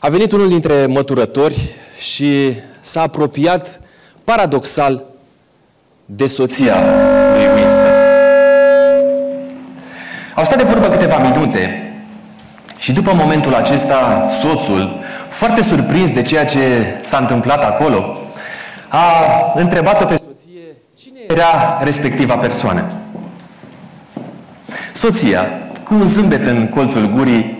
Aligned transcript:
A 0.00 0.08
venit 0.08 0.32
unul 0.32 0.48
dintre 0.48 0.86
măturători 0.86 1.70
și 1.98 2.52
s-a 2.80 3.02
apropiat 3.02 3.80
paradoxal 4.24 5.04
de 6.04 6.26
soția 6.26 6.76
lui 7.34 7.46
Winston. 7.54 7.92
Au 10.34 10.44
stat 10.44 10.58
de 10.58 10.64
vorbă 10.64 10.86
câteva 10.88 11.18
minute 11.18 11.92
și 12.76 12.92
după 12.92 13.12
momentul 13.14 13.54
acesta, 13.54 14.26
soțul, 14.30 14.98
foarte 15.28 15.62
surprins 15.62 16.10
de 16.10 16.22
ceea 16.22 16.44
ce 16.44 16.60
s-a 17.02 17.18
întâmplat 17.18 17.64
acolo, 17.64 18.20
a 18.88 19.02
întrebat-o 19.54 20.04
pe 20.04 20.14
soție 20.14 20.62
cine 20.98 21.20
era 21.28 21.78
respectiva 21.82 22.36
persoană. 22.36 22.90
Soția, 24.92 25.46
cu 25.84 25.94
un 25.94 26.06
zâmbet 26.06 26.46
în 26.46 26.68
colțul 26.68 27.06
gurii, 27.06 27.57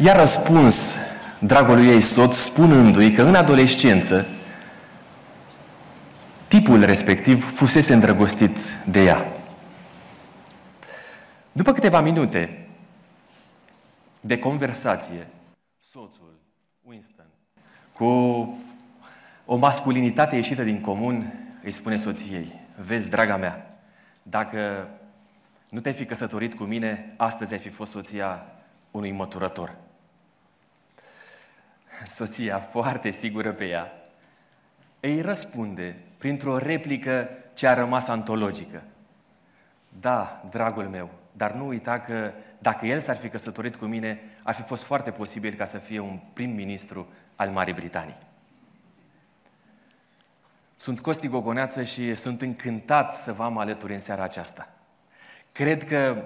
i-a 0.00 0.16
răspuns 0.16 0.96
dragului 1.38 1.86
ei 1.86 2.02
soț, 2.02 2.36
spunându-i 2.36 3.12
că 3.12 3.22
în 3.22 3.34
adolescență 3.34 4.26
tipul 6.48 6.84
respectiv 6.84 7.54
fusese 7.54 7.92
îndrăgostit 7.92 8.58
de 8.84 9.02
ea. 9.02 9.26
După 11.52 11.72
câteva 11.72 12.00
minute 12.00 12.68
de 14.20 14.38
conversație, 14.38 15.26
soțul, 15.78 16.40
Winston, 16.82 17.26
cu 17.92 18.04
o 19.44 19.56
masculinitate 19.56 20.36
ieșită 20.36 20.62
din 20.62 20.80
comun, 20.80 21.32
îi 21.62 21.72
spune 21.72 21.96
soției, 21.96 22.52
vezi, 22.86 23.08
draga 23.08 23.36
mea, 23.36 23.80
dacă 24.22 24.88
nu 25.68 25.80
te-ai 25.80 25.94
fi 25.94 26.04
căsătorit 26.04 26.54
cu 26.54 26.64
mine, 26.64 27.14
astăzi 27.16 27.52
ai 27.52 27.58
fi 27.58 27.68
fost 27.68 27.92
soția 27.92 28.46
unui 28.90 29.10
măturător. 29.10 29.74
Soția, 32.04 32.58
foarte 32.58 33.10
sigură 33.10 33.52
pe 33.52 33.68
ea, 33.68 33.92
îi 35.00 35.20
răspunde 35.20 35.96
printr-o 36.18 36.58
replică 36.58 37.28
ce 37.54 37.66
a 37.66 37.74
rămas 37.74 38.08
antologică. 38.08 38.82
Da, 40.00 40.44
dragul 40.50 40.84
meu, 40.84 41.10
dar 41.32 41.52
nu 41.52 41.66
uita 41.66 42.00
că 42.00 42.32
dacă 42.58 42.86
el 42.86 43.00
s-ar 43.00 43.16
fi 43.16 43.28
căsătorit 43.28 43.76
cu 43.76 43.84
mine, 43.84 44.20
ar 44.42 44.54
fi 44.54 44.62
fost 44.62 44.84
foarte 44.84 45.10
posibil 45.10 45.54
ca 45.54 45.64
să 45.64 45.78
fie 45.78 45.98
un 45.98 46.18
prim-ministru 46.32 47.06
al 47.36 47.48
Marii 47.48 47.74
Britanii. 47.74 48.16
Sunt 50.76 51.00
Costi 51.00 51.28
Gogoneață 51.28 51.82
și 51.82 52.14
sunt 52.14 52.40
încântat 52.40 53.16
să 53.16 53.32
vă 53.32 53.42
am 53.42 53.58
alături 53.58 53.92
în 53.92 54.00
seara 54.00 54.22
aceasta. 54.22 54.68
Cred 55.52 55.84
că 55.84 56.24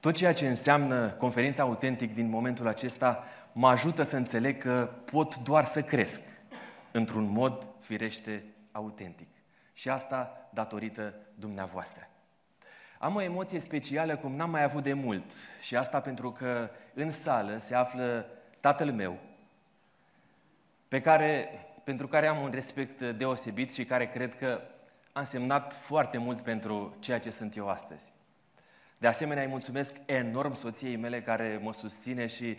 tot 0.00 0.14
ceea 0.14 0.32
ce 0.32 0.48
înseamnă 0.48 1.08
conferința 1.08 1.62
autentic 1.62 2.14
din 2.14 2.28
momentul 2.28 2.66
acesta 2.66 3.24
mă 3.58 3.68
ajută 3.68 4.02
să 4.02 4.16
înțeleg 4.16 4.62
că 4.62 4.90
pot 5.10 5.36
doar 5.36 5.64
să 5.64 5.82
cresc 5.82 6.20
într-un 6.90 7.24
mod 7.24 7.68
firește 7.80 8.44
autentic. 8.72 9.28
Și 9.72 9.88
asta 9.88 10.48
datorită 10.52 11.14
dumneavoastră. 11.34 12.08
Am 12.98 13.14
o 13.14 13.20
emoție 13.20 13.58
specială 13.58 14.16
cum 14.16 14.34
n-am 14.34 14.50
mai 14.50 14.62
avut 14.62 14.82
de 14.82 14.92
mult 14.92 15.30
și 15.60 15.76
asta 15.76 16.00
pentru 16.00 16.32
că 16.32 16.70
în 16.94 17.10
sală 17.10 17.58
se 17.58 17.74
află 17.74 18.26
tatăl 18.60 18.92
meu, 18.92 19.18
pe 20.88 21.00
care, 21.00 21.48
pentru 21.84 22.08
care 22.08 22.26
am 22.26 22.42
un 22.42 22.50
respect 22.50 23.02
deosebit 23.02 23.72
și 23.72 23.84
care 23.84 24.08
cred 24.08 24.36
că 24.36 24.60
a 25.12 25.20
însemnat 25.20 25.72
foarte 25.72 26.18
mult 26.18 26.40
pentru 26.40 26.96
ceea 26.98 27.18
ce 27.18 27.30
sunt 27.30 27.56
eu 27.56 27.68
astăzi. 27.68 28.12
De 28.98 29.06
asemenea, 29.06 29.42
îi 29.42 29.50
mulțumesc 29.50 29.94
enorm 30.06 30.52
soției 30.52 30.96
mele 30.96 31.22
care 31.22 31.60
mă 31.62 31.72
susține 31.72 32.26
și 32.26 32.58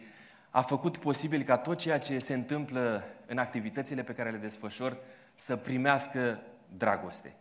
a 0.49 0.61
făcut 0.61 0.97
posibil 0.97 1.41
ca 1.41 1.57
tot 1.57 1.77
ceea 1.77 1.99
ce 1.99 2.19
se 2.19 2.33
întâmplă 2.33 3.03
în 3.25 3.37
activitățile 3.37 4.03
pe 4.03 4.13
care 4.13 4.31
le 4.31 4.37
desfășor 4.37 4.97
să 5.35 5.55
primească 5.55 6.41
dragoste. 6.77 7.33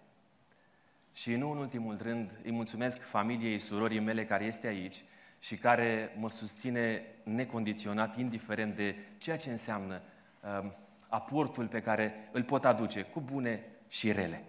Și 1.12 1.34
nu 1.34 1.50
în 1.50 1.58
ultimul 1.58 1.98
rând 2.02 2.30
îi 2.44 2.52
mulțumesc 2.52 3.00
familiei 3.00 3.58
surorii 3.58 4.00
mele 4.00 4.24
care 4.24 4.44
este 4.44 4.66
aici 4.66 5.04
și 5.40 5.56
care 5.56 6.16
mă 6.18 6.30
susține 6.30 7.02
necondiționat, 7.22 8.16
indiferent 8.16 8.74
de 8.74 8.96
ceea 9.18 9.36
ce 9.36 9.50
înseamnă 9.50 10.00
uh, 10.40 10.70
aportul 11.08 11.66
pe 11.66 11.80
care 11.80 12.28
îl 12.32 12.42
pot 12.42 12.64
aduce, 12.64 13.02
cu 13.02 13.20
bune 13.20 13.64
și 13.88 14.12
rele. 14.12 14.44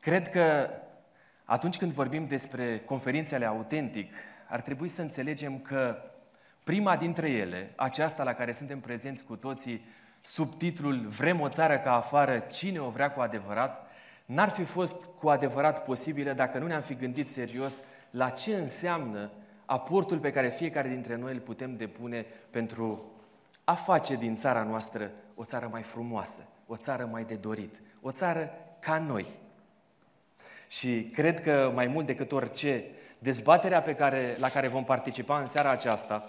Cred 0.00 0.28
că 0.28 0.70
atunci 1.44 1.76
când 1.76 1.92
vorbim 1.92 2.26
despre 2.26 2.78
conferințele 2.78 3.44
autentic, 3.44 4.12
ar 4.48 4.60
trebui 4.60 4.88
să 4.88 5.02
înțelegem 5.02 5.58
că 5.58 5.98
prima 6.66 6.96
dintre 6.96 7.30
ele, 7.30 7.72
aceasta 7.76 8.22
la 8.22 8.34
care 8.34 8.52
suntem 8.52 8.80
prezenți 8.80 9.24
cu 9.24 9.36
toții, 9.36 9.84
sub 10.20 10.58
titlul 10.58 11.06
Vrem 11.08 11.40
o 11.40 11.48
țară 11.48 11.78
ca 11.78 11.94
afară, 11.94 12.38
cine 12.38 12.78
o 12.78 12.88
vrea 12.88 13.10
cu 13.10 13.20
adevărat, 13.20 13.90
n-ar 14.24 14.48
fi 14.48 14.64
fost 14.64 14.94
cu 15.18 15.28
adevărat 15.28 15.84
posibilă 15.84 16.32
dacă 16.32 16.58
nu 16.58 16.66
ne-am 16.66 16.80
fi 16.80 16.94
gândit 16.94 17.30
serios 17.30 17.78
la 18.10 18.28
ce 18.28 18.54
înseamnă 18.54 19.30
aportul 19.64 20.18
pe 20.18 20.32
care 20.32 20.48
fiecare 20.48 20.88
dintre 20.88 21.16
noi 21.16 21.32
îl 21.32 21.40
putem 21.40 21.76
depune 21.76 22.26
pentru 22.50 23.12
a 23.64 23.74
face 23.74 24.14
din 24.14 24.36
țara 24.36 24.62
noastră 24.62 25.10
o 25.34 25.44
țară 25.44 25.68
mai 25.70 25.82
frumoasă, 25.82 26.46
o 26.66 26.76
țară 26.76 27.08
mai 27.12 27.24
de 27.24 27.34
dorit, 27.34 27.80
o 28.00 28.10
țară 28.10 28.50
ca 28.80 28.98
noi. 28.98 29.26
Și 30.68 31.10
cred 31.12 31.40
că 31.40 31.70
mai 31.74 31.86
mult 31.86 32.06
decât 32.06 32.32
orice, 32.32 32.84
dezbaterea 33.18 33.82
pe 33.82 33.94
care, 33.94 34.36
la 34.38 34.48
care 34.48 34.68
vom 34.68 34.84
participa 34.84 35.38
în 35.38 35.46
seara 35.46 35.70
aceasta 35.70 36.24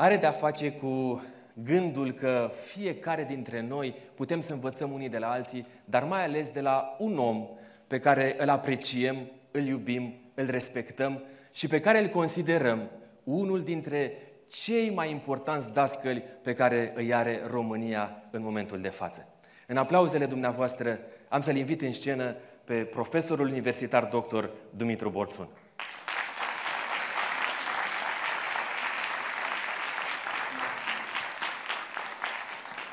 are 0.00 0.16
de-a 0.16 0.30
face 0.30 0.72
cu 0.72 1.22
gândul 1.52 2.12
că 2.12 2.50
fiecare 2.60 3.24
dintre 3.24 3.60
noi 3.60 3.94
putem 4.14 4.40
să 4.40 4.52
învățăm 4.52 4.92
unii 4.92 5.08
de 5.08 5.18
la 5.18 5.30
alții, 5.30 5.66
dar 5.84 6.04
mai 6.04 6.24
ales 6.24 6.48
de 6.48 6.60
la 6.60 6.96
un 6.98 7.18
om 7.18 7.48
pe 7.86 7.98
care 7.98 8.34
îl 8.38 8.48
apreciem, 8.48 9.16
îl 9.50 9.62
iubim, 9.62 10.14
îl 10.34 10.46
respectăm 10.46 11.22
și 11.52 11.66
pe 11.66 11.80
care 11.80 11.98
îl 11.98 12.06
considerăm 12.06 12.90
unul 13.24 13.62
dintre 13.62 14.12
cei 14.50 14.90
mai 14.90 15.10
importanți 15.10 15.72
dascăli 15.72 16.24
pe 16.42 16.52
care 16.52 16.92
îi 16.94 17.14
are 17.14 17.40
România 17.46 18.22
în 18.30 18.42
momentul 18.42 18.80
de 18.80 18.88
față. 18.88 19.28
În 19.66 19.76
aplauzele 19.76 20.26
dumneavoastră 20.26 20.98
am 21.28 21.40
să-l 21.40 21.56
invit 21.56 21.82
în 21.82 21.92
scenă 21.92 22.36
pe 22.64 22.74
profesorul 22.74 23.46
universitar 23.46 24.04
doctor 24.04 24.50
Dumitru 24.76 25.10
Borțun. 25.10 25.48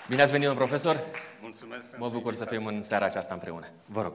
Bine 0.09 0.21
ați 0.21 0.31
venit, 0.31 0.47
domnul 0.47 0.65
profesor! 0.65 0.99
Mulțumesc 1.41 1.97
Mă 1.97 2.09
bucur 2.09 2.33
să 2.33 2.45
fim 2.45 2.65
în 2.65 2.81
seara 2.81 3.05
aceasta 3.05 3.33
împreună. 3.33 3.67
Vă 3.85 4.01
rog. 4.01 4.13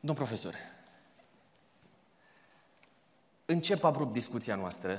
Domn 0.00 0.16
profesor, 0.16 0.54
încep 3.44 3.84
abrupt 3.84 4.12
discuția 4.12 4.54
noastră, 4.54 4.98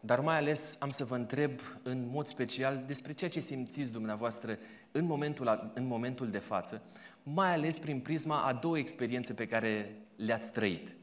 dar 0.00 0.20
mai 0.20 0.36
ales 0.36 0.76
am 0.80 0.90
să 0.90 1.04
vă 1.04 1.14
întreb 1.14 1.60
în 1.82 2.08
mod 2.10 2.26
special 2.26 2.82
despre 2.86 3.12
ceea 3.12 3.30
ce 3.30 3.40
simțiți 3.40 3.92
dumneavoastră 3.92 4.58
în 4.92 5.04
momentul, 5.04 5.70
în 5.74 5.86
momentul 5.86 6.30
de 6.30 6.38
față, 6.38 6.82
mai 7.22 7.52
ales 7.52 7.78
prin 7.78 8.00
prisma 8.00 8.42
a 8.42 8.52
două 8.52 8.78
experiențe 8.78 9.34
pe 9.34 9.46
care 9.46 9.96
le-ați 10.16 10.52
trăit. 10.52 10.94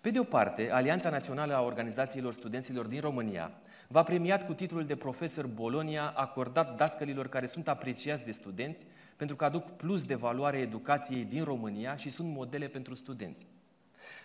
Pe 0.00 0.10
de 0.10 0.18
o 0.18 0.24
parte, 0.24 0.70
Alianța 0.70 1.10
Națională 1.10 1.54
a 1.54 1.62
Organizațiilor 1.62 2.32
Studenților 2.32 2.86
din 2.86 3.00
România 3.00 3.52
v-a 3.88 4.02
premiat 4.02 4.46
cu 4.46 4.54
titlul 4.54 4.84
de 4.84 4.96
profesor 4.96 5.46
Bolonia 5.46 6.12
acordat 6.16 6.76
dascălilor 6.76 7.28
care 7.28 7.46
sunt 7.46 7.68
apreciați 7.68 8.24
de 8.24 8.30
studenți 8.30 8.86
pentru 9.16 9.36
că 9.36 9.44
aduc 9.44 9.70
plus 9.70 10.04
de 10.04 10.14
valoare 10.14 10.58
educației 10.58 11.24
din 11.24 11.44
România 11.44 11.96
și 11.96 12.10
sunt 12.10 12.28
modele 12.28 12.66
pentru 12.66 12.94
studenți. 12.94 13.46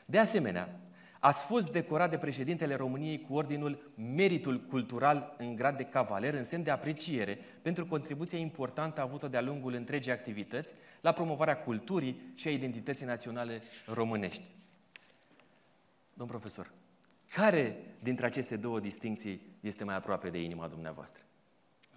De 0.05 0.17
asemenea, 0.17 0.79
ați 1.19 1.43
fost 1.43 1.71
decorat 1.71 2.09
de 2.09 2.17
președintele 2.17 2.75
României 2.75 3.21
cu 3.21 3.33
ordinul 3.33 3.93
Meritul 4.15 4.59
Cultural 4.59 5.35
în 5.37 5.55
grad 5.55 5.77
de 5.77 5.83
cavaler 5.83 6.33
în 6.33 6.43
semn 6.43 6.63
de 6.63 6.71
apreciere 6.71 7.39
pentru 7.61 7.85
contribuția 7.85 8.37
importantă 8.37 9.01
avută 9.01 9.27
de-a 9.27 9.41
lungul 9.41 9.73
întregii 9.73 10.11
activități 10.11 10.73
la 11.01 11.11
promovarea 11.11 11.57
culturii 11.57 12.21
și 12.35 12.47
a 12.47 12.51
identității 12.51 13.05
naționale 13.05 13.61
românești. 13.85 14.51
Domn 16.21 16.33
profesor, 16.37 16.67
care 17.37 17.63
dintre 18.07 18.25
aceste 18.25 18.55
două 18.65 18.79
distinții 18.89 19.35
este 19.71 19.83
mai 19.89 19.95
aproape 20.01 20.29
de 20.29 20.39
inima 20.49 20.67
dumneavoastră? 20.75 21.23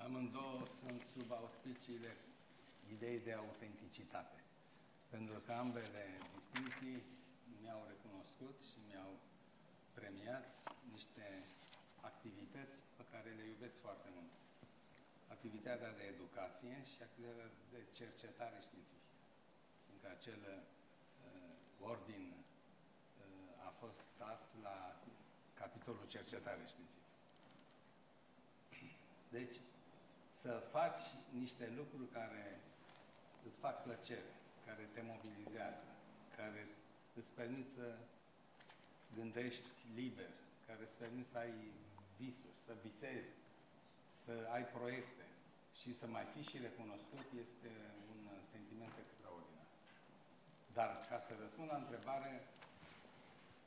Amândouă 0.04 0.62
sunt 0.80 1.00
sub 1.14 1.28
auspiciile 1.40 2.10
idei 2.94 3.18
de 3.28 3.32
autenticitate. 3.44 4.38
Pentru 5.14 5.38
că 5.44 5.52
ambele 5.64 6.04
distinții 6.36 6.98
mi-au 7.60 7.82
recunoscut 7.92 8.56
și 8.70 8.78
mi-au 8.88 9.12
premiat 9.98 10.44
niște 10.94 11.26
activități 12.10 12.76
pe 12.96 13.04
care 13.12 13.28
le 13.38 13.44
iubesc 13.52 13.76
foarte 13.86 14.08
mult. 14.16 14.32
Activitatea 15.36 15.90
de 15.98 16.04
educație 16.14 16.74
și 16.90 16.98
activitatea 17.08 17.50
de 17.74 17.80
cercetare 17.98 18.58
științifică. 18.66 19.22
Fiindcă 19.84 20.08
acele 20.16 20.52
uh, 21.26 21.88
ordin 21.92 22.24
uh, 22.32 22.42
a 22.42 22.43
fost 23.80 23.98
stat 24.14 24.40
la 24.62 24.96
capitolul 25.54 26.06
cercetare 26.06 26.62
științifică. 26.66 27.04
Deci, 29.28 29.56
să 30.40 30.62
faci 30.76 31.02
niște 31.30 31.72
lucruri 31.76 32.08
care 32.08 32.60
îți 33.46 33.58
fac 33.58 33.82
plăcere, 33.82 34.32
care 34.66 34.88
te 34.92 35.02
mobilizează, 35.02 35.84
care 36.36 36.68
îți 37.14 37.32
permit 37.32 37.70
să 37.70 37.98
gândești 39.14 39.68
liber, 39.94 40.30
care 40.66 40.82
îți 40.82 40.96
permit 40.96 41.26
să 41.26 41.38
ai 41.38 41.54
visuri, 42.18 42.58
să 42.66 42.72
visezi, 42.82 43.34
să 44.24 44.48
ai 44.50 44.64
proiecte 44.64 45.24
și 45.80 45.94
să 45.94 46.06
mai 46.06 46.24
fii 46.24 46.42
și 46.50 46.58
recunoscut 46.58 47.26
este 47.44 47.70
un 48.12 48.20
sentiment 48.52 48.94
extraordinar. 49.04 49.66
Dar 50.72 51.06
ca 51.08 51.18
să 51.18 51.32
răspund 51.40 51.68
la 51.70 51.76
întrebare, 51.76 52.32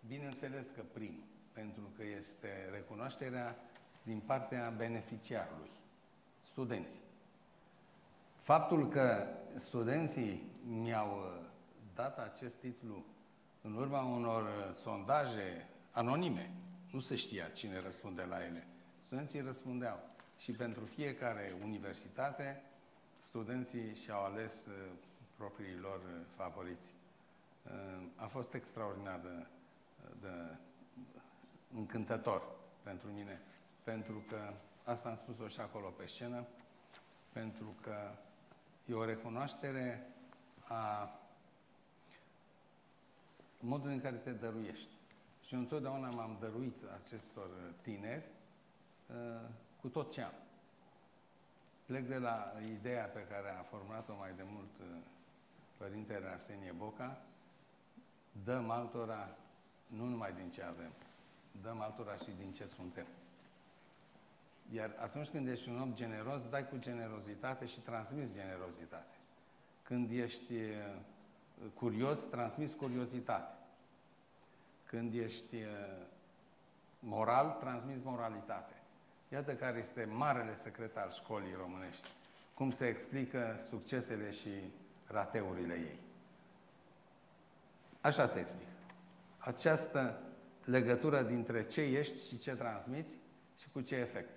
bineînțeles 0.07 0.67
că 0.75 0.81
prim, 0.93 1.23
pentru 1.53 1.91
că 1.97 2.03
este 2.17 2.69
recunoașterea 2.71 3.55
din 4.03 4.19
partea 4.19 4.73
beneficiarului, 4.77 5.71
studenții. 6.43 7.01
Faptul 8.41 8.89
că 8.89 9.27
studenții 9.55 10.41
mi-au 10.65 11.17
uh, 11.17 11.45
dat 11.95 12.19
acest 12.19 12.55
titlu 12.55 13.05
în 13.61 13.75
urma 13.75 14.03
unor 14.03 14.43
uh, 14.43 14.73
sondaje 14.73 15.67
anonime, 15.91 16.51
nu 16.91 16.99
se 16.99 17.15
știa 17.15 17.47
cine 17.47 17.79
răspunde 17.79 18.23
la 18.23 18.43
ele. 18.43 18.67
Studenții 19.05 19.41
răspundeau. 19.41 19.99
Și 20.37 20.51
pentru 20.51 20.85
fiecare 20.85 21.55
universitate, 21.63 22.61
studenții 23.17 23.95
și-au 23.95 24.23
ales 24.23 24.65
uh, 24.65 24.73
proprii 25.37 25.77
lor 25.81 25.97
uh, 25.97 26.25
favoriți. 26.35 26.93
Uh, 27.63 28.03
a 28.15 28.25
fost 28.25 28.53
extraordinar 28.53 29.19
de, 29.19 29.45
de 30.21 30.57
încântător 31.73 32.55
pentru 32.83 33.07
mine, 33.07 33.41
pentru 33.83 34.23
că, 34.27 34.53
asta 34.83 35.09
am 35.09 35.15
spus-o 35.15 35.47
și 35.47 35.59
acolo 35.59 35.87
pe 35.87 36.05
scenă, 36.05 36.45
pentru 37.33 37.75
că 37.81 38.11
e 38.85 38.93
o 38.93 39.05
recunoaștere 39.05 40.07
a 40.67 41.11
modului 43.59 43.93
în 43.95 44.01
care 44.01 44.15
te 44.15 44.31
dăruiești. 44.31 44.95
Și 45.45 45.53
întotdeauna 45.53 46.09
m-am 46.09 46.37
dăruit 46.39 46.83
acestor 47.03 47.49
tineri 47.81 48.25
uh, 49.07 49.49
cu 49.81 49.87
tot 49.87 50.11
ce 50.11 50.21
am. 50.21 50.33
Plec 51.85 52.07
de 52.07 52.17
la 52.17 52.53
ideea 52.71 53.05
pe 53.05 53.27
care 53.29 53.49
a 53.49 53.61
format-o 53.61 54.15
mai 54.15 54.33
de 54.33 54.43
mult 54.45 54.79
uh, 54.79 54.85
Părintele 55.77 56.27
Arsenie 56.27 56.71
Boca, 56.71 57.21
dăm 58.43 58.69
altora 58.69 59.35
nu 59.87 60.05
numai 60.05 60.33
din 60.33 60.49
ce 60.49 60.63
avem, 60.63 60.91
dăm 61.61 61.81
altora 61.81 62.15
și 62.15 62.31
din 62.37 62.53
ce 62.53 62.67
suntem. 62.67 63.05
Iar 64.71 64.95
atunci 64.99 65.27
când 65.27 65.47
ești 65.47 65.69
un 65.69 65.81
om 65.81 65.93
generos, 65.93 66.49
dai 66.49 66.67
cu 66.67 66.77
generozitate 66.77 67.65
și 67.65 67.79
transmiți 67.79 68.33
generozitate. 68.33 69.15
Când 69.83 70.11
ești 70.11 70.53
uh, 70.53 70.95
curios, 71.73 72.19
transmiți 72.29 72.75
curiozitate. 72.75 73.55
Când 74.85 75.13
ești 75.13 75.55
uh, 75.55 76.05
moral, 76.99 77.57
transmiți 77.59 78.05
moralitate. 78.05 78.73
Iată 79.31 79.55
care 79.55 79.79
este 79.79 80.05
marele 80.05 80.55
secret 80.55 80.97
al 80.97 81.11
școlii 81.11 81.53
românești. 81.53 82.07
Cum 82.53 82.71
se 82.71 82.87
explică 82.87 83.59
succesele 83.69 84.31
și 84.31 84.49
rateurile 85.07 85.73
ei. 85.73 85.99
Așa 88.01 88.27
se 88.27 88.39
explică. 88.39 88.76
Această 89.47 90.21
legătură 90.63 91.21
dintre 91.21 91.65
ce 91.65 91.81
ești 91.81 92.27
și 92.27 92.37
ce 92.37 92.55
transmiți 92.55 93.13
și 93.59 93.67
cu 93.71 93.81
ce 93.81 93.95
efect. 93.95 94.29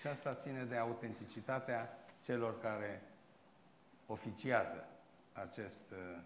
Și 0.00 0.06
asta 0.06 0.34
ține 0.34 0.64
de 0.64 0.76
autenticitatea 0.76 1.98
celor 2.24 2.60
care 2.60 3.02
oficiază 4.06 4.88
acest 5.32 5.82
uh, 5.90 6.20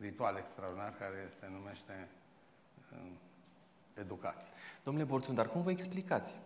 ritual 0.00 0.36
extraordinar 0.36 0.94
care 0.98 1.30
se 1.38 1.46
numește 1.50 2.08
uh, 2.92 2.98
educație. 3.94 4.48
Domnule 4.82 5.06
Borțun, 5.06 5.34
dar 5.34 5.48
cum 5.48 5.60
vă 5.60 5.70
explicați? 5.70 6.36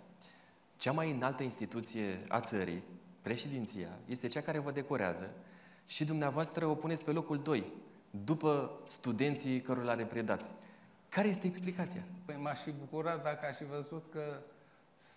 Cea 0.76 0.93
mai 0.93 1.11
înaltă 1.11 1.43
instituție 1.43 2.21
a 2.29 2.41
țării, 2.41 2.82
președinția, 3.23 3.88
este 4.06 4.29
cea 4.29 4.41
care 4.41 4.59
vă 4.59 4.71
decorează 4.71 5.31
și 5.87 6.05
dumneavoastră 6.05 6.67
o 6.67 6.75
puneți 6.75 7.05
pe 7.05 7.11
locul 7.11 7.43
2, 7.43 7.73
după 8.11 8.81
studenții 8.87 9.61
cărora 9.61 9.93
le 9.93 10.05
predați. 10.05 10.53
Care 11.08 11.28
este 11.28 11.46
explicația? 11.46 12.02
Păi 12.25 12.37
m-aș 12.37 12.60
fi 12.60 12.70
bucurat 12.70 13.22
dacă 13.22 13.46
aș 13.46 13.56
fi 13.56 13.64
văzut 13.64 14.05
că 14.12 14.40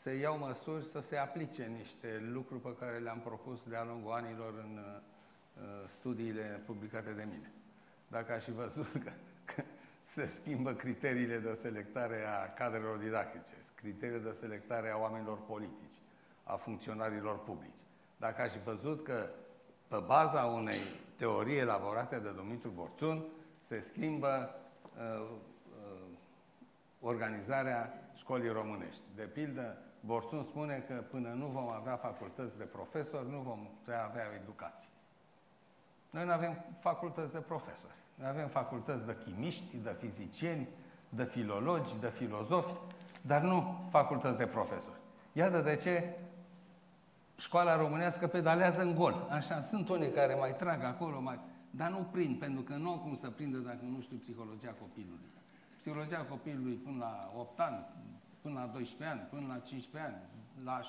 se 0.01 0.13
iau 0.13 0.38
măsuri 0.38 0.85
să 0.85 0.99
se 0.99 1.17
aplice 1.17 1.63
niște 1.77 2.29
lucruri 2.31 2.61
pe 2.61 2.75
care 2.79 2.97
le-am 2.97 3.19
propus 3.19 3.59
de-a 3.67 3.83
lungul 3.83 4.11
anilor 4.11 4.53
în 4.57 4.79
uh, 4.79 5.63
studiile 5.88 6.61
publicate 6.65 7.11
de 7.11 7.27
mine. 7.31 7.51
Dacă 8.07 8.31
aș 8.33 8.43
fi 8.43 8.51
văzut 8.51 8.91
că, 8.91 9.11
că 9.45 9.63
se 10.03 10.25
schimbă 10.25 10.73
criteriile 10.73 11.38
de 11.38 11.57
selectare 11.61 12.25
a 12.25 12.53
cadrelor 12.53 12.97
didactice, 12.97 13.53
criteriile 13.75 14.29
de 14.29 14.35
selectare 14.39 14.89
a 14.89 14.97
oamenilor 14.97 15.37
politici, 15.45 15.95
a 16.44 16.55
funcționarilor 16.55 17.44
publici. 17.44 17.79
Dacă 18.17 18.41
aș 18.41 18.51
fi 18.51 18.59
văzut 18.63 19.03
că 19.03 19.29
pe 19.87 19.97
baza 20.05 20.44
unei 20.45 20.79
teorii 21.17 21.57
elaborate 21.57 22.19
de 22.19 22.31
Dumitru 22.31 22.69
Borțun 22.69 23.25
se 23.67 23.79
schimbă 23.79 24.55
uh, 24.97 25.19
uh, 25.19 25.29
organizarea 27.01 27.94
școlii 28.15 28.50
românești. 28.50 29.01
De 29.15 29.24
pildă, 29.24 29.77
Borțun 30.00 30.44
spune 30.44 30.83
că 30.88 30.94
până 30.94 31.30
nu 31.30 31.45
vom 31.45 31.69
avea 31.69 31.95
facultăți 31.95 32.57
de 32.57 32.63
profesori, 32.63 33.30
nu 33.30 33.39
vom 33.39 33.68
putea 33.80 34.03
avea 34.03 34.24
educație. 34.42 34.89
Noi 36.09 36.25
nu 36.25 36.31
avem 36.31 36.65
facultăți 36.80 37.31
de 37.31 37.39
profesori. 37.39 37.95
Noi 38.15 38.30
avem 38.30 38.48
facultăți 38.48 39.06
de 39.06 39.18
chimiști, 39.24 39.77
de 39.77 39.95
fizicieni, 40.00 40.68
de 41.09 41.24
filologi, 41.24 42.00
de 42.00 42.09
filozofi, 42.09 42.74
dar 43.21 43.42
nu 43.42 43.88
facultăți 43.89 44.38
de 44.38 44.45
profesori. 44.45 45.00
Iată 45.33 45.62
de 45.62 45.75
ce 45.75 46.15
școala 47.38 47.75
românească 47.75 48.27
pedalează 48.27 48.81
în 48.81 48.95
gol. 48.95 49.27
Așa, 49.30 49.62
sunt 49.62 49.89
unii 49.89 50.12
care 50.12 50.36
mai 50.36 50.56
trag 50.56 50.83
acolo, 50.83 51.21
mai... 51.21 51.39
dar 51.69 51.89
nu 51.89 52.07
prind, 52.12 52.39
pentru 52.39 52.62
că 52.62 52.74
nu 52.74 52.89
au 52.89 52.97
cum 52.97 53.15
să 53.15 53.30
prindă 53.30 53.57
dacă 53.57 53.80
nu 53.81 54.01
știu 54.01 54.18
psihologia 54.18 54.75
copilului. 54.80 55.30
Psihologia 55.81 56.26
copilului 56.26 56.73
până 56.73 56.97
la 56.97 57.31
8 57.35 57.59
ani, 57.59 57.85
până 58.42 58.59
la 58.59 58.66
12 58.66 59.18
ani, 59.18 59.28
până 59.30 59.47
la 59.47 59.59
15 59.59 60.11
ani, 60.11 60.21
la 60.64 60.81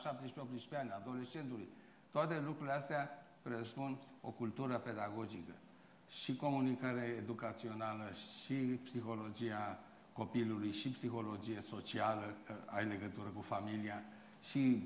17-18 0.75 0.79
ani, 0.79 0.91
adolescentului. 0.91 1.69
Toate 2.11 2.41
lucrurile 2.41 2.75
astea 2.75 3.11
presupun 3.43 3.99
o 4.21 4.29
cultură 4.31 4.79
pedagogică 4.79 5.53
și 6.09 6.37
comunicare 6.37 7.15
educațională 7.19 8.05
și 8.43 8.55
psihologia 8.55 9.79
copilului 10.13 10.73
și 10.73 10.89
psihologie 10.89 11.61
socială, 11.61 12.35
că 12.47 12.55
ai 12.67 12.85
legătură 12.87 13.29
cu 13.35 13.41
familia 13.41 14.03
și 14.43 14.83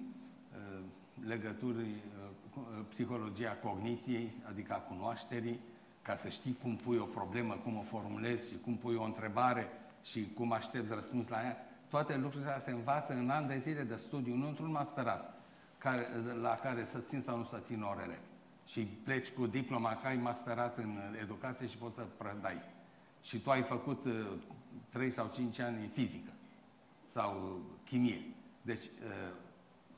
uh, 0.53 0.85
legături, 1.27 1.81
uh, 1.81 2.85
psihologia 2.89 3.57
cogniției, 3.63 4.33
adică 4.49 4.75
a 4.75 4.79
cunoașterii, 4.79 5.61
ca 6.03 6.17
să 6.17 6.29
știi 6.29 6.57
cum 6.63 6.77
pui 6.77 6.97
o 6.97 7.05
problemă, 7.05 7.55
cum 7.55 7.77
o 7.77 7.83
formulezi 7.83 8.53
și 8.53 8.59
cum 8.59 8.77
pui 8.77 8.95
o 8.95 9.05
întrebare 9.05 9.69
și 10.07 10.33
cum 10.35 10.53
aștepți 10.53 10.95
răspuns 10.95 11.29
la 11.29 11.43
ea. 11.43 11.57
Toate 11.89 12.17
lucrurile 12.17 12.51
astea 12.51 12.73
se 12.73 12.79
învață 12.79 13.13
în 13.13 13.31
ani 13.31 13.49
de 13.49 13.59
zile 13.59 13.83
de 13.83 13.97
studiu, 13.97 14.35
nu 14.35 14.49
într-un 14.49 14.71
masterat, 14.71 15.41
care, 15.79 16.07
la 16.41 16.55
care 16.55 16.85
să 16.85 16.99
țin 16.99 17.21
sau 17.21 17.37
nu 17.37 17.45
să 17.45 17.59
țin 17.59 17.83
orele. 17.83 18.19
Și 18.67 18.81
pleci 18.81 19.31
cu 19.31 19.47
diploma 19.47 19.97
că 19.97 20.07
ai 20.07 20.17
masterat 20.17 20.79
în 20.79 20.99
educație 21.23 21.67
și 21.67 21.77
poți 21.77 21.95
să 21.95 22.07
predai. 22.17 22.63
Și 23.23 23.39
tu 23.39 23.51
ai 23.51 23.63
făcut 23.63 24.05
uh, 24.05 24.13
3 24.89 25.11
sau 25.11 25.31
5 25.35 25.59
ani 25.59 25.83
în 25.83 25.89
fizică 25.89 26.31
sau 27.05 27.61
chimie. 27.85 28.21
Deci, 28.63 28.85
uh, 28.85 29.33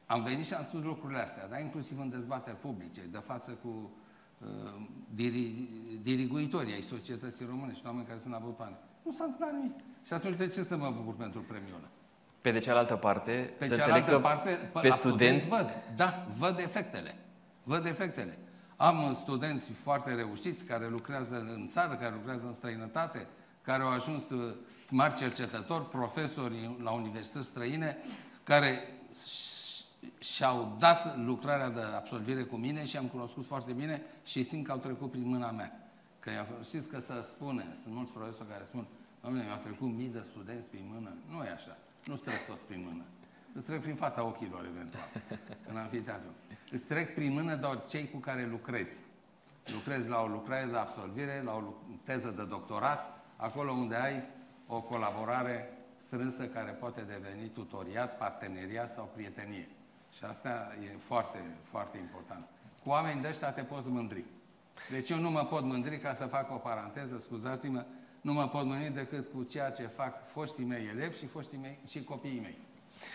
am 0.06 0.22
venit 0.22 0.46
și 0.46 0.54
am 0.54 0.64
spus 0.64 0.82
lucrurile 0.82 1.20
astea, 1.20 1.48
dar 1.48 1.60
inclusiv 1.60 1.98
în 1.98 2.10
dezbateri 2.10 2.56
publice, 2.56 3.00
de 3.10 3.18
față 3.18 3.50
cu 3.50 3.90
uh, 4.38 4.86
diri, 5.14 5.68
diriguitorii 6.02 6.72
ai 6.72 6.82
societății 6.82 7.46
românești, 7.46 7.86
oameni 7.86 8.06
care 8.06 8.18
sunt 8.18 8.34
avut 8.34 8.56
bani. 8.56 8.76
Nu 9.08 9.14
s-a 9.14 9.24
întâmplat 9.24 9.52
nimic. 9.52 9.74
Și 10.06 10.12
atunci 10.12 10.36
de 10.36 10.46
ce 10.46 10.62
să 10.62 10.76
mă 10.76 10.92
bucur 10.96 11.14
pentru 11.14 11.40
premiul 11.40 11.74
ăla? 11.76 11.88
Pe 12.40 12.50
de 12.50 12.58
cealaltă 12.58 12.96
parte, 12.96 13.54
Pe 13.58 13.64
să 13.64 13.74
cealaltă 13.74 13.98
înțeleg 13.98 14.22
că 14.22 14.28
parte, 14.28 14.70
pe 14.80 14.88
la 14.88 14.94
studenți... 14.94 15.48
văd. 15.48 15.70
Da, 15.96 16.26
văd 16.38 16.58
efectele. 16.58 17.14
Văd 17.62 17.86
efectele. 17.86 18.38
Am 18.76 19.14
studenți 19.14 19.70
foarte 19.70 20.14
reușiți 20.14 20.64
care 20.64 20.88
lucrează 20.88 21.34
în 21.54 21.66
țară, 21.66 21.94
care 21.94 22.14
lucrează 22.14 22.46
în 22.46 22.52
străinătate, 22.52 23.26
care 23.62 23.82
au 23.82 23.88
ajuns 23.88 24.30
uh, 24.30 24.56
mari 24.88 25.14
cercetători, 25.14 25.88
profesori 25.88 26.76
la 26.82 26.90
universități 26.90 27.46
străine, 27.46 27.96
care 28.44 28.78
și-au 30.18 30.76
dat 30.78 31.18
lucrarea 31.18 31.70
de 31.70 31.80
absolvire 31.80 32.42
cu 32.42 32.56
mine 32.56 32.84
și 32.84 32.96
am 32.96 33.06
cunoscut 33.06 33.46
foarte 33.46 33.72
bine 33.72 34.02
și 34.24 34.42
simt 34.42 34.66
că 34.66 34.72
au 34.72 34.78
trecut 34.78 35.10
prin 35.10 35.28
mâna 35.28 35.50
mea. 35.50 35.87
Că 36.20 36.30
știți 36.64 36.88
că 36.88 37.00
se 37.00 37.12
spune, 37.22 37.76
sunt 37.82 37.94
mulți 37.94 38.12
profesori 38.12 38.48
care 38.48 38.64
spun, 38.64 38.86
Doamne, 39.20 39.42
mi-au 39.42 39.58
trecut 39.58 39.90
mii 39.92 40.08
de 40.08 40.20
studenți 40.20 40.68
prin 40.68 40.90
mână. 40.92 41.16
Nu 41.28 41.44
e 41.44 41.50
așa. 41.50 41.76
Nu 42.04 42.16
trec 42.16 42.46
toți 42.46 42.62
prin 42.62 42.84
mână. 42.84 43.04
Îți 43.54 43.66
trec 43.66 43.80
prin 43.80 43.94
fața 43.94 44.24
ochilor, 44.24 44.64
eventual, 44.64 45.08
în 45.70 45.76
anfiteatru. 45.76 46.28
Îți 46.70 46.86
trec 46.86 47.14
prin 47.14 47.32
mână 47.32 47.56
doar 47.56 47.84
cei 47.88 48.10
cu 48.10 48.18
care 48.18 48.46
lucrezi. 48.46 49.00
Lucrezi 49.72 50.08
la 50.08 50.20
o 50.20 50.26
lucrare 50.26 50.66
de 50.70 50.76
absolvire, 50.76 51.42
la 51.42 51.54
o 51.54 51.62
teză 52.04 52.30
de 52.30 52.44
doctorat, 52.44 53.24
acolo 53.36 53.72
unde 53.72 53.94
ai 53.94 54.22
o 54.66 54.80
colaborare 54.80 55.72
strânsă 55.96 56.46
care 56.46 56.70
poate 56.70 57.00
deveni 57.00 57.48
tutoriat, 57.48 58.16
parteneriat 58.16 58.90
sau 58.90 59.10
prietenie. 59.14 59.68
Și 60.12 60.24
asta 60.24 60.76
e 60.82 60.96
foarte, 60.98 61.38
foarte 61.62 61.98
important. 61.98 62.46
Cu 62.82 62.88
oameni 62.88 63.20
de 63.20 63.28
ăștia 63.28 63.52
te 63.52 63.62
poți 63.62 63.88
mândri. 63.88 64.24
Deci 64.90 65.10
eu 65.10 65.18
nu 65.18 65.30
mă 65.30 65.44
pot 65.44 65.64
mândri, 65.64 65.98
ca 65.98 66.14
să 66.14 66.24
fac 66.24 66.52
o 66.52 66.56
paranteză, 66.56 67.18
scuzați-mă, 67.18 67.84
nu 68.20 68.32
mă 68.32 68.48
pot 68.48 68.64
mândri 68.64 68.94
decât 68.94 69.32
cu 69.32 69.42
ceea 69.42 69.70
ce 69.70 69.82
fac 69.82 70.30
foștii 70.30 70.64
mei 70.64 70.86
elevi 70.86 71.18
și 71.18 71.26
foștii 71.26 71.58
mei 71.58 71.78
și 71.86 72.04
copiii 72.04 72.40
mei. 72.40 72.58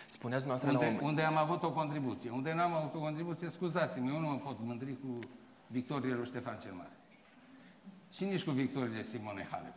Spuneați 0.08 0.48
unde, 0.48 0.72
la 0.72 0.88
un... 0.88 1.00
unde 1.02 1.22
am 1.22 1.38
avut 1.38 1.64
o 1.64 1.72
contribuție. 1.72 2.30
Unde 2.30 2.54
n-am 2.54 2.74
avut 2.74 2.94
o 2.94 3.00
contribuție, 3.00 3.50
scuzați-mă, 3.50 4.12
eu 4.12 4.20
nu 4.20 4.28
mă 4.28 4.38
pot 4.38 4.58
mândri 4.60 4.98
cu 5.00 5.20
victoriile 5.68 6.16
lui 6.16 6.26
Ștefan 6.26 6.60
cel 6.62 6.74
Mare. 6.74 6.98
Și 8.12 8.24
nici 8.24 8.44
cu 8.44 8.52
victoriile 8.52 9.04
Simone 9.04 9.48
Halep. 9.52 9.74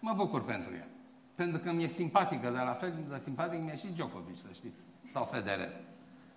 Mă 0.00 0.12
bucur 0.16 0.44
pentru 0.44 0.74
ea. 0.74 0.88
Pentru 1.34 1.60
că 1.60 1.72
mi-e 1.72 1.88
simpatică, 1.88 2.50
dar 2.50 2.64
la 2.64 2.72
fel 2.72 2.92
de 3.08 3.18
simpatic 3.18 3.60
mi-e 3.60 3.76
și 3.76 3.86
Djokovic, 3.86 4.36
să 4.36 4.46
știți. 4.54 4.82
Sau 5.12 5.24
Federer. 5.24 5.72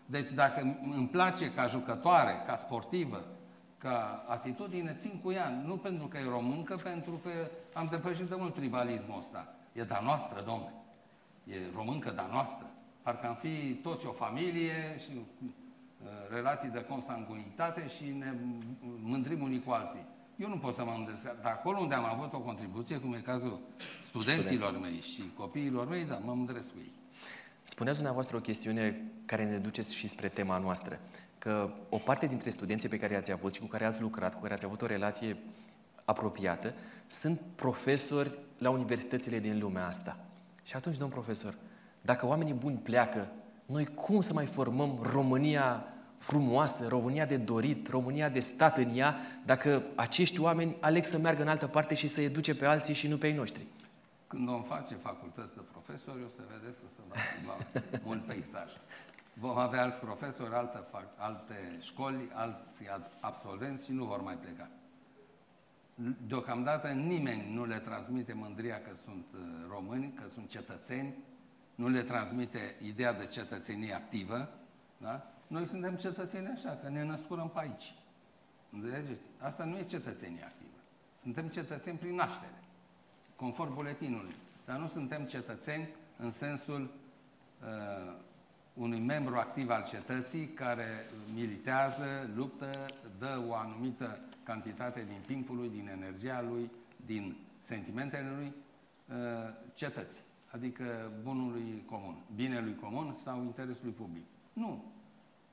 Deci 0.06 0.32
dacă 0.32 0.78
îmi 0.96 1.08
place 1.08 1.52
ca 1.52 1.66
jucătoare, 1.66 2.44
ca 2.46 2.56
sportivă, 2.56 3.26
ca 3.84 4.26
atitudine, 4.28 4.96
țin 5.00 5.20
cu 5.24 5.32
ea. 5.32 5.50
Nu 5.66 5.78
pentru 5.78 6.08
că 6.08 6.18
e 6.18 6.30
româncă, 6.30 6.76
pentru 6.76 7.12
că 7.24 7.30
am 7.74 7.88
depășit 7.90 8.26
de 8.26 8.36
mult 8.38 8.54
tribalismul 8.54 9.18
ăsta. 9.20 9.56
E 9.74 9.84
da 9.84 10.00
noastră, 10.04 10.44
domne. 10.46 10.74
E 11.44 11.56
româncă 11.76 12.10
da 12.10 12.28
noastră. 12.32 12.66
Parcă 13.02 13.28
am 13.28 13.36
fi 13.36 13.74
toți 13.74 14.06
o 14.06 14.12
familie 14.12 15.00
și 15.00 15.12
uh, 15.16 15.50
relații 16.30 16.70
de 16.70 16.84
consanguinitate 16.84 17.88
și 17.88 18.04
ne 18.04 18.34
mândrim 19.02 19.42
unii 19.42 19.64
cu 19.64 19.72
alții. 19.72 20.06
Eu 20.36 20.50
nu 20.50 20.58
pot 20.58 20.76
să 20.76 20.84
mă 20.84 20.94
mândresc, 20.96 21.22
dar 21.22 21.52
acolo 21.52 21.80
unde 21.80 21.96
am 21.96 22.06
avut 22.06 22.34
o 22.34 22.40
contribuție, 22.40 22.98
cum 22.98 23.14
e 23.14 23.18
cazul 23.18 23.60
studenților 24.04 24.80
mei 24.80 25.02
și 25.02 25.32
copiilor 25.38 25.88
mei, 25.88 26.06
da, 26.06 26.18
mă 26.18 26.34
mândresc 26.34 26.72
cu 26.72 26.78
ei. 26.80 26.92
Spuneați 27.64 27.98
dumneavoastră 27.98 28.38
o 28.38 28.40
chestiune 28.40 29.02
care 29.26 29.46
ne 29.46 29.58
duce 29.58 29.82
și 29.82 30.08
spre 30.08 30.28
tema 30.28 30.58
noastră, 30.58 31.00
că 31.44 31.70
o 31.90 31.98
parte 31.98 32.26
dintre 32.26 32.50
studenții 32.50 32.90
pe 32.90 33.00
care 33.00 33.14
i-ați 33.14 33.32
avut 33.32 33.54
și 33.54 33.60
cu 33.60 33.66
care 33.66 33.86
ați 33.86 34.02
lucrat, 34.02 34.34
cu 34.34 34.42
care 34.42 34.54
ați 34.54 34.66
avut 34.66 34.82
o 34.82 34.86
relație 34.86 35.38
apropiată, 36.06 36.74
sunt 37.08 37.42
profesori 37.56 38.38
la 38.58 38.70
universitățile 38.70 39.40
din 39.40 39.60
lumea 39.60 39.88
asta. 39.88 40.18
Și 40.64 40.76
atunci, 40.76 40.98
domn 40.98 41.12
profesor, 41.12 41.56
dacă 42.02 42.26
oamenii 42.26 42.54
buni 42.54 42.78
pleacă, 42.78 43.32
noi 43.66 43.86
cum 43.86 44.22
să 44.22 44.34
mai 44.34 44.46
formăm 44.46 45.00
România 45.02 45.86
frumoasă, 46.18 46.88
România 46.88 47.26
de 47.26 47.38
dorit, 47.38 47.88
România 47.88 48.30
de 48.30 48.40
stat 48.40 48.78
în 48.78 48.98
ea, 48.98 49.18
dacă 49.46 49.84
acești 49.96 50.40
oameni 50.40 50.76
aleg 50.80 51.06
să 51.06 51.18
meargă 51.18 51.42
în 51.42 51.48
altă 51.48 51.68
parte 51.68 51.96
și 51.96 52.08
să 52.08 52.22
educe 52.22 52.56
pe 52.56 52.66
alții 52.66 52.94
și 52.94 53.08
nu 53.08 53.18
pe 53.18 53.28
ei 53.28 53.36
noștri? 53.36 53.66
Când 54.28 54.48
vom 54.48 54.64
face 54.64 54.96
facultăți 54.96 55.54
de 55.54 55.62
profesori, 55.72 56.24
o 56.24 56.28
să 56.36 56.42
vedeți 56.52 56.80
că 56.80 56.88
se 56.96 57.02
va 57.08 57.16
schimba 57.16 57.58
mult 58.04 58.26
peisaj. 58.26 58.72
Vom 59.34 59.58
avea 59.58 59.82
alți 59.82 60.00
profesori, 60.00 60.54
alte, 60.54 60.84
alte 61.16 61.78
școli, 61.80 62.30
alți 62.34 62.82
absolvenți 63.20 63.86
și 63.86 63.92
nu 63.92 64.06
vor 64.06 64.22
mai 64.22 64.36
pleca. 64.36 64.70
Deocamdată 66.28 66.88
nimeni 66.88 67.54
nu 67.54 67.66
le 67.66 67.80
transmite 67.80 68.34
mândria 68.34 68.82
că 68.82 68.96
sunt 69.04 69.26
uh, 69.34 69.40
români, 69.70 70.14
că 70.14 70.30
sunt 70.34 70.50
cetățeni, 70.50 71.14
nu 71.76 71.88
le 71.88 72.02
transmite 72.02 72.76
ideea 72.82 73.14
de 73.14 73.26
cetățenie 73.26 73.94
activă, 73.94 74.50
da? 74.98 75.28
Noi 75.48 75.66
suntem 75.66 75.96
cetățeni 75.96 76.48
așa, 76.48 76.80
că 76.82 76.90
ne 76.90 77.04
născurăm 77.04 77.50
pe 77.50 77.60
aici. 77.60 77.96
Înțelegeți? 78.72 79.26
Asta 79.40 79.64
nu 79.64 79.78
e 79.78 79.84
cetățenie 79.84 80.44
activă. 80.44 80.78
Suntem 81.22 81.48
cetățeni 81.48 81.98
prin 81.98 82.16
naștere, 82.16 82.64
conform 83.36 83.74
buletinului. 83.74 84.36
Dar 84.66 84.78
nu 84.78 84.88
suntem 84.88 85.26
cetățeni 85.26 85.88
în 86.18 86.32
sensul 86.32 86.82
uh, 86.82 88.14
unui 88.74 89.00
membru 89.00 89.36
activ 89.36 89.70
al 89.70 89.84
cetății 89.84 90.48
care 90.48 91.10
militează, 91.34 92.30
luptă, 92.36 92.86
dă 93.20 93.44
o 93.48 93.54
anumită 93.54 94.20
cantitate 94.44 95.06
din 95.08 95.18
timpul 95.26 95.56
lui, 95.56 95.70
din 95.70 95.88
energia 95.88 96.42
lui, 96.50 96.72
din 97.06 97.36
sentimentele 97.60 98.34
lui 98.36 98.54
uh, 99.08 99.16
cetății, 99.74 100.22
adică 100.52 101.12
bunului 101.24 101.84
comun, 101.90 102.16
binelui 102.36 102.76
comun 102.76 103.16
sau 103.24 103.44
interesului 103.44 103.92
public. 103.92 104.24
Nu. 104.54 104.84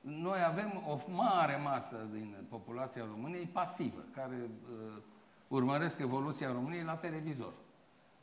Noi 0.01 0.43
avem 0.47 0.83
o 0.87 1.11
mare 1.11 1.59
masă 1.63 2.07
din 2.13 2.35
populația 2.49 3.05
României 3.15 3.45
pasivă, 3.45 4.03
care 4.15 4.35
uh, 4.39 5.01
urmăresc 5.47 5.99
evoluția 5.99 6.51
României 6.51 6.83
la 6.83 6.95
televizor. 6.95 7.53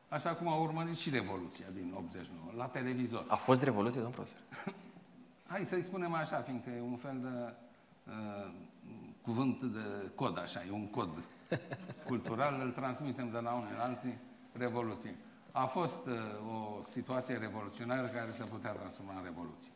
Așa 0.08 0.34
cum 0.34 0.48
a 0.48 0.56
urmărit 0.56 0.96
și 0.96 1.10
Revoluția 1.10 1.66
din 1.74 1.92
89, 1.96 2.50
la 2.56 2.66
televizor. 2.66 3.24
A 3.28 3.34
fost 3.34 3.62
Revoluție, 3.62 4.00
domn 4.00 4.12
profesor? 4.12 4.40
Hai 5.48 5.64
să-i 5.64 5.82
spunem 5.82 6.14
așa, 6.14 6.40
fiindcă 6.40 6.70
e 6.70 6.80
un 6.80 6.96
fel 6.96 7.18
de 7.20 7.54
uh, 8.10 8.52
cuvânt 9.22 9.62
de 9.62 10.10
cod, 10.14 10.38
așa, 10.38 10.64
e 10.68 10.70
un 10.70 10.90
cod 10.90 11.08
cultural, 12.06 12.60
îl 12.60 12.70
transmitem 12.70 13.30
de 13.30 13.38
la 13.38 13.52
unii 13.52 13.72
în 13.74 13.80
alții, 13.80 14.18
Revoluție. 14.52 15.16
A 15.52 15.66
fost 15.66 16.06
uh, 16.06 16.14
o 16.48 16.82
situație 16.90 17.36
revoluționară 17.36 18.06
care 18.06 18.30
se 18.30 18.44
putea 18.44 18.70
transforma 18.70 19.14
în 19.16 19.24
Revoluție. 19.24 19.70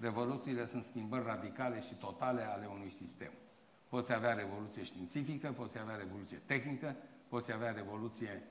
Revoluțiile 0.00 0.66
sunt 0.66 0.84
schimbări 0.84 1.24
radicale 1.26 1.80
și 1.80 1.94
totale 1.94 2.42
ale 2.42 2.68
unui 2.74 2.90
sistem. 2.90 3.30
Poți 3.88 4.12
avea 4.12 4.32
revoluție 4.32 4.82
științifică, 4.82 5.52
poți 5.52 5.78
avea 5.78 5.94
revoluție 5.96 6.40
tehnică, 6.46 6.96
poți 7.28 7.52
avea 7.52 7.70
revoluție... 7.70 8.42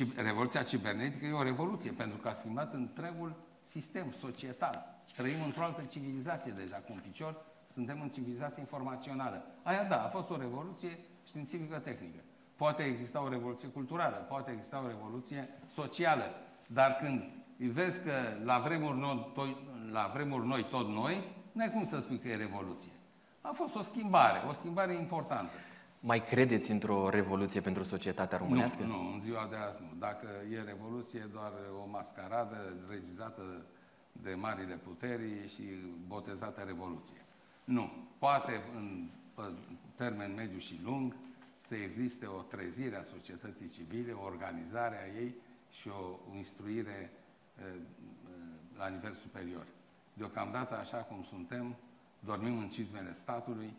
Uh, 0.00 0.06
revoluția 0.16 0.62
cibernetică 0.62 1.26
e 1.26 1.32
o 1.32 1.42
revoluție, 1.42 1.90
pentru 1.90 2.18
că 2.18 2.28
a 2.28 2.32
schimbat 2.32 2.74
întregul 2.74 3.34
sistem 3.62 4.14
societal. 4.18 4.93
Trăim 5.16 5.42
într-o 5.44 5.62
altă 5.62 5.82
civilizație 5.90 6.52
deja, 6.52 6.76
cu 6.76 6.92
un 6.92 7.00
picior, 7.02 7.44
suntem 7.72 8.00
în 8.00 8.08
civilizație 8.08 8.60
informațională. 8.60 9.44
Aia 9.62 9.84
da, 9.84 10.04
a 10.04 10.08
fost 10.08 10.30
o 10.30 10.36
revoluție 10.36 10.98
științifică-tehnică. 11.26 12.20
Poate 12.56 12.82
exista 12.82 13.22
o 13.22 13.28
revoluție 13.28 13.68
culturală, 13.68 14.16
poate 14.16 14.50
exista 14.50 14.82
o 14.84 14.86
revoluție 14.86 15.48
socială, 15.74 16.24
dar 16.66 16.98
când 17.02 17.22
vezi 17.56 18.00
că 18.00 18.12
la 18.44 18.58
vremuri, 18.58 18.98
noi, 18.98 19.56
la 19.92 20.10
vremuri 20.14 20.46
noi, 20.46 20.64
tot 20.64 20.88
noi, 20.88 21.24
nu 21.52 21.62
ai 21.62 21.70
cum 21.70 21.86
să 21.86 22.00
spui 22.00 22.18
că 22.18 22.28
e 22.28 22.36
revoluție. 22.36 22.92
A 23.40 23.52
fost 23.54 23.74
o 23.74 23.82
schimbare, 23.82 24.48
o 24.48 24.52
schimbare 24.52 24.94
importantă. 24.94 25.52
Mai 26.00 26.22
credeți 26.22 26.70
într-o 26.70 27.08
revoluție 27.08 27.60
pentru 27.60 27.82
societatea 27.82 28.38
românească? 28.38 28.82
Nu, 28.82 29.02
nu, 29.02 29.12
în 29.12 29.20
ziua 29.20 29.46
de 29.50 29.56
azi 29.56 29.82
nu. 29.82 29.98
Dacă 29.98 30.28
e 30.50 30.62
revoluție, 30.62 31.28
doar 31.32 31.52
o 31.84 31.88
mascaradă 31.90 32.56
regizată 32.88 33.66
de 34.22 34.34
marile 34.34 34.74
puteri 34.74 35.48
și 35.48 35.62
botezată 36.06 36.60
revoluție. 36.60 37.24
Nu. 37.64 37.90
Poate 38.18 38.62
în 38.74 39.08
termen 39.94 40.34
mediu 40.34 40.58
și 40.58 40.80
lung 40.82 41.16
să 41.60 41.74
existe 41.74 42.26
o 42.26 42.42
trezire 42.42 42.96
a 42.96 43.02
societății 43.02 43.68
civile, 43.68 44.12
o 44.12 44.24
organizare 44.24 44.96
a 44.96 45.20
ei 45.20 45.34
și 45.70 45.88
o 45.88 46.34
instruire 46.36 47.10
la 48.76 48.88
nivel 48.88 49.14
superior. 49.14 49.66
Deocamdată, 50.12 50.76
așa 50.76 50.96
cum 50.96 51.22
suntem, 51.22 51.76
dormim 52.20 52.58
în 52.58 52.68
cizmele 52.68 53.12
statului, 53.12 53.74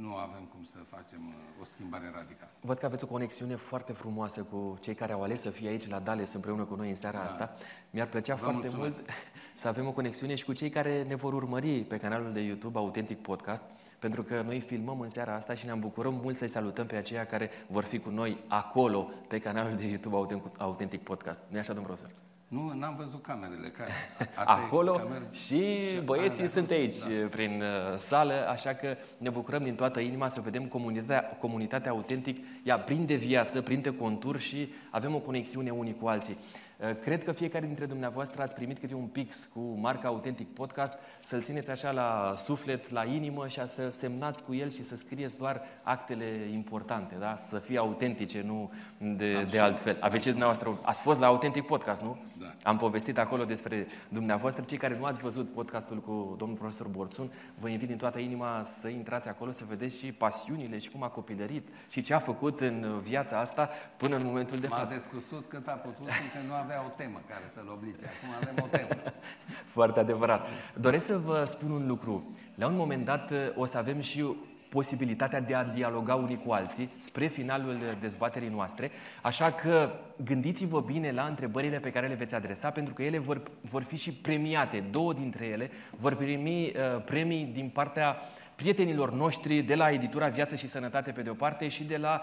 nu 0.00 0.14
avem 0.14 0.44
cum 0.52 0.64
să 0.64 0.78
facem 0.96 1.18
uh, 1.28 1.34
o 1.60 1.64
schimbare 1.64 2.10
radicală. 2.14 2.50
Văd 2.60 2.78
că 2.78 2.86
aveți 2.86 3.04
o 3.04 3.06
conexiune 3.06 3.56
foarte 3.56 3.92
frumoasă 3.92 4.42
cu 4.42 4.78
cei 4.80 4.94
care 4.94 5.12
au 5.12 5.22
ales 5.22 5.40
să 5.40 5.50
fie 5.50 5.68
aici 5.68 5.88
la 5.88 5.98
Dales 5.98 6.32
împreună 6.32 6.64
cu 6.64 6.74
noi 6.74 6.88
în 6.88 6.94
seara 6.94 7.18
da. 7.18 7.24
asta. 7.24 7.50
Mi-ar 7.90 8.06
plăcea 8.06 8.34
Vă 8.34 8.40
foarte 8.40 8.68
mulțumesc. 8.68 8.96
mult 8.96 9.08
să 9.54 9.68
avem 9.68 9.86
o 9.86 9.92
conexiune 9.92 10.34
și 10.34 10.44
cu 10.44 10.52
cei 10.52 10.70
care 10.70 11.02
ne 11.02 11.14
vor 11.14 11.32
urmări 11.32 11.80
pe 11.80 11.96
canalul 11.96 12.32
de 12.32 12.40
YouTube 12.40 12.78
Autentic 12.78 13.22
Podcast, 13.22 13.62
pentru 13.98 14.22
că 14.22 14.42
noi 14.42 14.60
filmăm 14.60 15.00
în 15.00 15.08
seara 15.08 15.34
asta 15.34 15.54
și 15.54 15.66
ne 15.66 15.74
bucurăm 15.74 16.14
mult 16.14 16.36
să-i 16.36 16.48
salutăm 16.48 16.86
pe 16.86 16.96
aceia 16.96 17.26
care 17.26 17.50
vor 17.68 17.84
fi 17.84 17.98
cu 17.98 18.10
noi 18.10 18.38
acolo 18.48 19.10
pe 19.28 19.38
canalul 19.38 19.76
de 19.76 19.86
YouTube 19.86 20.16
Autentic 20.58 21.02
Podcast. 21.02 21.40
Nu-i 21.48 21.58
așa, 21.58 21.72
domnul 21.72 21.86
profesor? 21.86 22.27
Nu, 22.48 22.72
n-am 22.74 22.96
văzut 22.96 23.22
camerele. 23.22 23.68
Care? 23.68 23.90
Asta 24.38 24.52
Acolo 24.52 24.92
camer... 24.92 25.22
și 25.30 25.78
băieții 26.04 26.42
și 26.42 26.48
sunt 26.48 26.70
aici 26.70 26.98
da. 26.98 27.26
prin 27.30 27.62
uh, 27.62 27.96
sală, 27.96 28.48
așa 28.48 28.74
că 28.74 28.96
ne 29.18 29.30
bucurăm 29.30 29.62
din 29.62 29.74
toată 29.74 30.00
inima 30.00 30.28
să 30.28 30.40
vedem 30.40 30.66
comunitatea, 30.66 31.36
comunitatea 31.40 31.90
autentic, 31.90 32.44
ea 32.64 32.78
prinde 32.78 33.14
viață, 33.14 33.62
prinde 33.62 33.96
contur 33.96 34.38
și 34.38 34.72
avem 34.90 35.14
o 35.14 35.18
conexiune 35.18 35.70
unii 35.70 35.96
cu 36.00 36.06
alții. 36.06 36.36
Uh, 36.78 36.90
cred 37.02 37.24
că 37.24 37.32
fiecare 37.32 37.66
dintre 37.66 37.84
dumneavoastră 37.84 38.42
ați 38.42 38.54
primit 38.54 38.78
câte 38.78 38.94
un 38.94 39.06
pix 39.06 39.48
cu 39.54 39.60
marca 39.60 40.08
Autentic 40.08 40.54
Podcast, 40.54 40.94
să-l 41.20 41.42
țineți 41.42 41.70
așa 41.70 41.90
la 41.90 42.32
suflet, 42.36 42.90
la 42.90 43.04
inimă 43.04 43.46
și 43.46 43.60
să 43.68 43.88
semnați 43.90 44.42
cu 44.42 44.54
el 44.54 44.70
și 44.70 44.82
să 44.82 44.96
scrieți 44.96 45.36
doar 45.36 45.62
actele 45.82 46.24
importante, 46.52 47.14
da? 47.18 47.38
Să 47.48 47.58
fie 47.58 47.78
autentice, 47.78 48.42
nu 48.42 48.72
de, 48.98 49.42
de 49.50 49.58
altfel. 49.58 49.96
Aveți 50.00 50.26
dumneavoastră, 50.28 50.78
ați 50.82 51.00
fost 51.00 51.20
la 51.20 51.26
Autentic 51.26 51.66
Podcast, 51.66 52.02
nu? 52.02 52.18
Da. 52.40 52.54
Am 52.62 52.76
povestit 52.76 53.18
acolo 53.18 53.44
despre 53.44 53.86
dumneavoastră. 54.08 54.64
Cei 54.64 54.78
care 54.78 54.96
nu 54.98 55.04
ați 55.04 55.20
văzut 55.20 55.52
podcastul 55.52 55.96
cu 55.96 56.34
domnul 56.38 56.56
profesor 56.56 56.88
Borțun, 56.88 57.30
vă 57.58 57.68
invit 57.68 57.88
din 57.88 57.96
toată 57.96 58.18
inima 58.18 58.62
să 58.62 58.88
intrați 58.88 59.28
acolo, 59.28 59.50
să 59.50 59.64
vedeți 59.68 59.96
și 59.96 60.12
pasiunile 60.12 60.78
și 60.78 60.90
cum 60.90 61.02
a 61.02 61.08
copilărit 61.08 61.68
și 61.88 62.02
ce 62.02 62.14
a 62.14 62.18
făcut 62.18 62.60
în 62.60 63.00
viața 63.02 63.38
asta 63.38 63.68
până 63.96 64.16
în 64.16 64.22
momentul 64.24 64.58
de 64.58 64.66
M-a 64.68 64.76
față. 64.76 64.94
descusut 64.94 65.44
cât 65.48 65.68
a 65.68 65.72
putut, 65.72 66.06
că 66.06 66.38
nu 66.48 66.54
avea 66.68 66.84
o 66.86 66.92
temă 66.96 67.20
care 67.28 67.50
să-l 67.54 67.68
oblige. 67.72 68.04
Acum 68.04 68.28
avem 68.40 68.64
o 68.64 68.66
temă. 68.66 69.12
Foarte 69.76 70.00
adevărat. 70.00 70.46
Doresc 70.80 71.04
să 71.04 71.18
vă 71.18 71.44
spun 71.46 71.70
un 71.70 71.86
lucru. 71.86 72.36
La 72.54 72.66
un 72.66 72.76
moment 72.76 73.04
dat 73.04 73.32
o 73.56 73.64
să 73.64 73.78
avem 73.78 74.00
și 74.00 74.36
posibilitatea 74.68 75.40
de 75.40 75.54
a 75.54 75.64
dialoga 75.64 76.14
unii 76.14 76.42
cu 76.44 76.52
alții 76.52 76.90
spre 76.98 77.26
finalul 77.26 77.78
dezbaterii 78.00 78.48
noastre, 78.48 78.90
așa 79.22 79.50
că 79.50 79.90
gândiți-vă 80.24 80.80
bine 80.80 81.12
la 81.12 81.22
întrebările 81.22 81.78
pe 81.78 81.92
care 81.92 82.06
le 82.06 82.14
veți 82.14 82.34
adresa, 82.34 82.70
pentru 82.70 82.94
că 82.94 83.02
ele 83.02 83.18
vor, 83.18 83.42
vor 83.60 83.82
fi 83.82 83.96
și 83.96 84.12
premiate. 84.12 84.84
Două 84.90 85.12
dintre 85.12 85.46
ele 85.46 85.70
vor 85.90 86.14
primi 86.14 86.64
uh, 86.64 87.02
premii 87.04 87.44
din 87.52 87.68
partea 87.68 88.16
prietenilor 88.58 89.12
noștri 89.12 89.62
de 89.62 89.74
la 89.74 89.90
editura 89.90 90.28
Viață 90.28 90.56
și 90.56 90.66
Sănătate 90.66 91.10
pe 91.10 91.22
de 91.22 91.30
o 91.30 91.34
parte 91.34 91.68
și 91.68 91.84
de 91.84 91.96
la 91.96 92.20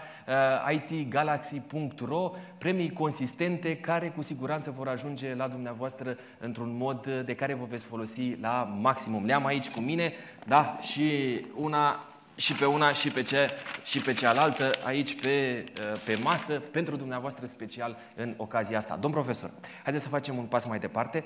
uh, 0.68 0.82
itgalaxy.ro, 0.90 2.32
premii 2.58 2.94
consistente 2.94 3.78
care 3.78 4.10
cu 4.16 4.22
siguranță 4.22 4.72
vor 4.72 4.88
ajunge 4.88 5.36
la 5.36 5.48
dumneavoastră 5.48 6.18
într-un 6.38 6.78
mod 6.78 7.08
de 7.26 7.36
care 7.36 7.54
vă 7.54 7.66
veți 7.70 7.86
folosi 7.86 8.38
la 8.42 8.78
maximum. 8.82 9.26
Le-am 9.26 9.46
aici 9.46 9.70
cu 9.70 9.80
mine, 9.80 10.14
da, 10.46 10.78
și 10.82 11.40
una 11.56 12.06
și 12.36 12.54
pe 12.54 12.66
una 12.66 12.94
și 12.94 13.10
pe, 13.10 13.24
ce, 13.24 13.48
și 13.84 14.00
pe 14.00 14.14
cealaltă 14.14 14.70
aici 14.84 15.22
pe, 15.22 15.64
uh, 15.82 16.02
pe 16.06 16.20
masă 16.24 16.54
pentru 16.54 16.96
dumneavoastră 16.96 17.46
special 17.46 17.98
în 18.16 18.34
ocazia 18.38 18.78
asta. 18.78 18.98
Domn 19.02 19.14
profesor, 19.14 19.52
haideți 19.84 20.04
să 20.04 20.10
facem 20.10 20.38
un 20.38 20.46
pas 20.46 20.66
mai 20.66 20.80
departe. 20.80 21.24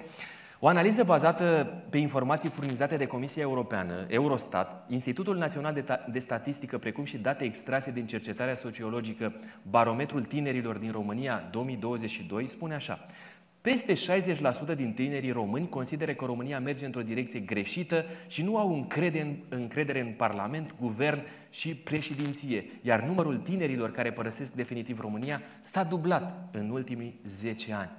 O 0.62 0.68
analiză 0.68 1.04
bazată 1.04 1.74
pe 1.90 1.98
informații 1.98 2.50
furnizate 2.50 2.98
de 2.98 3.06
Comisia 3.06 3.42
Europeană, 3.42 4.06
Eurostat, 4.10 4.86
Institutul 4.90 5.38
Național 5.38 5.74
de, 5.74 5.86
de 6.12 6.20
Statistică, 6.20 6.78
precum 6.78 7.04
și 7.04 7.18
date 7.18 7.44
extrase 7.44 7.92
din 7.92 8.06
cercetarea 8.06 8.56
sociologică 8.56 9.34
Barometrul 9.70 10.24
Tinerilor 10.24 10.78
din 10.78 10.92
România 10.92 11.48
2022, 11.52 12.48
spune 12.48 12.74
așa. 12.74 13.00
Peste 13.62 13.94
60% 14.74 14.76
din 14.76 14.94
tinerii 14.94 15.32
români 15.32 15.70
consideră 15.70 16.14
că 16.14 16.26
România 16.26 16.60
merge 16.60 16.86
într-o 16.86 17.02
direcție 17.02 17.40
greșită 17.40 18.06
și 18.28 18.44
nu 18.44 18.58
au 18.58 18.74
încredere 18.74 19.24
în, 19.24 19.36
încredere 19.50 20.00
în 20.00 20.14
Parlament, 20.18 20.76
Guvern 20.80 21.22
și 21.50 21.76
președinție, 21.76 22.66
iar 22.82 23.04
numărul 23.04 23.38
tinerilor 23.38 23.92
care 23.92 24.12
părăsesc 24.12 24.52
definitiv 24.52 25.00
România 25.00 25.42
s-a 25.62 25.84
dublat 25.84 26.50
în 26.52 26.70
ultimii 26.70 27.20
10 27.24 27.74
ani. 27.74 27.90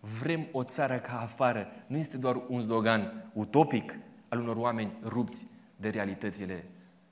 Vrem 0.00 0.48
o 0.52 0.62
țară 0.62 0.98
ca 0.98 1.20
afară. 1.20 1.66
Nu 1.86 1.96
este 1.96 2.16
doar 2.16 2.42
un 2.48 2.62
slogan 2.62 3.30
utopic 3.32 3.94
al 4.28 4.40
unor 4.40 4.56
oameni 4.56 4.92
rupți 5.02 5.46
de 5.76 5.88
realitățile 5.88 6.64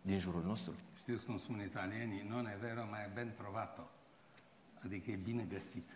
din 0.02 0.18
jurul 0.18 0.42
nostru. 0.44 0.74
Știți 0.96 1.24
cum 1.24 1.38
spun 1.38 1.60
italienii? 1.60 2.26
Non 2.28 2.46
è 2.46 2.58
vero, 2.60 2.86
ma 2.90 2.96
è 2.96 3.10
ben 3.14 3.32
trovato. 3.36 3.90
Adică 4.84 5.10
e 5.10 5.16
bine 5.16 5.44
găsit. 5.44 5.88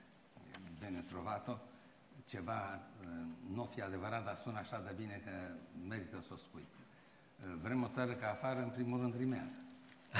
E 0.54 0.86
bine 0.86 1.04
trovato. 1.08 1.60
Ceva 2.24 2.80
uh, 3.00 3.08
nu 3.54 3.64
fi 3.64 3.80
adevărat, 3.82 4.24
dar 4.24 4.36
sună 4.36 4.58
așa 4.58 4.80
de 4.80 4.92
bine 4.96 5.20
că 5.24 5.30
merită 5.88 6.20
să 6.26 6.32
o 6.32 6.36
spui. 6.36 6.64
Uh, 6.64 7.54
vrem 7.62 7.82
o 7.82 7.88
țară 7.88 8.12
ca 8.12 8.30
afară, 8.30 8.62
în 8.62 8.68
primul 8.68 9.00
rând 9.00 9.16
rimează. 9.16 9.54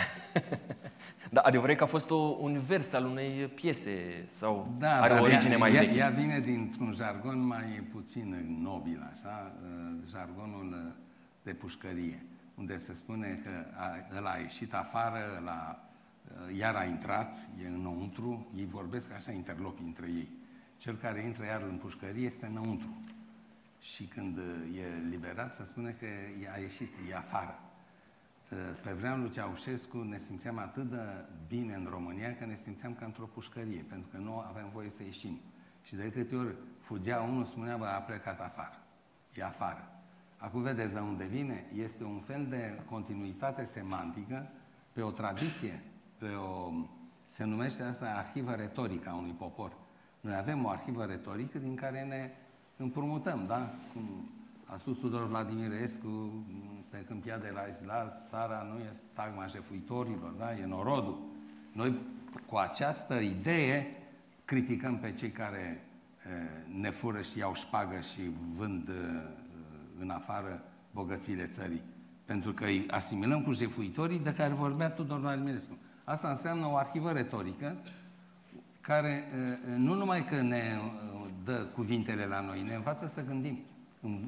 da, 1.31 1.41
adevărat 1.41 1.77
că 1.77 1.83
a 1.83 1.87
fost 1.87 2.11
o, 2.11 2.17
un 2.17 2.59
vers 2.59 2.93
al 2.93 3.05
unei 3.05 3.47
piese 3.55 4.25
sau 4.27 4.75
da, 4.79 5.01
are 5.01 5.15
o 5.15 5.23
origine 5.23 5.53
ea, 5.53 5.59
mai 5.59 5.75
ea, 5.75 5.81
veche. 5.81 5.97
Ea 5.97 6.09
vine 6.09 6.41
dintr-un 6.41 6.93
jargon 6.97 7.47
mai 7.47 7.87
puțin 7.93 8.59
nobil, 8.63 9.11
așa, 9.13 9.53
uh, 9.63 10.09
jargonul 10.11 10.97
de 11.43 11.53
pușcărie, 11.53 12.25
unde 12.55 12.79
se 12.79 12.95
spune 12.95 13.41
că 13.45 13.51
a, 13.77 14.17
ăla 14.17 14.31
a 14.31 14.39
ieșit 14.39 14.75
afară, 14.75 15.19
ăla 15.39 15.85
uh, 16.25 16.59
iar 16.59 16.75
a 16.75 16.85
intrat, 16.85 17.35
e 17.65 17.67
înăuntru, 17.67 18.47
ei 18.57 18.69
vorbesc 18.71 19.13
așa 19.13 19.33
interlopi 19.33 19.83
între 19.83 20.07
ei. 20.07 20.29
Cel 20.77 20.97
care 20.97 21.21
intră 21.21 21.45
iar 21.45 21.63
în 21.63 21.77
pușcărie 21.77 22.27
este 22.27 22.47
înăuntru. 22.47 23.03
Și 23.81 24.05
când 24.05 24.37
uh, 24.37 24.79
e 24.79 25.09
liberat, 25.11 25.55
se 25.55 25.65
spune 25.65 25.97
că 26.01 26.07
a 26.55 26.59
ieșit, 26.59 26.91
e 27.11 27.17
afară. 27.17 27.59
Pe 28.83 28.93
vremea 28.93 29.17
lui 29.17 29.31
Ceaușescu 29.31 29.97
ne 29.99 30.19
simțeam 30.19 30.59
atât 30.59 30.91
de 30.91 30.99
bine 31.49 31.75
în 31.75 31.87
România 31.91 32.37
că 32.37 32.45
ne 32.45 32.55
simțeam 32.55 32.95
ca 32.95 33.05
într-o 33.05 33.25
pușcărie, 33.25 33.85
pentru 33.89 34.09
că 34.11 34.17
nu 34.17 34.39
aveam 34.39 34.71
voie 34.73 34.91
să 34.91 35.03
ieșim. 35.03 35.41
Și 35.83 35.95
de 35.95 36.11
câte 36.11 36.37
ori 36.37 36.55
fugea 36.81 37.21
unul, 37.21 37.45
spunea, 37.45 37.77
bă, 37.77 37.85
a 37.85 37.99
plecat 37.99 38.41
afară. 38.41 38.83
E 39.35 39.45
afară. 39.45 39.93
Acum 40.37 40.63
vedeți 40.63 40.93
de 40.93 40.99
unde 40.99 41.25
vine? 41.25 41.67
Este 41.75 42.05
un 42.05 42.21
fel 42.21 42.47
de 42.47 42.81
continuitate 42.91 43.65
semantică 43.65 44.51
pe 44.93 45.03
o 45.03 45.11
tradiție, 45.11 45.83
pe 46.19 46.29
o... 46.29 46.71
se 47.27 47.45
numește 47.45 47.83
asta 47.83 48.07
arhivă 48.07 48.53
retorică 48.53 49.09
a 49.09 49.15
unui 49.15 49.35
popor. 49.39 49.73
Noi 50.21 50.35
avem 50.35 50.65
o 50.65 50.69
arhivă 50.69 51.05
retorică 51.05 51.59
din 51.59 51.75
care 51.75 52.05
ne 52.05 52.31
împrumutăm, 52.77 53.47
da? 53.47 53.71
Cum 53.93 54.31
a 54.65 54.77
spus 54.77 54.99
Tudor 54.99 55.27
Vladimirescu 55.27 56.33
pe 56.93 57.05
câmpia 57.09 57.39
de 57.39 57.51
la 57.55 57.61
Isla, 57.71 58.23
țara 58.29 58.67
nu 58.73 58.79
e 58.79 58.93
stagma 59.13 59.47
jefuitorilor, 59.47 60.31
da? 60.31 60.55
e 60.55 60.67
norodul. 60.67 61.19
Noi 61.73 61.99
cu 62.47 62.57
această 62.57 63.15
idee 63.15 63.87
criticăm 64.45 64.99
pe 64.99 65.13
cei 65.13 65.31
care 65.31 65.85
ne 66.81 66.91
fură 66.91 67.23
și 67.23 67.39
iau 67.39 67.55
șpagă 67.55 68.01
și 68.01 68.21
vând 68.57 68.91
în 70.01 70.11
afară 70.11 70.63
bogățiile 70.91 71.47
țării. 71.47 71.83
Pentru 72.25 72.53
că 72.53 72.65
îi 72.65 72.87
asimilăm 72.91 73.43
cu 73.43 73.53
jefuitorii 73.53 74.19
de 74.19 74.35
care 74.35 74.53
vorbea 74.53 74.91
Tudor 74.91 75.21
Vladimirescu. 75.21 75.79
Asta 76.05 76.31
înseamnă 76.31 76.67
o 76.67 76.77
arhivă 76.77 77.11
retorică 77.11 77.77
care 78.81 79.25
nu 79.77 79.95
numai 79.95 80.25
că 80.25 80.41
ne 80.41 80.63
dă 81.45 81.67
cuvintele 81.75 82.27
la 82.27 82.41
noi, 82.41 82.63
ne 82.63 82.75
învață 82.75 83.07
să 83.07 83.25
gândim. 83.25 83.59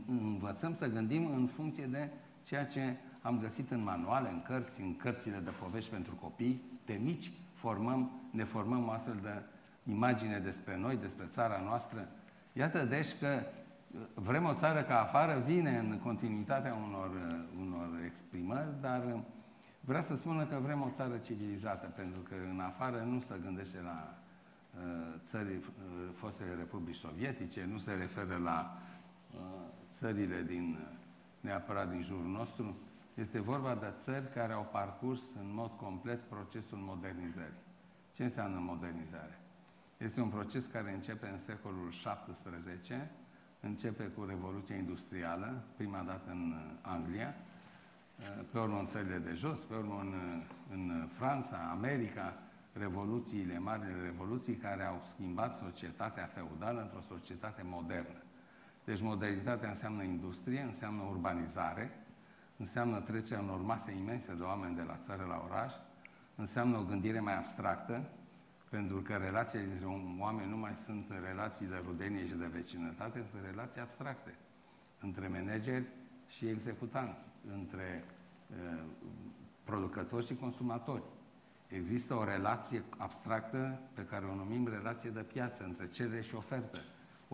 Învățăm 0.08 0.74
să 0.74 0.86
gândim 0.86 1.26
în 1.26 1.46
funcție 1.46 1.84
de 1.84 2.10
ceea 2.44 2.66
ce 2.66 2.96
am 3.22 3.38
găsit 3.38 3.70
în 3.70 3.82
manuale, 3.82 4.28
în 4.28 4.42
cărți, 4.42 4.80
în 4.80 4.96
cărțile 4.96 5.38
de 5.38 5.50
povești 5.50 5.90
pentru 5.90 6.14
copii, 6.14 6.62
de 6.84 7.00
mici, 7.02 7.32
formăm, 7.54 8.10
ne 8.30 8.44
formăm 8.44 8.88
o 8.88 8.90
astfel 8.90 9.18
de 9.22 9.42
imagine 9.90 10.38
despre 10.38 10.76
noi, 10.76 10.96
despre 10.96 11.26
țara 11.30 11.60
noastră. 11.64 12.08
Iată 12.52 12.84
deci 12.84 13.18
că 13.18 13.46
vrem 14.14 14.44
o 14.44 14.54
țară 14.54 14.82
ca 14.82 15.00
afară, 15.00 15.42
vine 15.46 15.78
în 15.78 15.98
continuitatea 15.98 16.74
unor, 16.74 17.10
unor 17.60 17.88
exprimări, 18.04 18.80
dar 18.80 19.24
vrea 19.80 20.02
să 20.02 20.16
spună 20.16 20.46
că 20.46 20.58
vrem 20.62 20.82
o 20.82 20.90
țară 20.90 21.16
civilizată, 21.16 21.86
pentru 21.86 22.20
că 22.20 22.34
în 22.52 22.60
afară 22.60 23.02
nu 23.02 23.20
se 23.20 23.40
gândește 23.42 23.80
la 23.80 24.14
uh, 24.74 25.14
țării 25.24 25.56
uh, 25.56 25.64
fostele 26.14 26.54
republici 26.54 26.96
sovietice, 26.96 27.68
nu 27.72 27.78
se 27.78 27.92
referă 27.92 28.40
la 28.42 28.78
uh, 29.34 29.40
țările 29.90 30.42
din 30.42 30.78
neapărat 31.44 31.90
din 31.90 32.02
jurul 32.02 32.30
nostru, 32.30 32.76
este 33.14 33.40
vorba 33.40 33.74
de 33.74 33.92
țări 34.00 34.32
care 34.32 34.52
au 34.52 34.68
parcurs 34.72 35.20
în 35.40 35.54
mod 35.54 35.70
complet 35.76 36.20
procesul 36.20 36.78
modernizării. 36.78 37.62
Ce 38.14 38.22
înseamnă 38.22 38.58
modernizare? 38.58 39.38
Este 39.96 40.20
un 40.20 40.28
proces 40.28 40.66
care 40.66 40.92
începe 40.92 41.28
în 41.28 41.38
secolul 41.38 41.88
XVII, 41.90 43.10
începe 43.60 44.04
cu 44.04 44.24
Revoluția 44.24 44.76
Industrială, 44.76 45.62
prima 45.76 46.02
dată 46.02 46.30
în 46.30 46.54
Anglia, 46.80 47.34
pe 48.52 48.58
urmă 48.58 48.78
în 48.78 48.86
țările 48.86 49.18
de 49.18 49.32
jos, 49.34 49.60
pe 49.60 49.74
urmă 49.74 50.00
în, 50.00 50.42
în 50.70 51.08
Franța, 51.12 51.68
America, 51.70 52.38
revoluțiile, 52.72 53.58
marile 53.58 54.02
revoluții 54.02 54.56
care 54.56 54.84
au 54.84 55.02
schimbat 55.08 55.54
societatea 55.54 56.26
feudală 56.26 56.80
într-o 56.80 57.00
societate 57.08 57.62
modernă. 57.64 58.23
Deci 58.84 59.00
modernitatea 59.00 59.68
înseamnă 59.68 60.02
industrie, 60.02 60.60
înseamnă 60.60 61.02
urbanizare, 61.02 61.90
înseamnă 62.56 63.00
trecerea 63.00 63.42
unor 63.42 63.60
mase 63.60 63.92
imense 63.92 64.34
de 64.34 64.42
oameni 64.42 64.76
de 64.76 64.82
la 64.82 64.96
țară 65.02 65.24
la 65.28 65.42
oraș, 65.48 65.74
înseamnă 66.36 66.78
o 66.78 66.82
gândire 66.82 67.20
mai 67.20 67.36
abstractă, 67.36 68.08
pentru 68.68 69.00
că 69.00 69.14
relațiile 69.14 69.64
dintre 69.64 69.86
oameni 70.18 70.50
nu 70.50 70.56
mai 70.56 70.74
sunt 70.84 71.04
relații 71.24 71.66
de 71.66 71.82
rudenie 71.84 72.26
și 72.26 72.34
de 72.34 72.46
vecinătate, 72.46 73.24
sunt 73.30 73.42
relații 73.50 73.80
abstracte 73.80 74.34
între 75.00 75.28
manageri 75.28 75.86
și 76.28 76.48
executanți, 76.48 77.28
între 77.52 78.04
uh, 78.50 78.82
producători 79.64 80.26
și 80.26 80.34
consumatori. 80.34 81.02
Există 81.68 82.14
o 82.14 82.24
relație 82.24 82.82
abstractă 82.96 83.80
pe 83.94 84.04
care 84.04 84.24
o 84.24 84.34
numim 84.34 84.68
relație 84.68 85.10
de 85.10 85.22
piață 85.22 85.64
între 85.64 85.88
cerere 85.88 86.20
și 86.20 86.34
ofertă. 86.34 86.78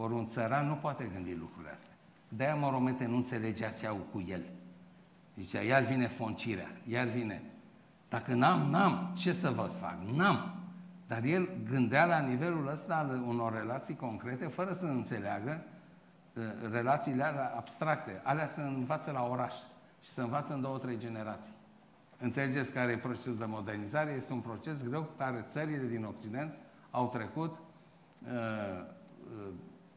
Ori 0.02 0.12
un 0.12 0.26
țăran 0.26 0.66
nu 0.66 0.74
poate 0.74 1.10
gândi 1.12 1.34
lucrurile 1.34 1.72
astea. 1.72 1.94
De-aia 2.28 2.54
Moromete 2.54 3.06
nu 3.06 3.16
înțelegea 3.16 3.70
ce 3.70 3.86
au 3.86 3.96
cu 4.12 4.24
el. 4.26 4.42
Zicea, 5.36 5.60
iar 5.60 5.82
vine 5.82 6.06
foncirea, 6.06 6.70
iar 6.86 7.06
vine. 7.06 7.42
Dacă 8.08 8.34
n-am, 8.34 8.70
n-am, 8.70 9.12
ce 9.16 9.32
să 9.32 9.50
vă 9.50 9.62
fac? 9.62 9.96
N-am. 10.14 10.54
Dar 11.06 11.22
el 11.22 11.48
gândea 11.70 12.04
la 12.04 12.18
nivelul 12.18 12.68
ăsta 12.68 12.94
al 12.94 13.22
unor 13.26 13.52
relații 13.52 13.96
concrete, 13.96 14.46
fără 14.46 14.72
să 14.72 14.84
înțeleagă 14.84 15.64
uh, 16.34 16.42
relațiile 16.70 17.24
alea 17.24 17.52
abstracte. 17.56 18.20
Alea 18.24 18.46
se 18.46 18.60
învață 18.60 19.10
la 19.10 19.26
oraș 19.26 19.54
și 20.02 20.10
se 20.10 20.20
învață 20.20 20.52
în 20.52 20.60
două, 20.60 20.78
trei 20.78 20.98
generații. 20.98 21.52
Înțelegeți 22.18 22.72
care 22.72 22.92
e 22.92 22.96
procesul 22.96 23.36
de 23.36 23.44
modernizare? 23.44 24.12
Este 24.16 24.32
un 24.32 24.40
proces 24.40 24.82
greu 24.88 25.02
pe 25.02 25.24
care 25.24 25.44
țările 25.48 25.86
din 25.86 26.04
Occident 26.04 26.54
au 26.90 27.08
trecut 27.08 27.58
uh, 28.24 28.28
uh, 28.28 29.52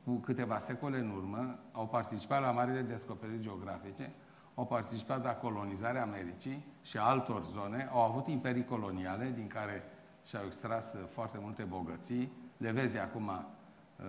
cu 0.06 0.12
câteva 0.12 0.60
secole 0.60 0.98
în 0.98 1.10
urmă, 1.10 1.60
au 1.72 1.88
participat 1.88 2.42
la 2.42 2.52
marile 2.52 2.82
descoperiri 2.82 3.42
geografice, 3.42 4.12
au 4.56 4.66
participat 4.66 5.24
la 5.24 5.36
colonizarea 5.36 6.02
Americii 6.02 6.66
și 6.82 6.98
altor 6.98 7.44
zone, 7.44 7.90
au 7.92 8.00
avut 8.02 8.28
imperii 8.28 8.66
coloniale 8.66 9.32
din 9.36 9.48
care 9.48 9.84
și-au 10.26 10.44
extras 10.46 10.94
uh, 10.94 11.00
foarte 11.14 11.38
multe 11.42 11.64
bogății. 11.64 12.32
Le 12.58 12.72
vezi 12.72 12.98
acum 12.98 13.28
uh, 13.28 14.06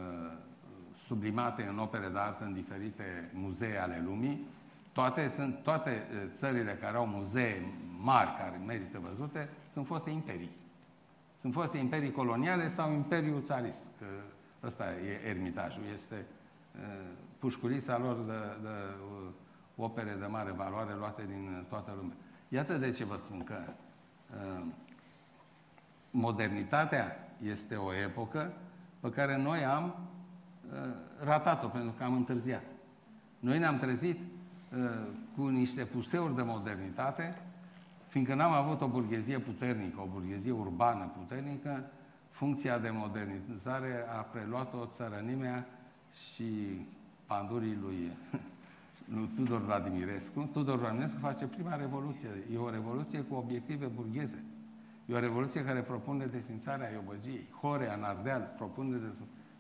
sublimate 1.07 1.63
în 1.63 1.79
opere 1.79 2.09
de 2.09 2.19
artă 2.19 2.45
în 2.45 2.53
diferite 2.53 3.31
muzee 3.33 3.79
ale 3.79 4.03
lumii. 4.05 4.47
Toate, 4.93 5.29
sunt, 5.29 5.63
toate 5.63 5.91
uh, 5.91 6.31
țările 6.35 6.73
care 6.81 6.97
au 6.97 7.07
muzee 7.07 7.73
mari 8.01 8.37
care 8.39 8.61
merită 8.67 8.99
văzute 8.99 9.49
sunt 9.73 9.87
foste 9.87 10.11
imperii. 10.11 10.51
Sunt 11.41 11.53
foste 11.53 11.79
imperii 11.79 12.11
coloniale 12.11 12.69
sau 12.69 12.93
imperiul 12.93 13.43
țarist. 13.43 13.87
Că 13.99 14.07
ăsta 14.65 14.85
e 14.85 15.29
ermitajul, 15.29 15.83
este 15.95 16.27
pușculița 17.39 17.99
lor 17.99 18.17
de, 18.25 18.63
de 18.63 18.69
opere 19.77 20.17
de 20.21 20.27
mare 20.27 20.51
valoare 20.51 20.95
luate 20.95 21.25
din 21.27 21.65
toată 21.69 21.93
lumea. 21.97 22.17
Iată 22.49 22.77
de 22.77 22.91
ce 22.91 23.05
vă 23.05 23.17
spun 23.17 23.45
că 23.45 23.57
uh, 23.67 24.67
modernitatea 26.11 27.17
este 27.43 27.75
o 27.75 27.95
epocă 27.95 28.53
pe 29.01 29.11
care 29.11 29.37
noi 29.37 29.65
am 29.65 29.85
uh, 29.85 30.95
ratat-o 31.25 31.67
pentru 31.67 31.95
că 31.99 32.05
am 32.05 32.15
întârziat. 32.15 32.63
Noi 33.39 33.59
ne-am 33.59 33.79
trezit 33.79 34.19
uh, 34.19 35.09
cu 35.37 35.47
niște 35.47 35.85
puseuri 35.85 36.35
de 36.35 36.43
modernitate, 36.43 37.39
fiindcă 38.09 38.35
n-am 38.35 38.53
avut 38.53 38.81
o 38.81 38.89
burghezie 38.89 39.39
puternică, 39.39 40.01
o 40.01 40.09
burghezie 40.13 40.53
urbană 40.53 41.13
puternică, 41.19 41.91
funcția 42.35 42.79
de 42.79 42.91
modernizare 42.91 44.05
a 44.19 44.21
preluat-o 44.21 44.87
țărănimea 44.97 45.67
și 46.13 46.81
pandurii 47.27 47.79
lui 47.83 48.13
lui 49.15 49.31
Tudor 49.37 49.61
Vladimirescu. 49.61 50.49
Tudor 50.53 50.79
Vladimirescu 50.79 51.19
face 51.19 51.47
prima 51.47 51.75
revoluție. 51.75 52.29
E 52.53 52.59
o 52.59 52.71
revoluție 52.71 53.21
cu 53.21 53.35
obiective 53.35 53.87
burgheze. 53.87 54.45
E 55.07 55.15
o 55.15 55.19
revoluție 55.19 55.65
care 55.65 55.81
propune 55.81 56.27
desfințarea 56.27 56.91
Iobăgiei. 56.91 57.49
Horea, 57.61 57.95
în 57.95 58.03
Ardeal, 58.03 58.55
propune 58.57 59.01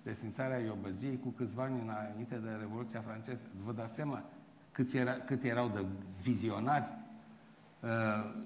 desfințarea 0.03 0.59
Iobăgiei 0.59 1.19
cu 1.23 1.29
câțiva 1.29 1.63
ani 1.63 1.81
înainte 1.81 2.37
de 2.37 2.51
Revoluția 2.61 3.01
franceză. 3.01 3.43
Vă 3.65 3.73
dați 3.73 3.95
seama 3.95 4.25
cât, 4.73 4.93
era, 4.93 5.13
cât 5.13 5.45
erau 5.45 5.69
de 5.69 5.85
vizionari? 6.23 6.85
Uh, 7.85 7.90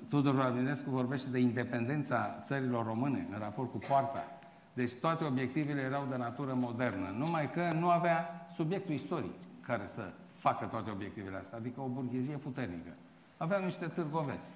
Tudor 0.09 0.35
Vladimirescu 0.35 0.91
vorbește 0.91 1.29
de 1.29 1.39
independența 1.39 2.41
țărilor 2.43 2.87
române 2.87 3.27
în 3.31 3.39
raport 3.39 3.71
cu 3.71 3.79
poarta. 3.79 4.25
Deci 4.73 4.95
toate 4.95 5.25
obiectivele 5.25 5.81
erau 5.81 6.07
de 6.11 6.17
natură 6.17 6.55
modernă, 6.55 7.15
numai 7.17 7.51
că 7.51 7.73
nu 7.73 7.91
avea 7.91 8.47
subiectul 8.55 8.95
istoric 8.95 9.33
care 9.61 9.87
să 9.87 10.13
facă 10.35 10.67
toate 10.67 10.91
obiectivele 10.91 11.37
astea, 11.37 11.59
adică 11.59 11.81
o 11.81 11.87
burghezie 11.87 12.37
puternică. 12.37 12.91
Aveau 13.37 13.65
niște 13.65 13.87
târgoveți 13.87 14.49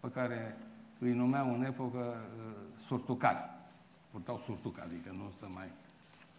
pe 0.00 0.10
care 0.10 0.56
îi 0.98 1.12
numeau 1.12 1.54
în 1.54 1.64
epocă 1.64 1.98
uh, 1.98 2.52
surtucari. 2.86 3.50
Purtau 4.10 4.38
surtuc, 4.38 4.78
adică 4.80 5.10
nu 5.12 5.32
să 5.38 5.46
mai... 5.54 5.68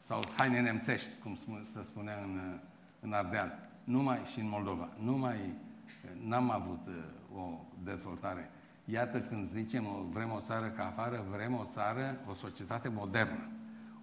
sau 0.05 0.23
haine 0.37 0.61
nemțești, 0.61 1.09
cum 1.23 1.37
se 1.73 1.83
spunea 1.83 2.15
în, 2.23 2.39
uh, 2.53 2.59
în 3.01 3.13
Ardeal. 3.13 3.69
Numai 3.83 4.19
și 4.31 4.39
în 4.39 4.49
Moldova. 4.49 4.89
Nu 5.03 5.17
mai 5.17 5.35
uh, 5.35 6.27
n-am 6.27 6.51
avut 6.51 6.87
uh, 6.87 6.93
o 7.39 7.65
dezvoltare. 7.83 8.51
Iată 8.85 9.21
când 9.21 9.47
zicem 9.47 9.83
vrem 10.11 10.31
o 10.31 10.39
țară 10.39 10.67
ca 10.67 10.85
afară, 10.85 11.25
vrem 11.31 11.53
o 11.53 11.65
țară, 11.65 12.19
o 12.29 12.33
societate 12.33 12.89
modernă. 12.89 13.49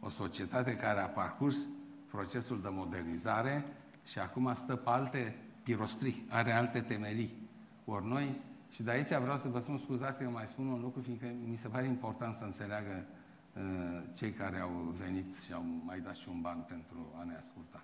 O 0.00 0.08
societate 0.08 0.76
care 0.76 1.00
a 1.00 1.08
parcurs 1.08 1.66
procesul 2.10 2.60
de 2.60 2.68
modernizare 2.70 3.64
și 4.04 4.18
acum 4.18 4.54
stă 4.54 4.76
pe 4.76 4.90
alte 4.90 5.36
pirostri, 5.62 6.22
are 6.28 6.52
alte 6.52 6.80
temelii. 6.80 7.48
Ori 7.84 8.06
noi, 8.06 8.40
și 8.70 8.82
de 8.82 8.90
aici 8.90 9.08
vreau 9.08 9.36
să 9.36 9.48
vă 9.48 9.60
spun, 9.60 9.78
scuzați 9.78 10.22
că 10.22 10.28
mai 10.28 10.46
spun 10.46 10.66
un 10.66 10.80
lucru, 10.80 11.00
fiindcă 11.00 11.26
mi 11.48 11.56
se 11.56 11.68
pare 11.68 11.86
important 11.86 12.34
să 12.34 12.44
înțeleagă 12.44 13.04
uh, 13.52 13.62
cei 14.16 14.32
care 14.32 14.58
au 14.58 14.94
venit 14.98 15.34
și 15.44 15.52
au 15.52 15.64
mai 15.84 16.00
dat 16.00 16.14
și 16.14 16.28
un 16.28 16.40
ban 16.40 16.64
pentru 16.68 17.12
a 17.18 17.24
ne 17.24 17.36
asculta. 17.36 17.82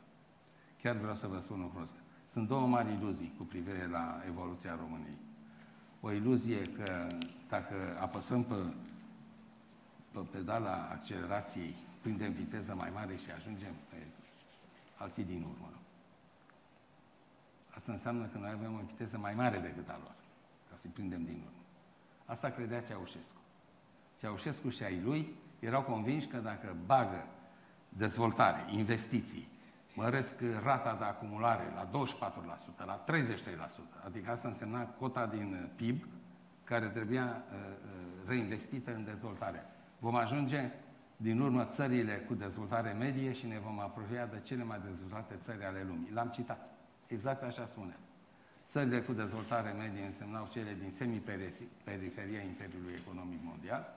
Chiar 0.83 0.97
vreau 0.97 1.15
să 1.15 1.27
vă 1.27 1.39
spun 1.41 1.61
lucrul 1.61 1.83
ăsta. 1.83 1.99
Sunt 2.33 2.49
două 2.49 2.67
mari 2.67 2.93
iluzii 2.93 3.35
cu 3.37 3.45
privire 3.45 3.87
la 3.87 4.23
evoluția 4.27 4.77
României. 4.81 5.19
O 6.05 6.13
iluzie 6.13 6.63
că 6.63 7.07
dacă 7.49 7.75
apăsăm 8.01 8.45
pe, 8.45 8.55
pe 10.13 10.19
pedala 10.31 10.89
accelerației, 10.91 11.75
prindem 12.01 12.33
viteză 12.33 12.75
mai 12.75 12.91
mare 12.95 13.17
și 13.17 13.31
ajungem 13.31 13.75
pe 13.89 13.97
alții 14.97 15.25
din 15.25 15.43
urmă. 15.43 15.71
Asta 17.71 17.93
înseamnă 17.93 18.27
că 18.27 18.39
noi 18.39 18.51
avem 18.51 18.75
o 18.75 18.87
viteză 18.87 19.19
mai 19.19 19.35
mare 19.35 19.59
decât 19.59 19.89
a 19.89 19.99
lor, 20.03 20.15
ca 20.71 20.77
să-i 20.77 20.91
prindem 20.91 21.25
din 21.25 21.35
urmă. 21.35 21.63
Asta 22.25 22.51
credea 22.51 22.83
Ceaușescu. 22.83 23.41
Ceaușescu 24.19 24.69
și 24.69 24.83
ai 24.83 25.01
lui 25.01 25.35
erau 25.59 25.83
convinși 25.83 26.27
că 26.27 26.37
dacă 26.37 26.77
bagă 26.87 27.27
dezvoltare, 27.89 28.65
investiții, 28.71 29.49
măresc 29.95 30.35
rata 30.63 30.95
de 30.95 31.05
acumulare 31.05 31.73
la 31.75 31.89
24%, 32.83 32.87
la 32.87 33.05
33%, 33.09 34.05
adică 34.05 34.31
asta 34.31 34.49
însemna 34.49 34.87
cota 34.87 35.27
din 35.27 35.71
PIB 35.77 36.07
care 36.65 36.87
trebuia 36.89 37.25
uh, 37.25 37.59
uh, 37.59 38.29
reinvestită 38.29 38.95
în 38.95 39.05
dezvoltare. 39.05 39.67
Vom 39.99 40.15
ajunge 40.15 40.71
din 41.17 41.41
urmă 41.41 41.65
țările 41.65 42.13
cu 42.13 42.35
dezvoltare 42.35 42.93
medie 42.93 43.33
și 43.33 43.47
ne 43.47 43.59
vom 43.59 43.81
apropia 43.81 44.27
de 44.27 44.41
cele 44.43 44.65
mai 44.65 44.81
dezvoltate 44.85 45.35
țări 45.43 45.65
ale 45.65 45.85
lumii. 45.89 46.11
L-am 46.13 46.29
citat. 46.29 46.71
Exact 47.07 47.43
așa 47.43 47.67
spune. 47.67 47.97
Țările 48.69 49.01
cu 49.01 49.13
dezvoltare 49.13 49.71
medie 49.71 50.05
însemnau 50.05 50.49
cele 50.51 50.77
din 50.81 50.91
semi-periferia 50.91 52.41
Imperiului 52.41 52.95
Economic 53.05 53.39
Mondial, 53.43 53.95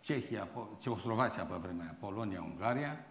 Cehia, 0.00 0.48
Ceoslovacia 0.78 1.42
pe 1.42 1.54
vremea, 1.54 1.96
Polonia, 2.00 2.42
Ungaria, 2.42 3.04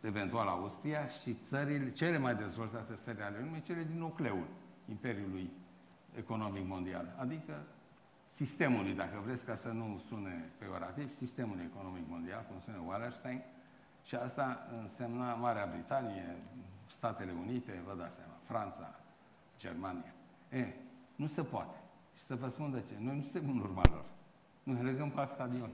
eventual 0.00 0.48
Austria 0.48 1.06
și 1.06 1.34
țările, 1.34 1.90
cele 1.90 2.18
mai 2.18 2.34
dezvoltate 2.34 2.94
țări 2.94 3.22
ale 3.22 3.38
lumii, 3.44 3.62
cele 3.62 3.82
din 3.82 3.98
nucleul 3.98 4.46
Imperiului 4.88 5.50
Economic 6.16 6.66
Mondial, 6.66 7.14
adică 7.16 7.62
sistemului, 8.28 8.94
dacă 8.94 9.22
vreți, 9.24 9.44
ca 9.44 9.54
să 9.54 9.68
nu 9.68 10.02
sune 10.08 10.50
peorativ, 10.58 11.12
sistemul 11.12 11.58
economic 11.60 12.08
mondial, 12.08 12.46
cum 12.48 12.60
spune 12.60 12.76
Wallerstein, 12.86 13.42
și 14.04 14.14
asta 14.14 14.66
însemna 14.80 15.34
Marea 15.34 15.68
Britanie, 15.72 16.36
Statele 16.96 17.32
Unite, 17.46 17.82
vă 17.86 17.94
dați 17.98 18.14
seama, 18.14 18.32
Franța, 18.42 18.94
Germania. 19.58 20.14
E, 20.50 20.74
nu 21.16 21.26
se 21.26 21.42
poate. 21.42 21.76
Și 22.16 22.22
să 22.22 22.34
vă 22.34 22.48
spun 22.48 22.70
de 22.70 22.82
ce. 22.88 22.94
Noi 22.98 23.16
nu 23.16 23.22
suntem 23.22 23.48
în 23.48 23.58
urma 23.58 23.82
lor. 23.90 24.04
Noi 24.62 24.82
legăm 24.82 25.10
pe 25.10 25.24
stadion. 25.24 25.70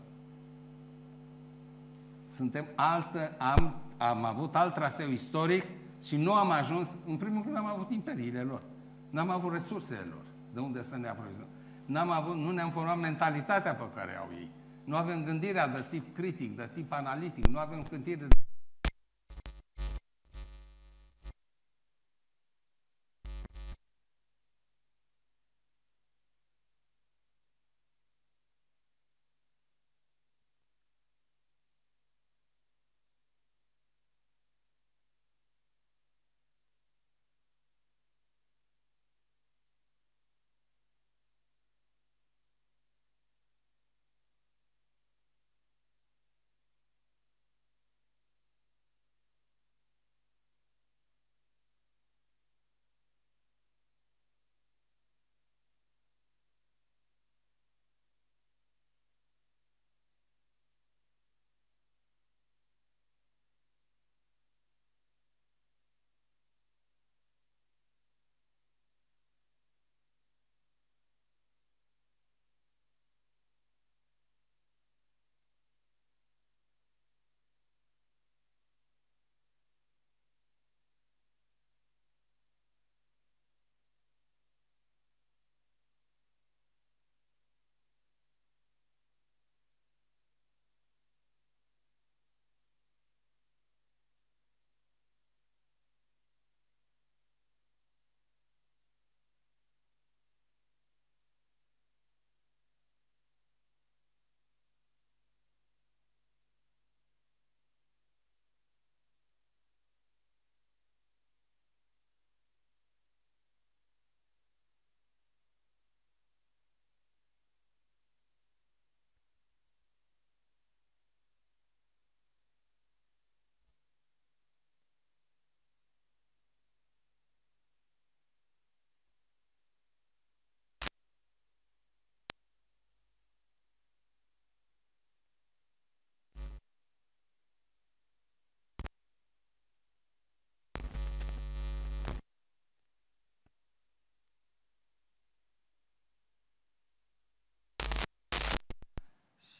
Suntem 2.35 2.67
altă, 2.75 3.35
am, 3.39 3.75
am 4.09 4.25
avut 4.25 4.57
alt 4.57 4.75
traseu 4.75 5.11
istoric 5.11 5.65
și 6.03 6.17
nu 6.17 6.33
am 6.33 6.51
ajuns, 6.51 6.97
în 7.07 7.17
primul 7.17 7.43
rând, 7.43 7.57
am 7.57 7.67
avut 7.67 7.91
imperiile 7.91 8.41
lor. 8.41 8.63
N-am 9.11 9.31
avut 9.31 9.53
resursele 9.53 10.07
lor, 10.11 10.25
de 10.53 10.61
unde 10.61 10.83
să 10.83 10.97
ne 10.97 11.09
aprovizionăm. 11.09 11.49
N-am 11.87 12.11
avut, 12.11 12.35
nu 12.35 12.51
ne-am 12.51 12.71
format 12.71 12.99
mentalitatea 12.99 13.75
pe 13.75 13.85
care 13.95 14.17
au 14.17 14.29
ei. 14.33 14.51
Nu 14.85 14.97
avem 14.97 15.25
gândirea 15.25 15.69
de 15.69 15.85
tip 15.91 16.15
critic, 16.15 16.57
de 16.57 16.71
tip 16.75 16.93
analitic, 16.93 17.47
nu 17.47 17.59
avem 17.59 17.87
gândire 17.91 18.17
de 18.17 18.27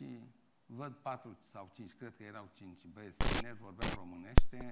și 0.03 0.19
văd 0.67 0.93
patru 1.03 1.37
sau 1.53 1.71
cinci, 1.75 1.93
cred 1.99 2.13
că 2.17 2.23
erau 2.23 2.49
cinci 2.53 2.81
băieți 2.95 3.17
tineri, 3.17 3.57
vorbeau 3.61 3.91
românește, 3.97 4.71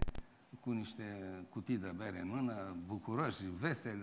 cu 0.60 0.70
niște 0.70 1.04
cutii 1.48 1.78
de 1.78 1.92
bere 1.96 2.20
în 2.20 2.28
mână, 2.28 2.76
bucuroși, 2.86 3.44
veseli. 3.58 4.02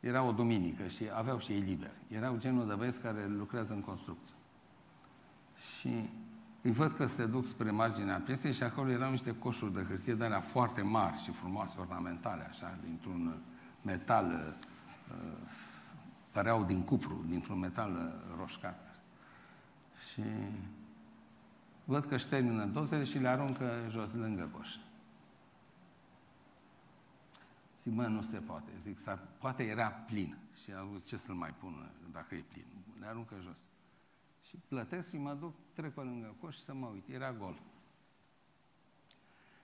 Era 0.00 0.22
o 0.22 0.32
duminică 0.32 0.86
și 0.86 1.04
aveau 1.14 1.38
și 1.38 1.52
ei 1.52 1.60
liber. 1.60 1.90
Erau 2.08 2.36
genul 2.38 2.68
de 2.68 2.74
băieți 2.74 3.00
care 3.00 3.26
lucrează 3.26 3.72
în 3.72 3.80
construcție. 3.80 4.34
Și 5.78 6.10
îi 6.62 6.72
văd 6.72 6.92
că 6.92 7.06
se 7.06 7.26
duc 7.26 7.46
spre 7.46 7.70
marginea 7.70 8.22
piesei 8.24 8.52
și 8.52 8.62
acolo 8.62 8.90
erau 8.90 9.10
niște 9.10 9.38
coșuri 9.38 9.72
de 9.72 9.82
hârtie 9.82 10.14
de 10.14 10.24
alea 10.24 10.40
foarte 10.40 10.82
mari 10.82 11.16
și 11.16 11.30
frumoase, 11.30 11.80
ornamentale, 11.80 12.46
așa, 12.48 12.78
dintr-un 12.84 13.42
metal, 13.82 14.56
uh, 15.10 15.48
păreau 16.30 16.64
din 16.64 16.82
cupru, 16.84 17.24
dintr-un 17.28 17.58
metal 17.58 17.90
uh, 17.90 18.36
roșcat. 18.38 18.87
Și 20.12 20.22
văd 21.84 22.04
că 22.04 22.14
își 22.14 22.28
termină 22.28 22.64
dozele 22.64 23.04
și 23.04 23.18
le 23.18 23.28
aruncă 23.28 23.86
jos 23.90 24.12
lângă 24.12 24.50
coș. 24.52 24.76
Zic, 27.82 27.92
mă, 27.92 28.06
nu 28.06 28.22
se 28.22 28.38
poate. 28.38 28.70
Zic, 28.82 28.98
poate 29.38 29.62
era 29.62 29.88
plin. 29.88 30.36
Și 30.62 30.72
au 30.72 31.00
ce 31.04 31.16
să-l 31.16 31.34
mai 31.34 31.54
pun 31.58 31.90
dacă 32.12 32.34
e 32.34 32.44
plin? 32.52 32.64
Le 33.00 33.06
aruncă 33.06 33.34
jos. 33.42 33.66
Și 34.48 34.56
plătesc 34.68 35.08
și 35.08 35.16
mă 35.16 35.34
duc, 35.34 35.54
trec 35.72 35.94
pe 35.94 36.00
lângă 36.00 36.34
coș 36.40 36.56
să 36.56 36.74
mă 36.74 36.86
uit. 36.86 37.08
Era 37.08 37.32
gol. 37.32 37.60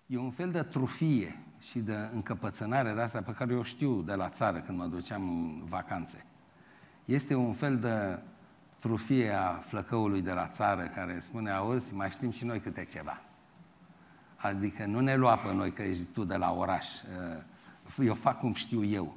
E 0.07 0.19
un 0.19 0.31
fel 0.31 0.51
de 0.51 0.63
trufie 0.63 1.45
și 1.59 1.79
de 1.79 1.95
încăpățânare 2.13 2.95
de 2.95 3.01
asta 3.01 3.23
pe 3.23 3.33
care 3.33 3.53
eu 3.53 3.63
știu 3.63 4.03
de 4.03 4.15
la 4.15 4.29
țară 4.29 4.61
când 4.61 4.79
mă 4.79 4.87
duceam 4.87 5.23
în 5.23 5.65
vacanțe. 5.65 6.27
Este 7.05 7.35
un 7.35 7.55
fel 7.55 7.79
de 7.79 8.23
trufie 8.85 9.31
a 9.31 9.53
flăcăului 9.53 10.23
de 10.23 10.33
la 10.33 10.49
țară 10.49 10.83
care 10.95 11.19
spune, 11.19 11.51
auzi, 11.51 11.95
mai 11.95 12.11
știm 12.11 12.31
și 12.31 12.45
noi 12.45 12.61
câte 12.61 12.85
ceva. 12.85 13.21
Adică 14.37 14.85
nu 14.87 15.01
ne 15.01 15.17
lua 15.17 15.37
pe 15.37 15.53
noi 15.53 15.73
că 15.73 15.83
ești 15.83 16.05
tu 16.05 16.25
de 16.25 16.37
la 16.37 16.53
oraș. 16.53 16.87
Eu 17.99 18.15
fac 18.15 18.39
cum 18.39 18.55
știu 18.55 18.85
eu. 18.85 19.17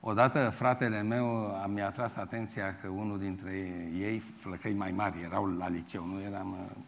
Odată 0.00 0.48
fratele 0.48 1.02
meu 1.02 1.54
mi-a 1.66 1.86
atras 1.86 2.16
atenția 2.16 2.76
că 2.76 2.88
unul 2.88 3.18
dintre 3.18 3.52
ei, 3.98 4.18
flăcăi 4.18 4.74
mai 4.74 4.90
mari, 4.90 5.22
erau 5.22 5.46
la 5.46 5.68
liceu, 5.68 6.04
nu 6.04 6.20
eram 6.20 6.52
în 6.52 6.58
uh, 6.58 6.84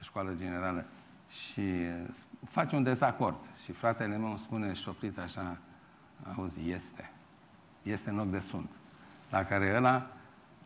școală 0.00 0.34
generală, 0.36 0.84
și 1.28 1.60
uh, 1.60 2.14
face 2.44 2.76
un 2.76 2.82
dezacord. 2.82 3.36
Și 3.64 3.72
fratele 3.72 4.16
meu 4.16 4.28
îmi 4.28 4.38
spune 4.38 4.72
șoptit 4.72 5.18
așa, 5.18 5.58
auzi, 6.36 6.70
este. 6.70 7.10
Este 7.82 8.10
în 8.10 8.16
loc 8.16 8.30
de 8.30 8.38
sunt. 8.38 8.70
La 9.30 9.44
care 9.44 9.74
ăla 9.76 10.17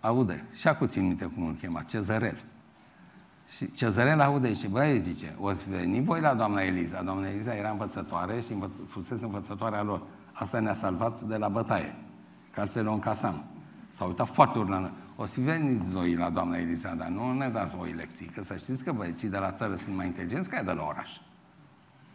aude. 0.02 0.44
Și 0.52 0.68
acum 0.68 0.86
țin 0.86 1.02
minte 1.02 1.24
cum 1.24 1.46
îl 1.46 1.54
chema, 1.54 1.82
Cezărel. 1.82 2.44
Și 3.56 3.72
Cezărel 3.72 4.20
aude 4.20 4.52
și 4.52 4.68
băi, 4.68 5.00
zice, 5.00 5.34
o 5.40 5.52
să 5.52 5.64
veni 5.68 6.02
voi 6.02 6.20
la 6.20 6.34
doamna 6.34 6.62
Eliza. 6.62 7.02
Doamna 7.02 7.28
Eliza 7.28 7.54
era 7.54 7.70
învățătoare 7.70 8.40
și 8.40 8.52
învăț- 8.52 8.86
fusese 8.86 9.24
învățătoarea 9.24 9.82
lor. 9.82 10.02
Asta 10.32 10.60
ne-a 10.60 10.74
salvat 10.74 11.20
de 11.20 11.36
la 11.36 11.48
bătaie, 11.48 11.94
că 12.50 12.60
altfel 12.60 12.88
o 12.88 12.92
încasam. 12.92 13.44
S-a 13.88 14.04
uitat 14.04 14.28
foarte 14.28 14.58
urlană. 14.58 14.90
O 15.16 15.26
să 15.26 15.40
veniți 15.40 15.90
voi 15.90 16.14
la 16.14 16.30
doamna 16.30 16.56
Eliza, 16.56 16.94
dar 16.94 17.08
nu 17.08 17.32
ne 17.32 17.48
dați 17.48 17.76
voi 17.76 17.92
lecții, 17.92 18.26
că 18.26 18.42
să 18.42 18.56
știți 18.56 18.84
că 18.84 18.92
băieții 18.92 19.28
de 19.28 19.38
la 19.38 19.52
țară 19.52 19.74
sunt 19.74 19.96
mai 19.96 20.06
inteligenți 20.06 20.50
ca 20.50 20.62
de 20.62 20.72
la 20.72 20.82
oraș. 20.82 21.18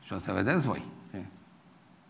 Și 0.01 0.13
o 0.13 0.17
să 0.17 0.31
vedeți 0.31 0.65
voi. 0.65 0.85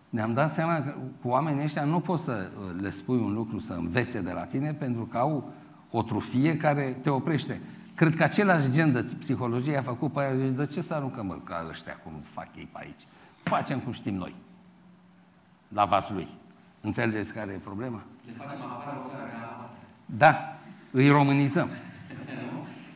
Ne-am 0.10 0.34
dat 0.34 0.52
seama 0.52 0.82
că 0.82 0.94
cu 1.22 1.28
oamenii 1.28 1.64
ăștia 1.64 1.84
nu 1.84 2.00
poți 2.00 2.24
să 2.24 2.50
uh, 2.56 2.82
le 2.82 2.90
spui 2.90 3.18
un 3.18 3.34
lucru 3.34 3.60
să 3.60 3.74
învețe 3.74 4.22
de 4.22 4.32
la 4.32 4.44
tine 4.44 4.74
pentru 4.74 5.06
că 5.06 5.18
au 5.18 5.52
o 5.92 6.02
trufie 6.04 6.58
care 6.58 6.98
te 7.02 7.10
oprește. 7.10 7.62
Cred 7.96 8.16
că 8.16 8.24
același 8.24 8.72
gen 8.72 8.92
de 8.92 9.16
psihologie 9.20 9.78
a 9.78 9.82
făcut 9.82 10.12
pe 10.12 10.20
aia, 10.20 10.50
de 10.50 10.66
ce 10.66 10.82
să 10.82 10.94
aruncăm 10.94 11.26
mă, 11.26 11.38
ca 11.44 11.66
ăștia 11.70 12.00
cum 12.04 12.14
fac 12.22 12.48
ei 12.56 12.70
pe 12.72 12.80
aici? 12.82 13.02
Facem 13.44 13.80
cum 13.80 13.92
știm 13.92 14.16
noi 14.16 14.36
la 15.68 15.86
vas 15.86 16.10
lui. 16.10 16.28
Înțelegeți 16.82 17.34
care 17.34 17.52
e 17.52 17.58
problema? 17.58 18.04
Le 18.26 18.34
facem 18.38 18.58
afară 18.78 19.00
o 19.04 19.10
țară 19.10 19.28
ca 19.40 19.70
Da, 20.06 20.58
îi 20.92 21.10
românizăm. 21.10 21.70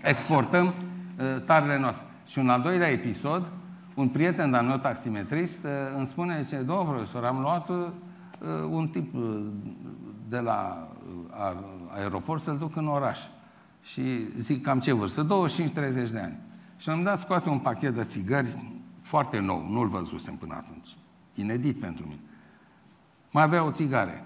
Exportăm 0.01 0.65
uh, 0.65 1.43
tarele 1.45 1.80
noastre. 1.80 2.06
Și 2.25 2.39
un 2.39 2.49
al 2.49 2.62
doilea 2.62 2.89
episod, 2.89 3.49
un 3.93 4.10
prieten 4.10 4.51
de-al 4.51 4.65
meu 4.65 4.77
taximetrist 4.77 5.63
uh, 5.63 5.69
îmi 5.97 6.06
spune, 6.06 6.45
ce, 6.49 6.58
domnul 6.58 6.86
profesor, 6.86 7.25
am 7.25 7.39
luat 7.39 7.69
uh, 7.69 7.88
un 8.69 8.88
tip 8.88 9.13
uh, 9.13 9.45
de 10.27 10.39
la 10.39 10.89
uh, 11.38 11.81
aeroport 11.93 12.43
să-l 12.43 12.58
duc 12.58 12.75
în 12.75 12.88
oraș. 12.88 13.19
Și 13.82 14.32
zic, 14.38 14.63
cam 14.63 14.80
ce 14.80 14.91
vârstă? 14.91 15.25
25-30 15.25 16.12
de 16.12 16.19
ani. 16.19 16.38
Și 16.77 16.89
am 16.89 17.04
dat 17.04 17.19
scoate 17.19 17.49
un 17.49 17.60
pachet 17.60 17.95
de 17.95 18.04
țigări 18.04 18.75
foarte 19.01 19.39
nou, 19.39 19.67
nu-l 19.69 19.88
văzusem 19.88 20.36
până 20.36 20.54
atunci. 20.54 20.97
Inedit 21.36 21.80
pentru 21.80 22.06
mine. 22.08 22.19
Mai 23.32 23.43
avea 23.43 23.63
o 23.63 23.71
țigare. 23.71 24.25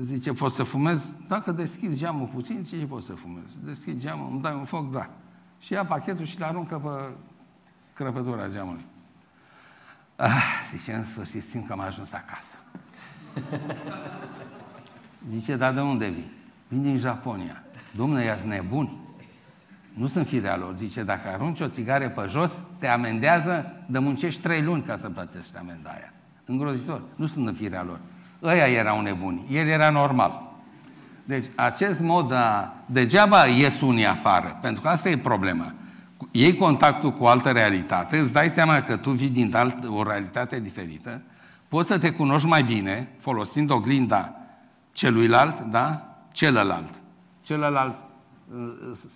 Zice, 0.00 0.32
pot 0.32 0.52
să 0.52 0.62
fumez? 0.62 1.12
Dacă 1.28 1.52
deschizi 1.52 1.98
geamul 1.98 2.26
puțin, 2.26 2.62
ce 2.62 2.76
pot 2.76 3.02
să 3.02 3.12
fumez? 3.12 3.56
Deschid 3.64 4.00
geamul, 4.00 4.28
îmi 4.30 4.40
dai 4.40 4.54
un 4.54 4.64
foc, 4.64 4.90
da. 4.90 5.10
Și 5.58 5.72
ia 5.72 5.86
pachetul 5.86 6.24
și 6.24 6.38
le 6.38 6.44
aruncă 6.44 6.78
pe 6.78 7.14
crăpătura 7.92 8.48
geamului. 8.48 8.84
Ah, 10.16 10.42
zice, 10.70 10.92
în 10.92 11.04
sfârșit 11.04 11.42
simt 11.42 11.66
că 11.66 11.72
am 11.72 11.80
ajuns 11.80 12.12
acasă. 12.12 12.58
zice, 15.30 15.56
dar 15.56 15.74
de 15.74 15.80
unde 15.80 16.08
vii? 16.08 16.32
Vin 16.68 16.82
din 16.82 16.96
Japonia. 16.96 17.62
Domnule, 17.92 18.24
ia 18.24 18.38
nebuni. 18.46 19.02
Nu 19.92 20.06
sunt 20.06 20.26
firea 20.26 20.56
lor. 20.56 20.74
Zice, 20.76 21.02
dacă 21.02 21.28
arunci 21.28 21.60
o 21.60 21.68
țigare 21.68 22.10
pe 22.10 22.24
jos, 22.28 22.52
te 22.78 22.88
amendează 22.88 23.72
de 23.86 23.98
muncești 23.98 24.40
trei 24.40 24.62
luni 24.62 24.82
ca 24.82 24.96
să 24.96 25.08
plătești 25.08 25.56
amenda 25.56 25.90
aia. 25.90 26.12
Îngrozitor. 26.44 27.02
Nu 27.16 27.26
sunt 27.26 27.46
în 27.46 27.52
firea 27.52 27.82
lor. 27.82 28.00
Ăia 28.42 28.66
erau 28.66 29.00
nebuni. 29.00 29.46
El 29.50 29.66
era 29.66 29.90
normal. 29.90 30.52
Deci, 31.24 31.44
acest 31.54 32.00
mod, 32.00 32.32
a, 32.32 32.74
degeaba 32.86 33.44
ies 33.44 33.80
unii 33.80 34.06
afară, 34.06 34.58
pentru 34.60 34.82
că 34.82 34.88
asta 34.88 35.08
e 35.08 35.18
problema. 35.18 35.74
Iei 36.30 36.56
contactul 36.56 37.12
cu 37.12 37.22
o 37.22 37.28
altă 37.28 37.50
realitate, 37.50 38.18
îți 38.18 38.32
dai 38.32 38.48
seama 38.48 38.82
că 38.82 38.96
tu 38.96 39.10
vii 39.10 39.28
din 39.28 39.56
alt, 39.56 39.84
o 39.86 40.02
realitate 40.02 40.60
diferită, 40.60 41.22
poți 41.68 41.88
să 41.88 41.98
te 41.98 42.10
cunoști 42.10 42.48
mai 42.48 42.62
bine 42.62 43.08
folosind 43.18 43.70
oglinda 43.70 44.34
celuilalt, 44.92 45.60
da? 45.60 46.13
Celălalt. 46.34 47.02
Celălalt, 47.42 47.96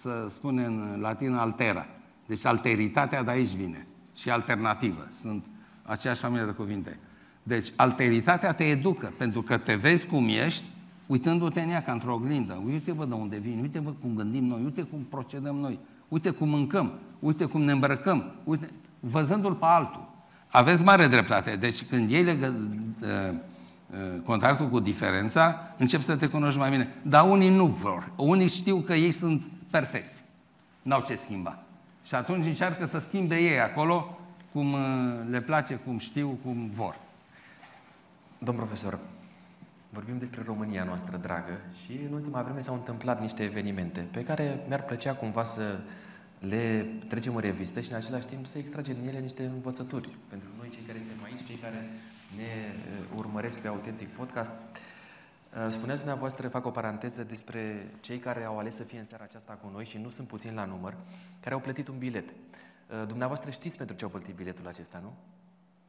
să 0.00 0.26
spune 0.30 0.64
în 0.64 0.98
latin, 1.00 1.34
altera. 1.34 1.86
Deci 2.26 2.44
alteritatea 2.44 3.22
de 3.22 3.30
aici 3.30 3.54
vine. 3.54 3.86
Și 4.16 4.30
alternativă. 4.30 5.06
Sunt 5.20 5.44
aceeași 5.82 6.20
familie 6.20 6.44
de 6.44 6.50
cuvinte. 6.50 6.98
Deci, 7.42 7.72
alteritatea 7.76 8.52
te 8.52 8.64
educă, 8.64 9.12
pentru 9.16 9.42
că 9.42 9.56
te 9.56 9.74
vezi 9.74 10.06
cum 10.06 10.28
ești, 10.28 10.64
uitându-te 11.06 11.60
în 11.60 11.70
ea 11.70 11.82
ca 11.82 11.92
într-o 11.92 12.14
oglindă. 12.14 12.62
Uite-vă 12.66 13.04
de 13.04 13.14
unde 13.14 13.36
vin, 13.36 13.58
uite-vă 13.60 13.90
cum 14.00 14.14
gândim 14.14 14.44
noi, 14.44 14.62
uite 14.64 14.82
cum 14.82 15.06
procedăm 15.08 15.56
noi, 15.56 15.78
uite 16.08 16.30
cum 16.30 16.48
mâncăm, 16.48 16.92
uite 17.18 17.44
cum 17.44 17.60
ne 17.62 17.72
îmbrăcăm, 17.72 18.32
uite, 18.44 18.70
văzându-l 19.00 19.54
pe 19.54 19.64
altul. 19.64 20.08
Aveți 20.48 20.82
mare 20.82 21.06
dreptate. 21.06 21.56
Deci 21.56 21.84
când 21.84 22.12
ei 22.12 22.22
legă, 22.22 22.54
uh, 23.00 23.08
uh, 23.30 23.38
contactul 24.24 24.68
cu 24.68 24.80
diferența, 24.80 25.74
încep 25.76 26.00
să 26.00 26.16
te 26.16 26.28
cunoști 26.28 26.58
mai 26.58 26.70
bine. 26.70 26.88
Dar 27.02 27.30
unii 27.30 27.54
nu 27.54 27.66
vor. 27.66 28.12
Unii 28.16 28.48
știu 28.48 28.76
că 28.76 28.94
ei 28.94 29.12
sunt 29.12 29.42
perfecți. 29.70 30.22
N-au 30.82 31.00
ce 31.00 31.14
schimba. 31.14 31.58
Și 32.04 32.14
atunci 32.14 32.46
încearcă 32.46 32.86
să 32.86 32.98
schimbe 32.98 33.36
ei 33.36 33.60
acolo 33.60 34.18
cum 34.52 34.72
uh, 34.72 34.80
le 35.30 35.40
place, 35.40 35.74
cum 35.74 35.98
știu, 35.98 36.38
cum 36.42 36.70
vor. 36.74 36.98
Domn 38.38 38.58
profesor, 38.58 38.98
vorbim 39.90 40.18
despre 40.18 40.42
România 40.46 40.84
noastră 40.84 41.16
dragă 41.16 41.60
și 41.84 41.92
în 42.08 42.12
ultima 42.12 42.42
vreme 42.42 42.60
s-au 42.60 42.74
întâmplat 42.74 43.20
niște 43.20 43.42
evenimente 43.42 44.06
pe 44.10 44.24
care 44.24 44.60
mi-ar 44.68 44.82
plăcea 44.84 45.14
cumva 45.14 45.44
să 45.44 45.78
le 46.38 46.86
trecem 47.08 47.34
în 47.34 47.40
revistă 47.40 47.80
și 47.80 47.90
în 47.90 47.96
același 47.96 48.26
timp 48.26 48.46
să 48.46 48.58
extragem 48.58 48.96
din 49.00 49.08
ele 49.08 49.18
niște 49.18 49.42
învățături 49.42 50.08
pentru 50.28 50.48
noi, 50.58 50.68
cei 50.68 50.82
care 50.86 50.98
suntem 50.98 51.24
aici, 51.24 51.46
cei 51.46 51.58
care 51.62 51.90
ne 52.36 52.74
uh, 52.74 53.18
urmăresc 53.18 53.60
pe 53.60 53.68
Autentic 53.68 54.08
Podcast. 54.08 54.50
Uh, 54.50 55.66
spuneați 55.68 56.00
dumneavoastră, 56.00 56.48
fac 56.48 56.66
o 56.66 56.70
paranteză 56.70 57.24
despre 57.24 57.90
cei 58.00 58.18
care 58.18 58.44
au 58.44 58.58
ales 58.58 58.76
să 58.76 58.82
fie 58.82 58.98
în 58.98 59.04
seara 59.04 59.24
aceasta 59.24 59.52
cu 59.52 59.70
noi 59.72 59.84
și 59.84 59.98
nu 59.98 60.08
sunt 60.08 60.28
puțini 60.28 60.54
la 60.54 60.64
număr, 60.64 60.96
care 61.40 61.54
au 61.54 61.60
plătit 61.60 61.88
un 61.88 61.98
bilet. 61.98 62.28
Uh, 62.30 63.06
dumneavoastră 63.06 63.50
știți 63.50 63.76
pentru 63.76 63.96
ce 63.96 64.04
au 64.04 64.10
plătit 64.10 64.34
biletul 64.34 64.66
acesta, 64.66 65.00
nu? 65.02 65.12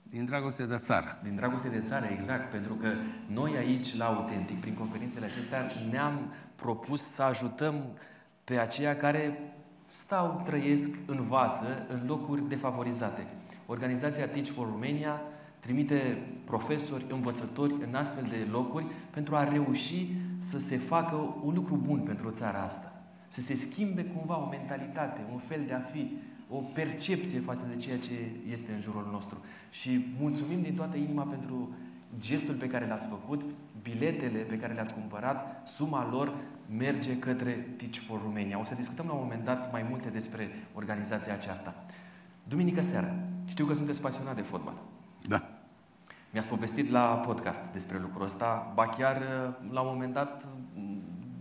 Din 0.04 0.25
dragoste 0.25 0.65
de 0.65 0.78
țară. 0.78 1.19
Din 1.23 1.36
dragoste 1.36 1.67
de 1.67 1.82
țară, 1.82 2.06
exact. 2.06 2.49
Pentru 2.49 2.73
că 2.73 2.88
noi 3.25 3.56
aici, 3.58 3.95
la 3.95 4.06
Autentic, 4.06 4.60
prin 4.60 4.73
conferințele 4.73 5.25
acestea, 5.25 5.67
ne-am 5.89 6.34
propus 6.56 7.02
să 7.02 7.21
ajutăm 7.21 7.84
pe 8.43 8.60
aceia 8.60 8.97
care 8.97 9.54
stau, 9.86 10.41
trăiesc, 10.45 10.89
învață 11.06 11.86
în 11.88 12.08
locuri 12.08 12.47
defavorizate. 12.47 13.25
Organizația 13.65 14.28
Teach 14.28 14.47
for 14.47 14.65
Romania 14.65 15.21
trimite 15.60 16.17
profesori, 16.43 17.06
învățători 17.10 17.76
în 17.88 17.95
astfel 17.95 18.26
de 18.30 18.48
locuri 18.52 18.86
pentru 19.10 19.36
a 19.36 19.43
reuși 19.43 20.08
să 20.38 20.60
se 20.60 20.78
facă 20.78 21.36
un 21.43 21.54
lucru 21.54 21.76
bun 21.76 22.00
pentru 22.00 22.30
țara 22.30 22.62
asta. 22.62 22.93
să 23.28 23.41
se 23.41 23.56
schimbe 23.56 24.04
cumva 24.04 24.41
o 24.45 24.50
mentalitate, 24.50 25.22
un 25.32 25.38
fel 25.38 25.63
de 25.67 25.74
a 25.74 25.80
fi, 25.80 26.12
o 26.50 26.58
percepție 26.58 27.39
față 27.39 27.65
de 27.69 27.76
ceea 27.76 27.98
ce 27.98 28.12
este 28.52 28.72
în 28.72 28.80
jurul 28.80 29.08
nostru. 29.12 29.38
Și 29.69 30.06
mulțumim 30.19 30.62
din 30.62 30.76
toată 30.76 30.98
inima 30.98 31.24
pentru 31.24 31.74
gestul 32.19 32.56
pe 32.56 32.67
care 32.67 32.88
l-ați 32.88 33.06
făcut, 33.06 33.41
biletele 33.82 34.39
pe 34.39 34.58
care 34.58 34.74
le-ați 34.74 34.93
cumpărat, 34.93 35.67
suma 35.67 36.10
lor 36.12 36.34
merge 36.78 37.19
către 37.19 37.52
Teach 37.52 37.95
for 37.95 38.22
Romania. 38.22 38.60
O 38.60 38.63
să 38.63 38.76
discutăm 38.76 39.06
la 39.06 39.13
un 39.13 39.19
moment 39.22 39.43
dat 39.43 39.72
mai 39.72 39.86
multe 39.89 40.10
despre 40.10 40.50
organizația 40.74 41.34
aceasta. 41.34 41.76
Duminică 42.43 42.82
seara, 42.82 43.15
știu 43.45 43.65
că 43.65 43.74
sunteți 43.74 44.02
pasionat 44.02 44.36
de 44.36 44.41
fotbal. 44.41 44.74
Da. 45.30 45.50
Mi-ați 46.30 46.50
povestit 46.50 46.92
la 46.92 47.02
podcast 47.02 47.60
despre 47.74 48.00
lucrul 48.02 48.26
ăsta, 48.26 48.72
ba 48.76 48.88
chiar 48.88 49.22
la 49.72 49.82
un 49.82 49.89
moment 49.94 50.13
dat 50.13 50.44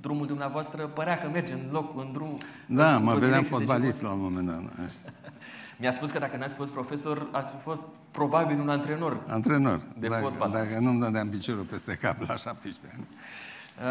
drumul 0.00 0.26
dumneavoastră 0.26 0.86
părea 0.86 1.18
că 1.18 1.28
merge 1.28 1.52
în 1.52 1.68
loc, 1.70 1.96
în 1.96 2.12
drum. 2.12 2.38
Da, 2.66 2.98
mă 2.98 3.14
vedeam 3.14 3.42
fotbalist 3.42 4.02
la 4.02 4.10
un 4.10 4.20
moment 4.20 4.46
dat. 4.46 4.60
Mi-ați 5.80 5.96
spus 5.96 6.10
că 6.10 6.18
dacă 6.18 6.36
n-ați 6.36 6.54
fost 6.54 6.72
profesor, 6.72 7.28
ați 7.32 7.50
fi 7.50 7.56
fost 7.62 7.84
probabil 8.10 8.60
un 8.60 8.68
antrenor. 8.68 9.20
Antrenor. 9.26 9.80
De 9.98 10.08
dacă, 10.08 10.22
fotbal. 10.22 10.50
Dacă 10.50 10.78
nu-mi 10.80 11.00
dădeam 11.00 11.28
piciorul 11.28 11.64
peste 11.64 11.94
cap 11.94 12.20
la 12.20 12.36
17 12.36 12.96
ani. 12.96 13.06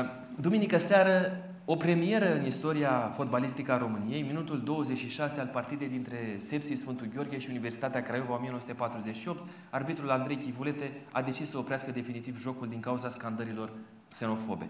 Uh, 0.03 0.09
duminică 0.39 0.77
seară, 0.77 1.37
o 1.69 1.75
premieră 1.75 2.35
în 2.35 2.45
istoria 2.45 3.09
fotbalistică 3.13 3.71
a 3.71 3.77
României, 3.77 4.21
minutul 4.21 4.61
26 4.63 5.39
al 5.39 5.47
partidei 5.47 5.87
dintre 5.87 6.35
Sepsi 6.37 6.73
Sfântul 6.73 7.07
Gheorghe 7.13 7.39
și 7.39 7.49
Universitatea 7.49 8.03
Craiova 8.03 8.33
1948, 8.33 9.49
arbitrul 9.69 10.11
Andrei 10.11 10.37
Chivulete 10.37 10.91
a 11.11 11.21
decis 11.21 11.49
să 11.49 11.57
oprească 11.57 11.91
definitiv 11.91 12.39
jocul 12.39 12.67
din 12.67 12.79
cauza 12.79 13.09
scandărilor 13.09 13.71
xenofobe. 14.09 14.69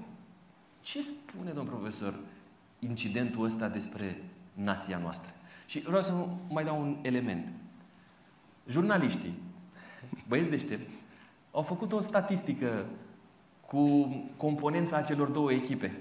Ce 0.81 1.01
spune, 1.01 1.51
domn 1.51 1.67
profesor, 1.67 2.13
incidentul 2.79 3.45
ăsta 3.45 3.67
despre 3.67 4.23
nația 4.53 4.97
noastră? 4.97 5.31
Și 5.65 5.79
vreau 5.79 6.01
să 6.01 6.13
mai 6.49 6.63
dau 6.63 6.81
un 6.81 6.97
element. 7.01 7.51
Jurnaliștii, 8.67 9.33
băieți 10.27 10.49
deștepți, 10.49 10.95
au 11.51 11.61
făcut 11.61 11.91
o 11.91 12.01
statistică 12.01 12.85
cu 13.65 14.07
componența 14.37 15.01
celor 15.01 15.27
două 15.27 15.51
echipe. 15.51 15.93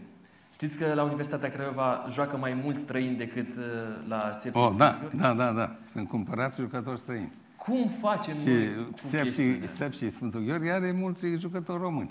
Știți 0.56 0.78
că 0.78 0.94
la 0.94 1.02
Universitatea 1.02 1.50
Craiova 1.50 2.06
joacă 2.10 2.36
mai 2.36 2.54
mulți 2.54 2.80
străini 2.80 3.16
decât 3.16 3.56
uh, 3.56 3.64
la 4.08 4.30
Sepsi 4.32 4.58
oh, 4.58 4.72
da, 4.76 4.98
da, 5.14 5.34
da, 5.34 5.52
da. 5.52 5.74
Sunt 5.92 6.08
cumpărați 6.08 6.60
jucători 6.60 6.98
străini. 6.98 7.32
Cum 7.56 7.90
facem 8.00 8.34
și 8.34 8.68
Sepsi, 8.94 9.66
Sepsi 9.76 10.08
Sfântul 10.08 10.40
Gheorghe 10.40 10.70
are 10.70 10.92
mulți 10.92 11.26
jucători 11.26 11.80
români. 11.80 12.10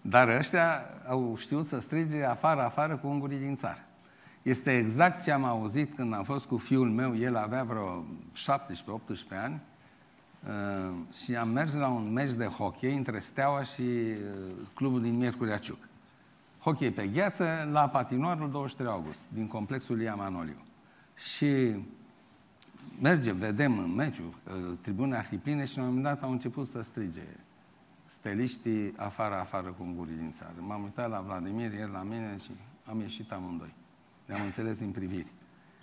Dar 0.00 0.28
ăștia 0.28 0.84
au 1.08 1.34
știut 1.36 1.66
să 1.66 1.80
strige 1.80 2.24
afară, 2.24 2.60
afară 2.60 2.96
cu 2.96 3.06
ungurii 3.06 3.38
din 3.38 3.56
țară. 3.56 3.84
Este 4.42 4.76
exact 4.76 5.22
ce 5.22 5.30
am 5.30 5.44
auzit 5.44 5.94
când 5.94 6.14
am 6.14 6.22
fost 6.22 6.46
cu 6.46 6.56
fiul 6.56 6.88
meu, 6.88 7.16
el 7.16 7.36
avea 7.36 7.64
vreo 7.64 8.04
17-18 8.34 9.36
ani, 9.44 9.60
uh, 10.46 11.14
și 11.24 11.36
am 11.36 11.48
mers 11.48 11.74
la 11.74 11.88
un 11.88 12.12
meci 12.12 12.32
de 12.32 12.44
hockey 12.44 12.96
între 12.96 13.18
Steaua 13.18 13.62
și 13.62 13.80
uh, 13.80 14.16
clubul 14.74 15.02
din 15.02 15.16
Miercurea 15.16 15.58
Ciuc. 15.58 15.88
Hockey 16.60 16.90
pe 16.90 17.06
gheață 17.06 17.68
la 17.72 17.88
patinoarul 17.88 18.50
23 18.50 18.92
august, 18.92 19.20
din 19.28 19.46
complexul 19.46 20.00
Ia 20.00 20.14
Manoliu. 20.14 20.64
Și 21.14 21.84
mergem, 23.00 23.36
vedem 23.36 23.78
în 23.78 23.94
meciul, 23.94 24.34
uh, 24.44 24.78
tribune 24.80 25.16
arhipline 25.16 25.64
și 25.64 25.76
la 25.76 25.82
un 25.82 25.88
moment 25.88 26.06
dat 26.06 26.22
au 26.22 26.30
început 26.30 26.68
să 26.68 26.82
strige 26.82 27.26
steliștii 28.06 28.92
afară, 28.96 29.34
afară 29.34 29.74
cu 29.78 29.92
gurii 29.96 30.16
din 30.16 30.32
țară. 30.32 30.54
M-am 30.58 30.82
uitat 30.82 31.10
la 31.10 31.20
Vladimir, 31.20 31.74
el 31.74 31.90
la 31.90 32.02
mine 32.02 32.36
și 32.42 32.50
am 32.84 33.00
ieșit 33.00 33.32
amândoi. 33.32 33.74
Ne-am 34.26 34.42
înțeles 34.42 34.78
din 34.78 34.90
priviri. 34.90 35.32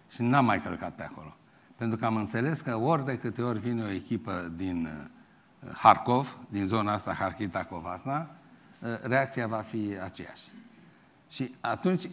Și 0.10 0.22
n-am 0.22 0.46
mai 0.46 0.62
călcat 0.62 0.96
pe 0.96 1.04
acolo. 1.04 1.36
Pentru 1.76 1.98
că 1.98 2.06
am 2.06 2.16
înțeles 2.16 2.62
că 2.62 2.76
ori 2.76 3.06
de 3.06 3.18
câte 3.18 3.42
ori 3.42 3.60
vine 3.60 3.84
o 3.84 3.90
echipă 3.90 4.52
din 4.56 4.86
uh, 4.86 5.72
Harkov, 5.74 6.38
din 6.50 6.66
zona 6.66 6.94
asta, 6.94 7.14
Harkita 7.14 7.66
Covasna, 7.66 8.20
uh, 8.20 9.02
reacția 9.02 9.48
va 9.48 9.62
fi 9.62 9.98
aceeași. 10.04 10.44
Și 11.30 11.56
atunci, 11.60 12.10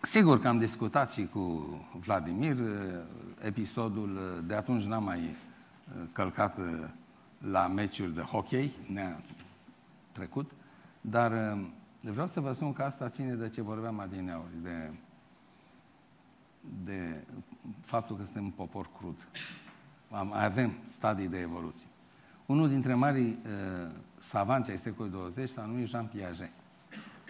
sigur 0.00 0.40
că 0.40 0.48
am 0.48 0.58
discutat 0.58 1.10
și 1.10 1.26
cu 1.26 1.68
Vladimir, 2.00 2.58
uh, 2.58 2.68
episodul 3.40 4.42
de 4.46 4.54
atunci 4.54 4.84
n-am 4.84 5.04
mai 5.04 5.36
călcat 6.12 6.58
la 7.38 7.66
meciuri 7.66 8.14
de 8.14 8.20
hockey, 8.20 8.72
ne-a 8.92 9.20
trecut, 10.12 10.50
dar 11.00 11.58
vreau 12.00 12.26
să 12.26 12.40
vă 12.40 12.52
spun 12.52 12.72
că 12.72 12.82
asta 12.82 13.08
ține 13.08 13.34
de 13.34 13.48
ce 13.48 13.62
vorbeam 13.62 13.98
adineauri, 13.98 14.62
de 14.62 14.90
de 16.84 17.24
faptul 17.80 18.16
că 18.16 18.22
suntem 18.22 18.44
un 18.44 18.50
popor 18.50 18.88
crud. 18.98 19.26
Avem 20.32 20.72
stadii 20.88 21.28
de 21.28 21.38
evoluție. 21.38 21.86
Unul 22.46 22.68
dintre 22.68 22.94
marii 22.94 23.38
uh, 23.44 23.90
savanți 24.18 24.70
ai 24.70 24.78
secolului 24.78 25.18
20 25.18 25.48
s-a 25.48 25.62
numit 25.62 25.86
Jean 25.86 26.06
Piaget. 26.06 26.50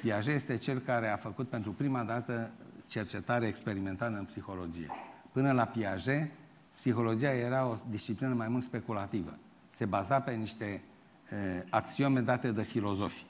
Piaget 0.01 0.35
este 0.35 0.57
cel 0.57 0.79
care 0.79 1.09
a 1.09 1.17
făcut 1.17 1.49
pentru 1.49 1.73
prima 1.73 2.03
dată 2.03 2.51
cercetare 2.89 3.47
experimentală 3.47 4.17
în 4.17 4.25
psihologie. 4.25 4.89
Până 5.33 5.53
la 5.53 5.65
Piaget, 5.65 6.31
psihologia 6.75 7.33
era 7.33 7.67
o 7.67 7.75
disciplină 7.91 8.35
mai 8.35 8.49
mult 8.49 8.65
speculativă. 8.65 9.39
Se 9.71 9.85
baza 9.85 10.21
pe 10.21 10.33
niște 10.33 10.83
uh, 11.33 11.67
axiome 11.71 12.21
date 12.21 12.51
de 12.51 12.63
filozofi. 12.63 13.27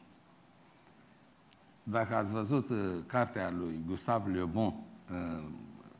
Dacă 1.82 2.16
ați 2.16 2.32
văzut 2.32 2.68
uh, 2.68 2.76
cartea 3.06 3.50
lui 3.50 3.80
Gustave 3.86 4.30
Le 4.30 4.44
Bon, 4.44 4.66
uh, 4.66 5.44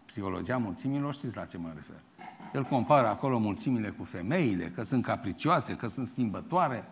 psihologia 0.06 0.56
mulțimilor, 0.56 1.14
știți 1.14 1.36
la 1.36 1.44
ce 1.44 1.58
mă 1.58 1.72
refer. 1.74 2.00
El 2.54 2.64
compară 2.64 3.08
acolo 3.08 3.38
mulțimile 3.38 3.88
cu 3.88 4.04
femeile, 4.04 4.64
că 4.64 4.82
sunt 4.82 5.04
capricioase, 5.04 5.76
că 5.76 5.86
sunt 5.86 6.06
schimbătoare. 6.06 6.84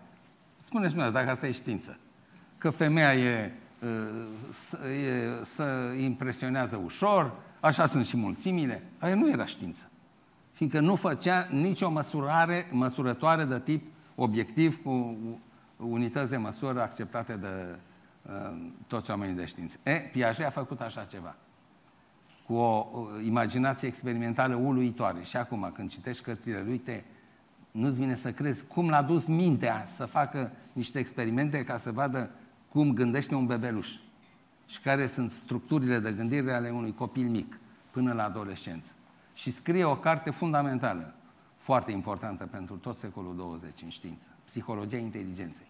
Spuneți-mi, 0.61 1.13
dacă 1.13 1.31
asta 1.31 1.47
e 1.47 1.51
știință. 1.51 1.99
Că 2.59 2.71
femeia 2.71 3.15
e, 3.15 3.25
e, 3.25 3.53
să 5.43 5.95
impresionează 5.99 6.81
ușor, 6.85 7.33
așa 7.61 7.87
sunt 7.87 8.07
și 8.07 8.17
mulțimile. 8.17 8.83
Aia 8.99 9.15
nu 9.15 9.31
era 9.31 9.45
știință. 9.45 9.91
Fiindcă 10.53 10.81
nu 10.81 10.95
făcea 10.95 11.49
nicio 11.51 11.91
măsurare, 11.91 12.69
măsurătoare 12.73 13.45
de 13.45 13.61
tip 13.61 13.87
obiectiv 14.15 14.83
cu 14.83 15.17
unități 15.77 16.31
de 16.31 16.37
măsură 16.37 16.83
acceptate 16.83 17.35
de 17.35 17.79
uh, 18.23 18.57
toți 18.87 19.11
oamenii 19.11 19.35
de 19.35 19.45
știință. 19.45 19.77
E, 19.83 19.93
Piaget 19.93 20.47
a 20.47 20.51
făcut 20.51 20.81
așa 20.81 21.05
ceva 21.05 21.35
cu 22.47 22.55
o 22.55 22.89
imaginație 23.25 23.89
experimentală 23.89 24.55
uluitoare. 24.55 25.23
Și 25.23 25.37
acum, 25.37 25.71
când 25.75 25.91
citești 25.91 26.23
cărțile 26.23 26.63
lui, 26.67 26.79
te, 26.79 27.03
nu-ți 27.71 27.99
vine 27.99 28.15
să 28.15 28.33
crezi 28.33 28.67
cum 28.67 28.89
l-a 28.89 29.03
dus 29.03 29.27
mintea 29.27 29.85
să 29.87 30.05
facă 30.05 30.53
niște 30.73 30.99
experimente 30.99 31.65
ca 31.65 31.77
să 31.77 31.93
vadă 31.93 32.31
cum 32.77 32.93
gândește 32.93 33.35
un 33.35 33.47
bebeluș 33.47 33.97
și 34.67 34.81
care 34.81 35.07
sunt 35.07 35.31
structurile 35.31 35.99
de 35.99 36.13
gândire 36.13 36.53
ale 36.53 36.71
unui 36.71 36.95
copil 36.95 37.29
mic 37.29 37.59
până 37.91 38.13
la 38.13 38.25
adolescență. 38.25 38.91
Și 39.35 39.51
scrie 39.51 39.85
o 39.85 39.97
carte 39.97 40.31
fundamentală, 40.31 41.15
foarte 41.57 41.93
importantă 41.93 42.49
pentru 42.51 42.77
tot 42.77 42.97
secolul 42.97 43.37
20 43.37 43.83
în 43.83 43.89
știință, 43.89 44.27
Psihologia 44.45 44.97
inteligenței, 44.97 45.67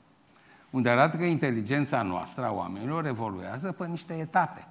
unde 0.71 0.89
arată 0.89 1.17
că 1.17 1.25
inteligența 1.25 2.03
noastră 2.03 2.45
a 2.45 2.53
oamenilor 2.53 3.07
evoluează 3.07 3.73
pe 3.73 3.87
niște 3.87 4.15
etape 4.15 4.69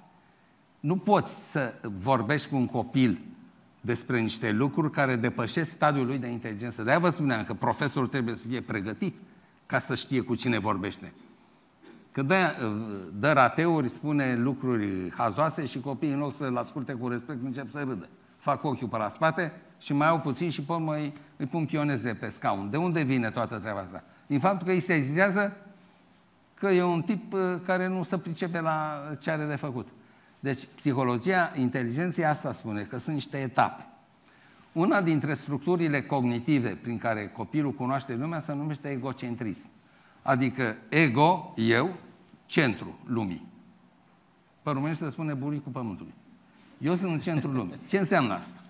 nu 0.80 0.96
poți 0.96 1.50
să 1.50 1.74
vorbești 1.98 2.48
cu 2.48 2.56
un 2.56 2.66
copil 2.66 3.20
despre 3.80 4.20
niște 4.20 4.50
lucruri 4.50 4.90
care 4.90 5.16
depășesc 5.16 5.70
stadiul 5.70 6.06
lui 6.06 6.18
de 6.18 6.26
inteligență. 6.26 6.82
De-aia 6.82 6.98
vă 6.98 7.10
spuneam 7.10 7.44
că 7.44 7.54
profesorul 7.54 8.08
trebuie 8.08 8.34
să 8.34 8.46
fie 8.46 8.60
pregătit 8.60 9.16
ca 9.66 9.78
să 9.78 9.94
știe 9.94 10.20
cu 10.20 10.34
cine 10.34 10.58
vorbește. 10.58 11.12
Că 12.16 12.22
dă, 12.22 12.54
dă 13.18 13.32
rateuri, 13.32 13.88
spune 13.88 14.36
lucruri 14.36 15.12
hazoase 15.16 15.64
și 15.64 15.80
copiii 15.80 16.12
în 16.12 16.18
loc 16.18 16.32
să-l 16.32 16.56
asculte 16.56 16.92
cu 16.92 17.08
respect 17.08 17.44
încep 17.44 17.68
să 17.68 17.78
râdă. 17.78 18.08
Fac 18.36 18.64
ochiul 18.64 18.88
pe 18.88 18.96
la 18.96 19.08
spate 19.08 19.52
și 19.78 19.92
mai 19.92 20.08
au 20.08 20.20
puțin 20.20 20.50
și 20.50 20.62
pe 20.62 20.72
urmă 20.72 20.94
îi, 20.94 21.12
îi 21.36 21.46
pun 21.46 21.64
pioneze 21.64 22.14
pe 22.14 22.28
scaun. 22.28 22.70
De 22.70 22.76
unde 22.76 23.02
vine 23.02 23.30
toată 23.30 23.58
treaba 23.58 23.80
asta? 23.80 24.04
Din 24.26 24.38
faptul 24.38 24.66
că 24.66 24.72
îi 24.72 24.80
se 24.80 25.00
zizează 25.00 25.56
că 26.54 26.66
e 26.66 26.82
un 26.82 27.02
tip 27.02 27.32
uh, 27.32 27.40
care 27.64 27.88
nu 27.88 28.02
se 28.02 28.18
pricepe 28.18 28.60
la 28.60 29.00
ce 29.20 29.30
are 29.30 29.44
de 29.44 29.56
făcut. 29.56 29.88
Deci, 30.40 30.68
psihologia 30.74 31.52
inteligenței 31.54 32.24
asta 32.24 32.52
spune 32.52 32.82
că 32.82 32.98
sunt 32.98 33.14
niște 33.14 33.36
etape. 33.36 33.86
Una 34.72 35.00
dintre 35.00 35.34
structurile 35.34 36.02
cognitive 36.02 36.78
prin 36.82 36.98
care 36.98 37.28
copilul 37.28 37.72
cunoaște 37.72 38.14
lumea 38.14 38.40
se 38.40 38.54
numește 38.54 38.88
egocentrism. 38.88 39.68
Adică 40.22 40.76
ego, 40.88 41.52
eu, 41.56 41.94
centru 42.46 42.98
lumii. 43.06 43.46
Pe 44.62 44.70
românește 44.70 45.04
se 45.04 45.10
spune 45.10 45.34
buricul 45.34 45.72
pământului. 45.72 46.14
Eu 46.78 46.96
sunt 46.96 47.12
în 47.12 47.20
centrul 47.20 47.54
lumii. 47.54 47.78
Ce 47.88 47.98
înseamnă 47.98 48.32
asta? 48.32 48.60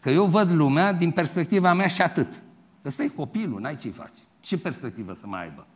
Că 0.00 0.10
eu 0.10 0.24
văd 0.24 0.50
lumea 0.50 0.92
din 0.92 1.10
perspectiva 1.10 1.72
mea 1.72 1.86
și 1.86 2.02
atât. 2.02 2.42
Ăsta 2.84 3.02
e 3.02 3.08
copilul, 3.08 3.60
n-ai 3.60 3.76
ce 3.76 3.90
faci. 3.90 4.18
Ce 4.40 4.58
perspectivă 4.58 5.14
să 5.14 5.26
mai 5.26 5.42
aibă? 5.42 5.66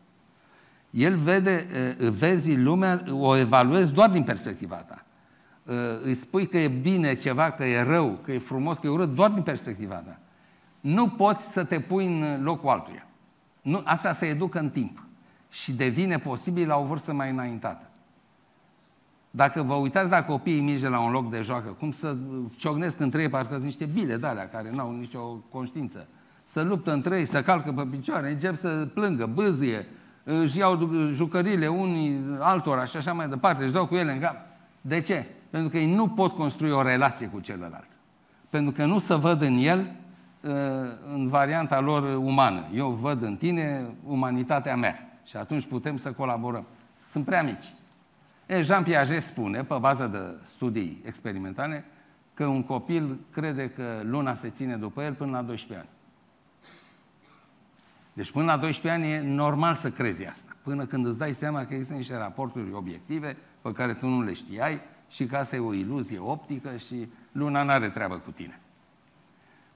El 0.91 1.17
vede, 1.17 1.67
vezi 2.11 2.57
lumea, 2.57 3.05
o 3.11 3.37
evaluezi 3.37 3.93
doar 3.93 4.11
din 4.11 4.23
perspectiva 4.23 4.77
ta. 4.77 5.05
uh, 5.63 5.75
îi 6.03 6.15
spui 6.15 6.47
că 6.47 6.59
e 6.59 6.69
bine 6.69 7.15
ceva, 7.15 7.51
că 7.51 7.65
e 7.65 7.83
rău, 7.83 8.19
că 8.25 8.33
e 8.33 8.39
frumos, 8.39 8.79
că 8.79 8.87
e 8.87 8.91
urât, 8.91 9.15
doar 9.15 9.31
din 9.31 9.43
perspectiva 9.43 9.95
ta. 9.95 10.19
Nu 10.81 11.09
poți 11.09 11.45
să 11.45 11.65
te 11.65 11.81
pui 11.81 12.07
în 12.07 12.43
locul 12.43 12.69
altuia. 12.69 13.07
Nu, 13.63 13.81
asta 13.85 14.13
se 14.13 14.27
educă 14.27 14.59
în 14.59 14.71
timp 14.71 15.03
și 15.53 15.73
devine 15.73 16.19
posibil 16.19 16.69
la 16.69 16.77
o 16.77 16.85
vârstă 16.85 17.13
mai 17.13 17.31
înaintată. 17.31 17.87
Dacă 19.31 19.63
vă 19.63 19.75
uitați 19.75 20.11
la 20.11 20.25
copiii 20.25 20.61
mici 20.61 20.81
de 20.81 20.89
la 20.89 21.01
un 21.01 21.11
loc 21.11 21.31
de 21.31 21.41
joacă, 21.41 21.69
cum 21.69 21.93
să 21.93 22.17
ciognesc 22.57 23.01
între 23.01 23.23
ei, 23.23 23.29
parcă 23.29 23.53
sunt 23.53 23.65
niște 23.65 23.85
bile 23.85 24.17
de 24.17 24.27
alea 24.27 24.49
care 24.49 24.71
n-au 24.75 24.97
nicio 24.97 25.21
conștiință. 25.51 26.07
Să 26.45 26.63
luptă 26.63 26.93
între 26.93 27.19
ei, 27.19 27.27
să 27.27 27.43
calcă 27.43 27.73
pe 27.73 27.83
picioare, 27.83 28.31
încep 28.31 28.57
să 28.57 28.69
plângă, 28.95 29.27
bâzie, 29.27 29.87
își 30.25 30.59
iau 30.59 30.91
jucările 31.13 31.67
unii 31.67 32.21
altora 32.39 32.85
și 32.85 32.97
așa 32.97 33.13
mai 33.13 33.29
departe, 33.29 33.65
își 33.65 33.73
dau 33.73 33.87
cu 33.87 33.95
ele 33.95 34.13
în 34.13 34.21
cap. 34.21 34.37
De 34.81 35.01
ce? 35.01 35.27
Pentru 35.51 35.71
că 35.71 35.79
ei 35.79 35.95
nu 35.95 36.09
pot 36.09 36.35
construi 36.35 36.71
o 36.71 36.83
relație 36.83 37.27
cu 37.27 37.41
celălalt. 37.41 37.89
Pentru 38.51 38.73
că 38.73 38.85
nu 38.85 38.99
se 38.99 39.15
văd 39.15 39.43
în 39.43 39.59
el 39.59 39.93
uh, 40.41 40.51
în 41.15 41.29
varianta 41.29 41.81
lor 41.81 42.17
umană. 42.17 42.65
Eu 42.75 42.91
văd 42.91 43.23
în 43.23 43.37
tine 43.37 43.87
umanitatea 44.05 44.77
mea 44.77 45.12
și 45.25 45.37
atunci 45.37 45.67
putem 45.67 45.97
să 45.97 46.13
colaborăm. 46.13 46.67
Sunt 47.07 47.25
prea 47.25 47.43
mici. 47.43 47.73
E, 48.47 48.61
Jean 48.61 48.83
Piaget 48.83 49.23
spune, 49.23 49.65
pe 49.65 49.77
bază 49.81 50.07
de 50.07 50.47
studii 50.47 51.03
experimentale, 51.05 51.85
că 52.35 52.47
un 52.47 52.63
copil 52.63 53.19
crede 53.31 53.71
că 53.71 54.01
luna 54.05 54.35
se 54.35 54.51
ține 54.51 54.77
după 54.77 55.03
el 55.03 55.15
până 55.15 55.31
la 55.31 55.43
12 55.43 55.87
ani. 55.87 55.97
Deci 58.13 58.31
până 58.31 58.45
la 58.45 58.57
12 58.57 59.03
ani 59.03 59.13
e 59.13 59.35
normal 59.35 59.75
să 59.75 59.91
crezi 59.91 60.27
asta. 60.27 60.57
Până 60.63 60.87
când 60.87 61.07
îți 61.07 61.19
dai 61.19 61.33
seama 61.33 61.65
că 61.65 61.75
există 61.75 61.95
niște 61.95 62.17
raporturi 62.17 62.73
obiective 62.73 63.37
pe 63.63 63.73
care 63.73 63.93
tu 63.93 64.07
nu 64.07 64.23
le 64.23 64.33
știai 64.33 64.81
și 65.09 65.27
că 65.27 65.37
asta 65.37 65.57
e 65.57 65.59
o 65.59 65.75
iluzie 65.75 66.19
optică 66.19 66.77
și 66.77 67.09
luna 67.33 67.63
nu 67.63 67.71
are 67.71 67.89
treabă 67.89 68.15
cu 68.15 68.31
tine. 68.31 68.61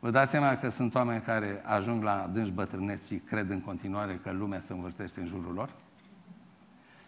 Vă 0.07 0.13
dați 0.13 0.31
seama 0.31 0.57
că 0.57 0.69
sunt 0.69 0.95
oameni 0.95 1.23
care 1.23 1.63
ajung 1.65 2.03
la 2.03 2.31
dânși 2.33 2.51
bătrâneți 2.51 3.07
și 3.07 3.15
cred 3.15 3.51
în 3.51 3.61
continuare 3.61 4.21
că 4.23 4.31
lumea 4.31 4.61
se 4.61 4.73
învârtește 4.73 5.21
în 5.21 5.27
jurul 5.27 5.53
lor? 5.55 5.71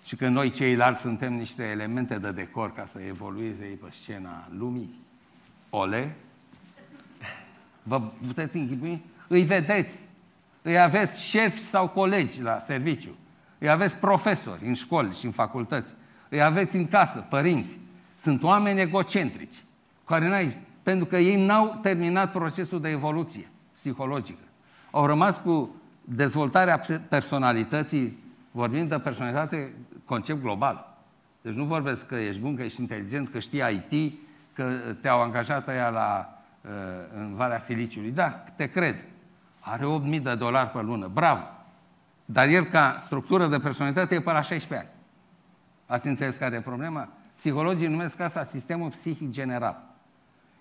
Și 0.05 0.16
că 0.16 0.28
noi 0.28 0.51
ceilalți 0.51 1.01
suntem 1.01 1.32
niște 1.32 1.62
elemente 1.62 2.18
de 2.18 2.32
decor 2.32 2.72
ca 2.72 2.84
să 2.84 2.99
evolueze 3.01 3.64
ei 3.64 3.74
pe 3.74 3.86
scena 3.90 4.49
lumii? 4.59 5.05
Ole? 5.70 6.16
Vă 7.82 8.01
puteți 8.01 8.57
închipui? 8.57 9.05
Îi 9.28 9.42
vedeți. 9.42 10.07
Îi 10.62 10.78
aveți 10.78 11.22
șefi 11.22 11.61
sau 11.61 11.88
colegi 11.88 12.42
la 12.42 12.59
serviciu. 12.59 13.16
Îi 13.59 13.70
aveți 13.70 13.96
profesori 13.96 14.66
în 14.66 14.74
școli 14.74 15.14
și 15.14 15.24
în 15.24 15.32
facultăți. 15.32 15.94
Îi 16.28 16.42
aveți 16.42 16.76
în 16.76 16.88
casă, 16.88 17.18
părinți. 17.28 17.78
Sunt 18.20 18.42
oameni 18.42 18.80
egocentrici, 18.80 19.62
care 20.05 20.28
n-ai 20.28 20.66
pentru 20.89 21.07
că 21.07 21.16
ei 21.16 21.45
n-au 21.47 21.78
terminat 21.82 22.32
procesul 22.32 22.80
de 22.80 22.91
evoluție 22.91 23.49
psihologică. 23.72 24.43
Au 24.91 25.07
rămas 25.07 25.41
cu 25.45 25.74
dezvoltarea 26.05 26.80
personalității, 27.09 28.18
vorbim 28.51 28.86
de 28.86 28.99
personalitate, 28.99 29.74
concept 30.05 30.43
global. 30.43 30.97
Deci 31.43 31.53
nu 31.53 31.64
vorbesc 31.64 32.07
că 32.07 32.14
ești 32.14 32.41
bun, 32.41 32.57
că 32.57 32.62
ești 32.62 32.80
inteligent, 32.80 33.28
că 33.28 33.39
știi 33.39 33.62
IT, 33.91 34.18
că 34.53 34.72
te-au 35.01 35.20
angajat 35.20 35.68
aia 35.68 35.89
la, 35.89 36.39
uh, 36.61 36.70
în 37.14 37.34
Valea 37.34 37.59
Siliciului. 37.59 38.11
Da, 38.11 38.30
te 38.30 38.70
cred. 38.70 39.05
Are 39.61 39.84
8.000 40.16 40.22
de 40.22 40.34
dolari 40.34 40.70
pe 40.70 40.80
lună. 40.80 41.11
Bravo! 41.12 41.43
Dar 42.24 42.49
el, 42.49 42.64
ca 42.64 42.95
structură 42.99 43.47
de 43.47 43.59
personalitate, 43.59 44.14
e 44.14 44.20
pe 44.20 44.32
la 44.32 44.41
16 44.41 44.89
ani. 44.89 44.97
Ați 45.86 46.07
înțeles 46.07 46.36
care 46.36 46.57
e 46.57 46.61
problema? 46.61 47.09
Psihologii 47.36 47.89
numesc 47.89 48.20
asta 48.20 48.45
sistemul 48.45 48.91
psihic 48.91 49.30
general 49.30 49.88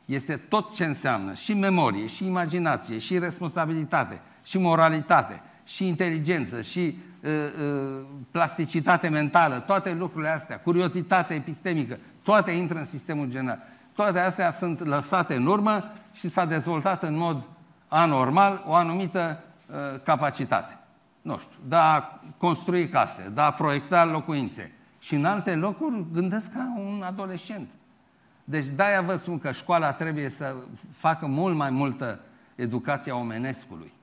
este 0.08 0.38
tot 0.38 0.74
ce 0.74 0.86
înseamnă 0.86 1.34
și 1.34 1.53
memorie, 1.53 2.05
și 2.05 2.26
imaginație, 2.26 2.97
și 2.97 3.20
responsabilitate, 3.20 4.22
și 4.43 4.58
moralitate, 4.58 5.41
și 5.64 5.88
inteligență, 5.88 6.62
și 6.62 6.97
uh, 7.24 7.32
uh, 7.32 8.05
plasticitate 8.32 9.08
mentală, 9.08 9.60
toate 9.60 9.93
lucrurile 9.93 10.30
astea, 10.30 10.60
curiozitate 10.60 11.34
epistemică, 11.34 11.97
toate 12.24 12.51
intră 12.51 12.78
în 12.78 12.86
sistemul 12.86 13.30
general. 13.30 13.60
Toate 13.93 14.20
astea 14.20 14.51
sunt 14.51 14.86
lăsate 14.86 15.36
în 15.36 15.45
urmă 15.45 15.91
și 16.14 16.30
s-a 16.30 16.45
dezvoltat 16.45 17.03
în 17.03 17.18
mod 17.18 17.43
anormal 17.88 18.64
o 18.68 18.74
anumită 18.74 19.43
uh, 19.66 19.76
capacitate. 20.03 20.78
Nu 21.22 21.38
știu, 21.38 21.58
de 21.68 21.76
a 21.76 22.20
construi 22.38 22.89
case, 22.89 23.32
de 23.34 23.41
a 23.41 23.51
proiecta 23.51 24.05
locuințe. 24.05 24.72
Și 24.99 25.16
în 25.16 25.26
alte 25.26 25.55
locuri 25.55 26.05
gândesc 26.14 26.51
ca 26.53 26.74
un 26.78 27.01
adolescent. 27.01 27.68
Deci 28.50 28.66
de-aia 28.66 29.02
vă 29.02 29.16
spun 29.16 29.39
că 29.39 29.52
școala 29.52 29.93
trebuie 29.93 30.30
să 30.30 30.56
facă 30.91 31.26
mult 31.26 31.56
mai 31.56 31.70
multă 31.70 32.20
educația 32.56 33.16
omenescului. 33.16 33.93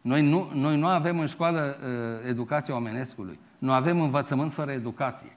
Noi 0.00 0.28
nu, 0.28 0.50
noi 0.54 0.78
nu 0.78 0.86
avem 0.86 1.18
în 1.18 1.26
școală 1.26 1.76
uh, 1.80 2.28
educația 2.28 2.74
omenescului. 2.74 3.38
Nu 3.58 3.72
avem 3.72 4.00
învățământ 4.00 4.52
fără 4.52 4.70
educație. 4.70 5.36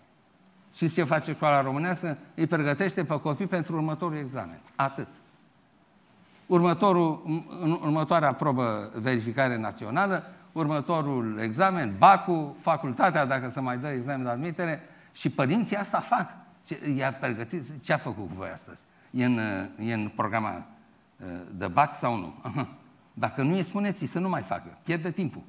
Și 0.74 0.90
ce 0.90 1.04
face 1.04 1.34
școala 1.34 1.62
românească? 1.62 2.18
Îi 2.36 2.48
pregătește 2.48 3.04
pe 3.04 3.20
copii 3.20 3.48
pentru 3.48 3.76
următorul 3.76 4.18
examen. 4.18 4.60
Atât. 4.76 5.08
Următorul, 6.46 7.22
următoarea 7.82 8.34
probă 8.34 8.92
verificare 8.94 9.58
națională, 9.58 10.24
următorul 10.52 11.40
examen, 11.42 11.94
BACU, 11.98 12.56
facultatea, 12.62 13.26
dacă 13.26 13.50
se 13.50 13.60
mai 13.60 13.78
dă 13.78 13.88
examen 13.88 14.24
de 14.24 14.30
admitere, 14.30 14.82
și 15.12 15.30
părinții 15.30 15.76
asta 15.76 16.00
fac. 16.00 16.45
Ce, 16.66 16.94
i-a 16.98 17.14
pregătit, 17.14 17.64
ce 17.82 17.94
a 17.94 17.98
făcut 17.98 18.28
cu 18.28 18.34
voi 18.36 18.50
astăzi? 18.54 18.82
E 19.12 19.26
în, 19.26 19.40
e 19.80 19.94
în 19.94 20.12
programa 20.16 20.66
uh, 21.18 21.28
de 21.52 21.68
BAC 21.68 21.96
sau 21.96 22.18
nu? 22.18 22.34
Aha. 22.42 22.68
Dacă 23.14 23.42
nu 23.42 23.56
e, 23.56 23.62
spuneți 23.62 24.06
să 24.06 24.20
nu 24.20 24.30
mai 24.30 24.42
facă. 24.42 24.78
Pierde 24.84 25.12
timpul. 25.12 25.42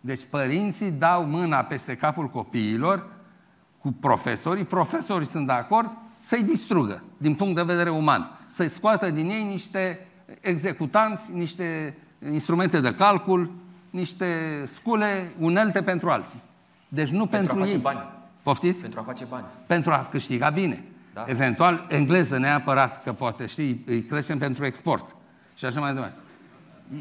Deci 0.00 0.20
părinții 0.30 0.90
dau 0.90 1.24
mâna 1.24 1.62
peste 1.62 1.96
capul 1.96 2.28
copiilor 2.28 3.06
cu 3.78 3.92
profesorii, 3.92 4.64
profesorii 4.64 5.26
sunt 5.26 5.46
de 5.46 5.52
acord 5.52 5.90
să-i 6.20 6.42
distrugă 6.42 7.02
din 7.16 7.34
punct 7.34 7.54
de 7.54 7.62
vedere 7.62 7.90
uman, 7.90 8.38
să-i 8.46 8.68
scoată 8.68 9.10
din 9.10 9.30
ei 9.30 9.44
niște 9.44 10.06
executanți, 10.40 11.32
niște 11.32 11.96
instrumente 12.30 12.80
de 12.80 12.94
calcul, 12.94 13.52
niște 13.90 14.26
scule, 14.66 15.32
unelte 15.38 15.82
pentru 15.82 16.10
alții. 16.10 16.42
Deci 16.88 17.08
nu 17.08 17.26
pentru, 17.26 17.54
pentru 17.54 17.72
ei. 17.72 17.78
Bani. 17.80 18.18
Poftiți? 18.42 18.80
Pentru 18.80 19.00
a 19.00 19.02
face 19.02 19.24
bani. 19.24 19.44
Pentru 19.66 19.92
a 19.92 20.08
câștiga 20.10 20.50
bine. 20.50 20.84
Da. 21.14 21.24
Eventual, 21.28 21.86
engleză 21.88 22.38
neapărat, 22.38 23.02
că 23.02 23.12
poate, 23.12 23.46
știi, 23.46 23.82
îi 23.86 24.04
creștem 24.04 24.38
pentru 24.38 24.64
export. 24.64 25.16
Și 25.54 25.64
așa 25.64 25.80
mai 25.80 25.94
departe. 25.94 26.16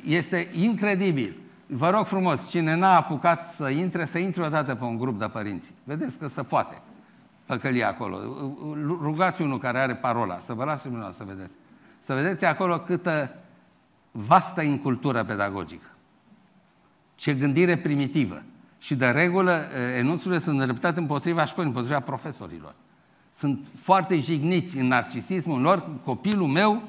Este 0.03 0.49
incredibil. 0.53 1.35
Vă 1.67 1.89
rog 1.89 2.05
frumos, 2.05 2.49
cine 2.49 2.75
n-a 2.75 2.95
apucat 2.95 3.53
să 3.53 3.69
intre, 3.69 4.05
să 4.05 4.17
intre 4.17 4.43
odată 4.43 4.75
pe 4.75 4.83
un 4.83 4.97
grup 4.97 5.19
de 5.19 5.25
părinți. 5.25 5.71
Vedeți 5.83 6.17
că 6.17 6.27
se 6.27 6.43
poate 6.43 6.81
păcălia 7.45 7.87
acolo. 7.87 8.17
Rugați 9.01 9.41
unul 9.41 9.59
care 9.59 9.79
are 9.79 9.95
parola, 9.95 10.39
să 10.39 10.53
vă 10.53 10.63
las 10.63 10.83
unul 10.83 11.11
să 11.11 11.23
vedeți. 11.23 11.53
Să 11.99 12.13
vedeți 12.13 12.45
acolo 12.45 12.79
câtă 12.79 13.35
vastă 14.11 14.61
incultură 14.61 15.23
pedagogică. 15.23 15.87
Ce 17.15 17.33
gândire 17.33 17.77
primitivă. 17.77 18.41
Și 18.79 18.95
de 18.95 19.07
regulă, 19.07 19.67
enunțurile 19.97 20.39
sunt 20.39 20.59
îndreptate 20.59 20.99
împotriva 20.99 21.45
școlii, 21.45 21.69
împotriva 21.69 21.99
profesorilor. 21.99 22.75
Sunt 23.33 23.67
foarte 23.75 24.19
jigniți 24.19 24.77
în 24.77 24.87
narcisismul 24.87 25.61
lor, 25.61 25.91
copilul 26.03 26.47
meu 26.47 26.83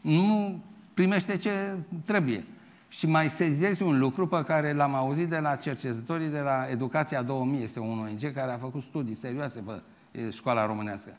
nu 0.00 0.60
primește 0.94 1.36
ce 1.36 1.76
trebuie. 2.04 2.44
Și 2.88 3.06
mai 3.06 3.30
sezezi 3.30 3.82
un 3.82 3.98
lucru 3.98 4.26
pe 4.26 4.44
care 4.44 4.72
l-am 4.72 4.94
auzit 4.94 5.28
de 5.28 5.38
la 5.38 5.56
cercetătorii 5.56 6.28
de 6.28 6.38
la 6.38 6.66
Educația 6.70 7.22
2000, 7.22 7.62
este 7.62 7.80
un 7.80 7.98
ONG 7.98 8.32
care 8.32 8.52
a 8.52 8.58
făcut 8.58 8.82
studii 8.82 9.14
serioase 9.14 9.60
pe 9.60 9.82
școala 10.30 10.66
românească. 10.66 11.16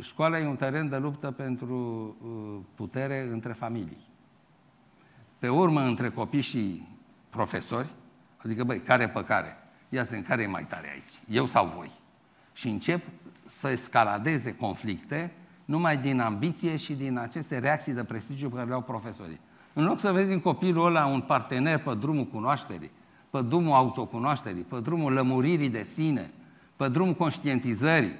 Școala 0.00 0.38
e 0.38 0.46
un 0.46 0.56
teren 0.56 0.88
de 0.88 0.96
luptă 0.96 1.30
pentru 1.30 2.16
putere 2.74 3.28
între 3.30 3.52
familii. 3.52 4.06
Pe 5.38 5.48
urmă, 5.48 5.80
între 5.80 6.10
copii 6.10 6.40
și 6.40 6.82
profesori, 7.30 7.88
Adică, 8.44 8.64
băi, 8.64 8.80
care 8.80 9.08
pe 9.08 9.24
care? 9.24 9.56
Ia 9.88 10.04
să 10.04 10.14
care 10.14 10.42
e 10.42 10.46
mai 10.46 10.66
tare 10.68 10.90
aici? 10.92 11.38
Eu 11.38 11.46
sau 11.46 11.72
voi? 11.76 11.90
Și 12.52 12.68
încep 12.68 13.02
să 13.60 13.68
escaladeze 13.68 14.54
conflicte 14.54 15.32
numai 15.64 15.96
din 15.96 16.20
ambiție 16.20 16.76
și 16.76 16.94
din 16.94 17.18
aceste 17.18 17.58
reacții 17.58 17.92
de 17.92 18.04
prestigiu 18.04 18.48
pe 18.48 18.54
care 18.54 18.68
le 18.68 18.74
au 18.74 18.82
profesorii. 18.82 19.40
În 19.72 19.84
loc 19.84 20.00
să 20.00 20.12
vezi 20.12 20.32
în 20.32 20.40
copilul 20.40 20.86
ăla 20.86 21.06
un 21.06 21.20
partener 21.20 21.78
pe 21.78 21.94
drumul 21.94 22.24
cunoașterii, 22.24 22.90
pe 23.30 23.42
drumul 23.42 23.74
autocunoașterii, 23.74 24.62
pe 24.62 24.80
drumul 24.80 25.12
lămuririi 25.12 25.68
de 25.68 25.82
sine, 25.82 26.30
pe 26.76 26.88
drumul 26.88 27.14
conștientizării, 27.14 28.16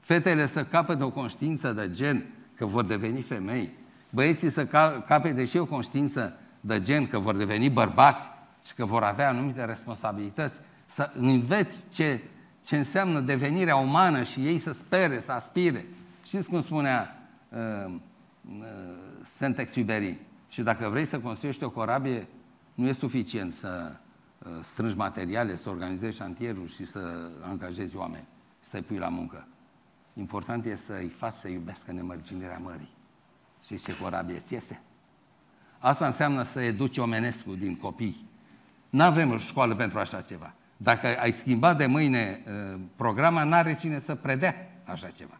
fetele 0.00 0.46
să 0.46 0.64
capete 0.64 1.02
o 1.02 1.10
conștiință 1.10 1.72
de 1.72 1.90
gen 1.90 2.24
că 2.56 2.66
vor 2.66 2.84
deveni 2.84 3.20
femei, 3.20 3.72
băieții 4.10 4.50
să 4.50 4.66
capete 5.06 5.44
și 5.44 5.56
o 5.56 5.64
conștiință 5.64 6.36
de 6.60 6.80
gen 6.80 7.06
că 7.06 7.18
vor 7.18 7.36
deveni 7.36 7.70
bărbați, 7.70 8.28
și 8.64 8.74
că 8.74 8.84
vor 8.84 9.02
avea 9.02 9.28
anumite 9.28 9.64
responsabilități, 9.64 10.60
să 10.86 11.10
înveți 11.14 11.84
ce 11.90 12.22
ce 12.64 12.76
înseamnă 12.76 13.20
devenirea 13.20 13.76
umană 13.76 14.22
și 14.22 14.46
ei 14.46 14.58
să 14.58 14.72
spere, 14.72 15.20
să 15.20 15.32
aspire. 15.32 15.86
Știți 16.24 16.48
cum 16.48 16.62
spunea 16.62 17.28
uh, 17.48 17.94
uh, 18.48 18.62
Saint-Exupéry? 19.36 20.18
Și 20.48 20.62
dacă 20.62 20.88
vrei 20.88 21.04
să 21.04 21.18
construiești 21.18 21.64
o 21.64 21.70
corabie, 21.70 22.28
nu 22.74 22.86
e 22.86 22.92
suficient 22.92 23.52
să 23.52 23.96
uh, 24.38 24.50
strângi 24.62 24.96
materiale, 24.96 25.56
să 25.56 25.68
organizezi 25.68 26.16
șantierul 26.16 26.68
și 26.68 26.84
să 26.84 27.30
angajezi 27.42 27.96
oameni, 27.96 28.26
să-i 28.60 28.82
pui 28.82 28.98
la 28.98 29.08
muncă. 29.08 29.46
Important 30.14 30.64
e 30.64 30.76
să-i 30.76 31.08
faci 31.08 31.34
să 31.34 31.48
iubească 31.48 31.92
nemărginirea 31.92 32.58
mării. 32.58 32.90
Și 33.64 33.76
ce 33.76 33.96
corabie 33.96 34.38
ți 34.38 34.52
iese? 34.52 34.80
Asta 35.78 36.06
înseamnă 36.06 36.42
să 36.42 36.60
educi 36.60 36.98
omenescul 36.98 37.56
din 37.56 37.76
copii. 37.76 38.30
Nu 38.92 39.02
avem 39.02 39.30
o 39.30 39.36
școală 39.36 39.74
pentru 39.74 39.98
așa 39.98 40.20
ceva. 40.20 40.54
Dacă 40.76 41.06
ai 41.20 41.32
schimbat 41.32 41.78
de 41.78 41.86
mâine 41.86 42.42
uh, 42.46 42.80
programa, 42.96 43.44
n-are 43.44 43.76
cine 43.80 43.98
să 43.98 44.14
predea 44.14 44.54
așa 44.84 45.08
ceva. 45.08 45.38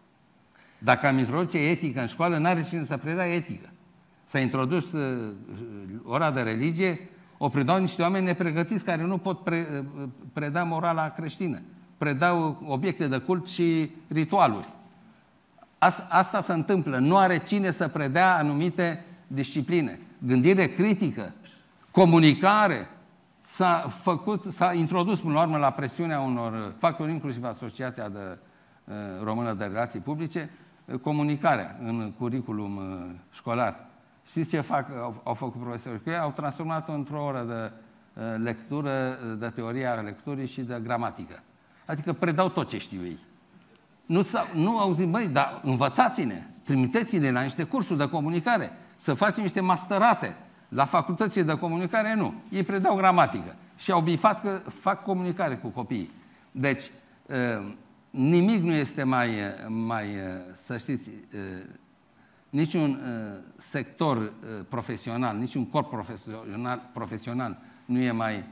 Dacă 0.78 1.06
am 1.06 1.18
introduce 1.18 1.58
etică 1.58 2.00
în 2.00 2.06
școală, 2.06 2.38
n-are 2.38 2.62
cine 2.62 2.84
să 2.84 2.96
predea 2.96 3.34
etică. 3.34 3.68
S-a 4.24 4.38
introdus 4.38 4.92
uh, 4.92 5.32
ora 6.04 6.30
de 6.30 6.40
religie, 6.40 7.08
o 7.38 7.48
predau 7.48 7.78
niște 7.78 8.02
oameni 8.02 8.24
nepregătiți 8.24 8.84
care 8.84 9.02
nu 9.02 9.18
pot 9.18 9.42
pre, 9.42 9.66
uh, 9.98 10.08
preda 10.32 10.62
morala 10.62 11.08
creștină. 11.10 11.62
Predau 11.98 12.62
obiecte 12.66 13.06
de 13.06 13.18
cult 13.18 13.46
și 13.46 13.90
ritualuri. 14.08 14.68
Asta 16.08 16.40
se 16.40 16.52
întâmplă. 16.52 16.98
Nu 16.98 17.16
are 17.16 17.38
cine 17.38 17.70
să 17.70 17.88
predea 17.88 18.36
anumite 18.36 19.04
discipline. 19.26 20.00
Gândire 20.18 20.66
critică, 20.66 21.32
comunicare, 21.90 22.88
s-a 23.62 23.88
făcut, 23.88 24.44
s-a 24.52 24.72
introdus 24.72 25.20
până 25.20 25.34
la 25.34 25.42
urmă 25.42 25.56
la 25.56 25.70
presiunea 25.70 26.20
unor 26.20 26.74
factori, 26.78 27.10
inclusiv 27.10 27.44
Asociația 27.44 28.08
de, 28.08 28.38
uh, 28.84 28.94
Română 29.22 29.52
de 29.52 29.64
Relații 29.64 30.00
Publice, 30.00 30.50
uh, 30.84 30.98
comunicarea 30.98 31.76
în 31.82 32.12
curriculum 32.18 32.76
uh, 32.76 33.10
școlar. 33.30 33.86
Știți 34.26 34.50
ce 34.50 34.60
fac, 34.60 34.86
au, 35.00 35.20
au 35.24 35.34
făcut 35.34 35.60
profesorii 35.60 36.02
cu 36.02 36.10
ei? 36.10 36.18
Au 36.18 36.30
transformat-o 36.30 36.92
într-o 36.92 37.24
oră 37.24 37.42
de 37.42 37.72
lectură, 38.42 39.18
de 39.38 39.48
teoria 39.48 39.92
lecturii 39.94 40.46
și 40.46 40.60
de 40.60 40.80
gramatică. 40.82 41.42
Adică 41.86 42.12
predau 42.12 42.48
tot 42.48 42.68
ce 42.68 42.78
știu 42.78 43.04
ei. 43.04 43.18
Nu, 44.06 44.26
nu 44.52 44.78
au 44.78 44.92
zis, 44.92 45.06
băi, 45.06 45.28
dar 45.28 45.60
învățați-ne, 45.62 46.46
trimiteți-ne 46.62 47.30
la 47.30 47.40
niște 47.40 47.62
cursuri 47.62 47.98
de 47.98 48.08
comunicare, 48.08 48.72
să 48.96 49.14
facem 49.14 49.42
niște 49.42 49.60
masterate. 49.60 50.36
La 50.74 50.84
facultățile 50.84 51.42
de 51.42 51.58
comunicare 51.58 52.14
nu. 52.14 52.34
Ei 52.48 52.62
predau 52.62 52.96
gramatică 52.96 53.56
și 53.76 53.90
au 53.90 54.00
bifat 54.00 54.40
că 54.40 54.62
fac 54.68 55.02
comunicare 55.02 55.56
cu 55.56 55.68
copiii. 55.68 56.10
Deci, 56.50 56.90
ă, 57.30 57.62
nimic 58.10 58.62
nu 58.62 58.72
este 58.72 59.02
mai, 59.02 59.30
mai 59.68 60.04
ă, 60.04 60.54
să 60.54 60.78
știți, 60.78 61.10
ă, 61.10 61.38
niciun 62.50 63.00
sector 63.56 64.32
profesional, 64.68 65.36
niciun 65.36 65.66
corp 65.66 65.90
profesional, 65.90 66.90
profesional 66.92 67.58
nu 67.84 67.98
e 67.98 68.10
mai 68.10 68.44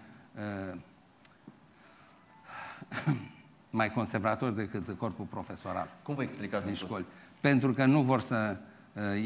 mai 3.70 3.92
conservator 3.92 4.50
decât 4.50 4.98
corpul 4.98 5.24
profesoral. 5.24 5.88
Cum 6.02 6.14
vă 6.14 6.22
explicați 6.22 6.66
din 6.66 6.74
școli? 6.74 7.04
Pentru 7.40 7.72
că 7.72 7.84
nu 7.84 8.02
vor 8.02 8.20
să 8.20 8.56
uh, 8.56 8.69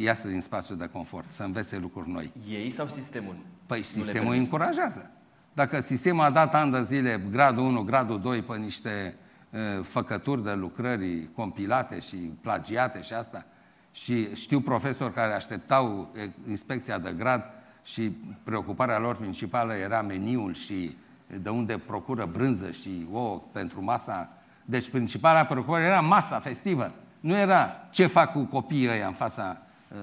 iasă 0.03 0.29
din 0.29 0.41
spațiul 0.41 0.79
de 0.79 0.89
confort, 0.93 1.31
să 1.31 1.43
învețe 1.43 1.77
lucruri 1.77 2.11
noi. 2.11 2.33
Ei 2.51 2.71
sau 2.71 2.89
sistemul? 2.89 3.37
Păi 3.67 3.83
sistemul 3.83 4.33
îi 4.33 4.39
încurajează. 4.39 5.11
Dacă 5.53 5.81
sistemul 5.81 6.25
a 6.25 6.31
dat 6.31 6.55
ani 6.55 6.73
de 6.73 6.83
zile 6.83 7.23
gradul 7.31 7.65
1, 7.65 7.83
gradul 7.83 8.21
2 8.21 8.43
pe 8.43 8.57
niște 8.57 9.15
uh, 9.51 9.61
făcături 9.83 10.45
de 10.45 10.53
lucrări 10.53 11.29
compilate 11.35 12.01
și 12.01 12.17
plagiate 12.17 13.03
și 13.03 13.13
asta, 13.13 13.47
și 13.93 14.35
știu 14.35 14.61
profesori 14.61 15.13
care 15.13 15.33
așteptau 15.33 16.15
inspecția 16.49 16.99
de 16.99 17.15
grad 17.17 17.43
și 17.85 18.17
preocuparea 18.43 18.99
lor 18.99 19.17
principală 19.17 19.75
era 19.75 20.03
meniul 20.03 20.55
și 20.55 20.97
de 21.43 21.49
unde 21.49 21.79
procură 21.79 22.27
brânză 22.33 22.71
și 22.71 23.07
ouă 23.13 23.43
pentru 23.53 23.85
masa. 23.85 24.33
Deci 24.65 24.91
principala 24.91 25.45
preocupare 25.45 25.85
era 25.85 26.01
masa 26.01 26.39
festivă. 26.39 26.95
Nu 27.25 27.37
era 27.37 27.71
ce 27.91 28.07
fac 28.07 28.33
cu 28.33 28.45
copiii 28.45 28.89
ăia 28.89 29.07
în 29.07 29.13
fața 29.13 29.57
uh, 29.89 29.99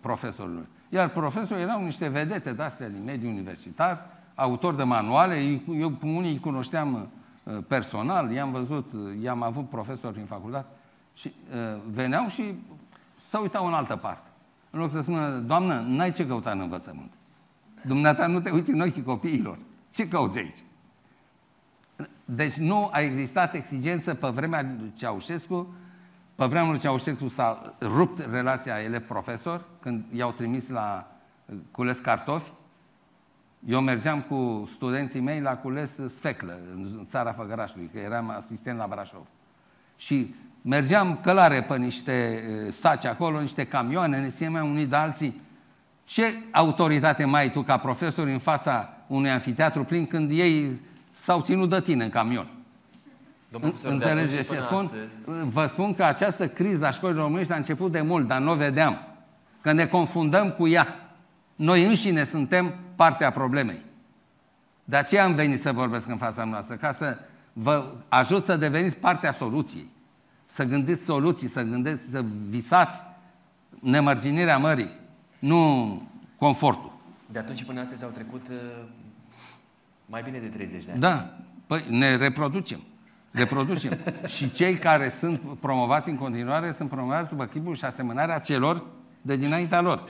profesorului. 0.00 0.66
Iar 0.88 1.08
profesorii 1.08 1.62
erau 1.62 1.84
niște 1.84 2.08
vedete 2.08 2.52
de-astea 2.52 2.88
din 2.88 3.04
mediul 3.04 3.32
universitar, 3.32 4.06
autori 4.34 4.76
de 4.76 4.82
manuale, 4.82 5.60
eu 5.78 5.90
pe 5.90 6.06
unii 6.06 6.32
îi 6.32 6.40
cunoșteam 6.40 7.08
uh, 7.42 7.58
personal, 7.68 8.32
i-am 8.32 8.50
văzut, 8.50 8.92
uh, 8.92 9.00
i-am 9.22 9.42
avut 9.42 9.68
profesori 9.68 10.18
în 10.18 10.24
facultate 10.24 10.66
și 11.14 11.34
uh, 11.50 11.80
veneau 11.90 12.28
și 12.28 12.54
să 13.28 13.38
uitau 13.38 13.66
în 13.66 13.72
altă 13.72 13.96
parte. 13.96 14.28
În 14.70 14.80
loc 14.80 14.90
să 14.90 15.00
spună, 15.00 15.28
doamnă, 15.28 15.84
n-ai 15.86 16.12
ce 16.12 16.26
căuta 16.26 16.50
în 16.50 16.60
învățământ. 16.60 17.10
Dumneata 17.82 18.26
nu 18.26 18.40
te 18.40 18.50
uiți 18.50 18.70
în 18.70 18.80
ochii 18.80 19.02
copiilor. 19.02 19.58
Ce 19.90 20.08
cauți 20.08 20.38
aici? 20.38 20.64
Deci 22.24 22.54
nu 22.54 22.88
a 22.92 23.00
existat 23.00 23.54
exigență 23.54 24.14
pe 24.14 24.28
vremea 24.28 24.74
lui 24.78 24.92
Ceaușescu, 24.96 25.74
pe 26.34 26.44
vremea 26.44 26.70
lui 26.70 26.78
Ceaușescu 26.78 27.28
s-a 27.28 27.74
rupt 27.80 28.30
relația 28.30 28.80
elev-profesor, 28.80 29.64
când 29.80 30.04
i-au 30.12 30.30
trimis 30.30 30.68
la 30.68 31.10
uh, 31.46 31.56
cules 31.70 31.98
cartofi. 31.98 32.52
Eu 33.66 33.80
mergeam 33.80 34.20
cu 34.20 34.68
studenții 34.72 35.20
mei 35.20 35.40
la 35.40 35.56
cules 35.56 35.98
sfeclă, 36.08 36.58
în 36.74 37.06
țara 37.08 37.32
Făgărașului, 37.32 37.90
că 37.92 37.98
eram 37.98 38.30
asistent 38.30 38.78
la 38.78 38.86
Brașov. 38.86 39.26
Și 39.96 40.34
mergeam 40.62 41.18
călare 41.22 41.62
pe 41.62 41.76
niște 41.76 42.44
uh, 42.66 42.72
saci 42.72 43.04
acolo, 43.04 43.40
niște 43.40 43.66
camioane, 43.66 44.20
ne 44.20 44.30
țineam 44.30 44.68
unii 44.68 44.86
de 44.86 44.96
alții. 44.96 45.40
Ce 46.04 46.38
autoritate 46.50 47.24
mai 47.24 47.40
ai 47.40 47.50
tu 47.50 47.62
ca 47.62 47.76
profesor 47.76 48.26
în 48.26 48.38
fața 48.38 48.96
unui 49.06 49.30
anfiteatru 49.30 49.84
plin 49.84 50.06
când 50.06 50.30
ei 50.30 50.80
s-au 51.20 51.40
ținut 51.40 51.70
de 51.70 51.80
tine 51.80 52.04
în 52.04 52.10
camion. 52.10 52.53
Înțelegeți 53.82 54.52
ce 54.52 54.60
spun? 54.60 54.84
Astăzi... 54.84 55.48
Vă 55.50 55.66
spun 55.66 55.94
că 55.94 56.04
această 56.04 56.48
criză 56.48 56.86
a 56.86 56.90
școlii 56.90 57.20
românești 57.20 57.52
a 57.52 57.56
început 57.56 57.92
de 57.92 58.00
mult, 58.00 58.26
dar 58.26 58.40
nu 58.40 58.50
o 58.50 58.54
vedeam. 58.54 58.98
Că 59.60 59.72
ne 59.72 59.86
confundăm 59.86 60.50
cu 60.50 60.68
ea. 60.68 61.10
Noi 61.56 61.84
înșine 61.86 62.24
suntem 62.24 62.74
partea 62.94 63.30
problemei. 63.30 63.82
De 64.84 64.96
aceea 64.96 65.24
am 65.24 65.34
venit 65.34 65.60
să 65.60 65.72
vorbesc 65.72 66.08
în 66.08 66.16
fața 66.16 66.44
noastră, 66.44 66.74
ca 66.74 66.92
să 66.92 67.18
vă 67.52 67.92
ajut 68.08 68.44
să 68.44 68.56
deveniți 68.56 68.96
partea 68.96 69.32
soluției. 69.32 69.90
Să 70.46 70.64
gândiți 70.64 71.04
soluții, 71.04 71.48
să 71.48 71.62
gândiți, 71.62 72.10
să 72.10 72.24
visați 72.48 73.02
nemărginirea 73.80 74.58
mării, 74.58 74.90
nu 75.38 76.02
confortul. 76.38 76.92
De 77.26 77.38
atunci 77.38 77.64
până 77.64 77.80
astăzi 77.80 78.04
au 78.04 78.10
trecut 78.10 78.46
uh, 78.50 78.56
mai 80.06 80.22
bine 80.22 80.38
de 80.38 80.46
30 80.46 80.84
de 80.84 80.90
ani. 80.90 81.00
Da. 81.00 81.36
Păi 81.66 81.84
ne 81.88 82.16
reproducem. 82.16 82.80
Reproducem. 83.34 83.98
și 84.26 84.50
cei 84.50 84.74
care 84.74 85.08
sunt 85.08 85.40
promovați 85.60 86.08
în 86.08 86.16
continuare 86.16 86.70
sunt 86.70 86.88
promovați 86.88 87.28
după 87.28 87.44
chipul 87.44 87.74
și 87.74 87.84
asemănarea 87.84 88.38
celor 88.38 88.84
de 89.22 89.36
dinaintea 89.36 89.80
lor. 89.80 90.04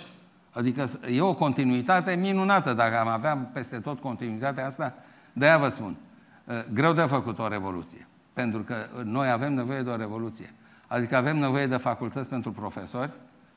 Adică 0.51 0.89
e 1.11 1.21
o 1.21 1.35
continuitate 1.35 2.15
minunată. 2.15 2.73
Dacă 2.73 2.99
am 2.99 3.09
avea 3.09 3.37
peste 3.37 3.79
tot 3.79 4.01
continuitatea 4.01 4.67
asta, 4.67 4.95
de 5.33 5.47
aia 5.47 5.59
vă 5.59 5.69
spun. 5.69 5.97
Uh, 6.45 6.55
greu 6.73 6.93
de 6.93 7.01
făcut 7.01 7.39
o 7.39 7.49
revoluție. 7.49 8.07
Pentru 8.33 8.63
că 8.63 8.75
noi 9.05 9.31
avem 9.31 9.55
nevoie 9.55 9.83
de 9.83 9.91
o 9.91 9.97
revoluție. 9.97 10.55
Adică 10.87 11.17
avem 11.17 11.39
nevoie 11.39 11.67
de 11.67 11.77
facultăți 11.77 12.29
pentru 12.29 12.53
profesori, 12.53 13.11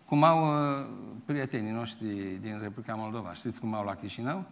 cum 0.06 0.24
au 0.24 0.48
uh, 0.48 0.86
prietenii 1.26 1.72
noștri 1.72 2.08
din 2.42 2.60
Republica 2.62 2.96
Moldova. 2.96 3.34
Știți 3.34 3.60
cum 3.60 3.74
au 3.74 3.84
la 3.84 3.96
Chișinău? 3.96 4.46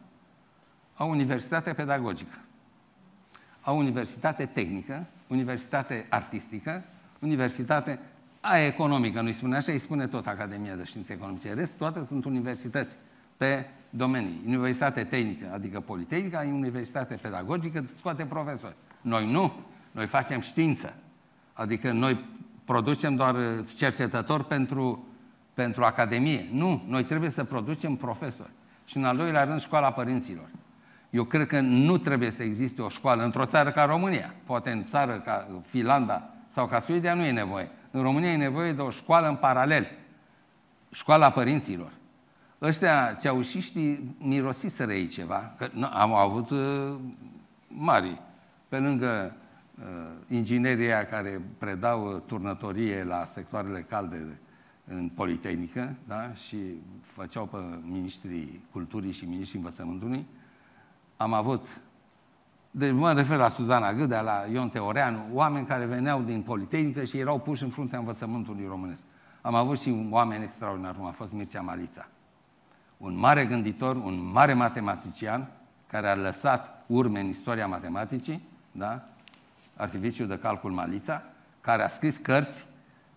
Au 0.95 1.09
universitate 1.09 1.74
pedagogică, 1.74 2.38
au 3.66 3.78
universitate 3.78 4.45
tehnică, 4.45 5.05
universitate 5.28 6.05
artistică, 6.09 6.84
universitate 7.20 7.99
a 8.41 8.57
economică, 8.57 9.22
nu-i 9.22 9.34
spune 9.34 9.55
așa, 9.55 9.72
îi 9.72 9.80
spune 9.80 10.07
tot 10.07 10.28
Academia 10.28 10.76
de 10.76 10.84
Științe 10.84 11.13
Economice. 11.13 11.53
Rest, 11.53 11.74
toate 11.74 12.03
sunt 12.03 12.26
universități 12.26 12.97
pe 13.38 13.66
domenii. 13.89 14.41
Universitate 14.45 15.03
tehnică, 15.03 15.51
adică 15.53 15.80
Politehnica, 15.80 16.39
universitate 16.39 17.16
pedagogică, 17.22 17.86
scoate 17.97 18.26
profesori. 18.26 18.76
Noi 19.01 19.32
nu, 19.32 19.53
noi 19.91 20.07
facem 20.07 20.39
știință. 20.39 20.93
Adică 21.53 21.91
noi 21.91 22.26
producem 22.66 23.16
doar 23.16 23.36
cercetători 23.78 24.45
pentru, 24.45 25.07
pentru 25.53 25.84
Academie. 25.84 26.47
Nu, 26.51 26.84
noi 26.88 27.03
trebuie 27.03 27.30
să 27.30 27.43
producem 27.43 27.95
profesori. 27.95 28.49
Și 28.86 28.97
în 28.97 29.03
al 29.03 29.18
doilea 29.18 29.43
rând, 29.43 29.59
școala 29.59 29.91
părinților. 29.91 30.47
Eu 31.16 31.24
cred 31.24 31.47
că 31.47 31.59
nu 31.59 31.97
trebuie 31.97 32.30
să 32.32 32.43
existe 32.43 32.82
o 32.82 32.89
școală 32.89 33.24
într-o 33.24 33.45
țară 33.45 33.72
ca 33.72 33.86
România. 33.86 34.34
Poate 34.45 34.72
în 34.72 34.84
țară 34.84 35.20
ca 35.20 35.47
Finlanda 35.66 36.30
sau 36.47 36.68
ca 36.68 36.80
Suedia 36.80 37.13
nu 37.13 37.24
e 37.24 37.32
nevoie. 37.32 37.70
În 37.91 38.01
România 38.01 38.32
e 38.32 38.38
nevoie 38.38 38.74
de 38.74 38.82
o 38.82 38.89
școală 38.89 39.28
în 39.28 39.36
paralel. 39.36 39.88
Școala 40.91 41.30
părinților. 41.30 41.91
Ăștia 42.61 43.16
ceaușiștii 43.20 44.16
mirosiseră 44.18 44.93
ei 44.93 45.07
ceva, 45.07 45.53
că 45.57 45.70
nu, 45.74 45.88
am 45.91 46.13
avut 46.13 46.49
uh, 46.49 46.95
mari, 47.68 48.22
pe 48.70 48.78
lângă 48.78 49.36
ingineria 50.28 51.05
care 51.05 51.41
predau 51.57 52.24
turnătorie 52.26 53.03
la 53.03 53.26
sectoarele 53.26 53.82
calde 53.82 54.39
în 54.88 55.09
Politehnică 55.09 55.95
da? 56.07 56.34
și 56.34 56.57
făceau 57.01 57.45
pe 57.45 57.57
ministrii 57.82 58.61
culturii 58.72 59.11
și 59.11 59.26
ministrii 59.26 59.59
învățământului. 59.59 60.26
Am 61.18 61.34
avut, 61.34 61.68
deci 62.72 62.91
mă 62.91 63.13
refer 63.13 63.38
la 63.38 63.47
Suzana 63.47 63.93
Gâdea, 63.93 64.22
la 64.22 64.45
Ion 64.51 64.70
Teoreanu, 64.70 65.26
oameni 65.34 65.66
care 65.66 65.86
veneau 65.86 66.22
din 66.22 66.41
Politehnică 66.41 67.03
și 67.03 67.18
erau 67.18 67.39
puși 67.39 67.63
în 67.63 67.70
fruntea 67.70 67.99
învățământului 67.99 68.66
românesc. 68.68 69.01
Am 69.41 69.55
avut 69.55 69.80
și 69.80 70.07
oameni 70.09 70.43
extraordinari, 70.43 70.97
cum 70.97 71.05
a 71.05 71.11
fost 71.11 71.32
Mircea 71.32 71.61
Malița. 71.61 72.07
Un 72.97 73.18
mare 73.18 73.45
gânditor, 73.45 73.95
un 73.95 74.32
mare 74.32 74.53
matematician, 74.53 75.51
care 75.88 76.07
a 76.07 76.16
lăsat 76.16 76.84
urme 76.88 77.20
în 77.20 77.28
istoria 77.28 77.68
matematicii, 77.68 78.47
da? 78.72 79.03
artificiul 79.76 80.28
de 80.28 80.39
calcul 80.39 80.72
Malița, 80.72 81.24
care 81.61 81.84
a 81.84 81.88
scris 81.88 82.18
cărți 82.18 82.66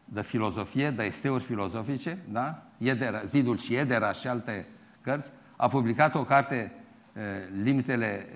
de 0.04 0.22
filozofie, 0.22 0.90
de 0.90 1.04
eseuri 1.04 1.42
filozofice, 1.42 2.18
da? 2.28 2.62
Edera, 2.78 3.22
Zidul 3.22 3.56
și 3.56 3.74
Edera 3.74 4.12
și 4.12 4.26
alte 4.26 4.66
cărți, 5.00 5.30
a 5.56 5.68
publicat 5.68 6.14
o 6.14 6.24
carte, 6.24 6.72
Limitele, 7.62 8.26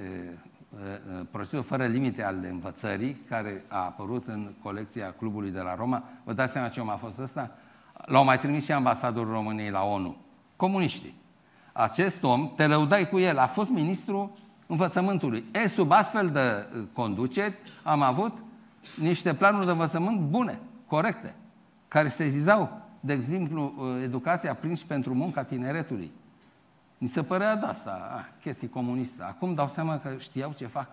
Procesul 1.31 1.63
fără 1.63 1.87
limite 1.87 2.25
al 2.25 2.37
învățării, 2.51 3.15
care 3.29 3.65
a 3.69 3.79
apărut 3.79 4.29
în 4.29 4.53
colecția 4.63 5.15
Clubului 5.19 5.51
de 5.51 5.61
la 5.61 5.75
Roma. 5.75 6.05
Vă 6.25 6.33
dați 6.33 6.53
seama 6.53 6.69
ce 6.69 6.81
om 6.81 6.89
a 6.89 6.97
fost 6.97 7.19
ăsta? 7.19 7.51
L-au 7.93 8.25
mai 8.25 8.39
trimis 8.39 8.65
și 8.65 8.73
ambasadorul 8.73 9.33
României 9.33 9.71
la 9.71 9.83
ONU. 9.83 10.17
Comuniștii. 10.57 11.15
Acest 11.73 12.23
om, 12.23 12.53
te 12.57 12.67
lăudai 12.67 13.09
cu 13.09 13.19
el, 13.19 13.39
a 13.39 13.47
fost 13.47 13.71
ministru 13.71 14.39
învățământului. 14.67 15.45
E, 15.65 15.69
sub 15.69 15.91
astfel 15.91 16.31
de 16.31 16.67
conduceri 16.93 17.55
am 17.83 18.03
avut 18.03 18.39
niște 18.99 19.35
planuri 19.35 19.65
de 19.65 19.71
învățământ 19.71 20.21
bune, 20.21 20.61
corecte 20.87 21.35
care 21.89 22.09
se 22.09 22.29
zizau, 22.29 22.81
de 23.01 23.13
exemplu, 23.13 23.75
uh, 23.77 24.03
educația 24.03 24.55
prins 24.55 24.83
pentru 24.83 25.15
munca 25.15 25.43
tineretului. 25.43 26.11
Mi 27.03 27.09
se 27.09 27.23
părea 27.23 27.57
de 27.57 27.67
asta, 27.67 28.15
ah, 28.17 28.43
chestii 28.43 28.69
comunistă. 28.69 29.25
Acum 29.25 29.55
dau 29.55 29.69
seama 29.69 29.99
că 29.99 30.15
știau 30.19 30.53
ce 30.53 30.67
fac. 30.67 30.89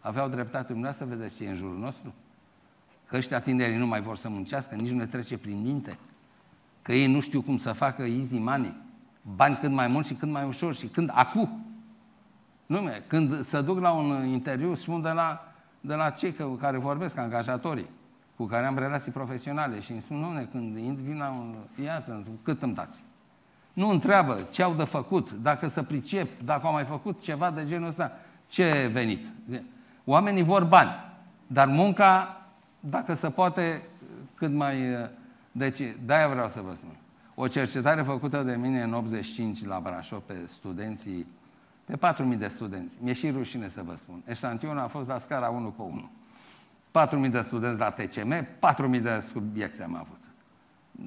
Aveau 0.00 0.28
dreptate. 0.28 0.66
Dumneavoastră 0.66 1.06
vedeți 1.06 1.36
ce 1.36 1.44
e 1.44 1.48
în 1.48 1.54
jurul 1.54 1.78
nostru? 1.78 2.14
Că 3.06 3.16
ăștia 3.16 3.40
tinerii 3.40 3.76
nu 3.76 3.86
mai 3.86 4.00
vor 4.00 4.16
să 4.16 4.28
muncească, 4.28 4.74
nici 4.74 4.90
nu 4.90 4.98
le 4.98 5.06
trece 5.06 5.38
prin 5.38 5.62
minte. 5.62 5.98
Că 6.82 6.92
ei 6.92 7.06
nu 7.06 7.20
știu 7.20 7.42
cum 7.42 7.56
să 7.56 7.72
facă 7.72 8.02
easy 8.02 8.38
money. 8.38 8.76
Bani 9.36 9.56
cât 9.56 9.70
mai 9.70 9.88
mult 9.88 10.06
și 10.06 10.14
cât 10.14 10.28
mai 10.28 10.44
ușor 10.44 10.74
și 10.74 10.86
când, 10.86 11.10
acum. 11.14 11.64
Nu, 12.66 12.88
când 13.06 13.46
se 13.46 13.60
duc 13.60 13.80
la 13.80 13.90
un 13.90 14.26
interviu, 14.26 14.74
spun 14.74 15.02
de 15.02 15.10
la, 15.10 15.52
de 15.80 15.94
la 15.94 16.10
cei 16.10 16.34
care 16.58 16.78
vorbesc, 16.78 17.16
angajatorii 17.16 17.88
cu 18.36 18.44
care 18.44 18.66
am 18.66 18.78
relații 18.78 19.12
profesionale 19.12 19.80
și 19.80 19.92
îmi 19.92 20.00
spun, 20.00 20.16
nu, 20.16 20.48
când 20.50 20.76
vin 20.76 21.16
la 21.18 21.28
un 21.28 21.54
piață, 21.74 22.22
cât 22.42 22.62
îmi 22.62 22.74
dați? 22.74 23.02
Nu 23.72 23.88
întreabă 23.88 24.46
ce 24.50 24.62
au 24.62 24.74
de 24.74 24.84
făcut, 24.84 25.32
dacă 25.32 25.68
să 25.68 25.82
pricep, 25.82 26.40
dacă 26.44 26.66
au 26.66 26.72
mai 26.72 26.84
făcut 26.84 27.22
ceva 27.22 27.50
de 27.50 27.64
genul 27.64 27.88
ăsta, 27.88 28.12
ce 28.46 28.90
venit. 28.92 29.24
Oamenii 30.04 30.42
vor 30.42 30.64
bani, 30.64 30.90
dar 31.46 31.66
munca, 31.66 32.42
dacă 32.80 33.14
se 33.14 33.30
poate, 33.30 33.82
cât 34.34 34.52
mai... 34.52 34.76
Deci, 35.52 35.78
de-aia 36.04 36.28
vreau 36.28 36.48
să 36.48 36.60
vă 36.60 36.74
spun. 36.74 36.96
O 37.34 37.48
cercetare 37.48 38.02
făcută 38.02 38.42
de 38.42 38.54
mine 38.54 38.82
în 38.82 38.92
85 38.92 39.64
la 39.64 39.80
Brașov 39.80 40.22
pe 40.22 40.34
studenții, 40.46 41.26
pe 41.84 42.14
4.000 42.32 42.38
de 42.38 42.48
studenți. 42.48 42.96
Mi-e 43.00 43.12
și 43.12 43.30
rușine 43.30 43.68
să 43.68 43.82
vă 43.82 43.94
spun. 43.94 44.22
Eșantionul 44.26 44.78
a 44.78 44.86
fost 44.86 45.08
la 45.08 45.18
scara 45.18 45.48
1 45.48 45.68
cu 45.70 45.82
1. 45.82 47.26
4.000 47.26 47.30
de 47.30 47.40
studenți 47.40 47.78
la 47.78 47.90
TCM, 47.90 48.46
4.000 48.94 49.02
de 49.02 49.24
subiecte 49.32 49.82
am 49.82 49.96
avut. 49.96 50.21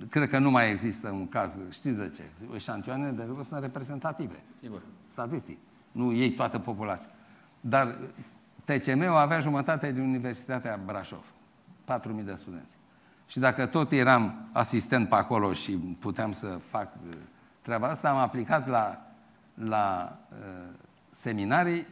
Cred 0.10 0.30
că 0.30 0.40
nu 0.40 0.52
mai 0.52 0.72
există 0.72 1.10
un 1.10 1.30
caz, 1.30 1.58
știți 1.72 1.98
de 1.98 2.10
ce? 2.10 2.24
Eșantioanele 2.54 3.12
de 3.12 3.24
lucru 3.28 3.44
sunt 3.44 3.62
reprezentative. 3.62 4.44
Sigur. 4.54 4.82
Statistic. 5.06 5.58
Nu 5.92 6.14
ei 6.14 6.32
toată 6.32 6.60
populația. 6.60 7.10
Dar 7.62 7.98
TCM-ul 8.64 9.16
avea 9.16 9.40
jumătate 9.40 9.92
de 9.92 10.02
Universitatea 10.02 10.80
Brașov. 10.86 11.26
4.000 11.86 12.24
de 12.24 12.34
studenți. 12.36 12.76
Și 13.28 13.40
dacă 13.40 13.66
tot 13.66 13.92
eram 13.92 14.50
asistent 14.52 15.10
pe 15.10 15.16
acolo 15.16 15.54
și 15.54 15.72
puteam 16.00 16.32
să 16.32 16.48
fac 16.48 16.94
uh, 17.08 17.14
treaba 17.62 17.88
asta, 17.88 18.10
am 18.10 18.18
aplicat 18.18 18.68
la, 18.68 19.02
la 19.54 20.18
uh, 20.30 20.76
seminarii 21.12 21.88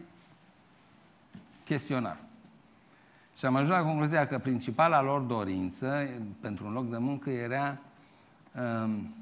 chestionar. 1.64 2.18
Și 3.38 3.46
am 3.46 3.56
ajuns 3.56 3.72
la 3.72 3.84
concluzia 3.84 4.28
că 4.28 4.40
principala 4.40 5.02
lor 5.02 5.22
dorință 5.22 6.10
pentru 6.40 6.66
un 6.66 6.74
loc 6.74 6.90
de 6.90 6.98
muncă 6.98 7.30
era 7.30 7.78
um, 8.56 9.16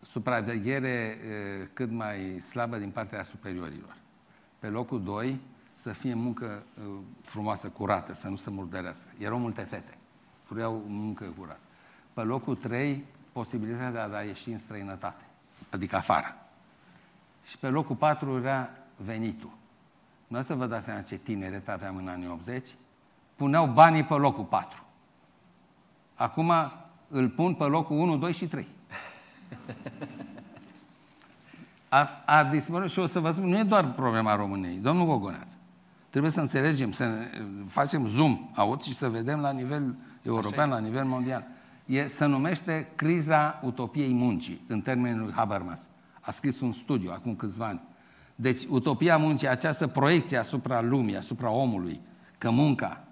supraveghere 0.00 1.18
uh, 1.18 1.68
cât 1.72 1.90
mai 1.90 2.40
slabă 2.40 2.76
din 2.76 2.90
partea 2.90 3.22
superiorilor. 3.22 3.96
Pe 4.58 4.66
locul 4.66 5.02
2, 5.02 5.40
să 5.72 5.92
fie 5.92 6.14
muncă 6.14 6.62
uh, 6.78 6.98
frumoasă, 7.22 7.68
curată, 7.68 8.14
să 8.14 8.28
nu 8.28 8.36
se 8.36 8.50
murdărească. 8.50 9.08
Erau 9.18 9.38
multe 9.38 9.62
fete. 9.62 9.96
Vreau 10.48 10.84
muncă 10.86 11.34
curată. 11.38 11.60
Pe 12.12 12.20
locul 12.20 12.56
3, 12.56 13.04
posibilitatea 13.32 14.08
de 14.08 14.16
a 14.16 14.22
ieși 14.22 14.50
în 14.50 14.58
străinătate, 14.58 15.24
adică 15.70 15.96
afară. 15.96 16.36
Și 17.44 17.58
pe 17.58 17.68
locul 17.68 17.96
4 17.96 18.38
era 18.38 18.70
venitul. 18.96 19.50
Nu 20.32 20.42
să 20.42 20.54
vă 20.54 20.66
dați 20.66 20.84
seama 20.84 21.00
ce 21.00 21.16
tineret 21.16 21.68
aveam 21.68 21.96
în 21.96 22.08
anii 22.08 22.28
80. 22.28 22.68
Puneau 23.36 23.66
banii 23.66 24.02
pe 24.02 24.14
locul 24.14 24.44
4. 24.44 24.84
Acum 26.14 26.52
îl 27.08 27.28
pun 27.28 27.54
pe 27.54 27.64
locul 27.64 27.96
1, 27.96 28.16
2 28.16 28.32
și 28.32 28.46
3. 28.46 28.66
A, 31.88 32.08
a 32.26 32.44
dispărut 32.44 32.90
și 32.90 32.98
o 32.98 33.06
să 33.06 33.20
vă 33.20 33.32
spun, 33.32 33.48
nu 33.48 33.58
e 33.58 33.62
doar 33.62 33.92
problema 33.92 34.34
României. 34.34 34.76
Domnul 34.76 35.06
Gogoneaț, 35.06 35.52
trebuie 36.10 36.30
să 36.30 36.40
înțelegem, 36.40 36.90
să 36.92 37.10
facem 37.66 38.06
zoom 38.06 38.50
out 38.56 38.82
și 38.82 38.94
să 38.94 39.08
vedem 39.08 39.40
la 39.40 39.50
nivel 39.50 39.96
european, 40.22 40.68
la 40.68 40.78
nivel 40.78 41.04
mondial. 41.04 41.46
E, 41.86 42.06
se 42.06 42.24
numește 42.24 42.88
criza 42.94 43.60
utopiei 43.62 44.12
muncii, 44.12 44.64
în 44.66 44.80
termenul 44.80 45.32
Habermas. 45.32 45.88
A 46.20 46.30
scris 46.30 46.60
un 46.60 46.72
studiu 46.72 47.10
acum 47.10 47.36
câțiva 47.36 47.66
ani. 47.66 47.80
Deci, 48.42 48.64
utopia 48.68 49.16
muncii, 49.16 49.48
această 49.48 49.86
proiecție 49.86 50.36
asupra 50.36 50.80
lumii, 50.80 51.16
asupra 51.16 51.50
omului, 51.50 52.00
că 52.38 52.50
munca 52.50 53.04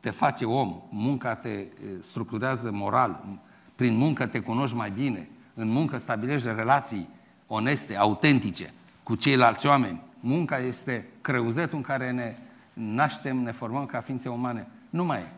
te 0.00 0.10
face 0.10 0.44
om, 0.44 0.82
munca 0.90 1.34
te 1.34 1.66
structurează 2.00 2.70
moral, 2.70 3.38
prin 3.76 3.96
muncă 3.96 4.26
te 4.26 4.40
cunoști 4.40 4.76
mai 4.76 4.90
bine, 4.90 5.28
în 5.54 5.68
muncă 5.68 5.98
stabilești 5.98 6.48
relații 6.48 7.08
oneste, 7.46 7.96
autentice 7.96 8.72
cu 9.02 9.14
ceilalți 9.14 9.66
oameni. 9.66 10.02
Munca 10.20 10.58
este 10.58 11.08
creuzetul 11.20 11.76
în 11.76 11.82
care 11.82 12.10
ne 12.10 12.36
naștem, 12.72 13.36
ne 13.36 13.52
formăm 13.52 13.86
ca 13.86 14.00
ființe 14.00 14.28
umane. 14.28 14.66
Nu 14.90 15.04
mai 15.04 15.20
e. 15.20 15.30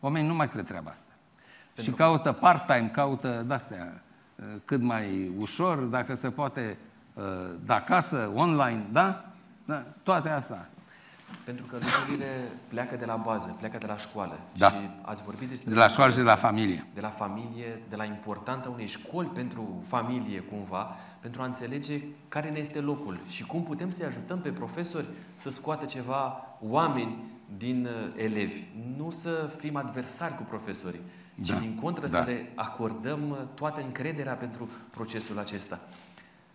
Oamenii 0.00 0.28
nu 0.28 0.34
mai 0.34 0.50
cred 0.50 0.66
treaba 0.66 0.90
asta. 0.90 1.12
Pentru 1.74 1.92
și 1.92 1.98
caută 1.98 2.32
part-time, 2.32 2.90
caută 2.92 3.44
de-astea 3.46 4.02
cât 4.64 4.80
mai 4.80 5.32
ușor, 5.38 5.78
dacă 5.78 6.14
se 6.14 6.30
poate 6.30 6.60
Uh, 6.60 6.91
de 7.64 7.72
acasă, 7.72 8.32
online, 8.34 8.84
da? 8.92 9.24
da? 9.64 9.84
Toate 10.02 10.28
astea. 10.28 10.68
Pentru 11.44 11.66
că 11.66 11.76
lucrurile 11.80 12.52
pleacă 12.68 12.96
de 12.96 13.04
la 13.04 13.16
bază, 13.16 13.56
pleacă 13.58 13.78
de 13.78 13.86
la 13.86 13.96
școală. 13.96 14.38
Da. 14.56 14.70
Și 14.70 14.76
ați 15.02 15.22
vorbit 15.22 15.48
despre... 15.48 15.72
De 15.72 15.78
la 15.78 15.88
școală 15.88 16.10
și 16.10 16.16
de 16.16 16.22
la 16.22 16.34
familie. 16.34 16.86
De 16.94 17.00
la 17.00 17.08
familie, 17.08 17.82
de 17.88 17.96
la 17.96 18.04
importanța 18.04 18.68
unei 18.68 18.86
școli 18.86 19.28
pentru 19.28 19.80
familie, 19.86 20.40
cumva, 20.40 20.96
pentru 21.20 21.42
a 21.42 21.44
înțelege 21.44 22.02
care 22.28 22.50
ne 22.50 22.58
este 22.58 22.80
locul 22.80 23.20
și 23.28 23.46
cum 23.46 23.62
putem 23.62 23.90
să-i 23.90 24.06
ajutăm 24.06 24.38
pe 24.38 24.48
profesori 24.48 25.06
să 25.34 25.50
scoată 25.50 25.84
ceva 25.84 26.46
oameni 26.60 27.16
din 27.56 27.84
uh, 27.86 28.22
elevi. 28.22 28.62
Nu 28.96 29.10
să 29.10 29.52
fim 29.58 29.76
adversari 29.76 30.34
cu 30.34 30.42
profesorii, 30.42 31.00
ci 31.42 31.48
da. 31.48 31.56
din 31.56 31.78
contră 31.82 32.06
da. 32.06 32.22
să 32.22 32.30
le 32.30 32.52
acordăm 32.54 33.30
uh, 33.30 33.36
toată 33.54 33.80
încrederea 33.80 34.34
pentru 34.34 34.70
procesul 34.90 35.38
acesta. 35.38 35.80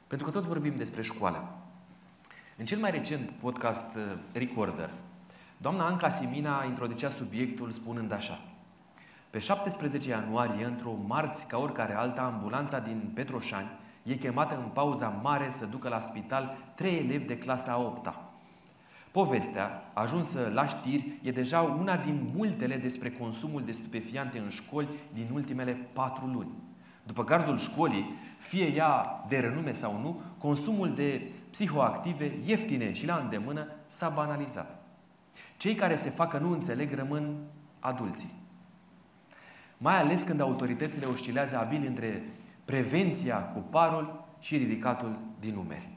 Pentru 0.08 0.26
că 0.26 0.32
tot 0.32 0.47
vorbim 0.47 0.76
despre 0.76 1.01
școală. 1.01 1.55
În 2.58 2.66
cel 2.66 2.80
mai 2.80 2.91
recent 2.91 3.30
podcast 3.30 3.95
uh, 3.95 4.03
Recorder, 4.32 4.89
doamna 5.58 5.86
Anca 5.86 6.10
Simina 6.10 6.64
introducea 6.64 7.10
subiectul 7.10 7.72
spunând 7.72 8.12
așa. 8.12 8.39
Pe 9.30 9.39
17 9.39 10.10
ianuarie, 10.10 10.66
într-o 10.66 10.95
marți 11.08 11.47
ca 11.47 11.58
oricare 11.58 11.93
alta, 11.93 12.22
ambulanța 12.22 12.80
din 12.80 13.12
Petroșani 13.14 13.70
e 14.03 14.16
chemată 14.16 14.55
în 14.55 14.70
pauza 14.74 15.08
mare 15.08 15.49
să 15.49 15.66
ducă 15.66 15.89
la 15.89 15.99
spital 15.99 16.58
trei 16.76 16.97
elevi 16.97 17.26
de 17.26 17.38
clasa 17.38 17.72
a 17.72 17.80
8 17.80 18.08
-a. 18.08 18.14
Povestea, 19.12 19.91
ajunsă 19.93 20.51
la 20.53 20.66
știri, 20.66 21.20
e 21.22 21.32
deja 21.32 21.62
una 21.62 21.97
din 21.97 22.32
multele 22.36 22.78
despre 22.78 23.12
consumul 23.12 23.64
de 23.66 23.72
stupefiante 23.72 24.39
în 24.39 24.49
școli 24.49 24.89
din 25.14 25.30
ultimele 25.34 25.72
patru 25.93 26.26
luni. 26.26 26.51
După 27.03 27.24
gardul 27.24 27.58
școlii, 27.58 28.16
fie 28.40 28.74
ea 28.74 29.24
de 29.28 29.40
renume 29.40 29.74
sau 29.74 30.00
nu, 30.00 30.22
consumul 30.38 30.94
de 30.96 31.32
psihoactive 31.50 32.32
ieftine 32.46 32.94
și 32.94 33.06
la 33.06 33.16
îndemână 33.16 33.68
s-a 33.88 34.10
banalizat. 34.10 34.84
Cei 35.58 35.76
care 35.76 35.96
se 35.96 36.10
fac 36.10 36.30
că 36.30 36.38
nu 36.38 36.52
înțeleg 36.52 36.94
rămân 36.94 37.36
adulții. 37.80 38.34
Mai 39.78 40.00
ales 40.00 40.24
când 40.24 40.42
autoritățile 40.42 41.06
oscilează 41.06 41.58
abil 41.58 41.84
între 41.86 42.24
prevenția 42.66 43.38
cu 43.38 43.60
parul 43.60 44.26
și 44.40 44.58
ridicatul 44.58 45.20
din 45.40 45.54
numeri. 45.54 45.90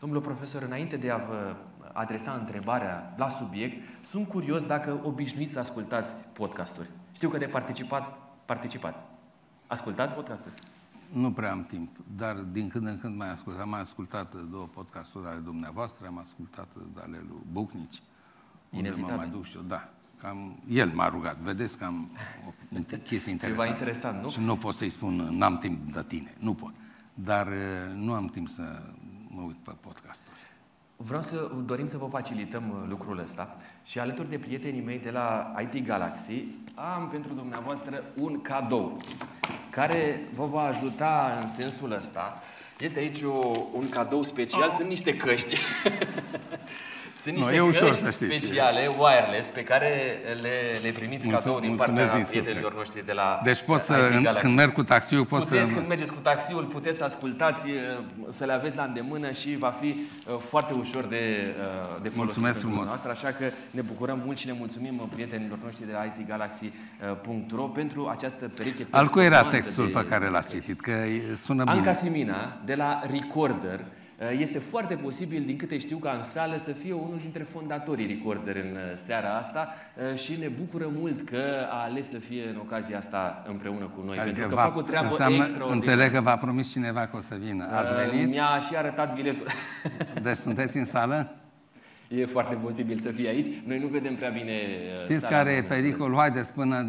Domnule 0.00 0.22
profesor, 0.22 0.62
înainte 0.62 0.96
de 0.96 1.10
a 1.10 1.16
vă 1.16 1.56
adresa 1.92 2.32
întrebarea 2.32 3.14
la 3.16 3.28
subiect, 3.28 4.04
sunt 4.04 4.28
curios 4.28 4.66
dacă 4.66 5.00
obișnuiți 5.02 5.52
să 5.52 5.58
ascultați 5.58 6.26
podcasturi. 6.32 6.90
Știu 7.12 7.28
că 7.28 7.38
de 7.38 7.46
participat, 7.46 8.16
participați. 8.44 9.02
Ascultați 9.66 10.12
podcasturi? 10.12 10.54
Nu 11.14 11.32
prea 11.32 11.50
am 11.50 11.64
timp, 11.64 11.96
dar 12.16 12.34
din 12.34 12.68
când 12.68 12.86
în 12.86 12.98
când 12.98 13.16
mai 13.16 13.30
ascult. 13.30 13.60
Am 13.60 13.72
ascultat 13.72 14.34
două 14.50 14.68
podcasturi 14.74 15.26
ale 15.26 15.38
dumneavoastră, 15.38 16.06
am 16.06 16.18
ascultat 16.18 16.68
ale 16.96 17.24
lui 17.28 17.42
Bucnici, 17.52 18.02
unde 18.70 18.90
mă 18.90 19.12
mai 19.16 19.28
duc 19.28 19.44
și 19.44 19.56
eu. 19.56 19.62
Da, 19.62 19.88
cam, 20.20 20.62
el 20.68 20.90
m-a 20.94 21.08
rugat. 21.08 21.36
Vedeți 21.36 21.78
că 21.78 21.84
am 21.84 22.10
o 22.46 22.50
chestie 23.08 23.30
interesantă. 23.30 23.46
Ceva 23.46 23.66
interesant, 23.66 24.22
nu? 24.22 24.30
Și 24.30 24.40
nu 24.40 24.56
pot 24.56 24.74
să-i 24.74 24.90
spun, 24.90 25.14
n-am 25.14 25.58
timp 25.58 25.92
de 25.92 26.04
tine. 26.06 26.34
Nu 26.38 26.54
pot. 26.54 26.72
Dar 27.14 27.46
uh, 27.46 27.94
nu 27.94 28.12
am 28.12 28.26
timp 28.26 28.48
să 28.48 28.82
mă 29.28 29.42
uit 29.42 29.56
pe 29.56 29.72
podcasturi. 29.80 30.36
Vreau 30.96 31.22
să 31.22 31.50
dorim 31.64 31.86
să 31.86 31.96
vă 31.96 32.06
facilităm 32.06 32.70
uh, 32.70 32.88
lucrul 32.88 33.18
ăsta 33.18 33.56
și 33.84 33.98
alături 33.98 34.30
de 34.30 34.38
prietenii 34.38 34.80
mei 34.80 34.98
de 34.98 35.10
la 35.10 35.54
IT 35.60 35.86
Galaxy 35.86 36.44
am 36.74 37.08
pentru 37.08 37.32
dumneavoastră 37.32 38.04
un 38.20 38.42
cadou 38.42 39.00
care 39.70 40.28
vă 40.34 40.46
va 40.46 40.62
ajuta 40.62 41.38
în 41.42 41.48
sensul 41.48 41.92
ăsta. 41.92 42.42
Este 42.78 42.98
aici 42.98 43.22
o, 43.22 43.52
un 43.72 43.88
cadou 43.88 44.22
special, 44.22 44.68
oh. 44.68 44.74
sunt 44.76 44.88
niște 44.88 45.16
căști 45.16 45.56
Sunt 47.24 47.36
niște 47.36 47.56
no, 47.56 47.66
căști 47.66 48.04
speciale, 48.04 48.90
wireless, 48.98 49.48
pe 49.50 49.62
care 49.62 49.90
le, 50.42 50.78
le 50.82 50.90
primiți 50.90 51.28
Mulțum, 51.28 51.52
cadou 51.52 51.60
din 51.68 51.76
partea 51.76 52.14
din 52.14 52.24
prietenilor 52.24 52.74
noștri 52.74 53.04
de 53.06 53.12
la 53.12 53.40
Deci 53.44 53.62
pot 53.62 53.82
să, 53.82 53.94
când 54.38 54.54
merg 54.54 54.72
cu 54.72 54.82
taxiul, 54.82 55.24
pot 55.24 55.42
puteți, 55.42 55.68
să... 55.68 55.74
când 55.74 55.88
mergeți 55.88 56.12
cu 56.12 56.18
taxiul, 56.22 56.64
puteți 56.64 56.98
să 56.98 57.04
ascultați, 57.04 57.64
să 58.30 58.44
le 58.44 58.52
aveți 58.52 58.76
la 58.76 58.82
îndemână 58.82 59.30
și 59.30 59.56
va 59.56 59.74
fi 59.80 59.96
foarte 60.40 60.72
ușor 60.72 61.04
de, 61.04 61.54
de 62.02 62.08
folosit 62.08 62.16
Mulțumesc 62.16 62.58
frumos. 62.58 62.86
noastră, 62.86 63.10
așa 63.10 63.28
că 63.28 63.44
ne 63.70 63.80
bucurăm 63.80 64.22
mult 64.24 64.38
și 64.38 64.46
ne 64.46 64.54
mulțumim 64.58 65.08
prietenilor 65.14 65.58
noștri 65.64 65.86
de 65.86 65.92
la 65.92 66.04
itgalaxy.ro 66.04 67.62
pentru 67.62 68.08
această 68.08 68.48
pereche 68.48 68.86
Al 68.90 69.08
cui 69.08 69.24
era 69.24 69.44
textul 69.44 69.86
de... 69.86 69.98
pe 69.98 70.04
care 70.08 70.28
l-ați 70.28 70.54
citit? 70.54 70.80
Că 70.80 70.92
sună 71.36 71.64
bine. 71.64 71.76
Anca 71.76 71.92
Simina, 71.92 72.58
de 72.64 72.74
la 72.74 73.02
Recorder, 73.10 73.80
Eh, 73.80 74.03
este 74.38 74.58
foarte 74.58 74.94
posibil, 74.94 75.44
din 75.44 75.56
câte 75.56 75.78
știu, 75.78 75.96
ca 75.96 76.10
în 76.10 76.22
sală 76.22 76.56
să 76.56 76.72
fie 76.72 76.92
unul 76.92 77.18
dintre 77.20 77.42
fondatorii 77.42 78.06
Recorder 78.06 78.56
în 78.56 78.76
eh, 78.76 78.92
seara 78.94 79.36
asta 79.36 79.68
eh, 80.12 80.18
și 80.18 80.36
ne 80.40 80.48
bucură 80.48 80.90
mult 80.98 81.28
că 81.28 81.66
a 81.70 81.82
ales 81.82 82.08
să 82.08 82.18
fie 82.18 82.48
în 82.48 82.56
ocazia 82.56 82.98
asta 82.98 83.44
împreună 83.48 83.84
cu 83.84 84.02
noi, 84.06 84.18
adică 84.18 84.38
pentru 84.38 84.56
că 84.56 84.62
fac 84.62 84.76
o 84.76 84.82
treabă 84.82 85.06
extraordinară. 85.06 85.72
Înțeleg 85.72 86.12
că 86.12 86.20
v-a 86.20 86.36
promis 86.36 86.72
cineva 86.72 87.06
că 87.06 87.16
o 87.16 87.20
să 87.20 87.34
vină. 87.40 87.64
Ați 87.64 88.10
venit? 88.10 88.28
Mi-a 88.28 88.60
și 88.60 88.76
arătat 88.76 89.14
biletul. 89.14 89.46
Deci 90.22 90.36
sunteți 90.36 90.76
în 90.76 90.84
sală? 90.84 91.36
E 92.08 92.26
foarte 92.26 92.54
posibil 92.54 92.98
să 92.98 93.10
fie 93.10 93.28
aici. 93.28 93.46
Noi 93.66 93.78
nu 93.78 93.86
vedem 93.86 94.14
prea 94.14 94.30
bine 94.30 94.52
Știți 94.98 95.20
sala 95.20 95.36
care 95.36 95.52
e 95.52 95.62
pericolul? 95.62 96.16
Haideți 96.16 96.52
până 96.52 96.86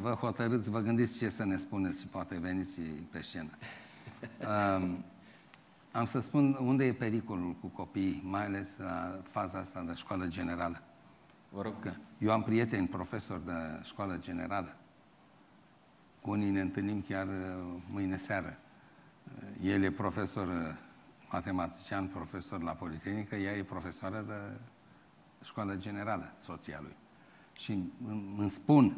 vă 0.00 0.10
hotărâți, 0.10 0.70
vă 0.70 0.78
gândiți 0.78 1.18
ce 1.18 1.28
să 1.28 1.44
ne 1.44 1.56
spuneți 1.56 2.00
și 2.00 2.06
poate 2.06 2.38
veniți 2.42 2.80
pe 3.10 3.20
scenă. 3.22 3.50
Um, 5.96 6.02
Am 6.02 6.06
să 6.06 6.20
spun 6.20 6.56
unde 6.60 6.84
e 6.84 6.92
pericolul 6.92 7.56
cu 7.60 7.66
copiii, 7.66 8.22
mai 8.24 8.44
ales 8.44 8.76
la 8.78 9.20
faza 9.22 9.58
asta 9.58 9.82
de 9.82 9.94
școală 9.94 10.26
generală. 10.26 10.82
Vă 11.48 11.62
rog. 11.62 11.80
Că 11.80 11.92
eu 12.18 12.30
am 12.30 12.42
prieteni 12.42 12.88
profesori 12.88 13.44
de 13.44 13.52
școală 13.82 14.16
generală. 14.16 14.76
Cu 16.20 16.30
unii 16.30 16.50
ne 16.50 16.60
întâlnim 16.60 17.02
chiar 17.02 17.26
uh, 17.26 17.82
mâine 17.90 18.16
seară. 18.16 18.58
Uh, 19.24 19.70
el 19.70 19.82
e 19.82 19.90
profesor 19.90 20.46
uh, 20.46 20.74
matematician, 21.30 22.06
profesor 22.06 22.62
la 22.62 22.72
Politehnică, 22.72 23.36
ea 23.36 23.52
e 23.56 23.62
profesoară 23.62 24.24
de 24.26 24.60
școală 25.44 25.74
generală, 25.76 26.32
soția 26.44 26.78
lui. 26.82 26.96
Și 27.52 27.92
îmi 28.36 28.50
spun, 28.50 28.96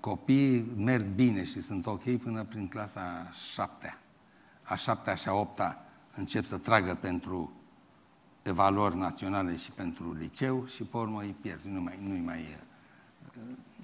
copiii 0.00 0.72
merg 0.76 1.06
bine 1.06 1.44
și 1.44 1.62
sunt 1.62 1.86
ok 1.86 2.16
până 2.16 2.44
prin 2.44 2.68
clasa 2.68 3.30
șaptea 3.52 3.98
a 4.70 4.74
șaptea 4.74 5.14
și 5.14 5.28
a 5.28 5.32
opta 5.32 5.84
încep 6.16 6.44
să 6.44 6.58
tragă 6.58 6.94
pentru 6.94 7.52
evaluări 8.42 8.96
naționale 8.96 9.56
și 9.56 9.70
pentru 9.70 10.12
liceu 10.12 10.66
și 10.66 10.82
pe 10.82 10.96
urmă 10.96 11.20
îi 11.20 11.36
pierzi, 11.40 11.68
nu 11.68 11.80
mai, 11.80 11.98
nu 12.02 12.14
mai, 12.24 12.58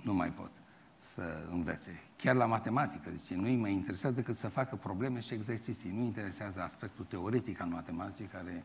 nu 0.05 0.14
mai 0.14 0.28
pot 0.28 0.51
să 0.99 1.47
învețe. 1.51 2.03
Chiar 2.16 2.34
la 2.34 2.47
matematică, 2.47 3.11
zice, 3.14 3.34
nu 3.34 3.43
îi 3.43 3.57
mai 3.57 3.72
interesează 3.72 4.14
decât 4.14 4.37
să 4.37 4.49
facă 4.49 4.76
probleme 4.76 5.20
și 5.20 5.34
exerciții. 5.34 5.91
Nu 5.91 6.03
interesează 6.03 6.61
aspectul 6.61 7.05
teoretic 7.05 7.61
al 7.61 7.68
matematicii, 7.68 8.26
care 8.26 8.51
e 8.51 8.62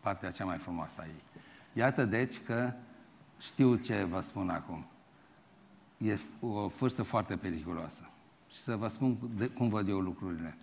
partea 0.00 0.30
cea 0.30 0.44
mai 0.44 0.58
frumoasă 0.58 1.00
a 1.00 1.06
ei. 1.06 1.22
Iată 1.72 2.04
deci 2.04 2.38
că 2.38 2.72
știu 3.38 3.76
ce 3.76 4.04
vă 4.04 4.20
spun 4.20 4.48
acum. 4.48 4.86
E 5.98 6.18
o 6.40 6.66
vârstă 6.66 7.02
foarte 7.02 7.36
periculoasă. 7.36 8.10
Și 8.48 8.58
să 8.58 8.76
vă 8.76 8.88
spun 8.88 9.18
de, 9.36 9.46
cum 9.46 9.68
văd 9.68 9.88
eu 9.88 9.98
lucrurile. 9.98 10.56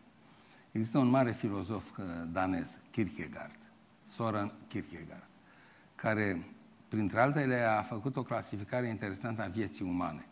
Există 0.73 0.97
un 0.97 1.07
mare 1.07 1.31
filozof 1.31 1.97
uh, 1.97 2.05
danez, 2.31 2.77
Kierkegaard, 2.91 3.57
Soren 4.05 4.53
Kierkegaard, 4.67 5.27
care, 5.95 6.45
printre 6.87 7.19
altele, 7.19 7.61
a 7.61 7.81
făcut 7.81 8.15
o 8.15 8.23
clasificare 8.23 8.87
interesantă 8.87 9.41
a 9.41 9.47
vieții 9.47 9.85
umane. 9.85 10.25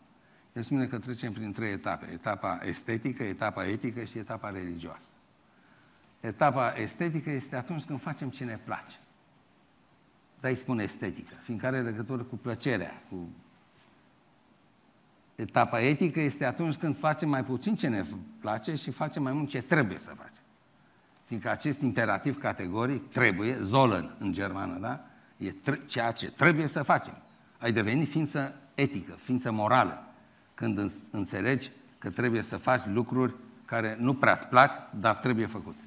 El 0.52 0.62
spune 0.62 0.86
că 0.86 0.98
trecem 0.98 1.32
prin 1.32 1.52
trei 1.52 1.72
etape. 1.72 2.10
Etapa 2.12 2.60
estetică, 2.62 3.22
etapa 3.22 3.66
etică 3.66 4.04
și 4.04 4.18
etapa 4.18 4.50
religioasă. 4.50 5.10
Etapa 6.20 6.74
estetică 6.76 7.30
este 7.30 7.56
atunci 7.56 7.84
când 7.84 8.00
facem 8.00 8.30
ce 8.30 8.44
ne 8.44 8.58
place. 8.64 8.96
Dar 10.40 10.50
îi 10.50 10.56
spune 10.56 10.82
estetică, 10.82 11.34
fiindcă 11.42 11.66
are 11.66 11.82
legătură 11.82 12.22
cu 12.22 12.36
plăcerea, 12.36 13.02
cu 13.08 13.28
Etapa 15.42 15.80
etică 15.80 16.20
este 16.20 16.44
atunci 16.44 16.74
când 16.74 16.96
facem 16.96 17.28
mai 17.28 17.44
puțin 17.44 17.74
ce 17.74 17.88
ne 17.88 18.04
place 18.40 18.74
și 18.74 18.90
facem 18.90 19.22
mai 19.22 19.32
mult 19.32 19.48
ce 19.48 19.62
trebuie 19.62 19.98
să 19.98 20.10
facem. 20.16 20.42
Fiindcă 21.24 21.50
acest 21.50 21.80
imperativ 21.80 22.38
categoric 22.38 23.08
trebuie, 23.08 23.58
zolen 23.60 24.14
în 24.18 24.32
germană, 24.32 24.78
da? 24.78 25.04
E 25.36 25.54
ceea 25.86 26.10
ce 26.10 26.30
trebuie 26.30 26.66
să 26.66 26.82
facem. 26.82 27.22
Ai 27.58 27.72
devenit 27.72 28.08
ființă 28.08 28.54
etică, 28.74 29.12
ființă 29.12 29.52
morală, 29.52 30.04
când 30.54 30.92
înțelegi 31.10 31.70
că 31.98 32.10
trebuie 32.10 32.42
să 32.42 32.56
faci 32.56 32.82
lucruri 32.86 33.34
care 33.64 33.96
nu 33.98 34.14
prea-ți 34.14 34.46
plac, 34.46 34.90
dar 34.90 35.16
trebuie 35.16 35.46
făcute. 35.46 35.84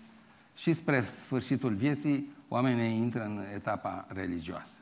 Și 0.55 0.73
spre 0.73 1.03
sfârșitul 1.03 1.73
vieții, 1.73 2.31
oamenii 2.47 2.97
intră 2.97 3.23
în 3.23 3.43
etapa 3.53 4.05
religioasă. 4.07 4.77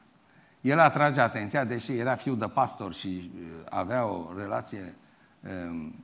El 0.63 0.79
atrage 0.79 1.21
atenția, 1.21 1.63
deși 1.63 1.97
era 1.97 2.15
fiu 2.15 2.35
de 2.35 2.45
pastor 2.45 2.93
și 2.93 3.31
uh, 3.35 3.41
avea 3.69 4.05
o 4.05 4.31
relație 4.37 4.95
um, 5.69 6.03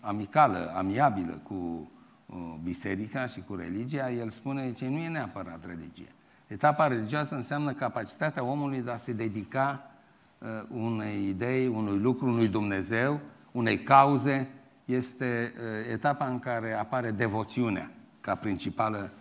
amicală, 0.00 0.72
amiabilă 0.76 1.40
cu 1.42 1.90
uh, 2.26 2.54
biserica 2.62 3.26
și 3.26 3.40
cu 3.40 3.54
religia, 3.54 4.10
el 4.10 4.28
spune 4.28 4.72
că 4.78 4.84
nu 4.84 4.96
e 4.96 5.08
neapărat 5.08 5.66
religie. 5.66 6.12
Etapa 6.46 6.86
religioasă 6.86 7.34
înseamnă 7.34 7.72
capacitatea 7.72 8.44
omului 8.44 8.82
de 8.82 8.90
a 8.90 8.96
se 8.96 9.12
dedica 9.12 9.90
uh, 10.38 10.48
unei 10.70 11.28
idei, 11.28 11.66
unui 11.66 11.98
lucru, 11.98 12.26
unui 12.26 12.48
Dumnezeu, 12.48 13.20
unei 13.52 13.82
cauze. 13.82 14.48
Este 14.84 15.54
etapa 15.92 16.26
în 16.26 16.38
care 16.38 16.72
apare 16.72 17.10
devoțiunea 17.10 17.90
ca 18.20 18.34
principală, 18.34 19.12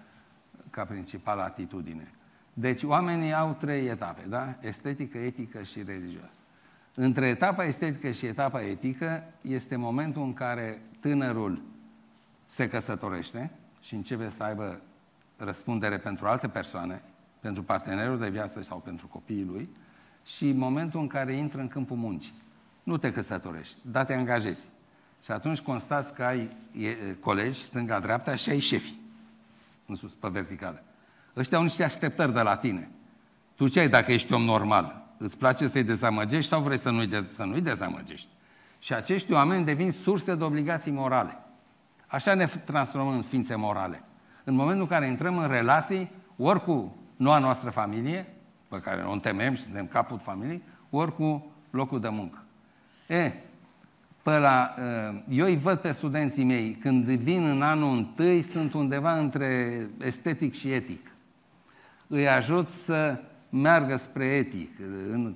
ca 0.69 0.83
principală 0.83 1.41
atitudine. 1.41 2.11
Deci 2.53 2.83
oamenii 2.83 3.33
au 3.33 3.53
trei 3.59 3.87
etape, 3.87 4.25
da? 4.29 4.55
Estetică, 4.59 5.17
etică 5.17 5.63
și 5.63 5.83
religioasă. 5.83 6.37
Între 6.95 7.27
etapa 7.27 7.63
estetică 7.63 8.11
și 8.11 8.25
etapa 8.25 8.61
etică 8.61 9.23
este 9.41 9.75
momentul 9.75 10.23
în 10.23 10.33
care 10.33 10.81
tânărul 10.99 11.61
se 12.45 12.69
căsătorește 12.69 13.51
și 13.81 13.95
începe 13.95 14.29
să 14.29 14.43
aibă 14.43 14.81
răspundere 15.37 15.97
pentru 15.97 16.25
alte 16.25 16.47
persoane, 16.47 17.01
pentru 17.39 17.63
partenerul 17.63 18.19
de 18.19 18.29
viață 18.29 18.61
sau 18.61 18.77
pentru 18.77 19.07
copiii 19.07 19.43
lui, 19.43 19.69
și 20.25 20.51
momentul 20.51 20.99
în 20.99 21.07
care 21.07 21.33
intră 21.33 21.59
în 21.59 21.67
câmpul 21.67 21.97
muncii. 21.97 22.33
Nu 22.83 22.97
te 22.97 23.11
căsătorești, 23.11 23.77
dar 23.81 24.05
te 24.05 24.13
angajezi. 24.13 24.69
Și 25.23 25.31
atunci 25.31 25.59
constați 25.59 26.13
că 26.13 26.23
ai 26.23 26.57
colegi 27.19 27.61
stânga-dreapta 27.61 28.35
și 28.35 28.49
ai 28.49 28.59
șefi 28.59 28.93
în 29.85 29.95
sus, 29.95 30.13
pe 30.13 30.27
verticală. 30.27 30.83
Ăștia 31.37 31.57
au 31.57 31.63
niște 31.63 31.83
așteptări 31.83 32.33
de 32.33 32.41
la 32.41 32.55
tine. 32.55 32.89
Tu 33.55 33.67
ce 33.67 33.79
ai 33.79 33.89
dacă 33.89 34.11
ești 34.11 34.33
om 34.33 34.41
normal? 34.41 35.01
Îți 35.17 35.37
place 35.37 35.67
să-i 35.67 35.83
dezamăgești 35.83 36.49
sau 36.49 36.61
vrei 36.61 36.77
să 36.77 36.89
nu-i, 36.89 37.07
dez- 37.07 37.33
să 37.33 37.43
nu-i 37.43 37.61
dezamăgești? 37.61 38.27
Și 38.79 38.93
acești 38.93 39.33
oameni 39.33 39.65
devin 39.65 39.91
surse 39.91 40.35
de 40.35 40.43
obligații 40.43 40.91
morale. 40.91 41.37
Așa 42.07 42.33
ne 42.33 42.45
transformăm 42.45 43.15
în 43.15 43.21
ființe 43.21 43.55
morale. 43.55 44.03
În 44.43 44.53
momentul 44.53 44.81
în 44.81 44.87
care 44.87 45.07
intrăm 45.07 45.37
în 45.37 45.47
relații, 45.47 46.11
ori 46.37 46.63
cu 46.63 46.95
noua 47.15 47.37
noastră 47.37 47.69
familie, 47.69 48.27
pe 48.67 48.79
care 48.79 49.01
o 49.01 49.11
întemeiem 49.11 49.53
și 49.53 49.61
suntem 49.61 49.87
capul 49.87 50.19
familiei, 50.19 50.61
ori 50.89 51.15
cu 51.15 51.51
locul 51.69 51.99
de 51.99 52.09
muncă. 52.09 52.43
E, 53.07 53.31
pe 54.21 54.37
la, 54.37 54.75
uh, 54.77 55.21
eu 55.29 55.45
îi 55.45 55.57
văd 55.57 55.79
pe 55.79 55.91
studenții 55.91 56.43
mei, 56.43 56.73
când 56.73 57.05
vin 57.05 57.43
în 57.43 57.61
anul 57.61 57.95
întâi, 57.97 58.41
sunt 58.41 58.73
undeva 58.73 59.17
între 59.17 59.79
estetic 60.01 60.53
și 60.53 60.71
etic. 60.71 61.11
Îi 62.15 62.27
ajut 62.27 62.67
să 62.67 63.19
meargă 63.49 63.95
spre 63.95 64.25
etic. 64.25 64.79
În 65.11 65.35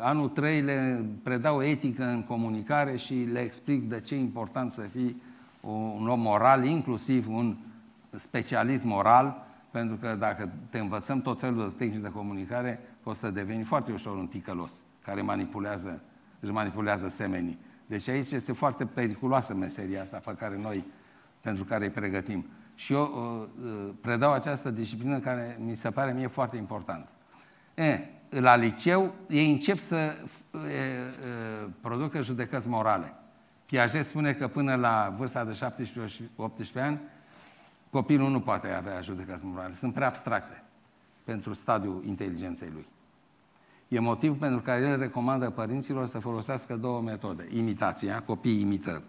anul 0.00 0.28
3 0.28 0.60
le 0.60 1.04
predau 1.22 1.62
etică 1.62 2.04
în 2.04 2.22
comunicare 2.22 2.96
și 2.96 3.14
le 3.14 3.40
explic 3.40 3.88
de 3.88 4.00
ce 4.00 4.14
e 4.14 4.18
important 4.18 4.72
să 4.72 4.80
fii 4.80 5.22
un 5.60 6.08
om 6.08 6.20
moral, 6.20 6.64
inclusiv 6.64 7.28
un 7.28 7.56
specialist 8.10 8.84
moral, 8.84 9.46
pentru 9.70 9.96
că 9.96 10.16
dacă 10.18 10.52
te 10.70 10.78
învățăm 10.78 11.20
tot 11.20 11.40
felul 11.40 11.58
de 11.68 11.84
tehnici 11.84 12.02
de 12.02 12.10
comunicare, 12.10 12.80
poți 13.02 13.18
să 13.18 13.30
deveni 13.30 13.62
foarte 13.62 13.92
ușor 13.92 14.16
un 14.16 14.26
ticălos 14.26 14.84
care 15.02 15.22
manipulează, 15.22 16.02
își 16.40 16.52
manipulează 16.52 17.08
semenii. 17.08 17.58
Deci 17.86 18.08
aici 18.08 18.30
este 18.30 18.52
foarte 18.52 18.84
periculoasă 18.84 19.54
meseria 19.54 20.00
asta 20.00 20.20
pe 20.24 20.34
care 20.38 20.58
noi, 20.62 20.84
pentru 21.40 21.64
care 21.64 21.84
îi 21.84 21.90
pregătim. 21.90 22.46
Și 22.78 22.92
eu 22.92 23.02
uh, 23.02 23.64
uh 23.64 23.94
predau 24.00 24.32
această 24.32 24.70
disciplină 24.70 25.18
care 25.18 25.56
mi 25.60 25.74
se 25.74 25.90
pare 25.90 26.12
mie 26.12 26.26
foarte 26.26 26.56
importantă. 26.56 27.08
E, 27.74 28.00
la 28.28 28.56
liceu 28.56 29.14
ei 29.28 29.50
încep 29.50 29.78
să 29.78 29.96
e, 29.96 30.72
e, 30.72 31.08
producă 31.80 32.20
judecăți 32.20 32.68
morale. 32.68 33.12
Piaget 33.66 34.06
spune 34.06 34.32
că 34.32 34.48
până 34.48 34.74
la 34.74 35.14
vârsta 35.16 35.44
de 35.44 35.58
17-18 36.78 36.82
ani, 36.82 37.00
copilul 37.90 38.30
nu 38.30 38.40
poate 38.40 38.68
avea 38.68 39.00
judecăți 39.00 39.44
morale. 39.44 39.74
Sunt 39.74 39.94
prea 39.94 40.06
abstracte 40.06 40.62
pentru 41.24 41.54
stadiul 41.54 42.02
inteligenței 42.06 42.70
lui. 42.72 42.86
E 43.88 43.98
motiv 43.98 44.38
pentru 44.38 44.60
care 44.60 44.80
el 44.80 44.98
recomandă 44.98 45.50
părinților 45.50 46.06
să 46.06 46.18
folosească 46.18 46.76
două 46.76 47.00
metode. 47.00 47.46
Imitația, 47.50 48.22
copiii 48.22 48.60
imită 48.60 49.02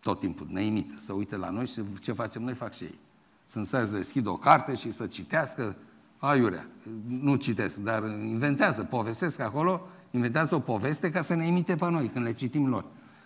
tot 0.00 0.20
timpul, 0.20 0.46
ne 0.50 0.62
imită, 0.62 0.94
să 0.98 1.12
uite 1.12 1.36
la 1.36 1.50
noi 1.50 1.66
și 1.66 1.82
ce 2.00 2.12
facem 2.12 2.42
noi 2.42 2.54
fac 2.54 2.72
și 2.72 2.84
ei. 2.84 2.98
Sunt 3.46 3.66
să 3.66 3.88
deschid 3.92 4.26
o 4.26 4.36
carte 4.36 4.74
și 4.74 4.90
să 4.90 5.06
citească 5.06 5.76
aiurea. 6.18 6.66
Nu 7.06 7.34
citesc, 7.34 7.76
dar 7.76 8.02
inventează, 8.02 8.84
povestesc 8.84 9.40
acolo, 9.40 9.86
inventează 10.10 10.54
o 10.54 10.60
poveste 10.60 11.10
ca 11.10 11.20
să 11.20 11.34
ne 11.34 11.46
imite 11.46 11.74
pe 11.74 11.88
noi 11.90 12.08
când 12.08 12.24
le 12.24 12.32
citim 12.32 12.68
lor. 12.68 12.84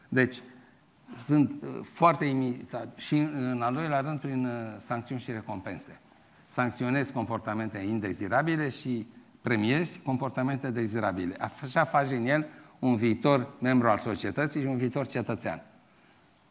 Deci, 0.08 0.42
sunt 1.24 1.62
uh, 1.62 1.68
foarte 1.92 2.24
imitat 2.24 2.98
și 2.98 3.18
în 3.18 3.62
al 3.62 3.74
doilea 3.74 4.00
rând 4.00 4.20
prin 4.20 4.44
uh, 4.44 4.52
sancțiuni 4.78 5.20
și 5.20 5.30
recompense. 5.30 6.00
Sancționezi 6.46 7.12
comportamente 7.12 7.78
indezirabile 7.78 8.68
și 8.68 9.06
premiezi 9.40 10.00
comportamente 10.04 10.70
dezirabile. 10.70 11.36
Așa 11.62 11.84
faci 11.84 12.08
din 12.08 12.26
el 12.26 12.46
un 12.78 12.96
viitor 12.96 13.48
membru 13.60 13.88
al 13.88 13.96
societății 13.96 14.60
și 14.60 14.66
un 14.66 14.76
viitor 14.76 15.06
cetățean. 15.06 15.62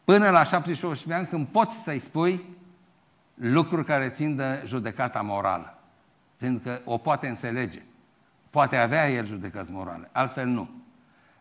Până 0.04 0.30
la 0.30 0.42
78 0.42 1.04
de 1.04 1.14
ani, 1.14 1.26
când 1.26 1.46
poți 1.46 1.76
să-i 1.76 1.98
spui 1.98 2.44
lucruri 3.34 3.84
care 3.84 4.08
țin 4.08 4.36
de 4.36 4.62
judecata 4.66 5.20
morală. 5.20 5.78
Pentru 6.36 6.62
că 6.62 6.80
o 6.84 6.98
poate 6.98 7.28
înțelege. 7.28 7.82
Poate 8.50 8.76
avea 8.76 9.10
el 9.10 9.26
judecăți 9.26 9.70
morale, 9.70 10.08
altfel 10.12 10.46
nu. 10.46 10.70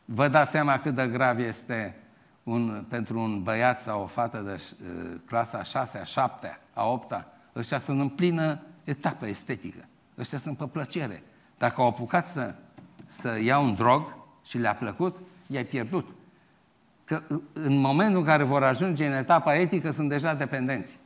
Vă 0.06 0.28
dați 0.28 0.52
seama 0.52 0.80
cât 0.80 0.96
de 0.96 1.08
grav 1.08 1.40
este 1.40 1.96
un, 2.44 2.86
pentru 2.90 3.20
un 3.20 3.44
băiat 3.44 3.82
sau 3.82 4.02
o 4.02 4.06
fată 4.06 4.38
de 4.38 4.62
uh, 4.62 5.20
clasa 5.26 5.58
a 5.58 5.64
6 5.64 5.98
a 5.98 6.04
7 6.04 6.60
a 6.74 6.86
8 6.86 7.26
ăștia 7.56 7.78
sunt 7.78 8.00
în 8.00 8.10
plină 8.10 8.60
etapă 8.84 9.28
estetică. 9.28 9.86
Ăștia 10.18 10.38
sunt 10.38 10.58
pe 10.58 10.66
plăcere. 10.66 11.24
Dacă 11.58 11.82
au 11.82 11.88
apucat 11.88 12.28
să, 12.28 12.56
să 13.06 13.40
ia 13.42 13.60
un 13.60 13.74
drog 13.74 14.16
și 14.44 14.58
le-a 14.58 14.76
plăcut, 14.76 15.18
i-ai 15.48 15.64
pierdut. 15.64 16.08
Că 17.06 17.22
în 17.54 17.78
momentul 17.78 18.20
în 18.20 18.26
care 18.26 18.44
vor 18.44 18.64
ajunge 18.64 19.06
în 19.06 19.14
etapa 19.14 19.56
etică, 19.56 19.92
sunt 19.92 20.10
deja 20.10 20.34
dependenți. 20.34 21.00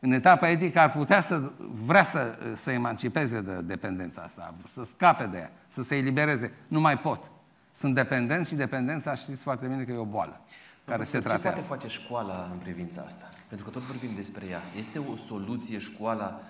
În 0.00 0.12
etapa 0.12 0.48
etică 0.48 0.78
ar 0.78 0.92
putea 0.92 1.20
să 1.20 1.50
vrea 1.84 2.02
să 2.02 2.38
se 2.54 2.72
emancipeze 2.72 3.40
de 3.40 3.60
dependența 3.60 4.22
asta, 4.22 4.54
să 4.72 4.84
scape 4.84 5.24
de 5.24 5.36
ea, 5.36 5.50
să 5.66 5.82
se 5.82 5.96
elibereze. 5.96 6.52
Nu 6.68 6.80
mai 6.80 6.98
pot. 6.98 7.30
Sunt 7.76 7.94
dependenți 7.94 8.48
și 8.48 8.54
dependența 8.54 9.14
știți 9.14 9.42
foarte 9.42 9.66
bine 9.66 9.82
că 9.82 9.92
e 9.92 9.96
o 9.96 10.04
boală 10.04 10.40
care 10.86 11.04
se 11.04 11.20
tratează. 11.20 11.60
Ce 11.60 11.66
poate 11.66 11.82
face 11.82 12.00
școala 12.00 12.48
în 12.52 12.58
privința 12.58 13.02
asta? 13.06 13.28
Pentru 13.48 13.66
că 13.66 13.72
tot 13.72 13.82
vorbim 13.82 14.10
despre 14.14 14.44
ea. 14.50 14.60
Este 14.78 14.98
o 14.98 15.16
soluție 15.16 15.78
școala 15.78 16.40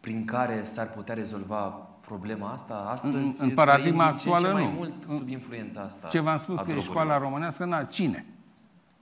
prin 0.00 0.24
care 0.24 0.64
s-ar 0.64 0.90
putea 0.90 1.14
rezolva 1.14 1.88
problema 2.04 2.50
asta? 2.52 2.88
Astăzi 2.90 3.40
în, 3.40 3.48
în 3.48 3.50
paradigma 3.50 4.04
actuală 4.04 4.46
ce 4.46 4.52
mai 4.52 4.64
nu. 4.64 4.70
mult 4.70 4.92
sub 5.16 5.28
influența 5.28 5.80
asta. 5.80 6.08
Ce 6.08 6.20
v-am 6.20 6.36
spus 6.36 6.60
că 6.60 6.70
e 6.70 6.80
școala 6.80 7.18
românească, 7.18 7.64
na, 7.64 7.82
cine? 7.82 8.26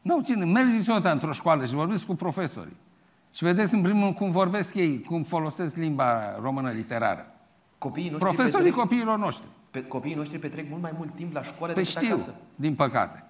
Nu, 0.03 0.21
cine? 0.21 0.45
Mergeți 0.45 0.91
o 0.91 0.99
într-o 1.11 1.33
școală 1.33 1.65
și 1.65 1.75
vorbiți 1.75 2.07
cu 2.07 2.15
profesorii. 2.15 2.77
Și 3.35 3.45
vedeți 3.45 3.75
în 3.75 3.83
primul 3.83 4.03
rând 4.03 4.15
cum 4.15 4.31
vorbesc 4.31 4.75
ei, 4.75 5.01
cum 5.01 5.23
folosesc 5.23 5.77
limba 5.77 6.39
română 6.41 6.71
literară. 6.71 7.27
Copiii 7.79 8.11
noștri 8.11 8.31
Profesorii 8.31 8.71
petrec, 8.71 8.83
copiilor 8.83 9.19
noștri. 9.19 9.47
Pe, 9.71 9.85
copiii 9.85 10.15
noștri 10.15 10.39
petrec 10.39 10.71
mult 10.71 10.83
mai 10.83 10.93
mult 10.97 11.15
timp 11.15 11.35
la 11.35 11.43
școală 11.43 11.73
păi 11.73 11.83
decât 11.83 12.03
știu, 12.03 12.15
acasă. 12.15 12.37
din 12.55 12.75
păcate. 12.75 13.25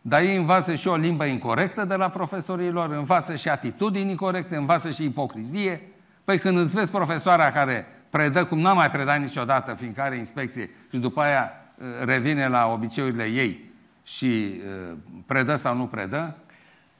Dar 0.00 0.20
ei 0.20 0.36
învață 0.36 0.74
și 0.74 0.88
o 0.88 0.96
limbă 0.96 1.24
incorrectă 1.24 1.84
de 1.84 1.94
la 1.94 2.08
profesorii 2.08 2.70
lor, 2.70 2.90
învață 2.90 3.34
și 3.36 3.48
atitudini 3.48 4.10
incorrecte, 4.10 4.56
învață 4.56 4.90
și 4.90 5.04
ipocrizie. 5.04 5.82
Păi 6.24 6.38
când 6.38 6.58
îți 6.58 6.74
vezi 6.74 6.90
profesoara 6.90 7.50
care 7.50 7.86
predă 8.12 8.44
cum 8.44 8.58
n-a 8.58 8.72
mai 8.72 8.90
predat 8.90 9.20
niciodată, 9.20 9.74
fiindcă 9.74 10.02
are 10.02 10.16
inspecție, 10.16 10.70
și 10.90 10.98
după 10.98 11.20
aia 11.20 11.50
uh, 11.50 11.84
revine 12.04 12.48
la 12.48 12.66
obiceiurile 12.66 13.24
ei 13.24 13.70
și 14.02 14.60
uh, 14.90 14.96
predă 15.26 15.56
sau 15.56 15.76
nu 15.76 15.86
predă, 15.86 16.36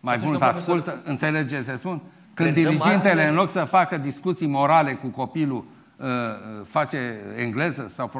mai 0.00 0.20
mult 0.22 0.42
ascultă, 0.42 1.02
înțelege 1.04 1.64
ce 1.64 1.74
spun? 1.74 2.02
Când 2.34 2.54
dirigintele, 2.54 3.28
în 3.28 3.34
loc 3.34 3.50
să 3.50 3.64
facă 3.64 3.96
discuții 3.96 4.46
morale 4.46 4.92
cu 4.92 5.06
copilul, 5.06 5.64
uh, 5.96 6.08
face 6.64 7.20
engleză 7.36 7.86
sau 7.88 8.10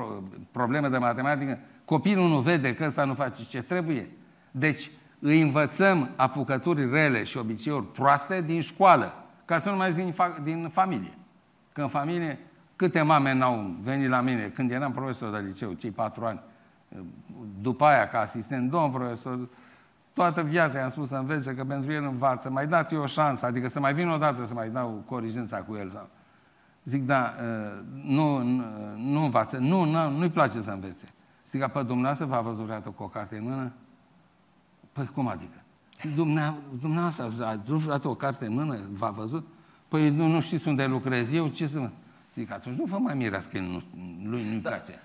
probleme 0.51 0.89
de 0.89 0.99
matematică, 0.99 1.59
copilul 1.85 2.29
nu 2.29 2.39
vede 2.39 2.75
că 2.75 2.85
ăsta 2.85 3.05
nu 3.05 3.15
face 3.15 3.43
ce 3.49 3.63
trebuie. 3.63 4.11
Deci 4.51 4.91
îi 5.19 5.41
învățăm 5.41 6.11
apucături 6.17 6.91
rele 6.91 7.23
și 7.23 7.37
obiceiuri 7.37 7.87
proaste 7.87 8.43
din 8.47 8.61
școală, 8.61 9.15
ca 9.45 9.59
să 9.59 9.71
nu 9.71 9.77
mai 9.77 9.93
zic 9.93 10.05
din, 10.05 10.13
fa- 10.13 10.43
din 10.43 10.69
familie. 10.73 11.13
Că 11.73 11.81
în 11.81 11.89
familie, 11.89 12.39
câte 12.83 13.03
mame 13.03 13.35
n-au 13.35 13.75
venit 13.83 14.09
la 14.09 14.21
mine 14.21 14.49
când 14.55 14.71
eram 14.71 14.93
profesor 14.93 15.31
de 15.31 15.39
liceu, 15.47 15.73
cei 15.73 15.91
patru 15.91 16.25
ani, 16.25 16.41
după 17.61 17.85
aia 17.85 18.09
ca 18.09 18.19
asistent, 18.19 18.71
domn 18.71 18.91
profesor, 18.91 19.49
toată 20.13 20.43
viața 20.43 20.79
i-am 20.79 20.89
spus 20.89 21.09
să 21.09 21.17
învețe 21.17 21.55
că 21.55 21.65
pentru 21.65 21.93
el 21.93 22.05
învață, 22.05 22.51
mai 22.51 22.67
dați 22.67 22.95
o 22.95 23.07
șansă, 23.07 23.47
adică 23.47 23.69
să 23.69 23.81
mai 23.81 23.95
vin 23.95 24.09
o 24.09 24.17
dată 24.17 24.45
să 24.45 24.55
mai 24.55 24.71
dau 24.71 25.03
corigența 25.07 25.57
cu 25.57 25.75
el. 25.75 25.91
Sau... 25.91 26.09
Zic, 26.85 27.07
da, 27.07 27.35
ă, 27.43 27.83
nu, 28.05 28.39
nu, 28.43 28.65
nu 28.97 29.23
învață, 29.23 29.57
nu, 29.57 29.85
nu, 29.85 30.11
nu-i 30.11 30.31
place 30.31 30.61
să 30.61 30.71
învețe. 30.71 31.07
Zic, 31.49 31.67
pe 31.67 31.83
dumneavoastră 31.83 32.27
v-a 32.27 32.41
văzut 32.41 32.65
vreodată 32.65 32.89
cu 32.89 33.03
o 33.03 33.09
carte 33.09 33.37
în 33.37 33.43
mână? 33.43 33.73
Păi 34.93 35.11
cum 35.15 35.29
adică? 35.29 35.63
Dumneavoastră 36.81 37.25
ați 37.25 37.37
vreodată 37.65 38.09
o 38.09 38.15
carte 38.15 38.47
în 38.47 38.53
mână? 38.53 38.79
V-a 38.93 39.11
văzut? 39.11 39.47
Păi 39.89 40.11
nu, 40.11 40.27
nu 40.27 40.41
știți 40.41 40.69
unde 40.69 40.87
lucrez 40.87 41.33
eu, 41.33 41.49
ce 41.49 41.67
să 41.67 41.79
mă... 41.79 41.91
Zic, 42.35 42.51
atunci 42.51 42.79
nu 42.79 42.85
vă 42.85 42.99
mai 42.99 43.15
mirați 43.15 43.51
că 43.51 43.59
nu, 43.59 43.83
lui 44.25 44.45
nu-i 44.45 44.59
da. 44.59 44.69
place. 44.69 44.99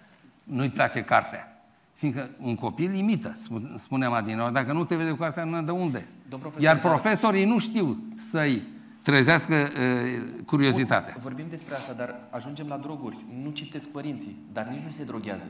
Nu-i 0.44 0.70
place 0.70 1.04
cartea. 1.04 1.62
Fiindcă 1.94 2.30
un 2.40 2.56
copil 2.56 2.94
imită, 2.94 3.38
spuneam 3.78 4.14
adineori, 4.14 4.54
dacă 4.54 4.74
nu 4.74 4.86
te 4.86 4.96
vede 4.96 5.10
cu 5.10 5.16
cartea 5.16 5.44
în 5.44 5.50
mână, 5.50 5.62
de 5.62 5.72
unde? 5.72 6.08
Profesor, 6.30 6.62
Iar 6.62 6.80
profesorii 6.80 7.46
nu 7.46 7.60
știu 7.60 8.04
să-i 8.30 8.62
trezească 9.02 9.56
uh, 9.56 10.44
curiozitatea. 10.46 11.16
Vorbim 11.22 11.46
despre 11.50 11.76
asta, 11.76 11.94
dar 11.94 12.16
ajungem 12.30 12.68
la 12.68 12.78
droguri. 12.78 13.26
Nu 13.44 13.50
citesc 13.50 13.90
părinții, 13.90 14.38
dar 14.54 14.66
nici 14.68 14.84
nu 14.84 14.90
se 14.90 15.04
droghează 15.04 15.48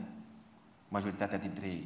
majoritatea 0.88 1.38
dintre 1.38 1.66
ei. 1.66 1.84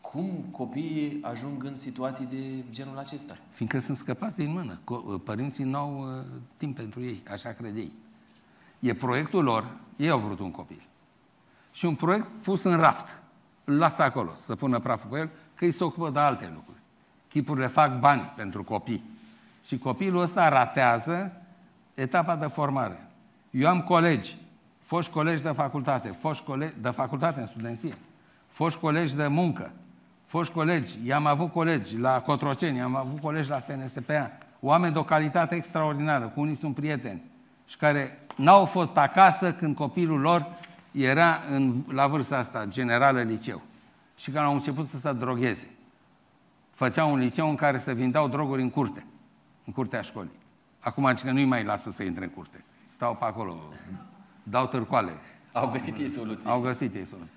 Cum 0.00 0.44
copiii 0.50 1.18
ajung 1.22 1.64
în 1.64 1.76
situații 1.76 2.26
de 2.30 2.64
genul 2.70 2.98
acesta? 2.98 3.38
Fiindcă 3.50 3.78
sunt 3.78 3.96
scăpați 3.96 4.36
din 4.36 4.52
mână. 4.52 4.80
Părinții 5.24 5.64
nu 5.64 5.76
au 5.76 5.98
uh, 5.98 6.40
timp 6.56 6.76
pentru 6.76 7.02
ei, 7.02 7.22
așa 7.30 7.48
crede 7.48 7.78
ei. 7.78 7.92
E 8.84 8.94
proiectul 8.94 9.44
lor, 9.44 9.66
ei 9.96 10.10
au 10.10 10.18
vrut 10.18 10.38
un 10.38 10.50
copil. 10.50 10.82
Și 11.72 11.84
un 11.84 11.94
proiect 11.94 12.26
pus 12.42 12.62
în 12.62 12.76
raft. 12.76 13.22
Îl 13.64 13.76
lasă 13.76 14.02
acolo, 14.02 14.30
să 14.34 14.54
pună 14.54 14.78
praful 14.78 15.10
cu 15.10 15.16
el, 15.16 15.30
că 15.54 15.64
îi 15.64 15.72
se 15.72 15.84
ocupă 15.84 16.10
de 16.10 16.18
alte 16.18 16.50
lucruri. 16.54 16.78
Chipurile 17.28 17.66
fac 17.66 17.98
bani 17.98 18.32
pentru 18.36 18.64
copii. 18.64 19.04
Și 19.64 19.78
copilul 19.78 20.22
ăsta 20.22 20.48
ratează 20.48 21.32
etapa 21.94 22.36
de 22.36 22.46
formare. 22.46 23.08
Eu 23.50 23.68
am 23.68 23.80
colegi, 23.80 24.36
foști 24.80 25.12
colegi 25.12 25.42
de 25.42 25.50
facultate, 25.50 26.08
foști 26.08 26.44
colegi 26.44 26.74
de 26.80 26.90
facultate 26.90 27.40
în 27.40 27.46
studenție, 27.46 27.96
foști 28.48 28.80
colegi 28.80 29.16
de 29.16 29.26
muncă, 29.26 29.70
foști 30.24 30.52
colegi, 30.52 30.98
i-am 31.04 31.26
avut 31.26 31.52
colegi 31.52 31.98
la 31.98 32.20
Cotroceni, 32.20 32.80
am 32.80 32.96
avut 32.96 33.20
colegi 33.20 33.48
la 33.48 33.58
SNSPA, 33.58 34.30
oameni 34.60 34.92
de 34.92 34.98
o 34.98 35.04
calitate 35.04 35.54
extraordinară, 35.54 36.28
cu 36.28 36.40
unii 36.40 36.54
sunt 36.54 36.74
prieteni, 36.74 37.22
și 37.66 37.76
care 37.76 38.18
n-au 38.36 38.64
fost 38.64 38.96
acasă 38.96 39.52
când 39.52 39.76
copilul 39.76 40.20
lor 40.20 40.46
era 40.90 41.40
în, 41.50 41.84
la 41.88 42.06
vârsta 42.06 42.38
asta, 42.38 42.64
generală 42.64 43.22
liceu, 43.22 43.62
și 44.16 44.30
care 44.30 44.46
au 44.46 44.54
început 44.54 44.86
să 44.86 44.98
se 44.98 45.12
drogheze. 45.12 45.68
Făceau 46.70 47.12
un 47.12 47.18
liceu 47.18 47.48
în 47.48 47.54
care 47.54 47.78
se 47.78 47.92
vindeau 47.92 48.28
droguri 48.28 48.62
în 48.62 48.70
curte, 48.70 49.06
în 49.64 49.72
curtea 49.72 50.00
școlii. 50.00 50.38
Acum 50.80 51.14
că 51.22 51.30
nu-i 51.30 51.44
mai 51.44 51.64
lasă 51.64 51.90
să 51.90 52.02
intre 52.02 52.24
în 52.24 52.30
curte. 52.30 52.64
Stau 52.94 53.14
pe 53.14 53.24
acolo, 53.24 53.62
dau 54.42 54.66
târcoale. 54.66 55.12
Au 55.52 55.68
găsit 55.68 55.98
ei 55.98 56.08
soluții. 56.08 56.48
Au 56.48 56.60
găsit 56.60 56.94
ei 56.94 57.06
soluții. 57.10 57.32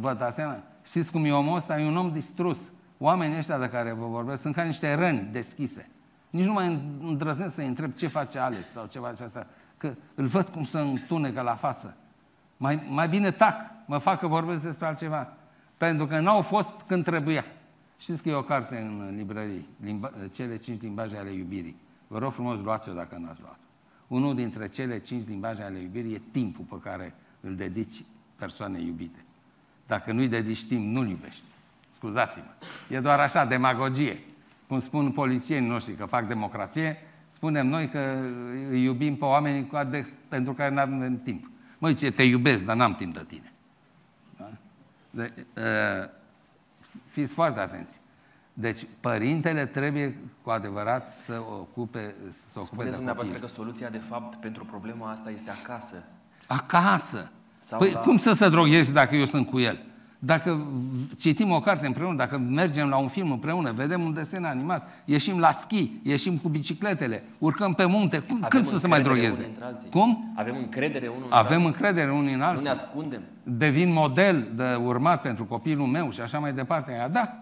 Vă 0.00 0.14
dați 0.14 0.34
seama? 0.34 0.62
Știți 0.84 1.10
cum 1.10 1.24
e 1.24 1.32
omul 1.32 1.56
ăsta? 1.56 1.80
E 1.80 1.86
un 1.86 1.96
om 1.96 2.12
distrus. 2.12 2.58
Oamenii 2.98 3.38
ăștia 3.38 3.58
de 3.58 3.68
care 3.68 3.92
vă 3.92 4.06
vorbesc 4.06 4.42
sunt 4.42 4.54
ca 4.54 4.62
niște 4.62 4.94
răni 4.94 5.28
deschise. 5.32 5.88
Nici 6.30 6.44
nu 6.44 6.52
mai 6.52 6.80
îndrăznesc 7.00 7.54
să-i 7.54 7.66
întreb 7.66 7.92
ce 7.92 8.06
face 8.06 8.38
Alex 8.38 8.70
sau 8.70 8.86
ce 8.86 8.98
face 8.98 9.22
asta. 9.22 9.46
Că 9.76 9.94
îl 10.14 10.26
văd 10.26 10.48
cum 10.48 10.64
se 10.64 10.78
întunecă 10.78 11.40
la 11.40 11.54
față. 11.54 11.96
Mai, 12.56 12.86
mai 12.88 13.08
bine 13.08 13.30
tac, 13.30 13.54
mă 13.86 13.98
fac 13.98 14.18
că 14.18 14.26
vorbesc 14.26 14.62
despre 14.62 14.86
altceva. 14.86 15.32
Pentru 15.76 16.06
că 16.06 16.18
n-au 16.18 16.42
fost 16.42 16.70
când 16.86 17.04
trebuia. 17.04 17.44
Știți 17.98 18.22
că 18.22 18.28
e 18.28 18.34
o 18.34 18.42
carte 18.42 18.78
în 18.78 19.14
librării, 19.16 19.68
limba, 19.80 20.10
cele 20.32 20.56
cinci 20.56 20.80
limbaje 20.80 21.16
ale 21.16 21.30
iubirii. 21.30 21.76
Vă 22.06 22.18
rog 22.18 22.32
frumos, 22.32 22.58
luați-o 22.58 22.92
dacă 22.92 23.16
n-ați 23.18 23.40
luat 23.40 23.58
Unul 24.06 24.34
dintre 24.34 24.68
cele 24.68 24.98
cinci 24.98 25.28
limbaje 25.28 25.62
ale 25.62 25.78
iubirii 25.78 26.14
e 26.14 26.20
timpul 26.30 26.64
pe 26.64 26.88
care 26.88 27.14
îl 27.40 27.54
dedici 27.54 28.04
persoanei 28.36 28.86
iubite. 28.86 29.24
Dacă 29.86 30.12
nu-i 30.12 30.28
dedici 30.28 30.64
timp, 30.64 30.94
nu-l 30.94 31.08
iubești. 31.08 31.42
Scuzați-mă. 31.94 32.44
E 32.88 33.00
doar 33.00 33.20
așa, 33.20 33.44
demagogie. 33.44 34.20
Cum 34.68 34.80
spun 34.80 35.10
polițienii 35.10 35.68
noștri 35.68 35.94
că 35.94 36.04
fac 36.04 36.26
democrație, 36.26 36.96
spunem 37.28 37.66
noi 37.66 37.88
că 37.88 37.98
îi 38.70 38.82
iubim 38.82 39.16
pe 39.16 39.24
oamenii 39.24 39.70
pentru 40.28 40.52
care 40.52 40.74
nu 40.74 40.80
avem 40.80 41.16
timp. 41.16 41.50
Măi, 41.78 41.94
ce 41.94 42.10
te 42.10 42.22
iubesc, 42.22 42.64
dar 42.64 42.76
n-am 42.76 42.94
timp 42.94 43.14
de 43.14 43.24
tine. 43.26 43.52
Da? 44.36 44.50
De, 45.10 45.32
uh, 45.56 46.08
fiți 47.06 47.32
foarte 47.32 47.60
atenți. 47.60 48.00
Deci, 48.52 48.86
părintele 49.00 49.66
trebuie 49.66 50.18
cu 50.42 50.50
adevărat 50.50 51.12
să 51.24 51.42
ocupe, 51.50 52.14
să 52.50 52.58
ocupe 52.58 52.72
Spuneți 52.72 52.96
dumneavoastră 52.96 53.38
că 53.38 53.46
soluția, 53.46 53.88
de 53.88 53.98
fapt, 53.98 54.40
pentru 54.40 54.64
problema 54.64 55.10
asta 55.10 55.30
este 55.30 55.50
acasă. 55.50 56.04
Acasă. 56.46 57.30
Sau 57.56 57.78
păi 57.78 57.90
la... 57.90 58.00
cum 58.00 58.18
să 58.18 58.32
se 58.32 58.48
droghezi 58.48 58.92
dacă 58.92 59.16
eu 59.16 59.24
sunt 59.24 59.50
cu 59.50 59.58
el? 59.58 59.86
Dacă 60.18 60.66
citim 61.18 61.50
o 61.50 61.60
carte 61.60 61.86
împreună, 61.86 62.16
dacă 62.16 62.38
mergem 62.38 62.88
la 62.88 62.96
un 62.96 63.08
film 63.08 63.30
împreună, 63.30 63.72
vedem 63.72 64.02
un 64.02 64.14
desen 64.14 64.44
animat, 64.44 64.88
ieșim 65.04 65.38
la 65.38 65.52
schi, 65.52 65.90
ieșim 66.02 66.36
cu 66.36 66.48
bicicletele, 66.48 67.24
urcăm 67.38 67.74
pe 67.74 67.84
munte, 67.84 68.18
cum, 68.18 68.46
când 68.48 68.64
să 68.64 68.78
se 68.78 68.86
mai 68.86 69.02
drogheze? 69.02 69.50
Cum? 69.90 70.32
Avem 70.36 70.56
încredere 70.56 71.08
unul 71.08 71.22
în 71.26 71.32
Avem 71.32 71.52
alții. 71.52 71.66
încredere 71.66 72.10
unul 72.10 72.30
în 72.34 72.40
alții. 72.40 72.58
Nu 72.58 72.64
ne 72.64 72.70
ascundem. 72.70 73.22
Devin 73.42 73.92
model 73.92 74.46
de 74.54 74.74
urmat 74.84 75.22
pentru 75.22 75.44
copilul 75.44 75.86
meu 75.86 76.10
și 76.10 76.20
așa 76.20 76.38
mai 76.38 76.52
departe. 76.52 77.08
Da. 77.12 77.36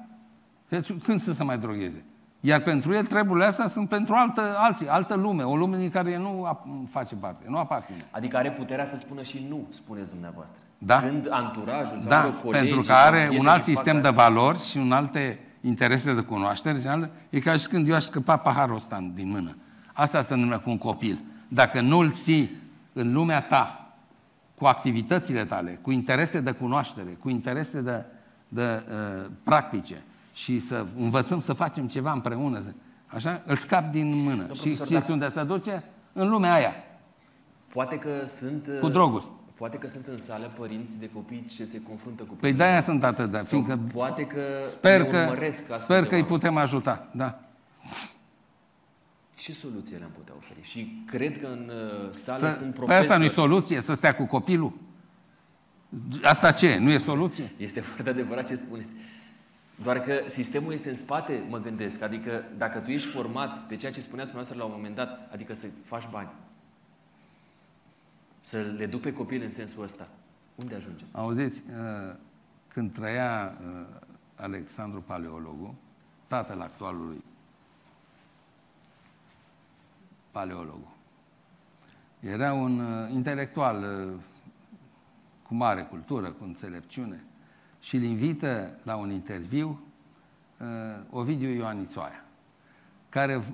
Deci 0.68 0.92
când 0.92 1.20
să 1.20 1.32
se 1.32 1.44
mai 1.44 1.58
drogheze? 1.58 2.04
Iar 2.40 2.60
pentru 2.60 2.94
el 2.94 3.04
treburile 3.06 3.44
astea 3.44 3.66
sunt 3.66 3.88
pentru 3.88 4.14
altă, 4.14 4.54
alții, 4.58 4.88
altă 4.88 5.14
lume, 5.14 5.42
o 5.42 5.56
lume 5.56 5.76
din 5.78 5.90
care 5.90 6.10
el 6.10 6.20
nu 6.20 6.58
face 6.90 7.14
parte, 7.14 7.44
nu 7.48 7.58
aparține. 7.58 8.04
Adică 8.10 8.36
are 8.36 8.50
puterea 8.50 8.86
să 8.86 8.96
spună 8.96 9.22
și 9.22 9.46
nu, 9.48 9.66
spuneți 9.70 10.10
dumneavoastră. 10.10 10.56
Da. 10.84 11.00
Când 11.00 11.26
anturajul 11.30 12.00
sau 12.00 12.08
da, 12.08 12.34
colegii, 12.42 12.66
pentru 12.66 12.86
că 12.86 12.92
are 12.92 13.36
un 13.38 13.46
alt 13.46 13.62
sistem 13.62 14.02
de 14.02 14.08
valori 14.08 14.60
și 14.60 14.76
un 14.76 14.92
alte 14.92 15.38
interese 15.60 16.14
de 16.14 16.20
cunoaștere, 16.20 16.80
și 16.80 16.86
alte, 16.86 17.10
e 17.30 17.40
ca 17.40 17.56
și 17.56 17.66
când 17.66 17.88
eu 17.88 17.94
aș 17.94 18.04
scăpa 18.04 18.36
paharul 18.36 18.76
ăsta 18.76 19.10
din 19.14 19.28
mână. 19.28 19.56
Asta 19.92 20.22
se 20.22 20.34
numește 20.34 20.62
cu 20.62 20.70
un 20.70 20.78
copil. 20.78 21.24
Dacă 21.48 21.80
nu 21.80 21.98
îl 21.98 22.10
ții 22.10 22.50
în 22.92 23.12
lumea 23.12 23.40
ta, 23.40 23.92
cu 24.54 24.64
activitățile 24.64 25.44
tale, 25.44 25.78
cu 25.82 25.90
interese 25.90 26.40
de 26.40 26.50
cunoaștere, 26.50 27.10
cu 27.10 27.28
interese 27.30 27.80
de, 27.80 28.04
de 28.48 28.82
uh, 28.88 29.30
practice, 29.42 30.02
și 30.32 30.58
să 30.58 30.86
învățăm 30.96 31.40
să 31.40 31.52
facem 31.52 31.88
ceva 31.88 32.12
împreună, 32.12 32.60
așa, 33.06 33.42
îl 33.46 33.56
scap 33.56 33.90
din 33.92 34.22
mână. 34.22 34.36
Domnul 34.36 34.54
și 34.54 34.74
știți 34.74 35.10
unde 35.10 35.28
se 35.28 35.42
duce? 35.42 35.82
În 36.12 36.28
lumea 36.28 36.54
aia. 36.54 36.72
Poate 37.72 37.96
că 37.96 38.26
sunt... 38.26 38.68
Cu 38.80 38.88
droguri. 38.88 39.26
Poate 39.54 39.76
că 39.76 39.88
sunt 39.88 40.06
în 40.06 40.18
sală 40.18 40.52
părinți 40.58 40.98
de 40.98 41.10
copii 41.10 41.46
ce 41.56 41.64
se 41.64 41.82
confruntă 41.82 42.22
cu 42.22 42.34
Păi 42.34 42.52
de-aia 42.52 42.82
sunt 42.82 43.04
atât 43.04 43.30
de... 43.30 43.40
Fiindcă 43.42 43.78
poate 43.92 44.26
că 44.26 44.40
sper 44.68 45.04
că, 45.04 45.36
sper 45.76 46.06
că 46.06 46.14
îi 46.14 46.24
putem 46.24 46.56
ajuta, 46.56 47.08
da. 47.12 47.40
Ce 49.36 49.52
soluție 49.52 49.96
le-am 49.96 50.10
putea 50.16 50.34
oferi? 50.36 50.62
Și 50.62 51.02
cred 51.06 51.40
că 51.40 51.46
în 51.46 51.70
uh, 51.70 52.10
sală 52.12 52.50
să, 52.50 52.56
sunt 52.56 52.74
profesori... 52.74 52.86
Pe 52.86 52.94
asta 52.94 53.16
nu 53.16 53.24
e 53.24 53.28
soluție, 53.28 53.80
să 53.80 53.94
stea 53.94 54.14
cu 54.14 54.24
copilul? 54.24 54.72
Asta 56.22 56.52
ce? 56.52 56.78
Nu 56.78 56.90
e 56.90 56.98
soluție? 56.98 57.52
Este 57.56 57.80
foarte 57.80 58.10
adevărat 58.10 58.46
ce 58.46 58.54
spuneți. 58.54 58.94
Doar 59.82 60.00
că 60.00 60.22
sistemul 60.26 60.72
este 60.72 60.88
în 60.88 60.94
spate, 60.94 61.42
mă 61.48 61.58
gândesc. 61.58 62.02
Adică 62.02 62.44
dacă 62.56 62.78
tu 62.78 62.90
ești 62.90 63.08
format 63.08 63.66
pe 63.66 63.76
ceea 63.76 63.92
ce 63.92 64.00
spuneați 64.00 64.30
dumneavoastră 64.30 64.56
la 64.58 64.64
un 64.64 64.72
moment 64.76 64.94
dat, 64.94 65.28
adică 65.32 65.54
să 65.54 65.66
faci 65.84 66.08
bani, 66.10 66.28
să 68.44 68.60
le 68.60 68.86
duc 68.86 69.00
pe 69.00 69.12
copil 69.12 69.42
în 69.42 69.50
sensul 69.50 69.82
ăsta, 69.82 70.08
unde 70.54 70.74
ajungem? 70.74 71.06
Auziți, 71.12 71.62
uh, 71.68 72.16
când 72.68 72.92
trăia 72.92 73.58
uh, 73.60 73.86
Alexandru 74.34 75.00
Paleologu, 75.00 75.74
tatăl 76.26 76.60
actualului 76.60 77.24
Paleologu, 80.30 80.94
era 82.20 82.52
un 82.52 82.78
uh, 82.78 83.10
intelectual 83.12 84.10
cu 85.42 85.54
mare 85.54 85.82
cultură, 85.82 86.30
cu 86.30 86.44
înțelepciune, 86.44 87.24
și 87.80 87.96
îl 87.96 88.02
invită 88.02 88.78
la 88.82 88.96
un 88.96 89.10
interviu 89.10 89.80
uh, 90.60 90.66
Ovidiu 91.10 91.48
Ioanițoaia, 91.48 92.24
care 93.08 93.44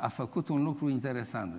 a 0.00 0.08
făcut 0.08 0.48
un 0.48 0.62
lucru 0.62 0.88
interesant. 0.88 1.54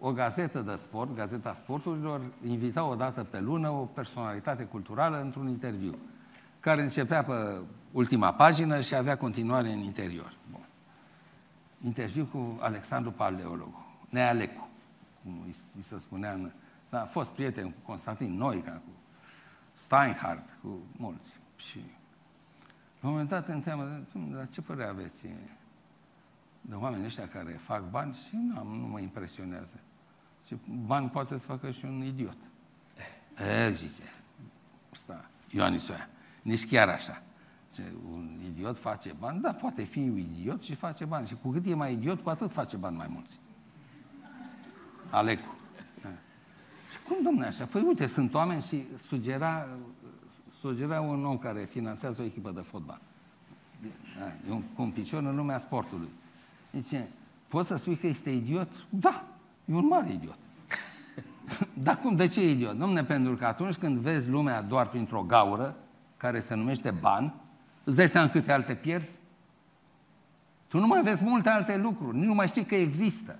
O 0.00 0.12
gazetă 0.12 0.60
de 0.60 0.74
sport, 0.76 1.14
Gazeta 1.14 1.54
Sporturilor, 1.54 2.20
invita 2.46 2.84
o 2.84 2.94
dată 2.94 3.24
pe 3.24 3.40
lună 3.40 3.70
o 3.70 3.84
personalitate 3.84 4.64
culturală 4.64 5.20
într-un 5.20 5.48
interviu, 5.48 5.98
care 6.60 6.82
începea 6.82 7.24
pe 7.24 7.60
ultima 7.92 8.32
pagină 8.34 8.80
și 8.80 8.94
avea 8.94 9.16
continuare 9.16 9.72
în 9.72 9.78
interior. 9.78 10.32
Bun. 10.50 10.66
Interviu 11.84 12.24
cu 12.24 12.58
Alexandru 12.60 13.10
Paleologu, 13.10 13.86
Nealecu, 14.08 14.68
cum 15.22 15.42
îi 15.76 15.82
se 15.82 15.98
spunea 15.98 16.32
în... 16.32 16.50
Da, 16.90 17.00
a 17.02 17.04
fost 17.04 17.30
prieten 17.30 17.70
cu 17.70 17.76
Constantin 17.82 18.36
Noica, 18.36 18.70
cu 18.70 18.90
Steinhardt, 19.74 20.48
cu 20.62 20.78
mulți. 20.96 21.34
Și 21.56 21.78
la 23.00 23.08
un 23.08 23.10
moment 23.10 23.28
dat 23.28 23.48
întreabă, 23.48 24.02
dar 24.12 24.48
ce 24.48 24.60
părere 24.60 24.88
aveți 24.88 25.26
de 26.60 26.74
oameni 26.74 27.04
ăștia 27.04 27.28
care 27.28 27.50
fac 27.50 27.90
bani 27.90 28.14
și 28.14 28.36
nu, 28.36 28.64
nu 28.64 28.86
mă 28.86 29.00
impresionează. 29.00 29.80
Și 30.46 30.56
bani 30.86 31.08
poate 31.08 31.38
să 31.38 31.46
facă 31.46 31.70
și 31.70 31.84
un 31.84 32.04
idiot. 32.04 32.36
E, 33.66 33.70
zice, 33.70 34.02
ăsta, 34.92 35.30
Ioan 35.50 35.74
Isoia, 35.74 36.08
nici 36.42 36.66
chiar 36.66 36.88
așa. 36.88 37.22
Ce, 37.72 37.82
un 38.12 38.40
idiot 38.46 38.78
face 38.78 39.14
bani, 39.18 39.40
da, 39.40 39.52
poate 39.52 39.82
fi 39.82 39.98
un 39.98 40.16
idiot 40.16 40.62
și 40.62 40.74
face 40.74 41.04
bani. 41.04 41.26
Și 41.26 41.36
cu 41.42 41.50
cât 41.50 41.66
e 41.66 41.74
mai 41.74 41.92
idiot, 41.92 42.20
cu 42.20 42.28
atât 42.28 42.52
face 42.52 42.76
bani 42.76 42.96
mai 42.96 43.06
mulți. 43.10 43.38
Alecu. 45.10 45.54
Cum, 47.08 47.22
domnule, 47.22 47.46
așa? 47.46 47.64
Păi 47.64 47.82
uite, 47.82 48.06
sunt 48.06 48.34
oameni 48.34 48.62
și 48.62 48.86
sugera, 48.98 49.68
sugera 50.60 51.00
un 51.00 51.24
om 51.24 51.38
care 51.38 51.64
finanțează 51.64 52.22
o 52.22 52.24
echipă 52.24 52.50
de 52.50 52.60
fotbal. 52.60 53.00
Da, 54.18 54.26
e 54.48 54.52
un, 54.52 54.62
cu 54.62 54.82
un 54.82 54.90
picior 54.90 55.22
în 55.22 55.36
lumea 55.36 55.58
sportului. 55.58 56.08
Zice, 56.72 57.08
poți 57.48 57.68
să 57.68 57.76
spui 57.76 57.96
că 57.96 58.06
este 58.06 58.30
idiot? 58.30 58.68
Da, 58.88 59.24
e 59.66 59.74
un 59.74 59.86
mare 59.86 60.12
idiot. 60.12 60.38
Dar 61.84 61.98
cum, 61.98 62.16
de 62.16 62.26
ce 62.26 62.40
e 62.40 62.50
idiot? 62.50 62.76
Domne, 62.76 63.04
pentru 63.04 63.34
că 63.34 63.46
atunci 63.46 63.74
când 63.74 63.98
vezi 63.98 64.28
lumea 64.28 64.62
doar 64.62 64.88
printr-o 64.88 65.22
gaură, 65.22 65.76
care 66.16 66.40
se 66.40 66.54
numește 66.54 66.90
ban, 66.90 67.34
îți 67.84 67.96
dai 67.96 68.08
seama 68.08 68.28
câte 68.28 68.52
alte 68.52 68.74
pierzi? 68.74 69.16
Tu 70.68 70.78
nu 70.78 70.86
mai 70.86 71.02
vezi 71.02 71.22
multe 71.22 71.48
alte 71.48 71.76
lucruri, 71.76 72.16
nu 72.16 72.34
mai 72.34 72.48
știi 72.48 72.64
că 72.64 72.74
există. 72.74 73.38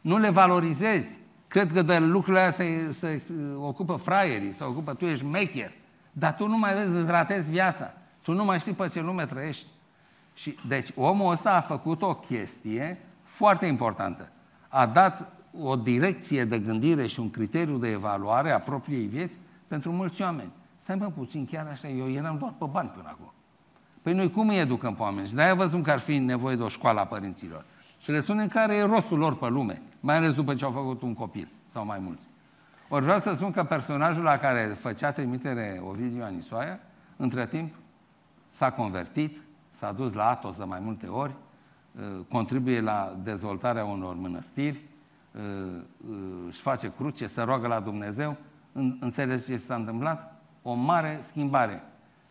Nu 0.00 0.18
le 0.18 0.30
valorizezi. 0.30 1.18
Cred 1.48 1.72
că 1.72 1.82
de 1.82 1.98
lucrurile 1.98 2.42
astea 2.42 2.66
se, 2.92 3.18
se 3.24 3.34
ocupă 3.56 3.96
fraierii, 3.96 4.52
se 4.52 4.64
ocupă, 4.64 4.94
tu 4.94 5.04
ești 5.04 5.24
mecher. 5.24 5.72
Dar 6.12 6.34
tu 6.34 6.46
nu 6.46 6.58
mai 6.58 6.74
vezi, 6.74 6.96
îți 6.96 7.10
ratezi 7.10 7.50
viața. 7.50 7.94
Tu 8.22 8.32
nu 8.32 8.44
mai 8.44 8.60
știi 8.60 8.72
pe 8.72 8.88
ce 8.88 9.00
lume 9.00 9.24
trăiești. 9.24 9.66
Și, 10.34 10.58
deci 10.68 10.88
omul 10.94 11.32
ăsta 11.32 11.54
a 11.54 11.60
făcut 11.60 12.02
o 12.02 12.14
chestie 12.14 13.00
foarte 13.22 13.66
importantă. 13.66 14.28
A 14.68 14.86
dat 14.86 15.32
o 15.62 15.76
direcție 15.76 16.44
de 16.44 16.58
gândire 16.58 17.06
și 17.06 17.20
un 17.20 17.30
criteriu 17.30 17.76
de 17.76 17.90
evaluare 17.90 18.50
a 18.50 18.60
propriei 18.60 19.06
vieți 19.06 19.38
pentru 19.66 19.92
mulți 19.92 20.22
oameni. 20.22 20.50
Stai 20.78 20.96
mă 20.96 21.12
puțin, 21.16 21.46
chiar 21.46 21.66
așa, 21.66 21.88
eu 21.88 22.10
eram 22.10 22.38
doar 22.38 22.54
pe 22.58 22.64
bani 22.70 22.88
până 22.88 23.08
acum. 23.08 23.32
Păi 24.02 24.12
noi 24.12 24.30
cum 24.30 24.48
îi 24.48 24.58
educăm 24.58 24.94
pe 24.94 25.02
oameni? 25.02 25.26
Și 25.26 25.34
de-aia 25.34 25.54
văzut 25.54 25.82
că 25.82 25.90
ar 25.90 25.98
fi 25.98 26.18
nevoie 26.18 26.56
de 26.56 26.62
o 26.62 26.68
școală 26.68 27.00
a 27.00 27.06
părinților. 27.06 27.64
Și 27.98 28.10
le 28.10 28.20
spunem 28.20 28.48
care 28.48 28.74
e 28.74 28.82
rostul 28.82 29.18
lor 29.18 29.36
pe 29.36 29.48
lume, 29.48 29.82
mai 30.00 30.16
ales 30.16 30.32
după 30.32 30.54
ce 30.54 30.64
au 30.64 30.70
făcut 30.70 31.02
un 31.02 31.14
copil 31.14 31.48
sau 31.66 31.84
mai 31.84 31.98
mulți. 31.98 32.26
Ori 32.88 33.02
vreau 33.04 33.18
să 33.18 33.34
spun 33.34 33.50
că 33.50 33.64
personajul 33.64 34.22
la 34.22 34.38
care 34.38 34.76
făcea 34.80 35.12
trimitere 35.12 35.82
Ovidiu 35.84 36.22
Anisoaia, 36.22 36.80
între 37.16 37.46
timp 37.46 37.74
s-a 38.50 38.70
convertit, 38.70 39.42
s-a 39.78 39.92
dus 39.92 40.12
la 40.12 40.28
Atos 40.28 40.56
de 40.56 40.64
mai 40.64 40.80
multe 40.80 41.06
ori, 41.06 41.32
uh, 41.92 42.24
contribuie 42.28 42.80
la 42.80 43.16
dezvoltarea 43.22 43.84
unor 43.84 44.14
mănăstiri, 44.14 44.76
uh, 44.76 44.82
uh, 44.82 44.93
își 46.48 46.60
face 46.60 46.92
cruce, 46.96 47.26
se 47.26 47.42
roagă 47.42 47.66
la 47.66 47.80
Dumnezeu. 47.80 48.36
Înțelegeți 49.00 49.46
ce 49.46 49.56
s-a 49.56 49.74
întâmplat? 49.74 50.42
O 50.62 50.74
mare 50.74 51.18
schimbare. 51.22 51.82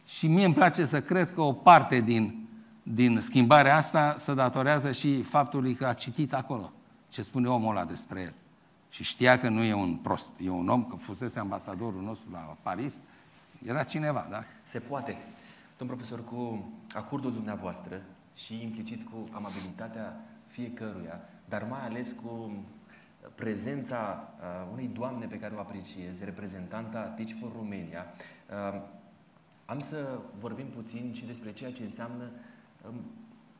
Și 0.05 0.27
mie 0.27 0.45
îmi 0.45 0.53
place 0.53 0.85
să 0.85 1.01
cred 1.01 1.31
că 1.31 1.41
o 1.41 1.53
parte 1.53 1.99
din, 1.99 2.47
din 2.83 3.19
schimbarea 3.19 3.75
asta 3.75 4.15
se 4.17 4.33
datorează 4.33 4.91
și 4.91 5.21
faptului 5.21 5.73
că 5.73 5.85
a 5.85 5.93
citit 5.93 6.33
acolo 6.33 6.71
ce 7.07 7.21
spune 7.21 7.47
omul 7.47 7.75
ăla 7.75 7.85
despre 7.85 8.21
el. 8.21 8.33
Și 8.89 9.03
știa 9.03 9.39
că 9.39 9.49
nu 9.49 9.63
e 9.63 9.73
un 9.73 9.95
prost, 9.95 10.31
e 10.41 10.49
un 10.49 10.67
om, 10.67 10.83
că 10.83 10.95
fusese 10.95 11.39
ambasadorul 11.39 12.01
nostru 12.01 12.27
la 12.31 12.57
Paris, 12.61 12.99
era 13.65 13.83
cineva, 13.83 14.27
da? 14.29 14.43
Se 14.63 14.79
poate. 14.79 15.17
Domn 15.77 15.91
profesor, 15.91 16.23
cu 16.23 16.71
acordul 16.93 17.33
dumneavoastră 17.33 18.01
și 18.35 18.61
implicit 18.63 19.09
cu 19.09 19.23
amabilitatea 19.31 20.21
fiecăruia, 20.47 21.19
dar 21.49 21.67
mai 21.69 21.85
ales 21.85 22.11
cu 22.11 22.51
prezența 23.35 24.29
uh, 24.39 24.71
unei 24.71 24.89
doamne 24.93 25.25
pe 25.25 25.39
care 25.39 25.55
o 25.55 25.59
apreciez, 25.59 26.23
reprezentanta 26.23 26.99
Teach 26.99 27.31
for 27.39 27.51
Romania, 27.55 28.05
uh, 28.73 28.81
am 29.65 29.79
să 29.79 30.19
vorbim 30.39 30.65
puțin 30.65 31.13
și 31.13 31.25
despre 31.25 31.53
ceea 31.53 31.71
ce 31.71 31.83
înseamnă 31.83 32.29
um, 32.87 32.95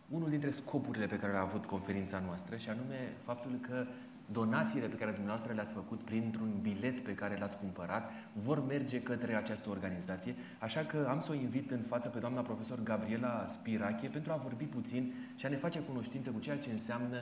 unul 0.09 0.29
dintre 0.29 0.49
scopurile 0.49 1.05
pe 1.05 1.19
care 1.19 1.31
le-a 1.31 1.41
avut 1.41 1.65
conferința 1.65 2.21
noastră 2.25 2.55
și 2.55 2.69
anume 2.69 3.13
faptul 3.23 3.51
că 3.61 3.85
donațiile 4.31 4.87
pe 4.87 4.95
care 4.95 5.11
dumneavoastră 5.11 5.53
le-ați 5.53 5.73
făcut 5.73 6.01
printr-un 6.01 6.51
bilet 6.61 6.99
pe 6.99 7.15
care 7.15 7.37
l-ați 7.37 7.57
cumpărat 7.57 8.11
vor 8.33 8.65
merge 8.65 9.01
către 9.01 9.35
această 9.35 9.69
organizație. 9.69 10.35
Așa 10.59 10.81
că 10.81 11.07
am 11.09 11.19
să 11.19 11.31
o 11.31 11.35
invit 11.35 11.71
în 11.71 11.79
față 11.79 12.09
pe 12.09 12.19
doamna 12.19 12.41
profesor 12.41 12.83
Gabriela 12.83 13.43
Spirache 13.47 14.07
pentru 14.07 14.31
a 14.31 14.35
vorbi 14.35 14.65
puțin 14.65 15.13
și 15.35 15.45
a 15.45 15.49
ne 15.49 15.55
face 15.55 15.79
cunoștință 15.79 16.29
cu 16.29 16.39
ceea 16.39 16.57
ce 16.57 16.71
înseamnă 16.71 17.17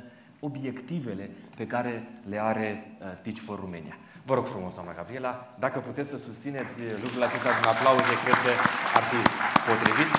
obiectivele 0.48 1.30
pe 1.56 1.68
care 1.68 1.94
le 2.30 2.39
are 2.42 2.70
uh, 3.00 3.06
Teach 3.24 3.39
for 3.46 3.60
Romania. 3.60 3.96
Vă 4.26 4.34
rog 4.34 4.46
frumos, 4.46 4.74
doamna 4.76 4.94
Gabriela, 4.94 5.34
dacă 5.60 5.80
puteți 5.80 6.10
să 6.10 6.18
susțineți 6.18 6.78
lucrul 7.04 7.24
acesta 7.24 7.50
cu 7.50 7.70
aplauze, 7.70 8.14
cred 8.24 8.38
că 8.46 8.52
ar 8.98 9.04
fi 9.12 9.20
potrivit. 9.70 10.12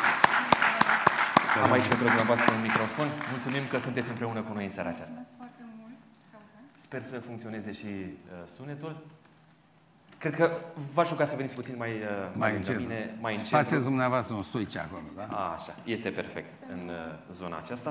Am 1.65 1.73
aici 1.73 1.89
pentru 1.93 2.07
dumneavoastră 2.07 2.55
un 2.55 2.63
microfon. 2.69 3.09
Mulțumim 3.31 3.65
că 3.71 3.79
sunteți 3.79 4.09
împreună 4.11 4.41
cu 4.43 4.53
noi 4.53 4.65
în 4.65 4.71
seara 4.71 4.89
aceasta. 4.89 5.21
Sper 6.75 7.03
să 7.03 7.17
funcționeze 7.19 7.73
și 7.73 7.87
uh, 7.87 8.43
sunetul. 8.45 8.93
Cred 10.23 10.35
că 10.41 10.47
v-aș 10.95 11.09
ruga 11.13 11.25
să 11.25 11.37
veniți 11.37 11.55
puțin 11.61 11.77
mai, 11.83 11.91
uh, 11.91 12.09
mai, 12.43 12.49
mai 12.49 12.57
încet. 12.57 12.79
mine, 12.79 13.01
mai 13.21 13.33
încet. 13.35 13.49
Faceți 13.61 13.85
dumneavoastră 13.91 14.35
un 14.35 14.43
switch 14.53 14.77
acolo, 14.87 15.09
da? 15.17 15.27
A, 15.43 15.45
așa, 15.59 15.75
este 15.97 16.11
perfect 16.11 16.51
în 16.75 16.83
uh, 16.89 16.97
zona 17.39 17.57
aceasta. 17.63 17.91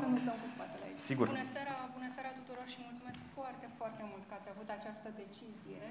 Sigur. 0.96 1.28
Bună 1.28 1.48
seara, 1.56 1.74
bună 1.98 2.10
seara 2.16 2.30
tuturor 2.40 2.66
și 2.74 2.80
mulțumesc 2.88 3.20
foarte, 3.38 3.66
foarte 3.80 4.04
mult 4.12 4.24
că 4.30 4.34
ați 4.40 4.41
avut 4.54 4.70
această 4.78 5.10
decizie 5.22 5.84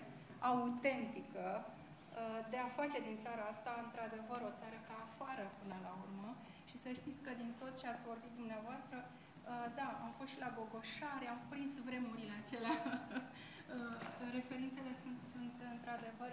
autentică 0.53 1.47
uh, 1.63 2.41
de 2.53 2.59
a 2.67 2.69
face 2.81 2.99
din 3.09 3.17
țara 3.25 3.45
asta, 3.53 3.73
într-adevăr, 3.85 4.41
o 4.51 4.57
țară 4.61 4.79
ca 4.89 4.97
afară 5.07 5.45
până 5.61 5.77
la 5.87 5.93
urmă 6.05 6.31
să 6.85 6.91
știți 7.01 7.21
că 7.27 7.33
din 7.43 7.51
tot 7.61 7.73
ce 7.81 7.87
ați 7.89 8.05
vorbit 8.11 8.33
dumneavoastră, 8.41 8.99
uh, 9.07 9.67
da, 9.79 9.89
am 10.05 10.13
fost 10.19 10.31
și 10.35 10.43
la 10.45 10.51
Bogoșare, 10.57 11.27
am 11.35 11.41
prins 11.53 11.73
vremurile 11.89 12.35
acelea. 12.43 12.77
Uh, 13.71 13.77
referințele 14.39 14.93
sunt, 15.03 15.19
sunt 15.33 15.57
într-adevăr 15.75 16.31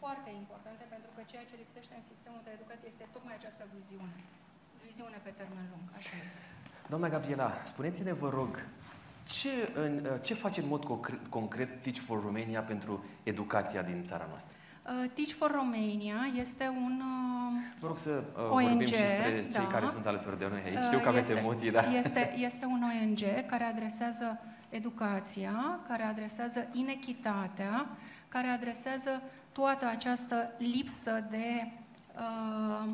foarte 0.00 0.30
importante 0.42 0.84
pentru 0.94 1.10
că 1.14 1.20
ceea 1.30 1.48
ce 1.48 1.60
lipsește 1.62 1.94
în 1.96 2.04
sistemul 2.10 2.42
de 2.44 2.54
educație 2.56 2.88
este 2.92 3.06
tocmai 3.14 3.34
această 3.36 3.64
viziune. 3.74 4.16
Viziune 4.86 5.18
pe 5.26 5.32
termen 5.40 5.66
lung, 5.72 5.86
așa 5.98 6.14
este. 6.26 6.44
Doamna 6.92 7.08
Gabriela, 7.14 7.50
spuneți-ne, 7.72 8.12
vă 8.22 8.28
rog, 8.38 8.52
ce, 9.24 9.48
în, 9.74 10.08
uh, 10.12 10.18
ce 10.22 10.34
face 10.34 10.60
în 10.60 10.68
mod 10.68 10.84
concret 11.28 11.82
Teach 11.82 11.98
for 11.98 12.22
Romania 12.22 12.60
pentru 12.60 13.04
educația 13.22 13.82
din 13.82 14.04
țara 14.04 14.26
noastră? 14.28 14.56
Uh, 14.84 15.10
Teach 15.14 15.30
for 15.30 15.50
Romania 15.50 16.16
este 16.40 16.68
un 16.68 17.00
uh, 17.00 17.44
Vă 17.78 17.86
rog 17.86 17.98
să 17.98 18.10
uh, 18.10 18.50
ONG, 18.50 18.68
vorbim 18.68 18.86
și 18.86 18.92
despre 18.92 19.46
da, 19.50 19.58
cei 19.58 19.68
care 19.68 19.86
sunt 19.86 20.06
alături 20.06 20.38
de 20.38 20.46
noi 20.50 20.62
aici. 20.66 20.84
Știu 20.84 20.98
că 20.98 21.08
aveți 21.08 21.30
este, 21.30 21.42
emoții, 21.42 21.70
dar... 21.70 21.88
Este, 21.98 22.34
este 22.36 22.64
un 22.64 22.82
ONG 22.82 23.46
care 23.46 23.64
adresează 23.64 24.40
educația, 24.68 25.80
care 25.88 26.02
adresează 26.02 26.68
inechitatea, 26.72 27.86
care 28.28 28.48
adresează 28.48 29.22
toată 29.52 29.86
această 29.86 30.52
lipsă 30.58 31.24
de, 31.30 31.72
uh, 32.16 32.88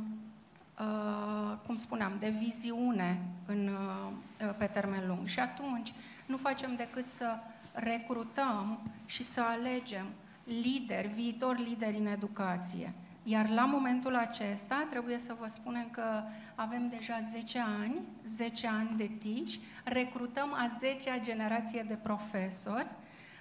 uh, 0.81 1.57
cum 1.66 1.77
spuneam, 1.77 2.16
de 2.20 2.28
viziune 2.39 3.20
în, 3.47 3.69
uh, 3.69 4.55
pe 4.59 4.66
termen 4.66 5.07
lung. 5.07 5.27
Și 5.27 5.40
atunci 5.40 5.93
nu 6.31 6.36
facem 6.36 6.74
decât 6.77 7.07
să 7.07 7.39
recrutăm 7.73 8.90
și 9.07 9.23
să 9.23 9.40
alegem 9.40 10.07
lideri, 10.44 11.09
viitori 11.09 11.62
lideri 11.62 11.97
în 11.97 12.07
educație. 12.07 12.93
Iar 13.23 13.48
la 13.48 13.65
momentul 13.65 14.16
acesta 14.16 14.86
trebuie 14.90 15.19
să 15.19 15.36
vă 15.40 15.47
spunem 15.48 15.89
că 15.90 16.23
avem 16.55 16.89
deja 16.89 17.19
10 17.31 17.59
ani, 17.81 18.09
10 18.27 18.66
ani 18.66 18.97
de 18.97 19.11
tici, 19.19 19.59
recrutăm 19.85 20.52
a 20.52 20.70
10-a 20.78 21.20
generație 21.20 21.85
de 21.89 21.94
profesori 21.94 22.86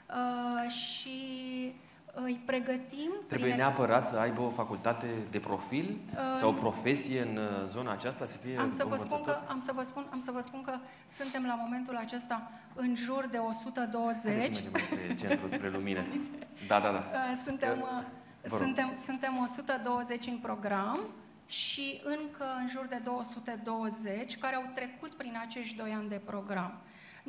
uh, 0.09 0.71
și 0.71 1.17
îi 2.23 2.41
pregătim... 2.45 3.11
Trebuie 3.27 3.55
neapărat 3.55 4.07
să 4.07 4.17
aibă 4.17 4.41
o 4.41 4.49
facultate 4.49 5.07
de 5.29 5.39
profil 5.39 5.99
uh, 6.11 6.19
sau 6.35 6.49
o 6.49 6.53
profesie 6.53 7.21
în 7.21 7.37
uh, 7.37 7.65
zona 7.65 7.91
aceasta 7.91 8.25
să 8.25 8.37
fie 8.37 8.57
am 8.57 8.71
să, 8.71 8.85
vă 8.87 8.95
spun 8.95 9.21
că, 9.23 9.37
am, 9.47 9.59
să 9.59 9.71
vă 9.75 9.83
spun, 9.83 10.07
am 10.11 10.19
să 10.19 10.31
vă 10.31 10.41
spun 10.41 10.61
că 10.61 10.77
suntem 11.05 11.45
la 11.45 11.55
momentul 11.55 11.95
acesta 11.95 12.51
în 12.75 12.95
jur 12.95 13.27
de 13.31 13.37
120. 13.37 14.31
Haideți 14.31 14.55
să 14.55 14.69
mergem 14.71 14.81
spre 14.81 15.15
centru, 15.15 15.47
spre 15.47 15.69
lumină. 15.69 16.01
Da, 16.67 16.79
da, 16.79 16.91
da. 16.91 16.97
Uh, 16.97 17.37
suntem, 17.43 17.81
uh, 17.81 18.49
suntem, 18.49 18.93
suntem 18.97 19.37
120 19.43 20.27
în 20.27 20.37
program 20.37 20.99
și 21.47 22.01
încă 22.03 22.45
în 22.59 22.67
jur 22.67 22.85
de 22.89 23.01
220 23.03 24.37
care 24.37 24.55
au 24.55 24.69
trecut 24.73 25.13
prin 25.13 25.37
acești 25.41 25.77
doi 25.77 25.91
ani 25.91 26.09
de 26.09 26.21
program. 26.25 26.81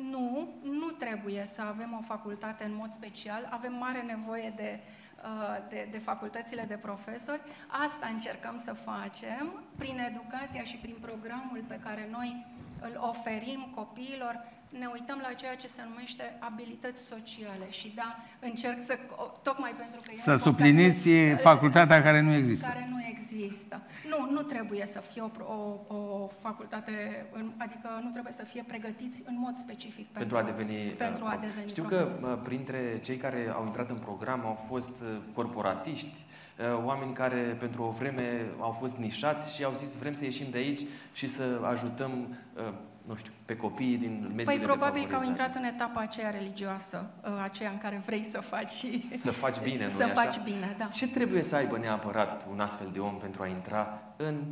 Nu, 0.09 0.49
nu 0.61 0.89
trebuie 0.89 1.43
să 1.45 1.61
avem 1.61 1.97
o 1.99 2.05
facultate 2.05 2.63
în 2.63 2.75
mod 2.75 2.91
special, 2.91 3.47
avem 3.49 3.73
mare 3.73 4.01
nevoie 4.01 4.53
de, 4.55 4.79
uh, 5.23 5.69
de, 5.69 5.87
de 5.91 5.97
facultățile 5.97 6.65
de 6.67 6.77
profesori. 6.77 7.41
Asta 7.67 8.07
încercăm 8.07 8.57
să 8.57 8.73
facem 8.73 9.63
prin 9.77 9.99
educația 9.99 10.63
și 10.63 10.75
prin 10.75 10.95
programul 11.01 11.63
pe 11.67 11.79
care 11.83 12.07
noi 12.11 12.45
îl 12.81 12.97
oferim 13.09 13.71
copiilor 13.75 14.45
ne 14.79 14.87
uităm 14.91 15.19
la 15.21 15.33
ceea 15.33 15.55
ce 15.55 15.67
se 15.67 15.81
numește 15.89 16.35
abilități 16.39 17.01
sociale 17.01 17.69
și 17.69 17.91
da, 17.95 18.15
încerc 18.39 18.79
să, 18.81 18.97
tocmai 19.43 19.73
pentru 19.77 19.99
că... 20.05 20.11
Să 20.21 20.37
supliniți 20.37 21.09
facultatea 21.49 22.03
care 22.03 22.21
nu 22.21 22.33
există. 22.33 22.67
Care 22.67 22.87
nu 22.89 22.99
există. 23.09 23.81
Nu, 24.09 24.31
nu 24.31 24.41
trebuie 24.41 24.85
să 24.85 24.99
fie 24.99 25.21
o, 25.21 25.29
o, 25.43 25.95
o 25.95 26.29
facultate, 26.41 27.25
adică 27.57 27.89
nu 28.03 28.09
trebuie 28.09 28.33
să 28.33 28.43
fie 28.43 28.63
pregătiți 28.67 29.23
în 29.25 29.35
mod 29.39 29.55
specific 29.55 30.07
pentru, 30.07 30.35
pentru 30.35 30.37
a 30.37 30.43
deveni 30.43 30.89
pentru 30.89 31.25
a 31.25 31.37
deveni 31.41 31.69
Știu 31.69 31.83
profesor. 31.83 32.19
că 32.19 32.39
printre 32.43 32.99
cei 33.03 33.17
care 33.17 33.51
au 33.55 33.65
intrat 33.65 33.89
în 33.89 33.97
program 33.97 34.45
au 34.45 34.53
fost 34.67 35.01
uh, 35.01 35.17
corporatiști, 35.33 36.25
uh, 36.59 36.83
oameni 36.85 37.13
care 37.13 37.55
pentru 37.59 37.83
o 37.83 37.89
vreme 37.89 38.45
au 38.59 38.71
fost 38.71 38.97
nișați 38.97 39.55
și 39.55 39.63
au 39.63 39.73
zis 39.73 39.95
vrem 39.95 40.13
să 40.13 40.23
ieșim 40.23 40.47
de 40.51 40.57
aici 40.57 40.81
și 41.13 41.27
să 41.27 41.61
ajutăm 41.63 42.37
uh, 42.55 42.73
nu 43.07 43.15
știu, 43.15 43.31
pe 43.45 43.55
copiii 43.55 43.97
din 43.97 44.19
mediul 44.21 44.45
Păi 44.45 44.59
probabil 44.59 45.07
că 45.07 45.15
au 45.15 45.23
intrat 45.23 45.55
în 45.55 45.63
etapa 45.63 45.99
aceea 45.99 46.29
religioasă, 46.29 47.09
ă, 47.23 47.41
aceea 47.43 47.69
în 47.69 47.77
care 47.77 48.01
vrei 48.05 48.23
să 48.23 48.39
faci... 48.41 48.85
Să 49.17 49.31
faci 49.31 49.59
bine, 49.59 49.83
nu 49.83 49.89
Să 49.89 50.03
așa? 50.03 50.13
faci 50.13 50.39
bine, 50.43 50.75
da. 50.77 50.85
Ce 50.85 51.07
trebuie 51.07 51.43
să 51.43 51.55
aibă 51.55 51.77
neapărat 51.77 52.45
un 52.51 52.59
astfel 52.59 52.89
de 52.93 52.99
om 52.99 53.17
pentru 53.17 53.43
a 53.43 53.47
intra 53.47 54.01
în 54.15 54.43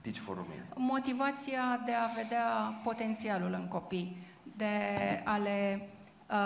Teach 0.00 0.16
for 0.18 0.36
Romania? 0.36 0.62
Motivația 0.74 1.82
de 1.84 1.92
a 1.92 2.06
vedea 2.22 2.80
potențialul 2.82 3.52
în 3.52 3.68
copii, 3.68 4.16
de 4.56 4.66
a 5.24 5.36
le 5.36 5.88
ă, 6.30 6.36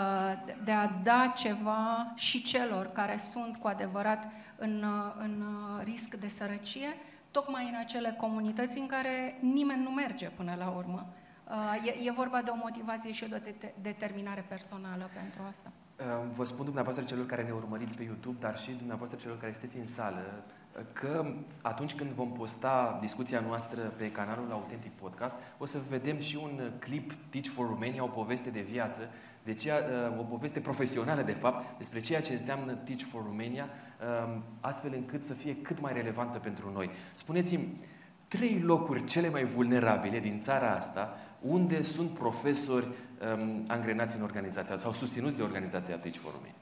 de 0.65 0.73
a 0.73 0.87
da 1.03 1.33
ceva 1.37 2.13
și 2.15 2.43
celor 2.43 2.87
care 2.87 3.17
sunt 3.17 3.57
cu 3.57 3.67
adevărat 3.67 4.29
în, 4.57 4.85
în 5.19 5.45
risc 5.85 6.15
de 6.15 6.29
sărăcie, 6.29 6.97
tocmai 7.31 7.69
în 7.73 7.79
acele 7.79 8.15
comunități 8.19 8.79
în 8.79 8.87
care 8.87 9.37
nimeni 9.41 9.83
nu 9.83 9.91
merge 9.91 10.27
până 10.27 10.55
la 10.59 10.69
urmă. 10.69 11.07
Uh, 11.51 11.87
e, 11.87 12.09
e 12.09 12.13
vorba 12.13 12.43
de 12.43 12.51
o 12.51 12.57
motivație 12.57 13.13
și 13.13 13.25
o 13.25 13.37
de 13.43 13.73
determinare 13.83 14.45
personală 14.49 15.11
pentru 15.15 15.43
asta. 15.51 15.73
Uh, 15.99 16.05
vă 16.37 16.45
spun 16.45 16.65
dumneavoastră 16.65 17.05
celor 17.05 17.27
care 17.27 17.43
ne 17.43 17.51
urmăriți 17.51 17.97
pe 17.97 18.03
YouTube, 18.03 18.37
dar 18.41 18.59
și 18.59 18.71
dumneavoastră 18.71 19.19
celor 19.19 19.39
care 19.39 19.53
sunteți 19.53 19.77
în 19.77 19.87
sală, 19.87 20.45
uh, 20.77 20.83
că 20.93 21.35
atunci 21.63 21.95
când 21.95 22.11
vom 22.11 22.33
posta 22.33 22.99
discuția 23.01 23.41
noastră 23.41 23.81
pe 23.81 24.13
canalul 24.13 24.53
Authentic 24.53 24.93
Podcast, 24.93 25.35
o 25.59 25.65
să 25.65 25.79
vedem 25.89 26.19
și 26.19 26.37
un 26.37 26.71
clip 26.79 27.13
Teach 27.31 27.47
for 27.47 27.67
Romania, 27.67 28.05
o 28.05 28.07
poveste 28.07 28.51
de 28.51 28.61
viață 28.61 29.01
de 29.43 29.55
ceea, 29.55 29.77
uh, 30.11 30.19
o 30.19 30.23
poveste 30.23 30.61
profesională, 30.61 31.23
de 31.23 31.33
fapt, 31.33 31.79
despre 31.79 32.01
ceea 32.01 32.21
ce 32.21 32.33
înseamnă 32.33 32.73
Teach 32.73 33.03
for 33.03 33.23
Romania, 33.25 33.69
um, 34.25 34.43
astfel 34.61 34.93
încât 34.95 35.25
să 35.25 35.35
fie 35.35 35.57
cât 35.57 35.81
mai 35.81 35.93
relevantă 35.93 36.39
pentru 36.39 36.73
noi. 36.73 36.91
Spuneți-mi, 37.15 37.81
trei 38.29 38.59
locuri 38.59 39.05
cele 39.05 39.31
mai 39.31 39.45
vulnerabile 39.45 40.19
din 40.19 40.41
țara 40.41 40.75
asta, 40.75 41.17
unde 41.41 41.83
sunt 41.83 42.11
profesori 42.11 42.87
um, 42.87 43.65
angrenați 43.67 44.17
în 44.17 44.23
organizația 44.23 44.77
sau 44.77 44.93
susținuți 44.93 45.37
de 45.37 45.43
organizația 45.43 45.97
Teach 45.97 46.17
for 46.17 46.33
Romania. 46.33 46.55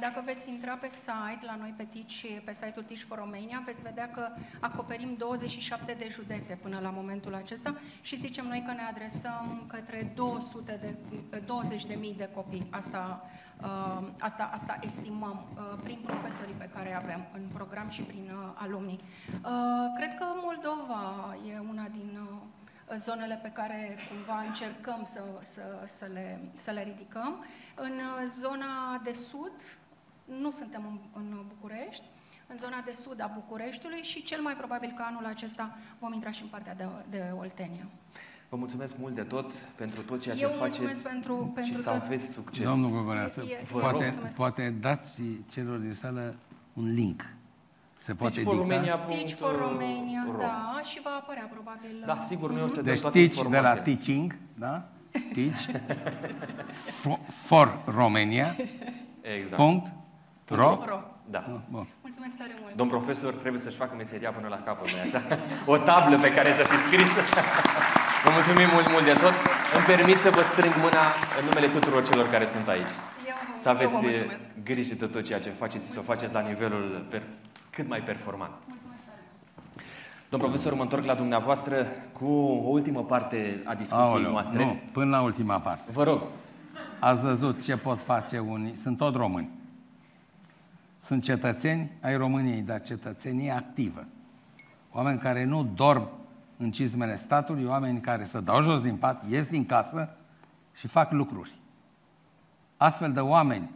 Dacă 0.00 0.22
veți 0.24 0.50
intra 0.50 0.74
pe 0.74 0.88
site, 0.90 1.46
la 1.46 1.56
noi 1.56 1.74
pe 1.76 1.84
TICI, 1.84 2.26
pe 2.44 2.52
site-ul 2.52 2.84
Teach 2.84 3.00
for 3.00 3.18
Romania, 3.18 3.62
veți 3.66 3.82
vedea 3.82 4.10
că 4.10 4.28
acoperim 4.60 5.14
27 5.18 5.94
de 5.98 6.08
județe 6.10 6.58
până 6.62 6.78
la 6.82 6.90
momentul 6.90 7.34
acesta 7.34 7.74
și 8.00 8.18
zicem 8.18 8.46
noi 8.46 8.62
că 8.66 8.72
ne 8.72 8.82
adresăm 8.90 9.64
către 9.66 10.12
200 10.14 10.96
de, 11.30 11.38
20 11.46 11.86
de 11.86 11.94
mii 11.94 12.14
de 12.14 12.28
copii. 12.34 12.66
Asta, 12.70 13.22
uh, 13.62 14.08
asta, 14.18 14.50
asta 14.52 14.78
estimăm 14.82 15.46
uh, 15.54 15.78
prin 15.82 15.98
profesorii 16.06 16.54
pe 16.58 16.70
care 16.74 16.94
avem 16.94 17.26
în 17.34 17.42
program 17.52 17.88
și 17.88 18.02
prin 18.02 18.30
uh, 18.32 18.52
alumni. 18.54 19.00
Cred 19.96 20.14
că 20.18 20.24
Moldova 20.42 21.36
e 21.48 21.58
una 21.58 21.88
din 21.92 22.18
zonele 22.98 23.38
pe 23.42 23.48
care 23.48 23.96
cumva 24.08 24.40
încercăm 24.40 25.00
să, 25.04 25.22
să, 25.40 25.62
să, 25.86 26.06
le, 26.12 26.40
să 26.54 26.70
le 26.70 26.82
ridicăm. 26.82 27.44
În 27.74 27.92
zona 28.26 29.00
de 29.04 29.12
sud, 29.12 29.52
nu 30.24 30.50
suntem 30.50 30.82
în, 30.86 31.22
în 31.22 31.44
București, 31.48 32.04
în 32.46 32.56
zona 32.56 32.82
de 32.84 32.92
sud 32.92 33.20
a 33.20 33.30
Bucureștiului 33.34 34.02
și 34.02 34.22
cel 34.22 34.40
mai 34.40 34.56
probabil 34.56 34.92
că 34.96 35.02
anul 35.06 35.24
acesta 35.24 35.76
vom 35.98 36.12
intra 36.12 36.30
și 36.30 36.42
în 36.42 36.48
partea 36.48 36.74
de, 36.74 36.86
de 37.10 37.32
Oltenia. 37.38 37.86
Vă 38.48 38.56
mulțumesc 38.56 38.98
mult 38.98 39.14
de 39.14 39.22
tot 39.22 39.52
pentru 39.52 40.02
tot 40.02 40.20
ceea 40.20 40.34
ce 40.34 40.42
Eu 40.42 40.50
faceți 40.50 41.02
pentru, 41.02 41.50
pentru 41.54 41.72
și 41.72 41.78
să 41.78 41.90
tot. 41.90 42.02
aveți 42.02 42.32
succes. 42.32 42.68
Domnul 42.68 42.90
Guvernează, 42.90 43.44
poate, 43.70 44.18
poate 44.36 44.74
dați 44.80 45.22
celor 45.50 45.78
din 45.78 45.92
sală 45.92 46.34
un 46.72 46.94
link 46.94 47.33
se 48.04 48.12
poate 48.14 48.34
Teach 48.34 48.46
for 48.46 48.56
Romania. 48.56 48.96
Teach 48.96 49.32
for 49.32 49.54
Romania, 49.66 50.22
da, 50.38 50.80
și 50.90 51.00
va 51.04 51.10
apărea 51.22 51.48
probabil. 51.52 52.02
Da, 52.06 52.18
sigur, 52.30 52.50
noi 52.52 52.62
o 52.62 52.66
să 52.66 52.82
deci 52.82 53.00
dăm 53.00 53.10
toate 53.10 53.26
teach 53.26 53.48
de 53.50 53.58
la 53.58 53.74
teaching, 53.74 54.36
da? 54.54 54.74
Teach 55.36 55.60
for, 57.00 57.18
for 57.28 57.66
Romania. 58.00 58.46
Exact. 59.38 59.62
Punct. 59.62 59.86
Ro? 60.48 60.84
Ro. 60.86 60.98
Da. 61.30 61.38
Ah, 61.38 61.60
bun. 61.70 61.86
Mulțumesc 62.00 62.36
tare 62.36 62.54
mult. 62.60 62.74
Domn 62.74 62.90
profesor 62.90 63.32
trebuie 63.32 63.60
să-și 63.60 63.76
facă 63.76 63.94
meseria 63.96 64.30
până 64.30 64.48
la 64.48 64.60
capăt, 64.66 64.88
nu 64.90 64.98
așa? 65.06 65.22
O 65.66 65.76
tablă 65.76 66.16
pe 66.16 66.32
care 66.32 66.50
să 66.52 66.62
fi 66.62 66.76
scris. 66.76 67.10
Vă 68.24 68.30
mulțumim 68.38 68.68
mult, 68.72 68.90
mult 68.90 69.04
de 69.04 69.12
tot. 69.12 69.34
Îmi 69.76 69.84
permit 69.92 70.18
să 70.20 70.30
vă 70.30 70.42
strâng 70.42 70.74
mâna 70.86 71.04
în 71.38 71.44
numele 71.48 71.68
tuturor 71.76 72.02
celor 72.08 72.26
care 72.30 72.46
sunt 72.46 72.68
aici. 72.68 72.94
Eu, 73.28 73.34
să 73.54 73.68
aveți 73.68 73.94
eu 73.94 74.26
grijă 74.64 74.94
de 74.94 75.06
tot 75.06 75.24
ceea 75.24 75.40
ce 75.40 75.50
faceți, 75.50 75.90
să 75.90 75.98
o 75.98 76.02
faceți 76.02 76.32
la 76.32 76.40
nivelul 76.40 77.06
per 77.10 77.22
cât 77.74 77.88
mai 77.88 78.00
performant. 78.00 78.52
Domn 80.28 80.42
profesor, 80.42 80.74
mă 80.74 80.82
întorc 80.82 81.04
la 81.04 81.14
dumneavoastră 81.14 81.86
cu 82.12 82.26
o 82.26 82.68
ultimă 82.68 83.04
parte 83.04 83.62
a 83.64 83.74
discuției 83.74 84.08
Aoleu, 84.08 84.30
noastre. 84.30 84.64
Nu, 84.64 84.80
până 84.92 85.10
la 85.10 85.22
ultima 85.22 85.60
parte. 85.60 85.92
Vă 85.92 86.02
rog. 86.02 86.22
Ați 87.00 87.22
văzut 87.22 87.62
ce 87.62 87.76
pot 87.76 88.00
face 88.00 88.38
unii, 88.38 88.76
sunt 88.76 88.96
tot 88.96 89.14
români. 89.14 89.48
Sunt 91.00 91.22
cetățeni 91.22 91.90
ai 92.00 92.16
României, 92.16 92.60
dar 92.60 92.82
cetățenie 92.82 93.50
activă. 93.50 94.04
Oameni 94.92 95.18
care 95.18 95.44
nu 95.44 95.64
dorm 95.74 96.08
în 96.56 96.70
cizmele 96.70 97.16
statului, 97.16 97.64
oameni 97.64 98.00
care 98.00 98.24
se 98.24 98.40
dau 98.40 98.62
jos 98.62 98.82
din 98.82 98.96
pat, 98.96 99.24
ies 99.28 99.48
din 99.48 99.66
casă 99.66 100.16
și 100.74 100.86
fac 100.86 101.12
lucruri. 101.12 101.54
Astfel 102.76 103.12
de 103.12 103.20
oameni 103.20 103.70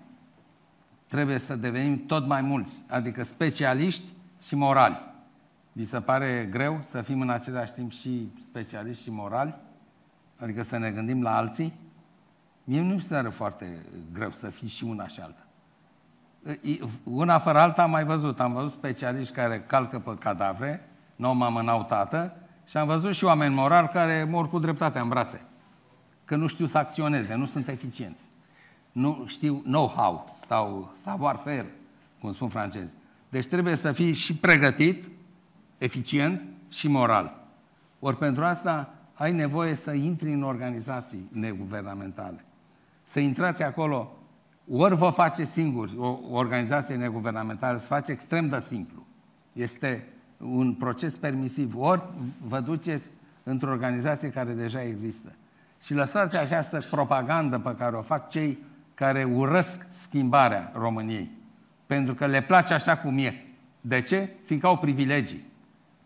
trebuie 1.09 1.39
să 1.39 1.57
devenim 1.57 2.07
tot 2.07 2.27
mai 2.27 2.41
mulți, 2.41 2.83
adică 2.87 3.25
specialiști 3.25 4.05
și 4.43 4.55
morali. 4.55 5.07
Vi 5.73 5.85
se 5.85 6.01
pare 6.01 6.49
greu 6.51 6.79
să 6.83 7.03
fim 7.03 7.21
în 7.21 7.31
același 7.31 7.73
timp 7.73 7.93
și 7.93 8.29
specialiști 8.45 9.03
și 9.03 9.11
morali? 9.11 9.55
Adică 10.37 10.63
să 10.63 10.79
ne 10.79 10.91
gândim 10.91 11.23
la 11.23 11.37
alții? 11.37 11.75
Mie 12.65 12.81
nu 12.81 12.95
mi 12.95 13.01
se 13.01 13.15
pare 13.15 13.29
foarte 13.29 13.87
greu 14.13 14.31
să 14.31 14.51
fii 14.51 14.69
și 14.69 14.85
una 14.85 15.07
și 15.07 15.21
alta. 15.21 15.43
Una 17.03 17.39
fără 17.39 17.59
alta 17.59 17.83
am 17.83 17.91
mai 17.91 18.05
văzut. 18.05 18.41
Am 18.41 18.53
văzut 18.53 18.71
specialiști 18.71 19.35
care 19.35 19.61
calcă 19.61 19.99
pe 19.99 20.17
cadavre, 20.19 20.89
nu 21.17 21.35
mamă, 21.35 21.63
n-au 21.63 21.85
tată, 21.85 22.37
și 22.67 22.77
am 22.77 22.87
văzut 22.87 23.15
și 23.15 23.25
oameni 23.25 23.55
morali 23.55 23.89
care 23.89 24.25
mor 24.25 24.49
cu 24.49 24.59
dreptatea 24.59 25.01
în 25.01 25.09
brațe. 25.09 25.41
Că 26.25 26.37
nu 26.37 26.47
știu 26.47 26.67
să 26.67 26.79
acționeze, 26.79 27.35
nu 27.35 27.47
sunt 27.47 27.69
eficienți. 27.69 28.23
Nu 28.93 29.25
știu 29.27 29.63
know-how 29.65 30.37
sau 30.49 30.95
savoir-faire, 31.03 31.67
cum 32.21 32.33
spun 32.33 32.49
francezi. 32.49 32.93
Deci 33.29 33.47
trebuie 33.47 33.75
să 33.75 33.93
fii 33.93 34.13
și 34.13 34.37
pregătit, 34.37 35.09
eficient 35.79 36.43
și 36.69 36.89
moral. 36.89 37.47
Ori 38.01 38.17
pentru 38.17 38.45
asta 38.45 38.95
ai 39.15 39.33
nevoie 39.33 39.75
să 39.75 39.93
intri 39.93 40.33
în 40.33 40.43
organizații 40.43 41.29
neguvernamentale. 41.33 42.45
Să 43.05 43.21
intrați 43.21 43.63
acolo, 43.63 44.17
ori 44.71 44.97
vă 44.97 45.11
face 45.11 45.45
singuri 45.45 45.97
o 45.99 46.19
organizație 46.31 46.95
neguvernamentală, 46.95 47.79
se 47.79 47.87
face 47.87 48.13
extrem 48.13 48.49
de 48.49 48.61
simplu. 48.61 49.07
Este 49.53 50.07
un 50.39 50.75
proces 50.75 51.17
permisiv. 51.17 51.75
Ori 51.77 52.03
vă 52.47 52.61
duceți 52.61 53.11
într-o 53.43 53.71
organizație 53.71 54.31
care 54.31 54.53
deja 54.53 54.83
există. 54.83 55.33
Și 55.83 55.95
lăsați 55.95 56.37
această 56.37 56.87
propagandă 56.91 57.59
pe 57.59 57.75
care 57.79 57.97
o 57.97 58.03
fac 58.03 58.29
cei 58.29 58.59
care 58.99 59.25
urăsc 59.25 59.87
schimbarea 59.91 60.73
României. 60.75 61.31
Pentru 61.87 62.15
că 62.15 62.27
le 62.27 62.41
place 62.41 62.75
așa 62.75 62.97
cum 62.97 63.19
e. 63.19 63.43
De 63.81 64.01
ce? 64.01 64.29
Fiindcă 64.45 64.67
au 64.67 64.79
privilegii. 64.79 65.47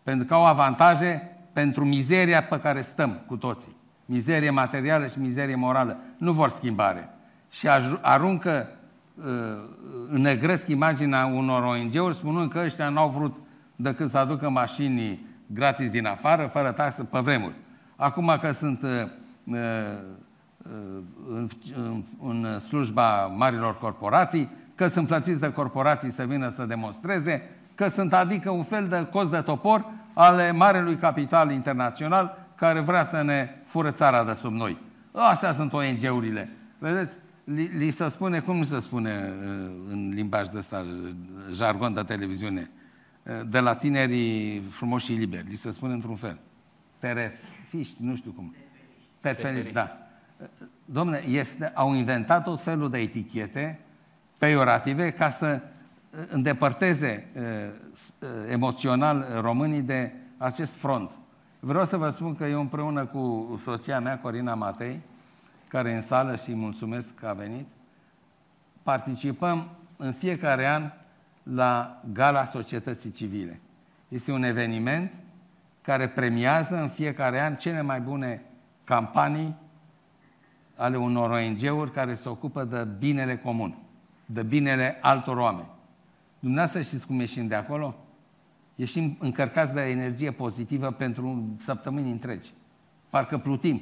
Pentru 0.03 0.25
că 0.25 0.33
au 0.33 0.45
avantaje 0.45 1.37
pentru 1.53 1.85
mizeria 1.85 2.43
pe 2.43 2.59
care 2.59 2.81
stăm 2.81 3.19
cu 3.25 3.37
toții. 3.37 3.75
Mizerie 4.05 4.49
materială 4.49 5.07
și 5.07 5.19
mizerie 5.19 5.55
morală. 5.55 5.97
Nu 6.17 6.31
vor 6.31 6.49
schimbare. 6.49 7.09
Și 7.49 7.67
aruncă, 8.01 8.69
uh, 9.15 10.19
negresc 10.19 10.67
imaginea 10.67 11.25
unor 11.25 11.63
ONG-uri 11.63 12.15
spunând 12.15 12.51
că 12.51 12.61
ăștia 12.63 12.89
n-au 12.89 13.09
vrut 13.09 13.37
decât 13.75 14.09
să 14.09 14.17
aducă 14.17 14.49
mașini 14.49 15.25
gratis 15.47 15.89
din 15.89 16.05
afară, 16.05 16.45
fără 16.47 16.71
taxă, 16.71 17.03
pe 17.03 17.19
vremuri. 17.19 17.55
Acum 17.95 18.37
că 18.41 18.51
sunt 18.51 18.81
uh, 18.81 18.89
uh, 19.43 19.57
în, 21.29 21.49
în, 21.75 22.03
în 22.21 22.59
slujba 22.59 23.25
marilor 23.25 23.77
corporații, 23.77 24.49
că 24.75 24.87
sunt 24.87 25.07
plătiți 25.07 25.39
de 25.39 25.51
corporații 25.51 26.11
să 26.11 26.25
vină 26.25 26.49
să 26.49 26.65
demonstreze, 26.65 27.49
că 27.75 27.87
sunt 27.87 28.13
adică 28.13 28.49
un 28.49 28.63
fel 28.63 28.87
de 28.87 29.07
cost 29.11 29.31
de 29.31 29.41
topor 29.41 29.85
ale 30.13 30.51
marelui 30.51 30.97
capital 30.97 31.51
internațional 31.51 32.37
care 32.55 32.79
vrea 32.79 33.03
să 33.03 33.21
ne 33.21 33.49
fură 33.65 33.91
țara 33.91 34.23
de 34.23 34.33
sub 34.33 34.53
noi. 34.53 34.77
Astea 35.11 35.53
sunt 35.53 35.73
ONG-urile. 35.73 36.49
Vedeți? 36.77 37.17
Li, 37.43 37.65
li 37.77 37.89
se 37.89 38.07
spune, 38.07 38.39
cum 38.39 38.57
nu 38.57 38.63
se 38.63 38.79
spune 38.79 39.09
uh, 39.09 39.45
în 39.87 40.11
limbaj 40.13 40.47
de 40.47 40.57
ăsta, 40.57 40.85
jargon 41.51 41.93
de 41.93 42.01
televiziune, 42.01 42.69
uh, 43.23 43.41
de 43.49 43.59
la 43.59 43.73
tinerii 43.73 44.59
frumoși 44.59 45.05
și 45.05 45.11
liberi, 45.11 45.47
li 45.47 45.55
se 45.55 45.71
spune 45.71 45.93
într-un 45.93 46.15
fel. 46.15 46.39
Terefiști, 46.99 48.03
nu 48.03 48.15
știu 48.15 48.31
cum. 48.31 48.55
Terfeliști, 49.19 49.71
da. 49.71 50.02
Domne, 50.85 51.23
este, 51.27 51.71
au 51.73 51.93
inventat 51.93 52.43
tot 52.43 52.61
felul 52.61 52.89
de 52.89 52.97
etichete 52.97 53.79
peiorative 54.37 55.11
ca 55.11 55.29
să 55.29 55.61
uh, 55.61 56.19
îndepărteze 56.29 57.27
uh, 57.35 57.41
uh, 58.19 58.29
emoțional 58.51 59.25
românii 59.41 59.81
de 59.81 60.11
acest 60.37 60.73
front. 60.73 61.11
Vreau 61.59 61.85
să 61.85 61.97
vă 61.97 62.09
spun 62.09 62.35
că 62.35 62.45
eu 62.45 62.59
împreună 62.59 63.05
cu 63.05 63.55
soția 63.61 63.99
mea, 63.99 64.19
Corina 64.19 64.53
Matei, 64.53 65.01
care 65.67 65.89
e 65.89 65.95
în 65.95 66.01
sală 66.01 66.35
și 66.35 66.55
mulțumesc 66.55 67.15
că 67.15 67.27
a 67.27 67.33
venit, 67.33 67.67
participăm 68.83 69.69
în 69.97 70.11
fiecare 70.11 70.67
an 70.67 70.91
la 71.43 72.01
Gala 72.13 72.45
Societății 72.45 73.11
Civile. 73.11 73.59
Este 74.07 74.31
un 74.31 74.43
eveniment 74.43 75.11
care 75.81 76.07
premiază 76.07 76.75
în 76.81 76.89
fiecare 76.89 77.41
an 77.41 77.55
cele 77.55 77.81
mai 77.81 78.01
bune 78.01 78.41
campanii 78.83 79.55
ale 80.83 80.97
unor 80.97 81.29
ONG-uri 81.29 81.91
care 81.91 82.15
se 82.15 82.29
ocupă 82.29 82.63
de 82.63 82.87
binele 82.99 83.37
comun, 83.37 83.77
de 84.25 84.43
binele 84.43 84.97
altor 85.01 85.37
oameni. 85.37 85.67
Dumneavoastră 86.39 86.81
știți 86.81 87.05
cum 87.05 87.19
ieșim 87.19 87.47
de 87.47 87.55
acolo? 87.55 87.95
Ieșim 88.75 89.17
încărcați 89.19 89.73
de 89.73 89.81
energie 89.81 90.31
pozitivă 90.31 90.91
pentru 90.91 91.55
săptămâni 91.59 92.11
întregi. 92.11 92.53
Parcă 93.09 93.37
plutim. 93.37 93.81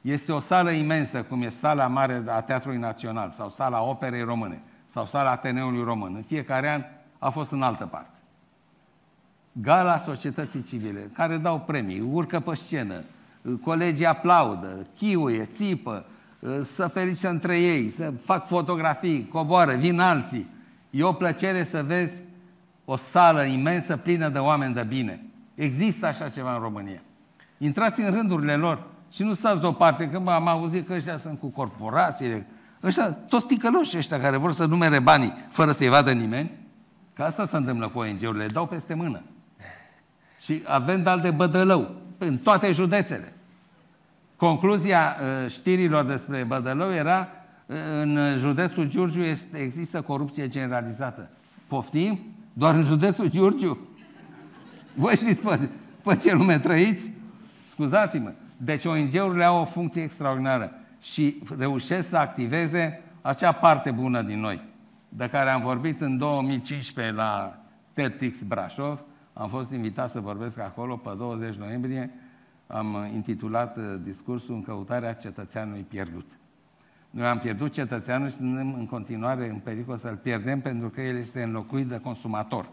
Este 0.00 0.32
o 0.32 0.40
sală 0.40 0.70
imensă, 0.70 1.22
cum 1.22 1.42
e 1.42 1.48
sala 1.48 1.86
mare 1.86 2.22
a 2.26 2.40
Teatrului 2.40 2.78
Național, 2.78 3.30
sau 3.30 3.48
sala 3.48 3.82
Operei 3.82 4.22
Române, 4.22 4.62
sau 4.84 5.04
sala 5.04 5.30
Ateneului 5.30 5.82
Român. 5.82 6.14
În 6.14 6.22
fiecare 6.22 6.68
an 6.68 6.84
a 7.18 7.30
fost 7.30 7.50
în 7.50 7.62
altă 7.62 7.86
parte. 7.86 8.18
Gala 9.52 9.98
societății 9.98 10.62
civile, 10.62 11.10
care 11.12 11.36
dau 11.36 11.60
premii, 11.60 12.00
urcă 12.00 12.40
pe 12.40 12.54
scenă, 12.54 13.02
colegii 13.62 14.06
aplaudă, 14.06 14.86
chiuie, 14.96 15.44
țipă, 15.44 16.04
să 16.62 16.86
ferice 16.86 17.26
între 17.26 17.60
ei, 17.60 17.90
să 17.90 18.12
fac 18.24 18.46
fotografii, 18.46 19.28
coboară, 19.32 19.74
vin 19.74 20.00
alții. 20.00 20.48
E 20.90 21.02
o 21.02 21.12
plăcere 21.12 21.64
să 21.64 21.82
vezi 21.82 22.20
o 22.84 22.96
sală 22.96 23.42
imensă 23.42 23.96
plină 23.96 24.28
de 24.28 24.38
oameni 24.38 24.74
de 24.74 24.82
bine. 24.82 25.24
Există 25.54 26.06
așa 26.06 26.28
ceva 26.28 26.54
în 26.54 26.60
România. 26.60 27.02
Intrați 27.58 28.00
în 28.00 28.10
rândurile 28.10 28.56
lor 28.56 28.82
și 29.12 29.22
nu 29.22 29.34
stați 29.34 29.60
deoparte, 29.60 30.08
că 30.08 30.30
am 30.30 30.48
auzit 30.48 30.86
că 30.86 30.92
ăștia 30.92 31.16
sunt 31.16 31.38
cu 31.38 31.46
corporațiile, 31.46 32.46
ăștia, 32.82 33.12
toți 33.12 33.46
ticăloși 33.46 33.96
ăștia 33.96 34.20
care 34.20 34.36
vor 34.36 34.52
să 34.52 34.64
numere 34.64 34.98
banii 34.98 35.34
fără 35.50 35.72
să-i 35.72 35.88
vadă 35.88 36.12
nimeni, 36.12 36.50
că 37.14 37.22
asta 37.22 37.46
se 37.46 37.56
întâmplă 37.56 37.88
cu 37.88 37.98
ONG-urile, 37.98 38.44
le 38.44 38.46
dau 38.52 38.66
peste 38.66 38.94
mână. 38.94 39.22
Și 40.40 40.62
avem 40.66 41.02
dal 41.02 41.20
de 41.20 41.30
bădălău 41.30 41.94
în 42.22 42.38
toate 42.38 42.72
județele. 42.72 43.32
Concluzia 44.36 45.16
uh, 45.20 45.50
știrilor 45.50 46.04
despre 46.04 46.44
Bădălău 46.44 46.92
era 46.92 47.28
uh, 47.66 47.76
în 48.00 48.18
județul 48.38 48.88
Giurgiu 48.88 49.22
este, 49.22 49.58
există 49.58 50.00
corupție 50.00 50.48
generalizată. 50.48 51.30
Poftim? 51.66 52.20
Doar 52.52 52.74
în 52.74 52.82
județul 52.82 53.30
Giurgiu? 53.30 53.78
Voi 54.94 55.16
știți 55.16 55.40
pe, 55.40 55.68
pe 56.02 56.16
ce 56.16 56.34
lume 56.34 56.58
trăiți? 56.58 57.10
Scuzați-mă. 57.68 58.32
Deci 58.56 58.84
ONG-urile 58.84 59.44
au 59.44 59.60
o 59.60 59.64
funcție 59.64 60.02
extraordinară 60.02 60.72
și 61.00 61.42
reușesc 61.58 62.08
să 62.08 62.16
activeze 62.16 63.02
acea 63.22 63.52
parte 63.52 63.90
bună 63.90 64.22
din 64.22 64.40
noi, 64.40 64.60
de 65.08 65.28
care 65.28 65.50
am 65.50 65.62
vorbit 65.62 66.00
în 66.00 66.18
2015 66.18 67.14
la 67.14 67.58
TEDx 67.92 68.42
Brașov. 68.42 69.00
Am 69.40 69.48
fost 69.48 69.70
invitat 69.70 70.10
să 70.10 70.20
vorbesc 70.20 70.58
acolo 70.58 70.96
pe 70.96 71.10
20 71.16 71.54
noiembrie. 71.54 72.10
Am 72.66 73.10
intitulat 73.14 73.76
uh, 73.76 73.82
discursul 74.02 74.54
în 74.54 74.62
căutarea 74.62 75.12
cetățeanului 75.12 75.82
pierdut. 75.82 76.26
Noi 77.10 77.26
am 77.26 77.38
pierdut 77.38 77.72
cetățeanul 77.72 78.28
și 78.28 78.34
suntem 78.34 78.74
în 78.74 78.86
continuare 78.86 79.48
în 79.48 79.58
pericol 79.58 79.96
să-l 79.96 80.16
pierdem 80.16 80.60
pentru 80.60 80.88
că 80.88 81.00
el 81.00 81.16
este 81.16 81.42
înlocuit 81.42 81.86
de 81.86 82.00
consumator. 82.00 82.68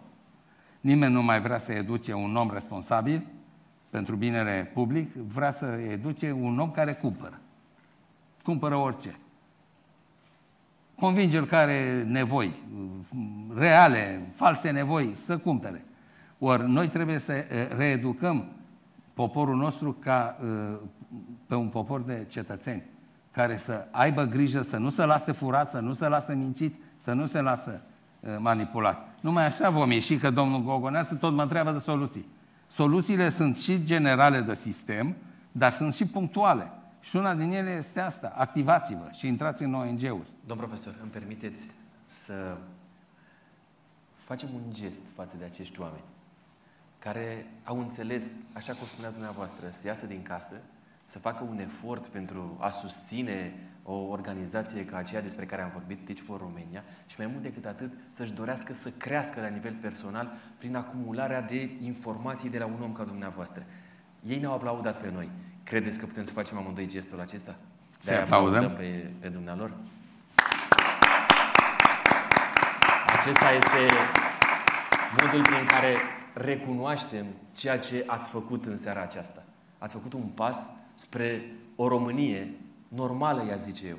Nimeni 0.81 1.13
nu 1.13 1.23
mai 1.23 1.41
vrea 1.41 1.57
să 1.57 1.71
educe 1.71 2.13
un 2.13 2.35
om 2.35 2.49
responsabil 2.53 3.27
pentru 3.89 4.15
binele 4.15 4.71
public, 4.73 5.13
vrea 5.13 5.51
să 5.51 5.65
educe 5.65 6.31
un 6.31 6.59
om 6.59 6.71
care 6.71 6.93
cumpără. 6.93 7.39
Cumpără 8.43 8.75
orice. 8.75 9.17
Convinge-l 10.99 11.45
care 11.45 11.71
are 11.71 12.03
nevoi, 12.03 12.53
reale, 13.55 14.21
false 14.35 14.71
nevoi, 14.71 15.13
să 15.13 15.37
cumpere. 15.37 15.86
Ori 16.39 16.69
noi 16.69 16.87
trebuie 16.87 17.19
să 17.19 17.31
eh, 17.31 17.45
reeducăm 17.77 18.51
poporul 19.13 19.55
nostru 19.55 19.93
ca 19.99 20.37
eh, 20.41 20.79
pe 21.47 21.55
un 21.55 21.67
popor 21.67 22.01
de 22.01 22.25
cetățeni 22.29 22.83
care 23.37 23.57
să 23.57 23.87
aibă 23.91 24.23
grijă 24.23 24.61
să 24.61 24.77
nu 24.77 24.89
se 24.89 25.05
lase 25.05 25.31
furat, 25.31 25.69
să 25.69 25.79
nu 25.79 25.93
se 25.93 26.07
lasă 26.07 26.33
mințit, 26.33 26.75
să 26.97 27.13
nu 27.13 27.25
se 27.25 27.41
lasă 27.41 27.81
uh, 28.19 28.35
manipulat. 28.39 29.07
Numai 29.21 29.45
așa 29.45 29.69
vom 29.69 29.91
ieși 29.91 30.17
că 30.17 30.29
domnul 30.29 30.63
Gogoneasă 30.63 31.15
tot 31.15 31.33
mă 31.33 31.41
întreabă 31.41 31.71
de 31.71 31.79
soluții. 31.79 32.25
Soluțiile 32.67 33.29
sunt 33.29 33.57
și 33.57 33.83
generale 33.83 34.41
de 34.41 34.53
sistem, 34.53 35.15
dar 35.51 35.73
sunt 35.73 35.93
și 35.93 36.05
punctuale. 36.05 36.71
Și 36.99 37.15
una 37.15 37.35
din 37.35 37.51
ele 37.51 37.69
este 37.69 37.99
asta. 37.99 38.33
Activați-vă 38.35 39.09
și 39.11 39.27
intrați 39.27 39.63
în 39.63 39.73
ONG-uri. 39.73 40.31
Domn 40.45 40.59
profesor, 40.59 40.95
îmi 41.01 41.11
permiteți 41.11 41.67
să 42.05 42.57
facem 44.15 44.49
un 44.53 44.61
gest 44.73 45.01
față 45.15 45.35
de 45.39 45.45
acești 45.45 45.81
oameni 45.81 46.03
care 46.99 47.47
au 47.63 47.79
înțeles, 47.79 48.25
așa 48.53 48.73
cum 48.73 48.87
spuneați 48.87 49.15
dumneavoastră, 49.15 49.69
să 49.69 49.87
iasă 49.87 50.05
din 50.05 50.21
casă, 50.21 50.55
să 51.03 51.19
facă 51.19 51.43
un 51.49 51.59
efort 51.59 52.07
pentru 52.07 52.57
a 52.59 52.69
susține 52.69 53.53
o 53.83 53.93
organizație 53.93 54.85
ca 54.85 54.97
aceea 54.97 55.21
despre 55.21 55.45
care 55.45 55.61
am 55.61 55.69
vorbit, 55.73 56.05
Teach 56.05 56.19
for 56.19 56.39
Romania, 56.39 56.83
și 57.05 57.15
mai 57.17 57.27
mult 57.27 57.41
decât 57.41 57.65
atât, 57.65 57.91
să-și 58.09 58.33
dorească 58.33 58.73
să 58.73 58.89
crească 58.89 59.41
la 59.41 59.47
nivel 59.47 59.73
personal 59.81 60.31
prin 60.57 60.75
acumularea 60.75 61.41
de 61.41 61.69
informații 61.81 62.49
de 62.49 62.57
la 62.57 62.65
un 62.65 62.81
om 62.81 62.91
ca 62.91 63.03
dumneavoastră. 63.03 63.63
Ei 64.27 64.39
ne-au 64.39 64.53
aplaudat 64.53 65.01
pe 65.01 65.11
noi. 65.11 65.29
Credeți 65.63 65.99
că 65.99 66.05
putem 66.05 66.23
să 66.23 66.33
facem 66.33 66.57
amândoi 66.57 66.87
gestul 66.87 67.19
acesta? 67.19 67.55
Să 67.99 68.13
aplaudăm 68.13 68.71
pe, 68.71 69.11
pe 69.19 69.27
dumnealor? 69.27 69.73
Acesta 73.07 73.51
este 73.51 73.97
modul 75.21 75.41
prin 75.41 75.65
care 75.65 76.16
recunoaștem 76.37 77.25
ceea 77.53 77.79
ce 77.79 78.03
ați 78.07 78.29
făcut 78.29 78.65
în 78.65 78.77
seara 78.77 79.01
aceasta. 79.01 79.43
Ați 79.77 79.93
făcut 79.93 80.13
un 80.13 80.27
pas 80.27 80.69
spre 80.95 81.41
o 81.75 81.87
Românie 81.87 82.53
normală, 82.87 83.41
i 83.41 83.57
zice 83.57 83.87
eu? 83.87 83.97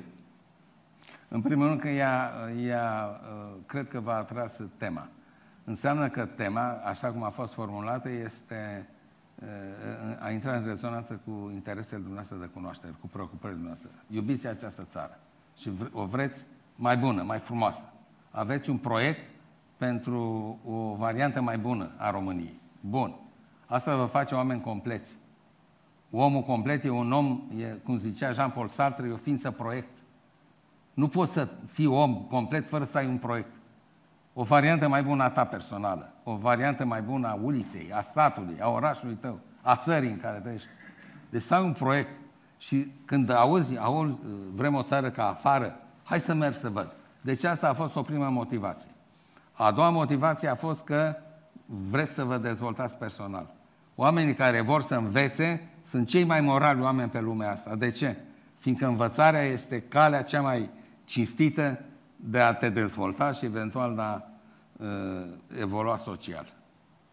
În 1.27 1.41
primul 1.41 1.67
rând 1.67 1.79
că 1.79 1.87
ea, 1.87 2.31
ea 2.61 3.19
cred 3.65 3.89
că 3.89 3.99
v-a 3.99 4.15
atras 4.15 4.61
tema. 4.77 5.07
Înseamnă 5.63 6.09
că 6.09 6.25
tema, 6.25 6.71
așa 6.71 7.11
cum 7.11 7.23
a 7.23 7.29
fost 7.29 7.53
formulată, 7.53 8.09
este 8.09 8.89
a 10.19 10.31
intrat 10.31 10.61
în 10.61 10.65
rezonanță 10.65 11.21
cu 11.25 11.49
interesele 11.53 11.97
dumneavoastră 11.97 12.37
de 12.37 12.45
cunoaștere, 12.45 12.93
cu 13.01 13.07
preocupările 13.07 13.59
dumneavoastră. 13.59 13.89
Iubiți 14.07 14.47
această 14.47 14.83
țară 14.83 15.19
și 15.57 15.71
o 15.91 16.05
vreți 16.05 16.45
mai 16.75 16.97
bună, 16.97 17.23
mai 17.23 17.39
frumoasă. 17.39 17.93
Aveți 18.31 18.69
un 18.69 18.77
proiect 18.77 19.19
pentru 19.79 20.57
o 20.65 20.95
variantă 20.95 21.41
mai 21.41 21.57
bună 21.57 21.91
a 21.97 22.11
României. 22.11 22.59
Bun. 22.79 23.15
Asta 23.65 23.95
vă 23.95 24.05
face 24.05 24.35
oameni 24.35 24.61
compleți. 24.61 25.17
Omul 26.11 26.41
complet 26.41 26.83
e 26.83 26.89
un 26.89 27.11
om, 27.11 27.41
e, 27.57 27.63
cum 27.63 27.97
zicea 27.97 28.31
Jean-Paul 28.31 28.67
Sartre, 28.67 29.07
e 29.07 29.11
o 29.11 29.17
ființă 29.17 29.51
proiect. 29.51 29.97
Nu 30.93 31.07
poți 31.07 31.31
să 31.31 31.47
fii 31.65 31.85
om 31.85 32.15
complet 32.15 32.67
fără 32.67 32.83
să 32.83 32.97
ai 32.97 33.07
un 33.07 33.17
proiect. 33.17 33.51
O 34.33 34.43
variantă 34.43 34.87
mai 34.87 35.03
bună 35.03 35.23
a 35.23 35.29
ta 35.29 35.45
personală, 35.45 36.13
o 36.23 36.35
variantă 36.35 36.85
mai 36.85 37.01
bună 37.01 37.27
a 37.27 37.39
uliței, 37.43 37.91
a 37.93 38.01
satului, 38.01 38.61
a 38.61 38.69
orașului 38.69 39.15
tău, 39.15 39.39
a 39.61 39.75
țării 39.75 40.09
în 40.09 40.19
care 40.19 40.39
trăiești. 40.39 40.67
Deci 41.29 41.41
să 41.41 41.53
ai 41.53 41.63
un 41.63 41.73
proiect 41.73 42.09
și 42.57 42.91
când 43.05 43.29
auzi, 43.29 43.77
auzi, 43.77 44.19
vrem 44.53 44.75
o 44.75 44.83
țară 44.83 45.09
ca 45.09 45.27
afară, 45.27 45.79
hai 46.03 46.19
să 46.19 46.33
merg 46.33 46.53
să 46.53 46.69
văd. 46.69 46.95
Deci 47.21 47.43
asta 47.43 47.69
a 47.69 47.73
fost 47.73 47.95
o 47.95 48.01
primă 48.01 48.29
motivație. 48.29 48.89
A 49.61 49.71
doua 49.71 49.89
motivație 49.89 50.47
a 50.47 50.55
fost 50.55 50.83
că 50.83 51.15
vreți 51.65 52.11
să 52.11 52.23
vă 52.23 52.37
dezvoltați 52.37 52.97
personal. 52.97 53.53
Oamenii 53.95 54.33
care 54.33 54.61
vor 54.61 54.81
să 54.81 54.95
învețe 54.95 55.69
sunt 55.85 56.07
cei 56.07 56.23
mai 56.23 56.41
morali 56.41 56.81
oameni 56.81 57.09
pe 57.09 57.19
lumea 57.19 57.51
asta. 57.51 57.75
De 57.75 57.91
ce? 57.91 58.17
Fiindcă 58.57 58.85
învățarea 58.85 59.41
este 59.41 59.81
calea 59.81 60.23
cea 60.23 60.41
mai 60.41 60.69
cinstită 61.03 61.79
de 62.15 62.39
a 62.39 62.53
te 62.53 62.69
dezvolta 62.69 63.31
și 63.31 63.45
eventual 63.45 63.95
de 63.95 64.01
a 64.01 64.21
uh, 64.77 64.87
evolua 65.57 65.97
social, 65.97 66.53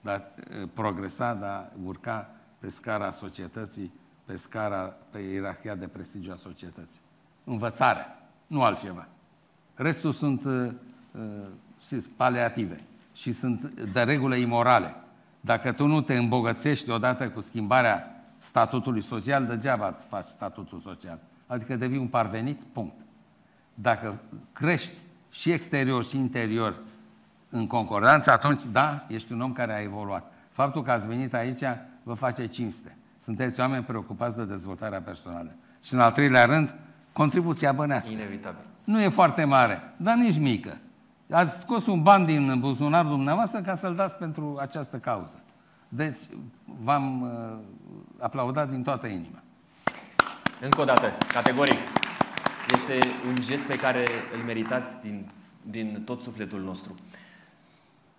de 0.00 0.10
a 0.10 0.14
uh, 0.14 0.68
progresa, 0.74 1.34
de 1.34 1.46
a 1.46 1.64
urca 1.84 2.30
pe 2.58 2.68
scara 2.68 3.10
societății, 3.10 3.92
pe 4.24 4.36
scara, 4.36 4.96
pe 5.10 5.18
ierarhia 5.18 5.74
de 5.74 5.86
prestigiu 5.86 6.32
a 6.32 6.36
societății. 6.36 7.00
Învățarea, 7.44 8.28
nu 8.46 8.62
altceva. 8.62 9.08
Restul 9.74 10.12
sunt 10.12 10.44
uh, 10.44 10.72
uh, 11.12 11.46
paliative 12.16 12.80
și 13.12 13.32
sunt 13.32 13.80
de 13.92 14.02
regulă 14.02 14.34
imorale. 14.34 14.94
Dacă 15.40 15.72
tu 15.72 15.86
nu 15.86 16.00
te 16.00 16.16
îmbogățești 16.16 16.90
odată 16.90 17.28
cu 17.28 17.40
schimbarea 17.40 18.24
statutului 18.36 19.02
social, 19.02 19.46
degeaba 19.46 19.94
îți 19.96 20.06
faci 20.06 20.24
statutul 20.24 20.80
social. 20.80 21.18
Adică 21.46 21.76
devii 21.76 21.98
un 21.98 22.06
parvenit, 22.06 22.60
punct. 22.72 22.94
Dacă 23.74 24.18
crești 24.52 24.92
și 25.30 25.50
exterior 25.50 26.04
și 26.04 26.16
interior 26.16 26.76
în 27.50 27.66
concordanță, 27.66 28.30
atunci, 28.30 28.62
da, 28.72 29.04
ești 29.08 29.32
un 29.32 29.40
om 29.40 29.52
care 29.52 29.74
a 29.74 29.82
evoluat. 29.82 30.32
Faptul 30.50 30.82
că 30.82 30.90
ați 30.90 31.06
venit 31.06 31.34
aici 31.34 31.62
vă 32.02 32.14
face 32.14 32.46
cinste. 32.46 32.96
Sunteți 33.22 33.60
oameni 33.60 33.84
preocupați 33.84 34.36
de 34.36 34.44
dezvoltarea 34.44 35.00
personală. 35.00 35.54
Și 35.80 35.94
în 35.94 36.00
al 36.00 36.12
treilea 36.12 36.44
rând, 36.44 36.74
contribuția 37.12 37.72
bănească. 37.72 38.12
Inevitabil. 38.12 38.64
Nu 38.84 39.00
e 39.00 39.08
foarte 39.08 39.44
mare, 39.44 39.82
dar 39.96 40.16
nici 40.16 40.38
mică. 40.38 40.76
Ați 41.30 41.60
scos 41.60 41.86
un 41.86 42.02
ban 42.02 42.24
din 42.24 42.60
buzunarul 42.60 43.10
dumneavoastră 43.10 43.60
ca 43.60 43.74
să-l 43.74 43.94
dați 43.94 44.16
pentru 44.16 44.56
această 44.60 44.96
cauză. 44.96 45.40
Deci, 45.88 46.18
v-am 46.82 47.22
uh, 47.22 47.58
aplaudat 48.18 48.70
din 48.70 48.82
toată 48.82 49.06
inima. 49.06 49.42
Încă 50.60 50.80
o 50.80 50.84
dată, 50.84 51.12
categoric. 51.32 51.78
Este 52.74 53.08
un 53.28 53.34
gest 53.40 53.62
pe 53.62 53.76
care 53.76 54.04
îl 54.36 54.42
meritați 54.44 55.00
din, 55.00 55.30
din 55.62 56.02
tot 56.04 56.22
sufletul 56.22 56.60
nostru. 56.60 56.94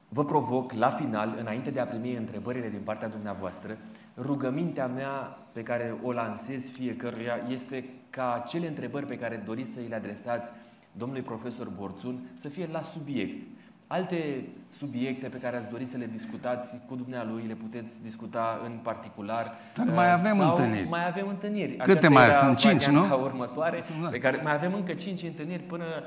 Vă 0.10 0.26
provoc 0.26 0.72
la 0.72 0.90
final, 0.90 1.36
înainte 1.40 1.70
de 1.70 1.80
a 1.80 1.86
primi 1.86 2.16
întrebările 2.16 2.70
din 2.70 2.82
partea 2.84 3.08
dumneavoastră, 3.08 3.78
rugămintea 4.18 4.88
mea 4.88 5.38
pe 5.52 5.64
care 5.64 5.96
o 6.04 6.12
lansez 6.12 6.70
fiecăruia 6.70 7.40
este 7.50 7.90
ca 8.10 8.34
acele 8.34 8.68
întrebări 8.68 9.06
pe 9.06 9.18
care 9.18 9.42
doriți 9.46 9.72
să 9.72 9.80
îi 9.80 9.88
le 9.88 9.96
adresați 9.96 10.52
domnului 10.98 11.24
profesor 11.24 11.68
Borțun 11.78 12.20
să 12.36 12.50
fie 12.50 12.68
la 12.72 12.82
subiect. 12.82 13.48
alte 13.90 14.48
subiecte 14.70 15.28
pe 15.28 15.38
care 15.38 15.56
ați 15.56 15.70
dori 15.70 15.86
să 15.86 15.98
le 15.98 16.10
discutați 16.12 16.82
cu 16.88 16.96
dumnealui, 16.96 17.44
le 17.48 17.54
puteți 17.54 18.02
discuta 18.02 18.62
în 18.66 18.72
particular. 18.84 19.54
Dar 19.76 19.88
mai 19.88 20.12
avem 20.12 20.34
sau 20.34 20.50
întâlniri. 20.56 20.88
Mai 20.88 21.08
avem 21.08 21.28
întâlniri. 21.28 21.72
Câte 21.76 21.92
Aceasta 21.92 22.10
mai 22.10 22.24
era 22.24 22.34
sunt? 22.34 22.58
Cinci, 22.58 22.86
nu? 22.88 23.00
varianta 23.00 23.24
următoare, 23.24 23.80
Da. 24.02 24.08
pe 24.10 24.18
care 24.20 24.42
mai 24.44 24.54
avem 24.54 24.74
încă 24.74 24.94
cinci 24.94 25.24
întâlniri 25.24 25.64
până 25.64 25.84
uh, 25.84 26.04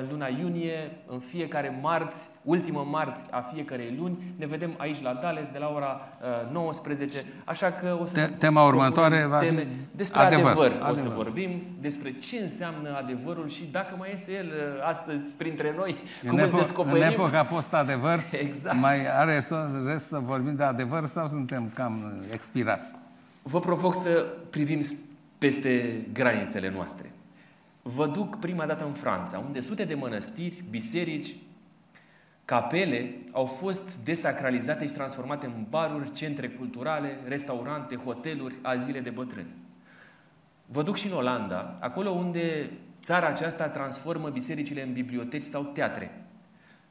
în 0.00 0.06
luna 0.10 0.26
iunie, 0.26 0.90
în 1.06 1.18
fiecare 1.18 1.78
marți, 1.82 2.28
ultimă 2.42 2.86
marți 2.90 3.28
a 3.30 3.40
fiecarei 3.40 3.94
luni. 3.98 4.34
Ne 4.36 4.46
vedem 4.46 4.74
aici 4.76 5.02
la 5.02 5.12
Dales 5.22 5.48
de 5.48 5.58
la 5.58 5.72
ora 5.74 6.00
uh, 6.46 6.52
19, 6.52 7.16
așa 7.44 7.70
că 7.72 7.98
o 8.00 8.06
să 8.06 8.14
Te- 8.14 8.20
ne 8.20 8.26
tema 8.26 8.60
propunem 8.60 8.84
următoare 8.84 9.24
va 9.26 9.38
fi 9.38 9.46
teme 9.46 9.66
despre 9.90 10.20
adevăr, 10.20 10.50
adevăr. 10.50 10.90
O 10.90 10.94
să 10.94 11.00
adevăr. 11.00 11.14
vorbim 11.24 11.62
despre 11.80 12.12
ce 12.12 12.36
înseamnă 12.38 12.96
adevărul 12.96 13.48
și 13.48 13.68
dacă 13.72 13.94
mai 13.98 14.10
este 14.12 14.32
el 14.32 14.46
uh, 14.46 14.86
astăzi 14.88 15.34
printre 15.34 15.74
noi, 15.76 15.96
În, 16.22 16.28
cum 16.30 16.38
îl 16.38 16.44
epo- 16.48 16.50
în 16.50 16.56
descoperim. 16.58 17.02
epoca 17.02 17.44
post-adevăr, 17.44 18.20
Exact. 18.30 18.76
mai 18.76 19.06
are 19.18 19.38
so- 19.40 19.86
rest 19.86 20.06
să 20.06 20.18
vorbim 20.18 20.54
de 20.56 20.62
adevăr 20.64 21.06
sau 21.06 21.28
suntem 21.28 21.70
cam 21.74 22.02
uh, 22.20 22.32
expirați? 22.32 22.92
Vă 23.42 23.58
provoc 23.60 23.94
să 23.94 24.26
privim 24.50 24.80
s- 24.80 24.94
peste 25.38 26.00
granițele 26.12 26.70
noastre. 26.74 27.10
Vă 27.86 28.06
duc 28.06 28.38
prima 28.38 28.66
dată 28.66 28.84
în 28.84 28.92
Franța, 28.92 29.38
unde 29.38 29.60
sute 29.60 29.84
de 29.84 29.94
mănăstiri, 29.94 30.64
biserici, 30.70 31.36
capele 32.44 33.14
au 33.32 33.44
fost 33.44 33.96
desacralizate 33.96 34.86
și 34.86 34.92
transformate 34.92 35.46
în 35.46 35.66
baruri, 35.68 36.12
centre 36.12 36.48
culturale, 36.48 37.18
restaurante, 37.26 37.96
hoteluri, 37.96 38.54
azile 38.62 39.00
de 39.00 39.10
bătrâni. 39.10 39.54
Vă 40.66 40.82
duc 40.82 40.96
și 40.96 41.06
în 41.06 41.12
Olanda, 41.12 41.76
acolo 41.80 42.10
unde 42.10 42.70
țara 43.02 43.26
aceasta 43.26 43.68
transformă 43.68 44.28
bisericile 44.28 44.82
în 44.82 44.92
biblioteci 44.92 45.42
sau 45.42 45.62
teatre. 45.62 46.24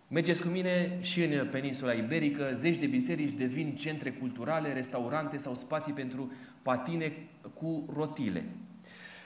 Mergeți 0.08 0.42
cu 0.42 0.48
mine 0.48 0.98
și 1.02 1.24
în 1.24 1.48
peninsula 1.48 1.94
iberică, 1.94 2.50
zeci 2.54 2.78
de 2.78 2.86
biserici 2.86 3.32
devin 3.32 3.76
centre 3.76 4.12
culturale, 4.12 4.74
restaurante 4.74 5.38
sau 5.38 5.56
spații 5.56 5.94
pentru 5.94 6.32
patine 6.62 7.14
cu 7.54 7.90
rotile. 7.96 8.44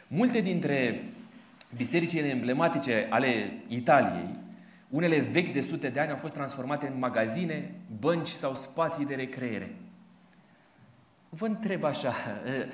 Multe 0.08 0.40
dintre 0.40 1.10
bisericile 1.76 2.28
emblematice 2.28 3.08
ale 3.10 3.62
Italiei, 3.68 4.40
unele 4.90 5.20
vechi 5.20 5.54
de 5.54 5.62
sute 5.62 5.90
de 5.90 6.00
ani, 6.00 6.12
au 6.12 6.18
fost 6.18 6.34
transformate 6.34 6.88
în 6.88 7.00
magazine, 7.00 7.72
bănci 8.00 8.28
sau 8.28 8.56
spații 8.56 9.06
de 9.06 9.16
recreere. 9.16 9.76
Vă 11.30 11.46
întreb 11.46 11.84
așa, 11.84 12.14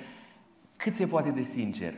cât 0.76 0.96
se 0.96 1.08
poate 1.08 1.30
de 1.30 1.44
sincer, 1.44 1.94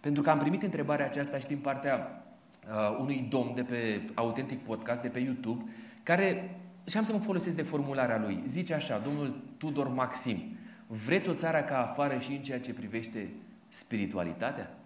pentru 0.00 0.22
că 0.22 0.30
am 0.30 0.38
primit 0.38 0.62
întrebarea 0.62 1.06
aceasta 1.06 1.38
și 1.38 1.46
din 1.46 1.58
partea 1.58 2.24
uh, 2.68 2.98
unui 3.00 3.26
domn 3.28 3.54
de 3.54 3.62
pe 3.62 4.02
Autentic 4.14 4.58
Podcast, 4.58 5.02
de 5.02 5.08
pe 5.08 5.18
YouTube, 5.18 5.64
care, 6.02 6.56
și 6.86 6.96
am 6.96 7.04
să 7.04 7.12
mă 7.12 7.18
folosesc 7.18 7.56
de 7.56 7.62
formularea 7.62 8.18
lui, 8.18 8.42
zice 8.46 8.74
așa, 8.74 8.98
domnul 8.98 9.42
Tudor 9.58 9.88
Maxim, 9.88 10.56
vreți 10.86 11.28
o 11.28 11.34
țară 11.34 11.62
ca 11.62 11.88
afară 11.90 12.18
și 12.18 12.32
în 12.32 12.42
ceea 12.42 12.60
ce 12.60 12.72
privește 12.72 13.28
spiritualitatea? 13.68 14.79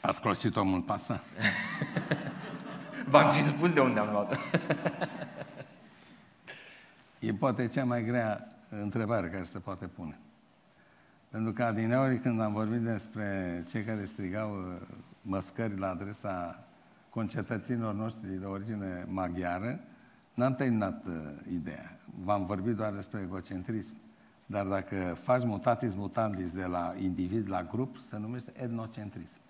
Ați 0.00 0.20
closit 0.20 0.56
omul 0.56 0.80
pe 0.80 0.92
asta? 0.92 1.20
V-am 3.10 3.32
și 3.32 3.42
spus 3.42 3.72
de 3.72 3.80
unde 3.80 4.00
am 4.00 4.10
luat 4.10 4.38
E 7.18 7.32
poate 7.32 7.66
cea 7.66 7.84
mai 7.84 8.04
grea 8.04 8.48
întrebare 8.68 9.28
care 9.28 9.42
se 9.42 9.58
poate 9.58 9.86
pune. 9.86 10.18
Pentru 11.30 11.52
că 11.52 11.64
adineori 11.64 12.18
când 12.18 12.40
am 12.40 12.52
vorbit 12.52 12.80
despre 12.80 13.64
cei 13.68 13.82
care 13.82 14.04
strigau 14.04 14.50
uh, 14.50 14.80
măscări 15.22 15.78
la 15.78 15.88
adresa 15.88 16.64
concetățenilor 17.10 17.94
noștri 17.94 18.28
de 18.28 18.44
origine 18.44 19.04
maghiară, 19.08 19.80
n-am 20.34 20.54
terminat 20.54 21.04
uh, 21.06 21.12
ideea. 21.52 21.98
V-am 22.24 22.46
vorbit 22.46 22.74
doar 22.74 22.92
despre 22.92 23.20
egocentrism. 23.20 23.94
Dar 24.46 24.66
dacă 24.66 25.16
faci 25.22 25.44
mutatis 25.44 25.94
mutandis 25.94 26.52
de 26.52 26.64
la 26.64 26.94
individ 26.98 27.48
la 27.48 27.62
grup, 27.62 27.96
se 28.08 28.18
numește 28.18 28.52
etnocentrism. 28.56 29.40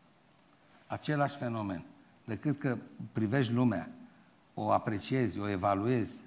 Același 0.90 1.36
fenomen. 1.36 1.82
Decât 2.24 2.58
că 2.58 2.76
privești 3.12 3.52
lumea, 3.52 3.88
o 4.54 4.70
apreciezi, 4.70 5.38
o 5.38 5.48
evaluezi 5.48 6.20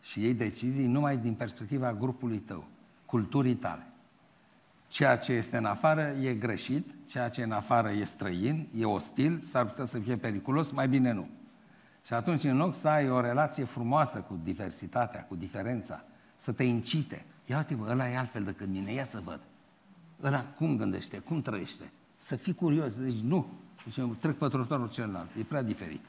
și 0.00 0.20
iei 0.20 0.34
decizii 0.34 0.86
numai 0.86 1.16
din 1.16 1.34
perspectiva 1.34 1.94
grupului 1.94 2.38
tău, 2.38 2.64
culturii 3.06 3.54
tale. 3.54 3.86
Ceea 4.88 5.18
ce 5.18 5.32
este 5.32 5.56
în 5.56 5.64
afară 5.64 6.00
e 6.00 6.34
greșit, 6.34 6.94
ceea 7.06 7.28
ce 7.28 7.40
e 7.40 7.44
în 7.44 7.52
afară 7.52 7.90
e 7.90 8.04
străin, 8.04 8.68
e 8.76 8.84
ostil, 8.84 9.40
s-ar 9.40 9.66
putea 9.66 9.84
să 9.84 9.98
fie 9.98 10.16
periculos, 10.16 10.70
mai 10.70 10.88
bine 10.88 11.12
nu. 11.12 11.28
Și 12.06 12.12
atunci, 12.12 12.44
în 12.44 12.56
loc 12.56 12.74
să 12.74 12.88
ai 12.88 13.10
o 13.10 13.20
relație 13.20 13.64
frumoasă 13.64 14.18
cu 14.18 14.40
diversitatea, 14.42 15.24
cu 15.24 15.34
diferența, 15.34 16.04
să 16.36 16.52
te 16.52 16.62
incite, 16.62 17.24
ia 17.46 17.56
uite-vă, 17.56 17.86
ăla 17.90 18.08
e 18.08 18.18
altfel 18.18 18.42
decât 18.42 18.68
mine, 18.68 18.92
ia 18.92 19.04
să 19.04 19.20
văd. 19.24 19.40
Ăla 20.22 20.44
cum 20.44 20.76
gândește, 20.76 21.18
cum 21.18 21.40
trăiește. 21.40 21.92
Să 22.22 22.36
fii 22.36 22.54
curios, 22.54 22.98
deci 22.98 23.18
nu. 23.18 23.46
Deci 23.84 23.96
eu 23.96 24.16
trec 24.18 24.36
pe 24.36 24.48
trotuarul 24.48 24.88
celălalt, 24.88 25.28
e 25.38 25.42
prea 25.42 25.62
diferit. 25.62 26.04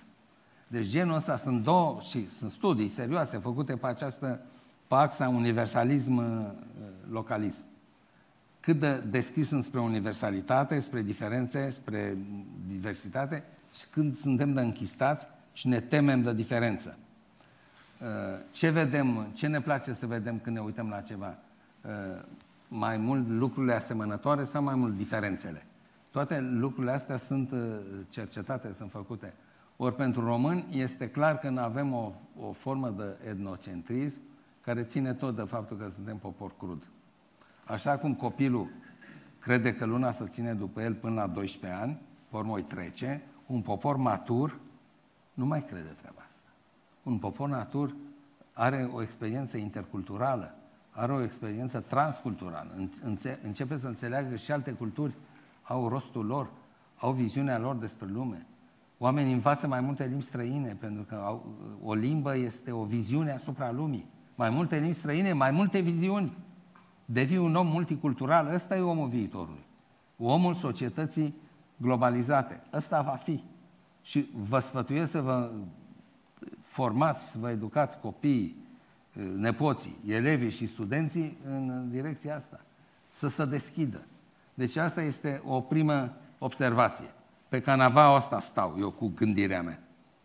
Deci 0.67 0.87
genul 0.87 1.15
ăsta 1.15 1.37
sunt 1.37 1.63
două 1.63 1.99
și 2.01 2.29
sunt 2.29 2.51
studii 2.51 2.87
serioase 2.87 3.37
făcute 3.37 3.75
pe 3.75 3.87
această 3.87 4.41
pe 4.87 4.95
axa 4.95 5.27
universalism-localism. 5.27 7.63
Cât 8.59 8.79
de 8.79 8.97
deschis 8.97 9.47
sunt 9.47 9.63
spre 9.63 9.79
universalitate, 9.79 10.79
spre 10.79 11.01
diferențe, 11.01 11.69
spre 11.69 12.17
diversitate 12.67 13.43
și 13.73 13.85
când 13.91 14.15
suntem 14.15 14.53
de 14.53 14.61
închistați 14.61 15.27
și 15.53 15.67
ne 15.67 15.79
temem 15.79 16.21
de 16.21 16.33
diferență. 16.33 16.97
Ce 18.51 18.69
vedem, 18.69 19.27
ce 19.33 19.47
ne 19.47 19.61
place 19.61 19.93
să 19.93 20.05
vedem 20.05 20.39
când 20.39 20.55
ne 20.55 20.61
uităm 20.61 20.89
la 20.89 21.01
ceva? 21.01 21.37
Mai 22.67 22.97
mult 22.97 23.27
lucrurile 23.27 23.73
asemănătoare 23.73 24.43
sau 24.43 24.63
mai 24.63 24.75
mult 24.75 24.97
diferențele? 24.97 25.65
Toate 26.11 26.39
lucrurile 26.39 26.91
astea 26.91 27.17
sunt 27.17 27.53
cercetate, 28.09 28.73
sunt 28.73 28.91
făcute. 28.91 29.33
Ori 29.77 29.95
pentru 29.95 30.25
români 30.25 30.65
este 30.71 31.09
clar 31.09 31.37
că 31.37 31.49
nu 31.49 31.59
avem 31.59 31.93
o, 31.93 32.11
o 32.39 32.51
formă 32.51 32.89
de 32.89 33.29
etnocentrism 33.29 34.19
care 34.61 34.83
ține 34.83 35.13
tot 35.13 35.35
de 35.35 35.41
faptul 35.41 35.77
că 35.77 35.89
suntem 35.89 36.17
popor 36.17 36.51
crud. 36.57 36.83
Așa 37.65 37.97
cum 37.97 38.13
copilul 38.13 38.69
crede 39.39 39.75
că 39.75 39.85
luna 39.85 40.11
să 40.11 40.23
ține 40.23 40.53
după 40.53 40.81
el 40.81 40.93
până 40.93 41.13
la 41.13 41.27
12 41.27 41.81
ani, 41.81 42.01
pe 42.29 42.37
urmă 42.37 42.55
îi 42.55 42.63
trece, 42.63 43.21
un 43.45 43.61
popor 43.61 43.95
matur 43.95 44.59
nu 45.33 45.45
mai 45.45 45.65
crede 45.65 45.95
treaba 45.99 46.21
asta. 46.27 46.49
Un 47.03 47.17
popor 47.17 47.49
matur 47.49 47.95
are 48.53 48.89
o 48.93 49.01
experiență 49.01 49.57
interculturală, 49.57 50.55
are 50.91 51.11
o 51.11 51.23
experiență 51.23 51.79
transculturală, 51.79 52.89
începe 53.43 53.77
să 53.77 53.87
înțeleagă 53.87 54.29
că 54.29 54.35
și 54.35 54.51
alte 54.51 54.71
culturi 54.71 55.13
au 55.61 55.87
rostul 55.87 56.25
lor, 56.25 56.51
au 56.97 57.11
viziunea 57.11 57.59
lor 57.59 57.75
despre 57.75 58.07
lume. 58.07 58.45
Oamenii 58.97 59.33
învață 59.33 59.67
mai 59.67 59.81
multe 59.81 60.05
limbi 60.05 60.23
străine, 60.23 60.77
pentru 60.79 61.03
că 61.03 61.15
au, 61.15 61.55
o 61.83 61.93
limbă 61.93 62.37
este 62.37 62.71
o 62.71 62.83
viziune 62.83 63.31
asupra 63.31 63.71
lumii. 63.71 64.09
Mai 64.35 64.49
multe 64.49 64.77
limbi 64.77 64.93
străine, 64.93 65.33
mai 65.33 65.51
multe 65.51 65.79
viziuni. 65.79 66.37
Devii 67.05 67.37
un 67.37 67.55
om 67.55 67.67
multicultural, 67.67 68.53
ăsta 68.53 68.75
e 68.75 68.79
omul 68.79 69.07
viitorului. 69.07 69.65
Omul 70.17 70.53
societății 70.53 71.35
globalizate. 71.77 72.63
Ăsta 72.73 73.01
va 73.01 73.15
fi. 73.15 73.43
Și 74.01 74.29
vă 74.49 74.59
sfătuiesc 74.59 75.11
să 75.11 75.21
vă 75.21 75.51
formați, 76.61 77.29
să 77.29 77.37
vă 77.39 77.49
educați 77.49 77.99
copiii, 77.99 78.55
nepoții, 79.35 79.97
elevii 80.05 80.49
și 80.49 80.65
studenții 80.65 81.37
în 81.45 81.89
direcția 81.89 82.35
asta. 82.35 82.59
Să 83.09 83.27
se 83.27 83.45
deschidă. 83.45 84.01
Deci 84.53 84.75
asta 84.75 85.01
este 85.01 85.41
o 85.45 85.59
primă 85.59 86.13
observație. 86.37 87.13
Pe 87.49 87.61
canava 87.61 88.15
asta 88.15 88.39
stau 88.39 88.75
eu 88.79 88.91
cu 88.91 89.11
gândirea 89.15 89.61
mea. 89.61 89.79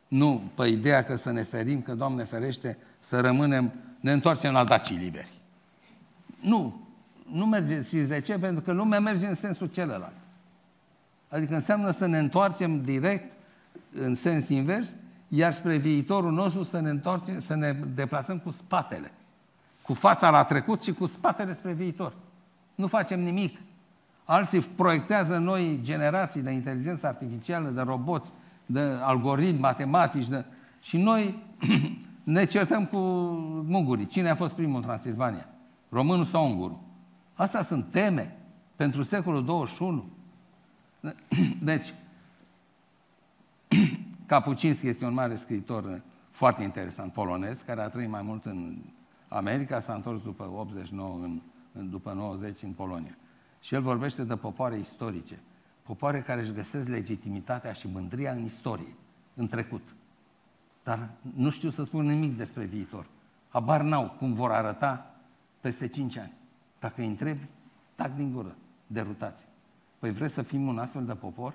Nu 0.09 0.43
pe 0.55 0.67
ideea 0.67 1.05
că 1.05 1.17
să 1.17 1.31
ne 1.31 1.43
ferim, 1.43 1.83
că 1.83 1.95
Doamne 1.95 2.25
ferește, 2.25 2.79
să 2.99 3.21
rămânem, 3.21 3.73
ne 4.01 4.13
întoarcem 4.13 4.53
la 4.53 4.65
dacii 4.65 4.97
liberi. 4.97 5.33
Nu. 6.41 6.81
Nu 7.33 7.47
merge, 7.47 7.83
și 7.83 7.97
de 7.97 8.21
ce? 8.21 8.39
Pentru 8.39 8.63
că 8.63 8.73
lumea 8.73 9.01
merge 9.01 9.27
în 9.27 9.35
sensul 9.35 9.67
celălalt. 9.67 10.15
Adică 11.29 11.55
înseamnă 11.55 11.91
să 11.91 12.07
ne 12.07 12.19
întoarcem 12.19 12.83
direct 12.83 13.33
în 13.93 14.15
sens 14.15 14.49
invers, 14.49 14.95
iar 15.29 15.53
spre 15.53 15.77
viitorul 15.77 16.33
nostru 16.33 16.63
să 16.63 16.81
ne, 16.81 16.91
întoarcem, 16.91 17.41
să 17.41 17.55
ne 17.55 17.73
deplasăm 17.73 18.39
cu 18.39 18.51
spatele. 18.51 19.11
Cu 19.83 19.95
fața 19.95 20.31
la 20.31 20.45
trecut 20.45 20.83
și 20.83 20.93
cu 20.93 21.07
spatele 21.07 21.53
spre 21.53 21.73
viitor. 21.73 22.15
Nu 22.75 22.87
facem 22.87 23.21
nimic. 23.21 23.59
Alții 24.29 24.61
proiectează 24.61 25.39
noi 25.39 25.81
generații 25.83 26.41
de 26.41 26.51
inteligență 26.51 27.07
artificială, 27.07 27.69
de 27.69 27.81
roboți, 27.81 28.33
de 28.67 28.81
algoritmi 28.81 29.61
matematici, 29.61 30.29
de... 30.29 30.45
și 30.81 30.97
noi 30.97 31.43
ne 32.25 32.45
certăm 32.45 32.87
cu 32.87 32.97
mungurii. 33.67 34.07
Cine 34.07 34.29
a 34.29 34.35
fost 34.35 34.55
primul 34.55 34.77
în 34.77 34.83
Transilvania? 34.83 35.49
Românul 35.89 36.25
sau 36.25 36.47
ungurul? 36.47 36.79
Astea 37.35 37.63
sunt 37.63 37.91
teme 37.91 38.37
pentru 38.77 39.03
secolul 39.03 39.45
21. 39.45 40.05
Deci, 41.61 41.95
Kapucinski 44.27 44.89
este 44.89 45.05
un 45.05 45.15
mare 45.15 45.37
scriitor 45.37 46.03
foarte 46.31 46.63
interesant, 46.63 47.13
polonez, 47.13 47.61
care 47.61 47.81
a 47.81 47.89
trăit 47.89 48.11
mai 48.11 48.23
mult 48.23 48.45
în 48.45 48.77
America, 49.29 49.81
s-a 49.81 49.95
întors 49.95 50.23
după 50.23 50.51
89, 50.57 51.19
în, 51.23 51.41
în, 51.73 51.91
după 51.91 52.13
90 52.13 52.63
în 52.63 52.71
Polonia. 52.71 53.17
Și 53.67 53.75
el 53.75 53.81
vorbește 53.81 54.25
de 54.25 54.37
popoare 54.37 54.79
istorice, 54.79 55.39
popoare 55.83 56.21
care 56.21 56.41
își 56.41 56.53
găsesc 56.53 56.89
legitimitatea 56.89 57.73
și 57.73 57.89
mândria 57.89 58.33
în 58.33 58.45
istorie, 58.45 58.95
în 59.35 59.47
trecut. 59.47 59.95
Dar 60.83 61.11
nu 61.35 61.51
știu 61.51 61.71
să 61.71 61.85
spun 61.85 62.07
nimic 62.07 62.37
despre 62.37 62.65
viitor. 62.65 63.07
Habar 63.49 63.81
n-au 63.81 64.15
cum 64.19 64.33
vor 64.33 64.51
arăta 64.51 65.15
peste 65.61 65.89
5 65.89 66.17
ani. 66.17 66.33
Dacă 66.79 67.01
îi 67.01 67.07
întrebi, 67.07 67.47
tac 67.95 68.15
din 68.15 68.33
gură, 68.33 68.57
derutați. 68.87 69.47
Păi 69.99 70.11
vreți 70.11 70.35
să 70.35 70.43
fim 70.43 70.67
un 70.67 70.79
astfel 70.79 71.05
de 71.05 71.15
popor? 71.15 71.55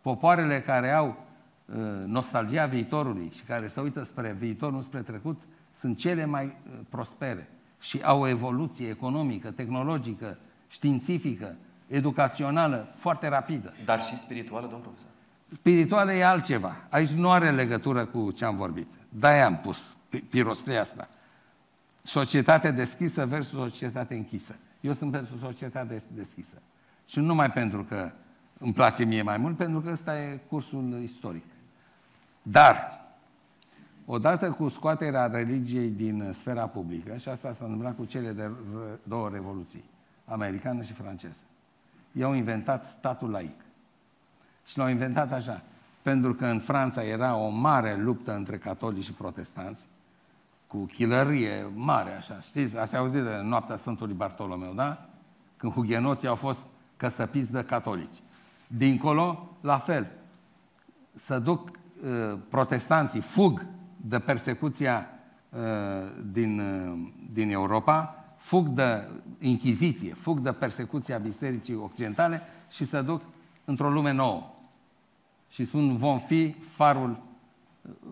Popoarele 0.00 0.62
care 0.62 0.92
au 0.92 1.06
uh, 1.08 1.76
nostalgia 2.06 2.66
viitorului 2.66 3.30
și 3.30 3.42
care 3.42 3.68
se 3.68 3.80
uită 3.80 4.02
spre 4.02 4.32
viitor, 4.32 4.72
nu 4.72 4.80
spre 4.80 5.02
trecut, 5.02 5.42
sunt 5.74 5.96
cele 5.96 6.24
mai 6.24 6.44
uh, 6.44 6.78
prospere 6.88 7.48
și 7.80 8.00
au 8.02 8.20
o 8.20 8.26
evoluție 8.26 8.88
economică, 8.88 9.50
tehnologică, 9.50 10.38
științifică, 10.68 11.56
educațională 11.86 12.88
foarte 12.96 13.28
rapidă. 13.28 13.72
Dar 13.84 14.02
și 14.02 14.16
spirituală, 14.16 14.66
domn 14.66 14.82
profesor? 14.82 15.10
Spirituală 15.52 16.12
e 16.12 16.24
altceva. 16.24 16.76
Aici 16.88 17.08
nu 17.10 17.30
are 17.30 17.50
legătură 17.50 18.04
cu 18.04 18.30
ce 18.30 18.44
am 18.44 18.56
vorbit. 18.56 18.88
De-aia 19.08 19.46
am 19.46 19.58
pus 19.58 19.96
pirostria 20.30 20.80
asta. 20.80 21.08
Societate 22.02 22.70
deschisă 22.70 23.26
versus 23.26 23.58
societate 23.58 24.14
închisă. 24.14 24.54
Eu 24.80 24.92
sunt 24.92 25.10
pentru 25.10 25.36
societate 25.36 26.02
deschisă. 26.14 26.56
Și 27.06 27.18
nu 27.18 27.24
numai 27.24 27.50
pentru 27.50 27.84
că 27.84 28.12
îmi 28.58 28.72
place 28.72 29.04
mie 29.04 29.22
mai 29.22 29.36
mult, 29.36 29.56
pentru 29.56 29.80
că 29.80 29.90
ăsta 29.90 30.20
e 30.20 30.40
cursul 30.48 31.00
istoric. 31.02 31.44
Dar, 32.42 33.06
odată 34.04 34.50
cu 34.50 34.68
scoaterea 34.68 35.26
religiei 35.26 35.88
din 35.88 36.32
sfera 36.32 36.66
publică, 36.66 37.16
și 37.16 37.28
asta 37.28 37.52
s-a 37.52 37.64
întâmplat 37.64 37.96
cu 37.96 38.04
cele 38.04 38.32
de 38.32 38.50
două 39.02 39.28
revoluții, 39.28 39.84
americană 40.28 40.82
și 40.82 40.92
franceză, 40.92 41.40
i-au 42.12 42.32
inventat 42.32 42.84
statul 42.84 43.30
laic. 43.30 43.60
Și 44.64 44.78
l-au 44.78 44.88
inventat 44.88 45.32
așa, 45.32 45.62
pentru 46.02 46.34
că 46.34 46.46
în 46.46 46.58
Franța 46.58 47.04
era 47.04 47.36
o 47.36 47.48
mare 47.48 47.96
luptă 47.96 48.34
între 48.34 48.58
catolici 48.58 49.04
și 49.04 49.12
protestanți, 49.12 49.86
cu 50.66 50.84
chilărie 50.84 51.66
mare, 51.74 52.10
așa. 52.16 52.38
Știți, 52.38 52.78
ați 52.78 52.96
auzit 52.96 53.22
de 53.22 53.40
noaptea 53.42 53.76
Sfântului 53.76 54.14
Bartolomeu, 54.14 54.72
da? 54.72 55.08
Când 55.56 55.72
hugenoții 55.72 56.28
au 56.28 56.34
fost 56.34 56.64
căsăpiți 56.96 57.52
de 57.52 57.64
catolici. 57.64 58.16
Dincolo, 58.66 59.56
la 59.60 59.78
fel. 59.78 60.06
Să 61.14 61.38
duc 61.38 61.68
uh, 61.68 62.38
protestanții, 62.48 63.20
fug 63.20 63.66
de 63.96 64.18
persecuția 64.18 65.08
uh, 65.50 65.60
din, 66.30 66.60
uh, 66.60 67.10
din 67.32 67.50
Europa, 67.50 68.17
fug 68.48 68.68
de 68.68 69.08
inchiziție, 69.38 70.14
fug 70.14 70.38
de 70.38 70.52
persecuția 70.52 71.18
Bisericii 71.18 71.74
Occidentale 71.74 72.42
și 72.70 72.84
să 72.84 73.02
duc 73.02 73.22
într-o 73.64 73.90
lume 73.90 74.12
nouă. 74.12 74.54
Și 75.48 75.64
spun, 75.64 75.96
vom 75.96 76.18
fi 76.18 76.52
farul 76.52 77.22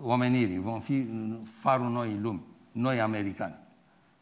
omenirii, 0.02 0.58
vom 0.58 0.80
fi 0.80 1.06
farul 1.60 1.90
noii 1.90 2.18
lumi, 2.18 2.42
noi 2.72 3.00
americani. 3.00 3.54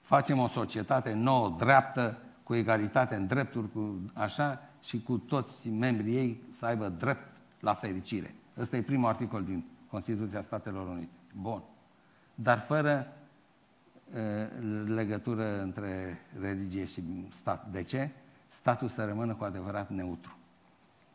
Facem 0.01 0.39
o 0.39 0.49
societate 0.49 1.12
nouă, 1.12 1.55
dreaptă, 1.59 2.19
cu 2.43 2.55
egalitate 2.55 3.15
în 3.15 3.27
drepturi, 3.27 3.73
cu 3.73 4.01
așa, 4.12 4.62
și 4.82 5.03
cu 5.03 5.19
toți 5.19 5.69
membrii 5.69 6.16
ei 6.16 6.43
să 6.51 6.66
aibă 6.66 6.89
drept 6.89 7.36
la 7.61 7.74
fericire. 7.74 8.35
Ăsta 8.59 8.77
e 8.77 8.82
primul 8.82 9.09
articol 9.09 9.45
din 9.45 9.65
Constituția 9.91 10.43
Statelor 10.43 10.89
Unite. 10.89 11.12
Bun. 11.41 11.62
Dar 12.35 12.59
fără 12.59 13.07
uh, 13.09 13.23
legătură 14.86 15.62
între 15.62 16.19
religie 16.41 16.85
și 16.85 17.03
stat. 17.35 17.66
De 17.73 17.82
ce? 17.82 18.11
Statul 18.49 18.89
să 18.89 19.05
rămână 19.05 19.35
cu 19.35 19.45
adevărat 19.45 19.91
neutru. 19.91 20.36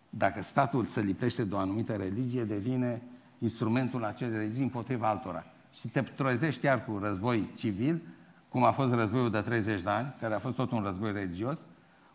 Dacă 0.10 0.42
statul 0.42 0.86
se 0.86 1.02
lipește 1.02 1.44
de 1.44 1.56
o 1.56 1.58
anumită 1.58 1.94
religie, 1.94 2.44
devine 2.44 3.02
instrumentul 3.40 4.06
acelei 4.06 4.38
religii 4.38 4.64
împotriva 4.64 5.10
altora. 5.10 5.46
Și 5.74 5.88
te 5.88 6.02
trezești 6.02 6.66
iar 6.66 6.86
cu 6.86 6.98
război 7.02 7.52
civil, 7.58 8.02
cum 8.50 8.64
a 8.64 8.72
fost 8.72 8.94
războiul 8.94 9.32
de 9.32 9.42
30 9.42 9.82
de 9.82 9.90
ani, 9.90 10.16
care 10.20 10.34
a 10.34 10.40
fost 10.40 10.56
tot 10.56 10.72
un 10.72 10.82
război 10.84 11.12
religios, 11.12 11.66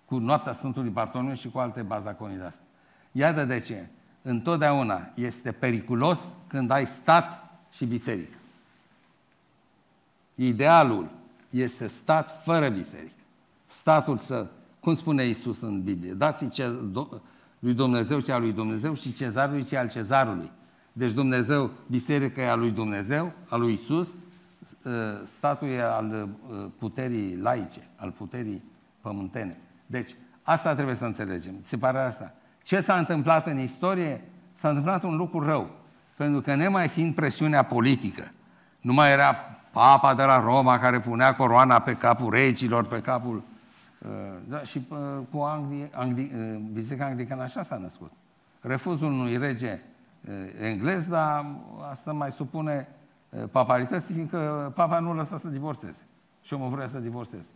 cu 0.05 0.17
noaptea 0.17 0.53
Sfântului 0.53 0.91
Bartolomeu 0.91 1.35
și 1.35 1.51
cu 1.51 1.59
alte 1.59 1.83
bazaconii 1.83 2.37
de 2.37 2.45
astea. 2.45 2.65
Iată 3.13 3.45
de 3.45 3.61
ce. 3.61 3.87
Întotdeauna 4.23 5.11
este 5.15 5.53
periculos 5.53 6.21
când 6.47 6.71
ai 6.71 6.87
stat 6.87 7.45
și 7.71 7.87
biserică. 7.87 8.37
Idealul 10.35 11.11
este 11.51 11.87
stat 11.87 12.43
fără 12.43 12.69
biserică. 12.69 13.13
Statul 13.67 14.19
să, 14.19 14.47
cum 14.81 14.95
spune 14.95 15.25
Isus 15.25 15.61
în 15.61 15.83
Biblie, 15.83 16.13
dați 16.13 16.49
ce, 16.49 16.73
lui 17.59 17.75
Dumnezeu 17.75 18.21
ce 18.21 18.33
al 18.33 18.41
lui 18.41 18.53
Dumnezeu 18.53 18.95
și 18.95 19.13
cezarului 19.13 19.65
ce 19.65 19.77
al 19.77 19.89
cezarului. 19.89 20.51
Deci 20.93 21.13
Dumnezeu, 21.13 21.71
biserica 21.87 22.43
e 22.43 22.51
a 22.51 22.55
lui 22.55 22.71
Dumnezeu, 22.71 23.33
a 23.49 23.57
lui 23.57 23.73
Isus, 23.73 24.09
ă, 24.85 25.23
statul 25.27 25.69
e 25.69 25.83
al 25.83 26.13
ă, 26.13 26.71
puterii 26.79 27.37
laice, 27.37 27.89
al 27.97 28.11
puterii 28.11 28.63
pământene. 29.01 29.59
Deci, 29.87 30.15
asta 30.43 30.75
trebuie 30.75 30.95
să 30.95 31.05
înțelegem, 31.05 31.55
separarea 31.63 32.07
asta. 32.07 32.35
Ce 32.63 32.81
s-a 32.81 32.99
întâmplat 32.99 33.47
în 33.47 33.59
istorie? 33.59 34.25
S-a 34.53 34.69
întâmplat 34.69 35.03
un 35.03 35.17
lucru 35.17 35.45
rău. 35.45 35.71
Pentru 36.17 36.41
că 36.41 36.55
nemai 36.55 36.89
fiind 36.89 37.15
presiunea 37.15 37.63
politică, 37.63 38.33
nu 38.81 38.93
mai 38.93 39.13
era 39.13 39.37
papa 39.75 40.15
de 40.15 40.23
la 40.23 40.41
Roma 40.41 40.79
care 40.79 41.01
punea 41.01 41.35
coroana 41.35 41.79
pe 41.79 41.95
capul 41.95 42.31
regilor, 42.31 42.87
pe 42.87 43.01
capul... 43.01 43.43
Uh, 43.99 44.11
da, 44.49 44.63
și 44.63 44.87
uh, 44.89 44.99
cu 45.31 45.39
Angli, 45.39 45.91
Angli, 45.93 46.33
uh, 46.35 46.61
Biserica 46.73 47.05
Anglicană 47.05 47.43
așa 47.43 47.63
s-a 47.63 47.77
născut. 47.77 48.13
Refuzul 48.61 49.07
unui 49.07 49.37
rege 49.37 49.81
englez, 50.61 51.07
dar 51.07 51.47
să 52.03 52.13
mai 52.13 52.33
supune 52.33 52.89
papalității, 53.51 54.15
fiindcă 54.15 54.73
papa 54.75 54.99
nu 54.99 55.15
lăsa 55.15 55.39
să 55.39 55.49
divorțeze. 55.49 56.03
Și 56.43 56.55
omul 56.55 56.69
vrea 56.69 56.87
să 56.87 56.99
divorțeze. 56.99 57.49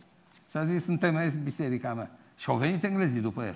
Și 0.49 0.57
a 0.57 0.63
zis, 0.63 0.85
întemeiesc 0.85 1.35
biserica 1.37 1.93
mea. 1.93 2.11
Și 2.35 2.49
au 2.49 2.55
venit 2.55 2.83
englezii 2.83 3.21
după 3.21 3.43
el. 3.43 3.55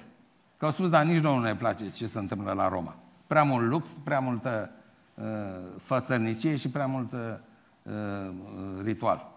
Că 0.57 0.65
au 0.65 0.71
spus, 0.71 0.89
dar 0.89 1.05
nici 1.05 1.21
nouă 1.21 1.35
nu 1.35 1.43
ne 1.43 1.55
place 1.55 1.89
ce 1.89 2.07
se 2.07 2.19
întâmplă 2.19 2.51
la 2.51 2.67
Roma. 2.67 2.95
Prea 3.27 3.43
mult 3.43 3.67
lux, 3.67 3.89
prea 4.03 4.19
multă 4.19 4.69
uh, 5.13 5.23
fățărnicie 5.81 6.55
și 6.55 6.69
prea 6.69 6.85
mult 6.85 7.11
uh, 7.11 7.19
ritual, 8.83 9.31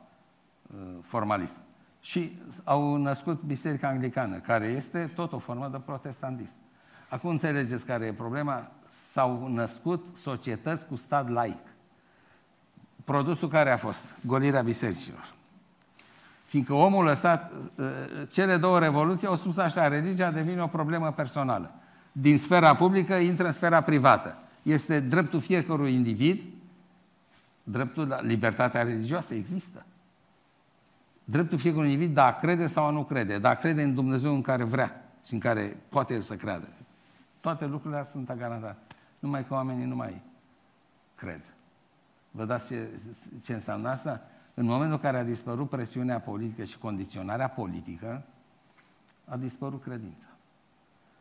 uh, 0.75 0.81
formalism. 1.03 1.59
Și 2.01 2.39
au 2.65 2.97
născut 2.97 3.43
Biserica 3.43 3.89
Anglicană, 3.89 4.37
care 4.37 4.67
este 4.67 5.11
tot 5.15 5.33
o 5.33 5.39
formă 5.39 5.69
de 5.73 5.81
protestantism. 5.85 6.55
Acum 7.09 7.31
înțelegeți 7.31 7.85
care 7.85 8.05
e 8.05 8.13
problema? 8.13 8.71
S-au 9.13 9.49
născut 9.49 10.05
societăți 10.17 10.87
cu 10.87 10.97
stat 10.97 11.31
laic. 11.31 11.59
Produsul 13.05 13.49
care 13.49 13.71
a 13.71 13.77
fost? 13.77 14.15
Golirea 14.27 14.63
bisericilor. 14.63 15.35
Fiindcă 16.45 16.73
omul 16.73 17.05
lăsat, 17.05 17.53
uh, 17.75 17.87
cele 18.31 18.57
două 18.57 18.79
revoluții 18.79 19.27
au 19.27 19.37
spus 19.37 19.57
așa, 19.57 19.89
religia 19.89 20.31
devine 20.31 20.63
o 20.63 20.67
problemă 20.67 21.13
personală. 21.13 21.75
Din 22.13 22.39
sfera 22.39 22.75
publică 22.75 23.15
intră 23.15 23.47
în 23.47 23.53
sfera 23.53 23.81
privată. 23.81 24.39
Este 24.63 25.01
dreptul 25.01 25.41
fiecărui 25.41 25.95
individ, 25.95 26.43
dreptul 27.69 28.07
la 28.07 28.21
libertatea 28.21 28.83
religioasă 28.83 29.35
există. 29.35 29.85
Dreptul 31.25 31.59
fiecărui 31.59 31.93
individ, 31.93 32.15
da, 32.15 32.37
crede 32.37 32.67
sau 32.67 32.93
nu 32.93 33.05
crede, 33.05 33.39
da, 33.39 33.55
crede 33.55 33.83
în 33.83 33.95
Dumnezeu 33.95 34.35
în 34.35 34.43
care 34.43 34.65
vrea 34.65 35.05
și 35.25 35.33
în 35.33 35.39
care 35.39 35.77
poate 35.89 36.15
el 36.15 36.21
să 36.21 36.37
creadă. 36.37 36.69
Toate 37.41 37.67
lucrurile 37.67 38.05
sunt 38.05 38.33
garantate. 38.33 38.95
Numai 39.19 39.47
că 39.47 39.55
oamenii 39.55 39.87
nu 39.87 39.95
mai 39.95 40.21
cred. 41.15 41.41
Vă 42.31 42.45
dați 42.45 42.67
ce, 42.67 42.89
ce 43.45 43.53
înseamnă 43.53 43.89
asta? 43.89 44.23
În 44.55 44.65
momentul 44.65 44.93
în 44.93 45.01
care 45.01 45.19
a 45.19 45.25
dispărut 45.25 45.69
presiunea 45.69 46.21
politică 46.21 46.65
și 46.65 46.79
condiționarea 46.79 47.49
politică, 47.49 48.23
a 49.25 49.37
dispărut 49.37 49.83
credința. 49.83 50.27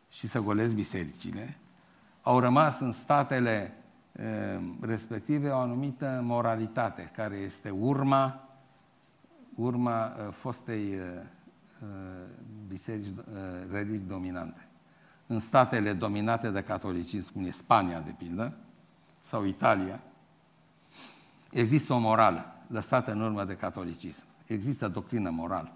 Și 0.09 0.27
să 0.27 0.39
golesc 0.39 0.73
bisericile, 0.73 1.57
au 2.21 2.39
rămas 2.39 2.79
în 2.79 2.91
statele 2.91 3.49
e, 3.51 3.71
respective 4.79 5.49
o 5.49 5.57
anumită 5.57 6.19
moralitate, 6.23 7.11
care 7.15 7.35
este 7.35 7.69
urma, 7.69 8.49
urma 9.55 10.15
e, 10.19 10.31
fostei 10.31 10.91
e, 10.91 11.27
biserici 12.67 13.13
religii 13.71 14.05
dominante. 14.07 14.67
În 15.27 15.39
statele 15.39 15.93
dominate 15.93 16.49
de 16.49 16.63
catolicism, 16.63 17.33
cum 17.33 17.45
e 17.45 17.49
Spania, 17.49 17.99
de 17.99 18.15
pildă, 18.17 18.53
sau 19.19 19.45
Italia, 19.45 19.99
există 21.51 21.93
o 21.93 21.97
morală 21.97 22.55
lăsată 22.67 23.11
în 23.11 23.21
urmă 23.21 23.43
de 23.43 23.55
catolicism. 23.55 24.23
Există 24.45 24.87
doctrină 24.87 25.29
morală. 25.29 25.71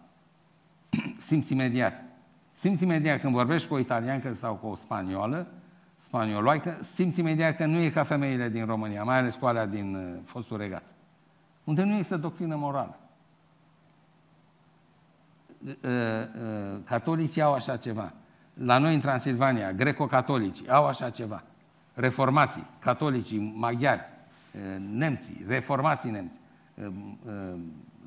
Simți 1.18 1.52
imediat. 1.52 2.04
Simți 2.52 2.84
imediat 2.84 3.20
când 3.20 3.34
vorbești 3.34 3.68
cu 3.68 3.74
o 3.74 3.80
italiancă 3.80 4.34
sau 4.34 4.56
cu 4.56 4.68
o 4.68 4.76
spaniolă, 4.76 5.48
spanioloică, 6.10 6.80
simți 6.82 7.20
imediat 7.20 7.56
că 7.56 7.66
nu 7.66 7.80
e 7.80 7.90
ca 7.90 8.04
femeile 8.04 8.50
din 8.50 8.66
România, 8.66 9.04
mai 9.04 9.18
ales 9.18 9.36
cu 9.36 9.46
alea 9.46 9.66
din 9.66 9.96
uh, 9.96 10.20
fostul 10.24 10.58
regat, 10.58 10.84
unde 11.64 11.84
nu 11.84 11.92
există 11.92 12.18
doctrină 12.18 12.56
morală. 12.56 12.98
Uh, 15.66 15.74
uh, 15.84 16.80
catolicii 16.84 17.42
au 17.42 17.54
așa 17.54 17.78
ceva. 17.78 18.14
La 18.54 18.78
noi 18.78 18.94
în 18.94 19.00
Transilvania, 19.00 19.72
greco-catolicii 19.72 20.70
au 20.70 20.86
așa 20.86 21.10
ceva. 21.10 21.44
Reformații, 21.94 22.66
catolicii, 22.80 23.54
maghiari, 23.56 24.02
nemții, 24.92 25.46
reformații 25.48 26.12
nemți, 26.12 26.40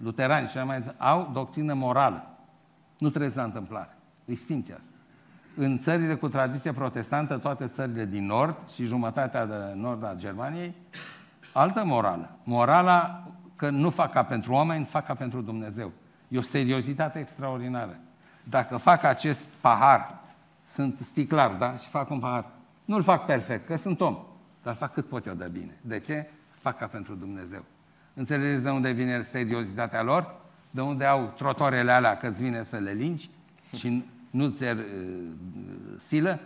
luterani 0.03 0.49
și 0.49 0.59
mai 0.59 0.95
au 0.99 1.31
doctrină 1.33 1.75
morală. 1.75 2.39
Nu 2.99 3.09
trebuie 3.09 3.31
să 3.31 3.41
întâmplare. 3.41 3.97
Îi 4.25 4.37
simți 4.37 4.73
asta. 4.73 4.92
În 5.57 5.79
țările 5.79 6.15
cu 6.15 6.29
tradiție 6.29 6.73
protestantă, 6.73 7.37
toate 7.37 7.67
țările 7.67 8.05
din 8.05 8.27
nord 8.27 8.57
și 8.75 8.85
jumătatea 8.85 9.47
de 9.47 9.55
nord 9.75 10.05
a 10.05 10.15
Germaniei, 10.17 10.75
altă 11.53 11.85
morală. 11.85 12.31
Morala 12.45 13.27
că 13.57 13.71
nu 13.71 13.91
fac 13.91 14.13
ca 14.13 14.23
pentru 14.23 14.53
oameni, 14.53 14.85
fac 14.85 15.07
ca 15.07 15.15
pentru 15.15 15.41
Dumnezeu. 15.41 15.93
E 16.29 16.39
o 16.39 16.43
seriozitate 16.43 17.19
extraordinară. 17.19 17.99
Dacă 18.45 18.77
fac 18.77 19.03
acest 19.03 19.45
pahar, 19.61 20.19
sunt 20.73 20.99
sticlar, 21.03 21.51
da? 21.51 21.77
Și 21.77 21.89
fac 21.89 22.11
un 22.11 22.19
pahar. 22.19 22.45
Nu-l 22.85 23.03
fac 23.03 23.27
perfect, 23.27 23.67
că 23.67 23.77
sunt 23.77 24.01
om, 24.01 24.19
dar 24.63 24.75
fac 24.75 24.93
cât 24.93 25.09
pot 25.09 25.27
eu 25.27 25.35
de 25.35 25.49
bine. 25.53 25.79
De 25.81 25.99
ce? 25.99 26.31
Fac 26.51 26.79
ca 26.79 26.87
pentru 26.87 27.15
Dumnezeu. 27.15 27.65
Înțelegeți 28.15 28.63
de 28.63 28.71
unde 28.71 28.91
vine 28.91 29.23
seriozitatea 29.23 30.03
lor? 30.03 30.35
De 30.71 30.81
unde 30.81 31.05
au 31.05 31.33
trotoarele 31.37 31.91
alea 31.91 32.17
că 32.17 32.27
îți 32.27 32.43
vine 32.43 32.63
să 32.63 32.77
le 32.77 32.93
lingi 32.93 33.31
și 33.77 34.05
nu 34.33 34.49
ți 34.49 34.63
uh, 34.63 34.77
silă? 36.07 36.41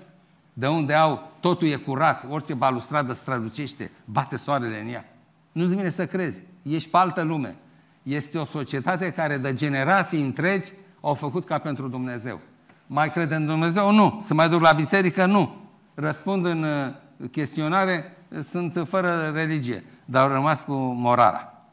De 0.52 0.66
unde 0.66 0.94
au, 0.94 1.32
totul 1.40 1.68
e 1.68 1.76
curat, 1.76 2.24
orice 2.30 2.54
balustradă 2.54 3.12
strălucește, 3.12 3.90
bate 4.04 4.36
soarele 4.36 4.80
în 4.80 4.88
ea. 4.88 5.04
Nu-ți 5.52 5.74
vine 5.74 5.90
să 5.90 6.06
crezi, 6.06 6.42
ești 6.62 6.88
pe 6.88 6.96
altă 6.96 7.22
lume. 7.22 7.56
Este 8.02 8.38
o 8.38 8.44
societate 8.44 9.12
care 9.12 9.36
de 9.36 9.54
generații 9.54 10.22
întregi 10.22 10.72
au 11.00 11.14
făcut 11.14 11.44
ca 11.44 11.58
pentru 11.58 11.88
Dumnezeu. 11.88 12.40
Mai 12.86 13.10
crede 13.10 13.34
în 13.34 13.46
Dumnezeu? 13.46 13.92
Nu. 13.92 14.20
Să 14.22 14.34
mai 14.34 14.48
duc 14.48 14.60
la 14.60 14.72
biserică? 14.72 15.26
Nu. 15.26 15.56
Răspund 15.94 16.46
în 16.46 16.62
uh, 16.62 17.28
chestionare, 17.30 18.16
sunt 18.48 18.82
fără 18.88 19.30
religie, 19.34 19.84
dar 20.04 20.22
au 20.22 20.32
rămas 20.32 20.62
cu 20.62 20.72
morala. 20.74 21.66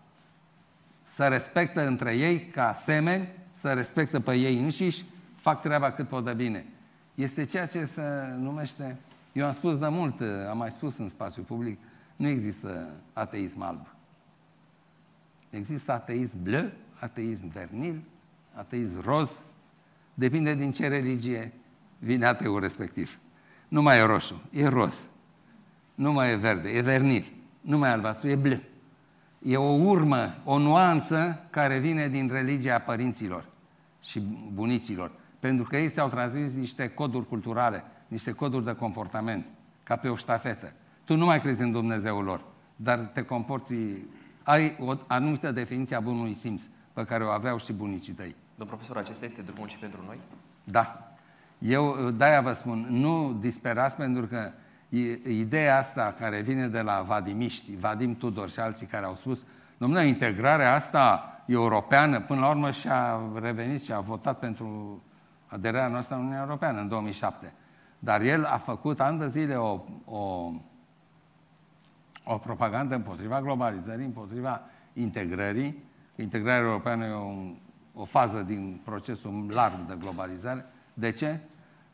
Să 1.14 1.24
respectă 1.24 1.88
între 1.88 2.16
ei 2.16 2.48
ca 2.48 2.74
semeni, 2.84 3.28
să 3.52 3.74
respectă 3.74 4.20
pe 4.20 4.36
ei 4.36 4.60
înșiși, 4.60 5.06
fac 5.44 5.62
treaba 5.62 5.92
cât 5.92 6.08
pot 6.08 6.26
de 6.26 6.34
bine. 6.34 6.66
Este 7.16 7.46
ceea 7.46 7.66
ce 7.66 7.86
se 7.86 8.02
numește, 8.38 8.98
eu 9.32 9.46
am 9.46 9.52
spus 9.52 9.80
de 9.80 9.88
mult, 9.88 10.20
uh, 10.20 10.28
am 10.50 10.58
mai 10.58 10.72
spus 10.72 10.98
în 10.98 11.10
spațiu 11.10 11.44
public, 11.44 11.80
nu 12.16 12.28
există 12.28 12.96
ateism 13.14 13.62
alb. 13.62 13.88
Există 15.50 15.92
ateism 15.92 16.44
bleu, 16.44 16.72
ateism 17.00 17.48
vernil, 17.48 18.04
ateism 18.54 19.02
roz, 19.02 19.42
depinde 20.14 20.56
din 20.56 20.72
ce 20.72 20.88
religie 20.88 21.54
vine 22.00 22.26
ateul 22.26 22.60
respectiv. 22.60 23.20
Nu 23.68 23.82
mai 23.82 23.98
e 23.98 24.02
roșu, 24.02 24.42
e 24.52 24.68
roz. 24.68 25.08
Nu 25.96 26.12
mai 26.12 26.32
e 26.32 26.36
verde, 26.36 26.70
e 26.70 26.82
vernil. 26.82 27.34
Nu 27.62 27.78
mai 27.78 27.90
e 27.90 27.92
albastru, 27.92 28.30
e 28.30 28.36
bleu. 28.36 28.62
E 29.42 29.58
o 29.58 29.72
urmă, 29.72 30.36
o 30.44 30.58
nuanță 30.58 31.48
care 31.50 31.80
vine 31.80 32.08
din 32.08 32.30
religia 32.32 32.80
părinților 32.80 33.50
și 34.02 34.20
bunicilor. 34.54 35.22
Pentru 35.44 35.66
că 35.66 35.78
ei 35.78 35.90
s-au 35.90 36.10
transmis 36.10 36.54
niște 36.54 36.88
coduri 36.88 37.28
culturale, 37.28 37.84
niște 38.08 38.32
coduri 38.32 38.66
de 38.66 38.74
comportament, 38.74 39.46
ca 39.84 39.96
pe 39.96 40.08
o 40.08 40.16
ștafetă. 40.16 40.74
Tu 41.04 41.16
nu 41.16 41.26
mai 41.26 41.42
crezi 41.42 41.62
în 41.62 41.72
Dumnezeul 41.72 42.24
lor, 42.24 42.42
dar 42.76 43.00
te 43.00 43.22
comporți, 43.22 43.74
ai 44.44 44.76
o 44.80 44.94
anumită 45.08 45.52
definiție 45.52 45.96
a 45.96 46.00
bunului 46.00 46.34
simț 46.34 46.62
pe 46.94 47.06
care 47.06 47.24
o 47.24 47.30
aveau 47.30 47.58
și 47.58 47.74
bunicii 47.74 48.14
tăi. 48.14 48.36
Domn 48.56 48.70
profesor, 48.70 48.98
acesta 48.98 49.26
este 49.26 49.42
drumul 49.42 49.68
și 49.68 49.78
pentru 49.78 50.00
noi? 50.06 50.18
Da. 50.64 51.14
Eu 51.58 52.10
de-aia 52.10 52.42
vă 52.42 52.54
spun, 52.54 52.88
nu 52.90 53.38
disperați 53.40 53.96
pentru 53.96 54.26
că 54.26 54.52
ideea 55.30 55.78
asta 55.78 56.16
care 56.20 56.42
vine 56.42 56.68
de 56.68 56.82
la 56.82 57.02
vadimiști, 57.08 57.76
Vadim 57.76 58.16
Tudor 58.16 58.50
și 58.50 58.60
alții 58.60 58.88
care 58.88 59.06
au 59.06 59.16
spus, 59.16 59.46
domnule, 59.78 60.08
integrarea 60.08 60.74
asta 60.74 61.28
europeană, 61.46 62.20
până 62.20 62.40
la 62.40 62.50
urmă 62.50 62.72
și-a 62.72 63.22
revenit 63.42 63.84
și 63.84 63.92
a 63.92 64.00
votat 64.00 64.40
pentru 64.40 65.02
aderarea 65.54 65.88
noastră 65.88 66.16
în 66.16 66.22
Uniunea 66.22 66.42
Europeană 66.42 66.80
în 66.80 66.88
2007. 66.88 67.54
Dar 68.00 68.22
el 68.22 68.46
a 68.46 68.58
făcut 68.58 69.00
ani 69.00 69.20
de 69.20 69.28
zile 69.28 69.56
o, 69.56 69.80
o, 70.06 70.52
o 72.24 72.38
propagandă 72.38 72.96
împotriva 72.96 73.42
globalizării, 73.42 74.06
împotriva 74.06 74.62
integrării. 74.94 75.84
Integrarea 76.16 76.66
europeană 76.66 77.06
e 77.06 77.12
o, 77.12 78.02
o 78.02 78.06
fază 78.06 78.42
din 78.42 78.82
procesul 78.84 79.46
larg 79.50 79.86
de 79.88 79.96
globalizare. 80.00 80.66
De 80.94 81.12
ce? 81.12 81.40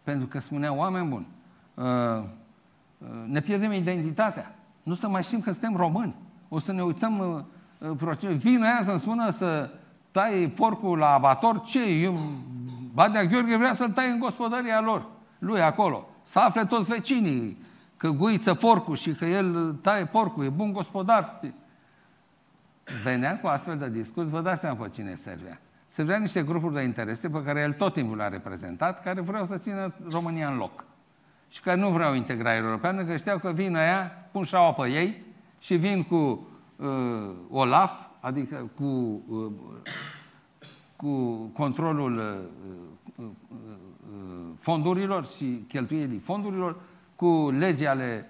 Pentru 0.04 0.28
că 0.28 0.40
spunea 0.40 0.74
oameni 0.74 1.10
buni, 1.10 1.28
uh, 1.74 1.86
uh, 1.86 3.08
ne 3.26 3.40
pierdem 3.40 3.72
identitatea. 3.72 4.56
Nu 4.84 4.94
să 4.94 5.08
mai 5.08 5.24
știm 5.24 5.40
că 5.40 5.52
suntem 5.52 5.76
români. 5.76 6.16
O 6.50 6.60
să 6.60 6.72
ne 6.72 6.82
uităm 6.82 7.20
uh, 7.80 7.92
proces. 7.98 8.42
Vine 8.42 8.66
aia 8.66 8.84
să-mi 8.84 9.00
spună 9.00 9.30
să 9.30 9.70
tai 10.12 10.54
porcul 10.56 10.98
la 10.98 11.14
abator. 11.14 11.62
Ce? 11.62 11.84
Eu 11.84 12.20
Badea 12.94 13.24
Gheorghe 13.24 13.58
vrea 13.58 13.74
să-l 13.74 13.90
taie 13.90 14.10
în 14.10 14.20
gospodăria 14.20 14.82
lor, 14.82 15.06
lui 15.40 15.62
acolo. 15.62 16.10
Să 16.24 16.40
afle 16.40 16.66
toți 16.66 16.90
vecinii 16.90 17.64
că 17.98 18.10
guiță 18.10 18.54
porcul 18.54 18.96
și 18.96 19.14
că 19.14 19.26
el 19.26 19.74
taie 19.74 20.06
porcul, 20.06 20.46
e 20.46 20.50
bun 20.50 20.72
gospodar. 20.72 21.40
Venea 23.04 23.40
cu 23.40 23.48
astfel 23.48 23.78
de 23.78 23.90
discurs, 23.90 24.30
vă 24.30 24.42
dați 24.42 24.60
seama 24.60 24.84
pe 24.84 24.90
cine 24.90 25.16
servea. 25.16 25.60
Servea 25.88 26.18
niște 26.18 26.44
grupuri 26.44 26.74
de 26.74 26.82
interese 26.82 27.30
pe 27.30 27.44
care 27.44 27.62
el 27.62 27.74
tot 27.74 27.94
timpul 27.94 28.18
le-a 28.18 28.28
reprezentat, 28.28 29.04
care 29.04 29.22
vreau 29.22 29.46
să 29.46 29.58
țină 29.58 29.94
România 30.10 30.50
în 30.50 30.58
loc. 30.58 30.86
Și 31.48 31.62
care 31.62 31.80
nu 31.80 31.90
vreau 31.90 32.14
integrare 32.14 32.58
europeană, 32.58 33.04
că 33.04 33.16
știau 33.16 33.38
că 33.38 33.52
vin 33.52 33.76
aia, 33.76 34.28
pun 34.32 34.44
șaua 34.44 34.74
pe 34.74 34.90
ei 34.90 35.24
și 35.60 35.76
vin 35.76 36.04
cu 36.04 36.48
uh, 36.76 36.88
OLAF, 37.50 38.08
adică 38.20 38.70
cu 38.76 38.84
uh, 39.28 39.52
cu 41.00 41.36
controlul 41.54 42.18
uh, 42.18 42.24
uh, 43.16 43.26
uh, 43.26 43.28
fondurilor 44.60 45.26
și 45.26 45.66
cheltuielii 45.68 46.18
fondurilor, 46.18 46.82
cu 47.16 47.50
legii 47.58 47.88
ale 47.88 48.30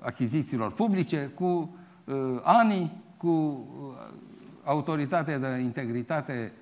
achizițiilor 0.00 0.72
publice, 0.72 1.30
cu 1.34 1.76
ani, 2.42 3.02
cu 3.16 3.66
autoritate 4.64 5.38
de 5.38 5.46
integritate 5.60 6.52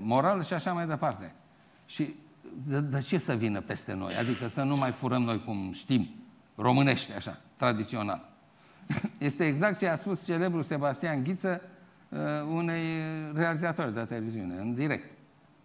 morală 0.00 0.42
și 0.42 0.52
așa 0.52 0.72
mai 0.72 0.86
departe. 0.86 1.34
Și 1.86 2.14
de, 2.66 2.80
de 2.80 2.98
ce 2.98 3.18
să 3.18 3.34
vină 3.34 3.60
peste 3.60 3.92
noi? 3.92 4.14
Adică 4.14 4.48
să 4.48 4.62
nu 4.62 4.76
mai 4.76 4.90
furăm 4.90 5.22
noi 5.22 5.42
cum 5.44 5.70
știm, 5.72 6.08
românește 6.54 7.12
așa, 7.14 7.40
tradițional. 7.56 8.28
Este 9.18 9.46
exact 9.46 9.78
ce 9.78 9.88
a 9.88 9.96
spus 9.96 10.24
celebrul 10.24 10.62
Sebastian 10.62 11.22
Ghiță 11.22 11.60
Uh, 11.62 11.71
unei 12.48 12.84
realizatori 13.34 13.94
de 13.94 14.04
televiziune, 14.04 14.54
în 14.58 14.74
direct, 14.74 15.10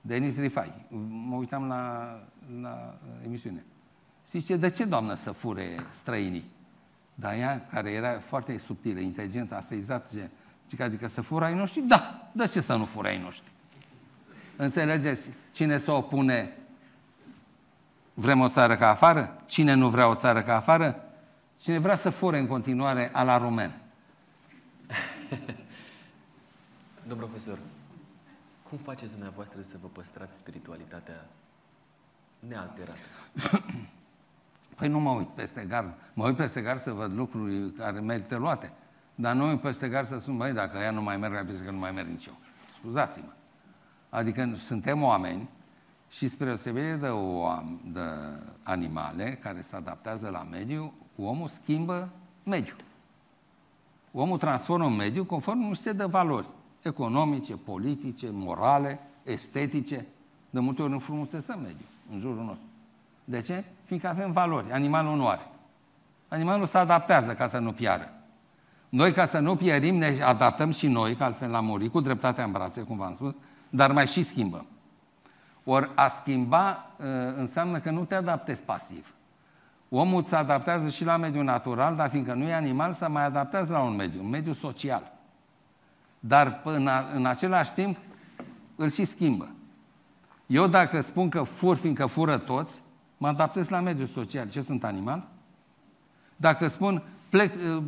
Denis 0.02 0.38
Rifai. 0.38 0.86
Mă 1.28 1.36
uitam 1.36 1.68
la, 1.68 2.14
la 2.61 2.98
emisiune. 3.26 3.65
Zice, 4.30 4.56
de 4.56 4.69
ce, 4.69 4.84
doamnă, 4.84 5.15
să 5.15 5.32
fure 5.32 5.86
străinii? 5.90 6.49
Dar 7.15 7.34
ea, 7.34 7.68
care 7.72 7.91
era 7.91 8.19
foarte 8.19 8.57
subtilă, 8.57 8.99
inteligentă, 8.99 9.56
a 9.56 9.61
sezat, 9.61 10.10
zice, 10.10 10.32
zice, 10.69 10.84
adică 10.84 11.07
să 11.07 11.22
fură 11.22 11.45
ai 11.45 11.53
noștri? 11.53 11.82
Da, 11.82 12.30
de 12.32 12.45
ce 12.45 12.61
să 12.61 12.76
nu 12.76 12.86
fură 12.86 13.07
ai 13.07 13.22
noștri? 13.22 13.52
Înțelegeți? 14.56 15.30
Cine 15.52 15.78
se 15.78 15.91
opune, 15.91 16.53
vrem 18.14 18.40
o 18.40 18.49
țară 18.49 18.76
ca 18.76 18.90
afară? 18.90 19.41
Cine 19.45 19.74
nu 19.74 19.90
vrea 19.90 20.10
o 20.10 20.15
țară 20.15 20.41
ca 20.41 20.56
afară? 20.56 21.03
Cine 21.60 21.78
vrea 21.78 21.95
să 21.95 22.10
fure 22.10 22.40
în 22.40 22.48
continuare 22.48 23.10
a 23.14 23.24
la 23.24 23.38
rumen? 23.38 23.76
Domn 27.07 27.19
profesor, 27.19 27.59
cum 28.69 28.77
faceți 28.77 29.11
dumneavoastră 29.11 29.61
să 29.61 29.77
vă 29.81 29.88
păstrați 29.88 30.38
spiritualitatea 30.38 31.25
nealterată? 32.39 32.99
Păi 34.75 34.88
nu 34.88 34.99
mă 34.99 35.09
uit 35.09 35.27
peste 35.27 35.65
gard. 35.69 35.93
Mă 36.13 36.25
uit 36.25 36.35
peste 36.35 36.61
gard 36.61 36.79
să 36.79 36.91
văd 36.91 37.13
lucruri 37.13 37.71
care 37.71 37.99
merită 37.99 38.38
luate. 38.38 38.73
Dar 39.15 39.35
nu 39.35 39.47
uit 39.47 39.61
peste 39.61 39.89
gard 39.89 40.07
să 40.07 40.17
spun, 40.17 40.38
băi, 40.38 40.53
dacă 40.53 40.77
ea 40.77 40.91
nu 40.91 41.01
mai 41.01 41.17
merg 41.17 41.34
la 41.34 41.41
biserică, 41.41 41.71
nu 41.71 41.77
mai 41.77 41.91
merg 41.91 42.07
nici 42.07 42.25
eu. 42.25 42.38
Scuzați-mă. 42.77 43.31
Adică 44.09 44.55
suntem 44.55 45.03
oameni 45.03 45.49
și 46.09 46.27
spre 46.27 46.45
deosebire 46.45 46.95
de, 46.95 47.09
de 47.91 48.01
animale 48.63 49.39
care 49.41 49.61
se 49.61 49.75
adaptează 49.75 50.29
la 50.29 50.43
mediu, 50.43 50.93
omul 51.15 51.47
schimbă 51.47 52.09
mediul. 52.43 52.77
Omul 54.11 54.38
transformă 54.38 54.85
un 54.85 54.95
mediu 54.95 55.25
conform 55.25 55.67
un 55.67 55.73
set 55.73 55.97
de 55.97 56.05
valori 56.05 56.55
economice, 56.82 57.54
politice, 57.56 58.30
morale, 58.32 58.99
estetice. 59.24 60.06
De 60.49 60.60
multe 60.60 60.82
ori 60.82 60.91
înfrumusețăm 60.91 61.60
mediul 61.60 61.88
în 62.12 62.20
jurul 62.20 62.44
nostru. 62.44 62.66
De 63.24 63.41
ce? 63.41 63.64
Fiindcă 63.84 64.08
avem 64.08 64.32
valori. 64.32 64.72
Animalul 64.72 65.16
nu 65.16 65.28
are. 65.28 65.48
Animalul 66.28 66.66
se 66.66 66.78
adaptează 66.78 67.34
ca 67.34 67.48
să 67.48 67.58
nu 67.58 67.72
piară. 67.72 68.12
Noi, 68.90 69.12
ca 69.12 69.26
să 69.26 69.40
nu 69.40 69.56
pierim, 69.56 69.95
ne 69.95 70.22
adaptăm 70.22 70.72
și 70.72 70.88
noi, 70.88 71.16
că 71.16 71.24
altfel 71.24 71.49
la 71.49 71.60
muri, 71.60 71.90
cu 71.90 71.99
dreptatea 71.99 72.44
în 72.44 72.52
brațe, 72.52 72.82
cum 72.82 72.98
v-am 72.98 73.14
spus, 73.14 73.36
dar 73.70 73.91
mai 73.91 74.08
și 74.08 74.22
schimbăm. 74.22 74.66
Ori 75.64 75.91
a 75.95 76.08
schimba 76.08 76.86
uh, 76.98 77.06
înseamnă 77.36 77.80
că 77.80 77.91
nu 77.91 78.06
te 78.06 78.16
adaptezi 78.16 78.62
pasiv. 78.62 79.16
Omul 79.90 80.24
se 80.24 80.36
adaptează 80.36 80.90
și 80.90 81.04
la 81.04 81.18
mediul 81.18 81.44
natural, 81.44 81.95
dar 81.95 82.10
fiindcă 82.10 82.34
nu 82.34 82.44
e 82.44 82.54
animal, 82.54 82.94
se 82.94 83.08
mai 83.08 83.24
adaptează 83.24 83.74
la 83.74 83.82
un 83.82 83.95
mediu, 83.95 84.22
un 84.22 84.30
mediu 84.30 84.54
social. 84.54 85.12
Dar 86.28 86.62
în, 86.64 86.90
în 87.16 87.26
același 87.26 87.74
timp 87.74 87.98
îl 88.76 88.90
și 88.90 89.06
schimbă. 89.06 89.52
Eu 90.45 90.68
dacă 90.68 91.02
spun 91.02 91.30
că 91.30 91.44
fur, 91.44 91.76
fiindcă 91.76 92.06
fură 92.06 92.38
toți, 92.38 92.82
mă 93.18 93.28
adaptez 93.28 93.70
la 93.70 93.80
mediul 93.80 94.08
social. 94.08 94.49
Ce 94.49 94.62
sunt 94.62 94.84
animal? 94.84 95.28
Dacă 96.36 96.68
spun, 96.68 97.04
plec, 97.30 97.54
uh, 97.54 97.84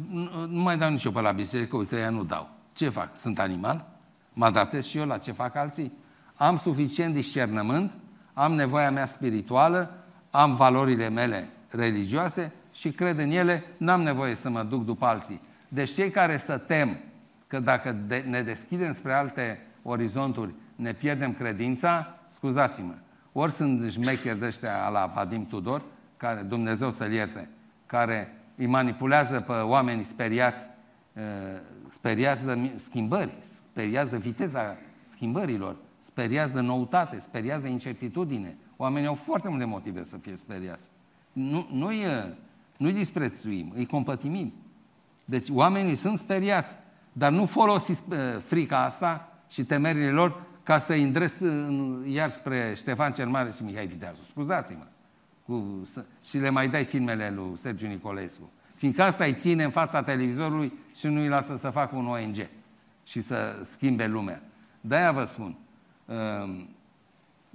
nu 0.48 0.62
mai 0.62 0.78
dau 0.78 0.90
nicio 0.90 1.12
pe 1.12 1.22
la 1.22 1.32
biserică, 1.32 1.76
uite, 1.76 1.98
ea 1.98 2.10
nu 2.10 2.24
dau. 2.24 2.50
Ce 2.74 2.90
fac? 2.90 3.18
Sunt 3.18 3.40
animal? 3.40 3.86
Mă 4.34 4.46
adaptez 4.46 4.86
și 4.86 4.98
eu 4.98 5.06
la 5.06 5.18
ce 5.18 5.32
fac 5.32 5.56
alții? 5.56 5.92
Am 6.36 6.58
suficient 6.58 7.14
discernământ, 7.14 7.92
am 8.34 8.54
nevoia 8.54 8.92
mea 8.92 9.06
spirituală, 9.06 10.04
am 10.32 10.56
valorile 10.56 11.10
mele 11.10 11.50
religioase 11.70 12.54
și 12.72 12.92
cred 12.92 13.20
în 13.20 13.32
ele, 13.32 13.64
n-am 13.78 14.02
nevoie 14.02 14.36
să 14.36 14.50
mă 14.50 14.64
duc 14.64 14.86
după 14.86 15.06
alții. 15.06 15.42
Deci 15.68 15.94
cei 15.94 16.10
care 16.10 16.38
să 16.38 16.58
tem 16.58 16.98
că 17.50 17.60
dacă 17.60 17.92
de, 17.92 18.26
ne 18.28 18.42
deschidem 18.42 18.94
spre 18.94 19.14
alte 19.14 19.60
orizonturi, 19.84 20.54
ne 20.76 20.94
pierdem 20.94 21.34
credința, 21.34 22.18
scuzați-mă, 22.28 22.94
ori 23.32 23.52
sunt 23.52 23.92
șmecheri 23.92 24.40
de 24.40 24.46
ăștia 24.46 24.90
la 24.90 25.12
Vadim 25.16 25.48
Tudor, 25.48 25.84
care 26.18 26.42
Dumnezeu 26.42 26.92
să-l 26.92 27.12
ierte, 27.12 27.50
care 27.86 28.34
îi 28.56 28.66
manipulează 28.66 29.40
pe 29.40 29.52
oamenii 29.52 30.04
speriați, 30.04 30.70
uh, 31.14 31.22
speriați 31.90 32.46
de 32.46 32.72
schimbări, 32.76 33.32
speriați 33.72 34.12
de 34.12 34.18
viteza 34.18 34.78
schimbărilor, 35.04 35.76
speriați 36.00 36.54
de 36.54 36.62
noutate, 36.62 37.20
speriați 37.20 37.64
de 37.64 37.70
incertitudine. 37.70 38.58
Oamenii 38.78 39.08
au 39.08 39.16
foarte 39.16 39.50
multe 39.50 39.66
motive 39.66 40.04
să 40.04 40.18
fie 40.18 40.36
speriați. 40.36 40.90
Nu, 41.34 41.68
nu-i, 41.72 42.06
nu-i 42.78 42.94
disprețuim, 42.94 43.72
îi 43.76 43.86
compătimim. 43.86 44.54
Deci 45.26 45.50
oamenii 45.50 45.96
sunt 45.96 46.18
speriați, 46.18 46.76
dar 47.20 47.32
nu 47.32 47.46
folosiți 47.46 48.04
uh, 48.10 48.18
frica 48.44 48.84
asta 48.84 49.28
și 49.48 49.64
temerile 49.64 50.12
lor 50.12 50.42
ca 50.64 50.80
să 50.80 50.94
îndres 50.94 51.40
iar 52.06 52.30
spre 52.30 52.74
Ștefan 52.76 53.12
cel 53.12 53.28
Mare 53.28 53.52
și 53.52 53.64
Mihai 53.64 53.86
Viteazu. 53.86 54.22
Scuzați-mă. 54.30 54.86
Cu, 55.46 55.82
și 56.24 56.38
le 56.38 56.50
mai 56.50 56.68
dai 56.68 56.84
filmele 56.84 57.34
lui 57.36 57.58
Sergiu 57.58 57.88
Nicolescu. 57.88 58.52
Fiindcă 58.76 59.04
asta 59.04 59.24
îi 59.24 59.34
ține 59.34 59.64
în 59.64 59.70
fața 59.70 60.04
televizorului 60.04 60.74
și 60.96 61.08
nu 61.08 61.20
îi 61.20 61.28
lasă 61.28 61.58
să 61.58 61.70
facă 61.70 61.96
un 61.96 62.08
ONG 62.08 62.48
și 63.04 63.22
să 63.22 63.60
schimbe 63.64 64.08
lumea. 64.08 64.42
De-aia 64.82 65.12
vă 65.12 65.26
spun, 65.26 65.58
um, 66.06 66.70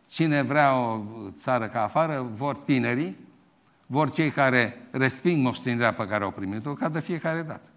cine 0.09 0.43
vrea 0.43 0.77
o 0.77 1.03
țară 1.31 1.69
ca 1.69 1.83
afară, 1.83 2.31
vor 2.35 2.57
tinerii, 2.57 3.17
vor 3.87 4.11
cei 4.11 4.31
care 4.31 4.87
resping 4.91 5.45
moștenirea 5.45 5.95
pe 5.95 6.07
care 6.07 6.25
au 6.25 6.31
primit-o, 6.31 6.75
ca 6.75 6.89
de 6.89 7.01
fiecare 7.01 7.43
dată. 7.43 7.69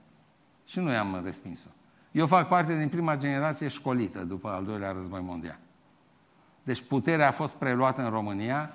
Și 0.65 0.79
noi 0.79 0.95
am 0.95 1.21
respins-o. 1.23 1.69
Eu 2.17 2.27
fac 2.27 2.47
parte 2.47 2.77
din 2.77 2.89
prima 2.89 3.17
generație 3.17 3.67
școlită 3.67 4.19
după 4.23 4.49
al 4.49 4.65
doilea 4.65 4.91
război 4.91 5.21
mondial. 5.23 5.59
Deci 6.63 6.81
puterea 6.81 7.27
a 7.27 7.31
fost 7.31 7.55
preluată 7.55 8.01
în 8.01 8.09
România 8.09 8.73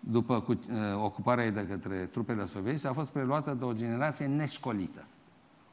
după 0.00 0.40
cu, 0.40 0.52
uh, 0.52 0.58
ocuparea 0.96 1.44
ei 1.44 1.50
de 1.50 1.66
către 1.66 1.96
trupele 1.96 2.46
sovietice, 2.46 2.88
a 2.88 2.92
fost 2.92 3.12
preluată 3.12 3.56
de 3.58 3.64
o 3.64 3.72
generație 3.72 4.26
neșcolită. 4.26 5.04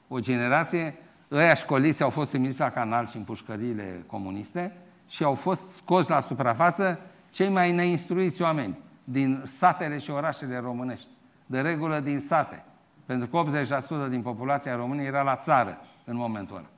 O 0.07 0.19
generație, 0.19 0.95
ăia 1.31 1.53
școliți 1.53 2.03
au 2.03 2.09
fost 2.09 2.29
trimiși 2.29 2.59
la 2.59 2.69
canal 2.69 3.07
și 3.07 3.17
în 3.17 3.23
pușcăriile 3.23 4.03
comuniste 4.07 4.77
și 5.07 5.23
au 5.23 5.33
fost 5.33 5.67
scoși 5.67 6.09
la 6.09 6.19
suprafață 6.19 6.99
cei 7.29 7.49
mai 7.49 7.71
neinstruiți 7.71 8.41
oameni 8.41 8.77
din 9.03 9.43
satele 9.45 9.97
și 9.97 10.11
orașele 10.11 10.57
românești. 10.57 11.07
De 11.45 11.61
regulă 11.61 11.99
din 11.99 12.19
sate. 12.19 12.65
Pentru 13.05 13.27
că 13.27 13.43
80% 14.07 14.09
din 14.09 14.21
populația 14.21 14.75
României 14.75 15.07
era 15.07 15.21
la 15.21 15.35
țară 15.35 15.77
în 16.05 16.15
momentul 16.15 16.55
ăla. 16.55 16.69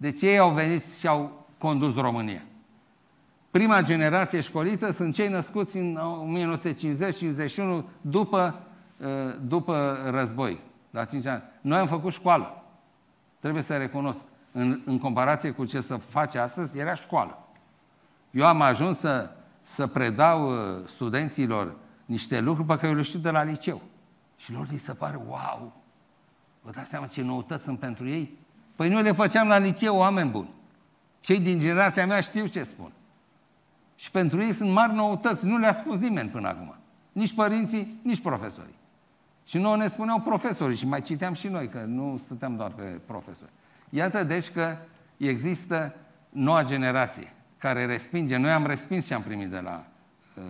Deci 0.00 0.22
ei 0.22 0.38
au 0.38 0.50
venit 0.50 0.86
și 0.86 1.06
au 1.06 1.46
condus 1.58 1.94
România. 1.94 2.42
Prima 3.50 3.82
generație 3.82 4.40
școlită 4.40 4.92
sunt 4.92 5.14
cei 5.14 5.28
născuți 5.28 5.76
în 5.76 5.98
1950-51 7.82 7.84
după, 8.00 8.62
uh, 8.96 9.06
după 9.40 9.98
război, 10.10 10.60
la 10.90 11.04
5 11.04 11.26
ani. 11.26 11.42
Noi 11.60 11.78
am 11.78 11.86
făcut 11.86 12.12
școală. 12.12 12.64
Trebuie 13.38 13.62
să 13.62 13.76
recunosc. 13.76 14.24
În, 14.52 14.80
în 14.84 14.98
comparație 14.98 15.50
cu 15.50 15.64
ce 15.64 15.80
se 15.80 15.96
face 15.96 16.38
astăzi, 16.38 16.78
era 16.78 16.94
școală. 16.94 17.38
Eu 18.30 18.46
am 18.46 18.60
ajuns 18.60 18.98
să, 18.98 19.30
să 19.62 19.86
predau 19.86 20.50
uh, 20.50 20.86
studenților 20.86 21.76
niște 22.04 22.40
lucruri 22.40 22.68
pe 22.68 22.76
care 22.76 22.94
le 22.94 23.02
știu 23.02 23.18
de 23.18 23.30
la 23.30 23.42
liceu. 23.42 23.80
Și 24.36 24.52
lor 24.52 24.66
li 24.70 24.78
se 24.78 24.92
pare, 24.92 25.16
wow, 25.26 25.72
vă 26.62 26.70
dați 26.70 26.88
seama 26.88 27.06
ce 27.06 27.22
noutăți 27.22 27.64
sunt 27.64 27.78
pentru 27.78 28.08
ei? 28.08 28.38
Păi 28.80 28.88
noi 28.88 29.02
le 29.02 29.12
făceam 29.12 29.48
la 29.48 29.58
liceu 29.58 29.96
oameni 29.96 30.30
buni. 30.30 30.50
Cei 31.20 31.40
din 31.40 31.58
generația 31.58 32.06
mea 32.06 32.20
știu 32.20 32.46
ce 32.46 32.62
spun. 32.62 32.92
Și 33.96 34.10
pentru 34.10 34.42
ei 34.42 34.52
sunt 34.52 34.72
mari 34.72 34.94
noutăți, 34.94 35.46
nu 35.46 35.58
le-a 35.58 35.72
spus 35.72 35.98
nimeni 35.98 36.28
până 36.28 36.48
acum. 36.48 36.76
Nici 37.12 37.34
părinții, 37.34 38.00
nici 38.02 38.20
profesorii. 38.20 38.74
Și 39.44 39.58
nouă 39.58 39.76
ne 39.76 39.88
spuneau 39.88 40.20
profesorii 40.20 40.76
și 40.76 40.86
mai 40.86 41.00
citeam 41.00 41.32
și 41.32 41.48
noi, 41.48 41.68
că 41.68 41.78
nu 41.78 42.20
stăteam 42.24 42.56
doar 42.56 42.70
pe 42.70 42.82
profesori. 42.82 43.50
Iată 43.90 44.24
deci 44.24 44.50
că 44.50 44.76
există 45.16 45.94
noua 46.28 46.64
generație 46.64 47.32
care 47.58 47.86
respinge. 47.86 48.36
Noi 48.36 48.50
am 48.50 48.66
respins 48.66 49.06
și 49.06 49.12
am 49.12 49.22
primit 49.22 49.50
de 49.50 49.60
la 49.60 49.84
uh, 50.36 50.44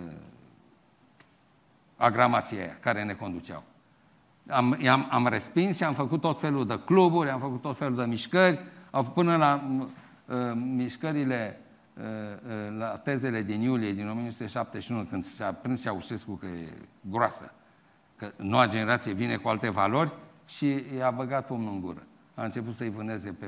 agramația 1.97 2.57
aia 2.57 2.77
care 2.79 3.03
ne 3.03 3.13
conduceau. 3.13 3.63
Am, 4.47 4.79
am, 4.89 5.07
am 5.11 5.27
respins 5.27 5.77
și 5.77 5.83
am 5.83 5.93
făcut 5.93 6.21
tot 6.21 6.39
felul 6.39 6.67
de 6.67 6.79
cluburi, 6.85 7.29
am 7.29 7.39
făcut 7.39 7.61
tot 7.61 7.77
felul 7.77 7.95
de 7.95 8.05
mișcări, 8.05 8.59
au 8.91 9.03
până 9.03 9.35
la 9.35 9.63
uh, 10.25 10.37
mișcările 10.53 11.59
Uh, 11.97 12.03
uh, 12.03 12.77
la 12.77 12.97
tezele 12.97 13.41
din 13.41 13.61
iulie 13.61 13.93
din 13.93 14.09
1971, 14.09 15.03
când 15.03 15.23
s-a 15.23 15.51
prins 15.51 15.81
Ceaușescu 15.81 16.33
că 16.33 16.45
e 16.45 16.73
groasă, 17.01 17.53
că 18.15 18.31
noua 18.35 18.67
generație 18.67 19.13
vine 19.13 19.35
cu 19.35 19.47
alte 19.47 19.69
valori 19.69 20.11
și 20.45 20.85
i-a 20.97 21.11
băgat 21.11 21.45
pumnul 21.45 21.73
în 21.73 21.81
gură. 21.81 22.03
A 22.33 22.43
început 22.43 22.75
să-i 22.75 22.89
vâneze 22.89 23.31
pe 23.31 23.45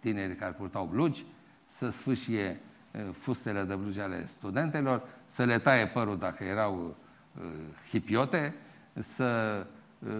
tinerii 0.00 0.34
care 0.34 0.52
purtau 0.52 0.88
blugi, 0.92 1.24
să 1.66 1.88
sfâșie 1.90 2.60
uh, 2.90 3.00
fustele 3.18 3.62
de 3.62 3.74
blugi 3.74 4.00
ale 4.00 4.26
studentelor, 4.26 5.02
să 5.26 5.44
le 5.44 5.58
taie 5.58 5.86
părul 5.86 6.18
dacă 6.18 6.44
erau 6.44 6.96
uh, 7.36 7.44
hipiote, 7.88 8.54
să... 8.92 9.66
Uh, 10.06 10.12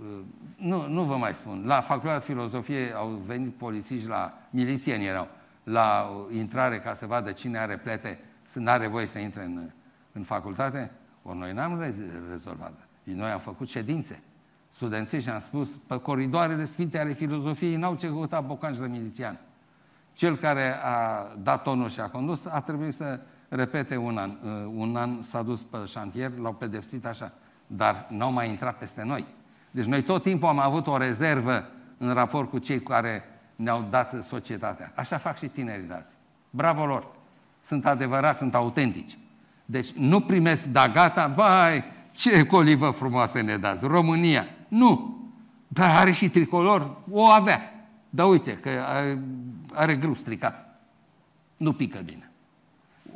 uh, 0.00 0.20
nu, 0.56 0.88
nu 0.88 1.04
vă 1.04 1.16
mai 1.16 1.34
spun. 1.34 1.62
La 1.66 1.80
facultatea 1.80 2.18
de 2.18 2.24
filozofie 2.24 2.92
au 2.94 3.08
venit 3.08 3.54
polițiști 3.54 4.08
la... 4.08 4.38
Milițieni 4.50 5.06
erau 5.06 5.28
la 5.62 6.10
intrare 6.30 6.78
ca 6.78 6.94
să 6.94 7.06
vadă 7.06 7.32
cine 7.32 7.58
are 7.58 7.76
plete, 7.76 8.20
nu 8.54 8.70
are 8.70 8.86
voie 8.86 9.06
să 9.06 9.18
intre 9.18 9.44
în, 9.44 9.70
în 10.12 10.22
facultate? 10.22 10.90
Ori 11.22 11.38
noi 11.38 11.52
n-am 11.52 11.80
rezolvat. 12.30 12.72
Noi 13.02 13.30
am 13.30 13.40
făcut 13.40 13.68
ședințe 13.68 14.22
studenții 14.70 15.20
și 15.20 15.28
am 15.28 15.38
spus, 15.38 15.78
pe 15.86 15.98
coridoarele 15.98 16.64
sfinte 16.64 16.98
ale 16.98 17.12
filozofiei 17.12 17.76
n-au 17.76 17.94
ce 17.94 18.06
căuta 18.06 18.40
bocanci 18.40 18.76
de 18.76 18.86
milițian. 18.86 19.40
Cel 20.12 20.36
care 20.36 20.74
a 20.82 21.26
dat 21.42 21.62
tonul 21.62 21.88
și 21.88 22.00
a 22.00 22.08
condus 22.08 22.46
a 22.46 22.60
trebuit 22.60 22.94
să 22.94 23.20
repete 23.48 23.96
un 23.96 24.18
an. 24.18 24.30
Uh, 24.30 24.72
un 24.74 24.96
an 24.96 25.22
s-a 25.22 25.42
dus 25.42 25.62
pe 25.62 25.84
șantier, 25.84 26.36
l-au 26.36 26.52
pedepsit 26.52 27.06
așa, 27.06 27.32
dar 27.76 28.06
n-au 28.08 28.32
mai 28.32 28.48
intrat 28.48 28.78
peste 28.78 29.02
noi. 29.02 29.26
Deci 29.70 29.84
noi 29.84 30.02
tot 30.02 30.22
timpul 30.22 30.48
am 30.48 30.58
avut 30.58 30.86
o 30.86 30.96
rezervă 30.96 31.68
în 31.98 32.12
raport 32.12 32.50
cu 32.50 32.58
cei 32.58 32.82
care 32.82 33.24
ne-au 33.56 33.86
dat 33.90 34.14
societatea. 34.22 34.92
Așa 34.94 35.16
fac 35.18 35.38
și 35.38 35.46
tinerii 35.46 35.86
de 35.86 35.94
azi. 35.94 36.10
Bravo 36.50 36.86
lor! 36.86 37.06
Sunt 37.66 37.86
adevărați, 37.86 38.38
sunt 38.38 38.54
autentici. 38.54 39.18
Deci 39.64 39.92
nu 39.92 40.20
primesc, 40.20 40.64
da 40.64 40.88
gata, 40.88 41.26
vai, 41.26 41.84
ce 42.12 42.46
colivă 42.46 42.90
frumoasă 42.90 43.42
ne 43.42 43.56
dați, 43.56 43.86
România. 43.86 44.46
Nu! 44.68 45.18
Dar 45.68 45.96
are 45.96 46.10
și 46.10 46.28
tricolor, 46.28 46.96
o 47.10 47.24
avea. 47.24 47.60
Dar 48.10 48.28
uite, 48.28 48.56
că 48.56 48.68
are, 48.86 49.22
are 49.72 49.94
grâu 49.94 50.14
stricat. 50.14 50.80
Nu 51.56 51.72
pică 51.72 51.98
bine. 52.04 52.29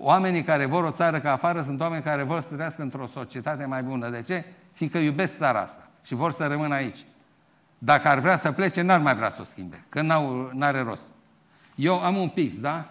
Oamenii 0.06 0.43
care 0.43 0.64
vor 0.64 0.85
o 0.85 0.90
țară 0.90 1.20
ca 1.20 1.32
afară 1.32 1.62
sunt 1.62 1.81
oameni 1.81 2.02
care 2.02 2.22
vor 2.22 2.40
să 2.40 2.48
trăiască 2.48 2.82
într-o 2.82 3.06
societate 3.06 3.64
mai 3.64 3.82
bună. 3.82 4.09
De 4.09 4.22
ce? 4.22 4.44
Fiindcă 4.72 4.98
iubesc 4.98 5.36
țara 5.36 5.60
asta 5.60 5.89
și 6.02 6.14
vor 6.14 6.32
să 6.32 6.47
rămână 6.47 6.74
aici. 6.74 7.05
Dacă 7.78 8.09
ar 8.09 8.18
vrea 8.18 8.36
să 8.36 8.52
plece, 8.52 8.82
n-ar 8.82 9.01
mai 9.01 9.14
vrea 9.14 9.28
să 9.28 9.39
o 9.40 9.44
schimbe, 9.44 9.85
că 9.89 10.02
nu 10.52 10.64
are 10.64 10.81
rost. 10.81 11.12
Eu 11.74 12.02
am 12.02 12.16
un 12.16 12.28
pix, 12.28 12.60
da? 12.60 12.85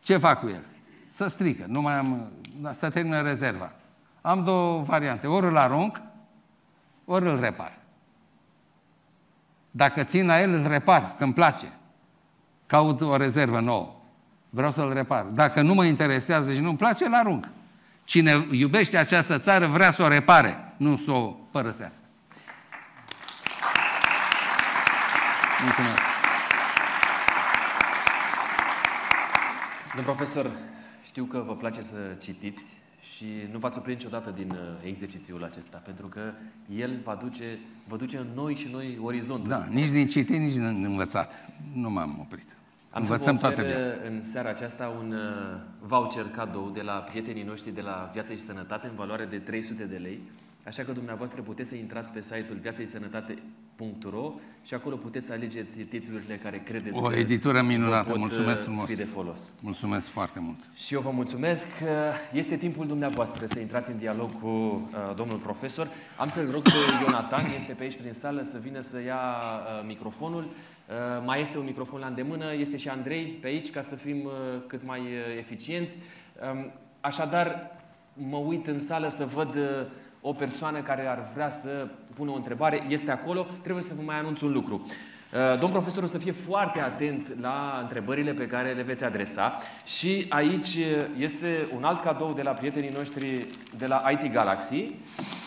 Ce 0.00 0.16
fac 0.16 0.40
cu 0.40 0.48
el? 0.48 0.64
Să 1.08 1.28
strică, 1.28 1.64
nu 1.66 1.80
mai 1.80 1.94
am, 1.94 2.30
da, 2.60 2.72
să 2.72 2.90
termină 2.90 3.22
rezerva. 3.22 3.72
Am 4.20 4.44
două 4.44 4.82
variante. 4.82 5.26
Ori 5.26 5.46
îl 5.46 5.56
arunc, 5.56 6.00
ori 7.04 7.28
îl 7.28 7.40
repar. 7.40 7.78
Dacă 9.70 10.02
țin 10.02 10.26
la 10.26 10.40
el, 10.40 10.52
îl 10.52 10.66
repar, 10.66 11.14
că 11.18 11.24
îmi 11.24 11.32
place. 11.32 11.72
Caut 12.66 13.00
o 13.00 13.16
rezervă 13.16 13.60
nouă. 13.60 13.92
Vreau 14.50 14.72
să-l 14.72 14.92
repar. 14.92 15.22
Dacă 15.24 15.62
nu 15.62 15.74
mă 15.74 15.84
interesează 15.84 16.52
și 16.52 16.60
nu-mi 16.60 16.76
place, 16.76 17.04
îl 17.04 17.14
arunc. 17.14 17.48
Cine 18.04 18.46
iubește 18.50 18.96
această 18.96 19.38
țară 19.38 19.66
vrea 19.66 19.90
să 19.90 20.02
o 20.02 20.08
repare, 20.08 20.74
nu 20.76 20.96
să 20.96 21.10
o 21.10 21.26
părăsească. 21.50 22.02
Mulțumesc. 25.62 26.00
Domnul 29.94 30.14
profesor, 30.14 30.50
știu 31.04 31.24
că 31.24 31.42
vă 31.46 31.56
place 31.56 31.82
să 31.82 31.96
citiți 32.18 32.66
și 33.00 33.26
nu 33.52 33.58
v-ați 33.58 33.78
oprit 33.78 33.96
niciodată 33.96 34.30
din 34.30 34.50
uh, 34.50 34.58
exercițiul 34.82 35.44
acesta, 35.44 35.82
pentru 35.84 36.06
că 36.06 36.20
el 36.76 37.00
va 37.04 37.14
duce, 37.14 37.58
vă 37.88 37.96
duce 37.96 38.16
în 38.16 38.26
noi 38.34 38.54
și 38.54 38.68
noi 38.72 38.98
orizonturi. 39.02 39.48
Da, 39.48 39.66
nici 39.70 39.88
din 39.88 40.08
citit, 40.08 40.38
nici 40.38 40.52
din 40.52 40.84
învățat. 40.84 41.34
Nu 41.72 41.90
m-am 41.90 42.18
oprit. 42.20 42.57
Am 42.90 43.02
Învățăm 43.02 43.38
să 43.38 43.46
vă 43.46 43.52
ofer 43.52 43.64
toată 43.64 43.82
viața. 43.82 43.94
în 44.08 44.22
seara 44.22 44.48
aceasta 44.48 44.94
un 44.98 45.12
uh, 45.12 45.60
voucher 45.80 46.24
cadou 46.24 46.70
de 46.70 46.82
la 46.82 46.92
prietenii 46.92 47.42
noștri 47.42 47.74
de 47.74 47.80
la 47.80 48.10
Viață 48.12 48.32
și 48.32 48.40
Sănătate 48.40 48.86
în 48.86 48.94
valoare 48.96 49.24
de 49.24 49.38
300 49.38 49.84
de 49.84 49.96
lei. 49.96 50.20
Așa 50.66 50.82
că 50.82 50.92
dumneavoastră 50.92 51.42
puteți 51.42 51.68
să 51.68 51.74
intrați 51.74 52.12
pe 52.12 52.22
site-ul 52.22 52.58
viațăisănătate.ro 52.60 54.32
și 54.62 54.74
acolo 54.74 54.96
puteți 54.96 55.26
să 55.26 55.32
alegeți 55.32 55.78
titlurile 55.80 56.36
care 56.36 56.62
credeți 56.64 56.96
O 56.96 57.14
editură 57.14 57.62
minunată, 57.62 58.18
mulțumesc 58.18 58.58
uh, 58.58 58.64
frumos. 58.64 58.88
Fi 58.88 58.96
de 58.96 59.04
folos. 59.04 59.52
Mulțumesc 59.60 60.08
foarte 60.08 60.40
mult. 60.40 60.58
Și 60.76 60.94
eu 60.94 61.00
vă 61.00 61.10
mulțumesc. 61.10 61.66
Este 62.32 62.56
timpul 62.56 62.86
dumneavoastră 62.86 63.46
să 63.46 63.58
intrați 63.58 63.90
în 63.90 63.98
dialog 63.98 64.30
cu 64.40 64.46
uh, 64.46 65.14
domnul 65.16 65.38
profesor. 65.38 65.88
Am 66.16 66.28
să-l 66.28 66.50
rog 66.50 66.62
pe 66.62 66.70
Ionatan, 67.04 67.44
este 67.56 67.72
pe 67.72 67.82
aici 67.82 67.96
prin 67.96 68.12
sală, 68.12 68.42
să 68.50 68.58
vină 68.58 68.80
să 68.80 69.00
ia 69.00 69.20
uh, 69.20 69.86
microfonul. 69.86 70.48
Uh, 70.88 70.94
mai 71.24 71.40
este 71.40 71.58
un 71.58 71.64
microfon 71.64 72.00
la 72.00 72.06
îndemână, 72.06 72.54
este 72.54 72.76
și 72.76 72.88
Andrei 72.88 73.24
pe 73.24 73.46
aici 73.46 73.70
ca 73.70 73.82
să 73.82 73.94
fim 73.94 74.24
uh, 74.24 74.32
cât 74.66 74.84
mai 74.84 75.00
uh, 75.00 75.36
eficienți. 75.38 75.98
Um, 76.52 76.72
așadar, 77.00 77.70
mă 78.12 78.36
uit 78.36 78.66
în 78.66 78.80
sală 78.80 79.08
să 79.08 79.24
văd 79.24 79.56
o 80.20 80.32
persoană 80.32 80.80
care 80.80 81.06
ar 81.06 81.30
vrea 81.34 81.48
să 81.48 81.88
pună 82.14 82.30
o 82.30 82.34
întrebare, 82.34 82.82
este 82.88 83.10
acolo, 83.10 83.46
trebuie 83.62 83.82
să 83.82 83.94
vă 83.94 84.02
mai 84.02 84.18
anunț 84.18 84.40
un 84.40 84.52
lucru. 84.52 84.86
Uh, 85.32 85.58
domn 85.58 85.72
profesor 85.72 86.02
o 86.02 86.06
să 86.06 86.18
fie 86.18 86.32
foarte 86.32 86.80
atent 86.80 87.40
la 87.40 87.78
întrebările 87.82 88.32
pe 88.32 88.46
care 88.46 88.72
le 88.72 88.82
veți 88.82 89.04
adresa 89.04 89.58
și 89.84 90.26
aici 90.28 90.78
este 91.18 91.68
un 91.76 91.84
alt 91.84 92.00
cadou 92.00 92.32
de 92.32 92.42
la 92.42 92.50
prietenii 92.50 92.90
noștri 92.96 93.46
de 93.78 93.86
la 93.86 94.04
IT 94.10 94.32
Galaxy 94.32 94.94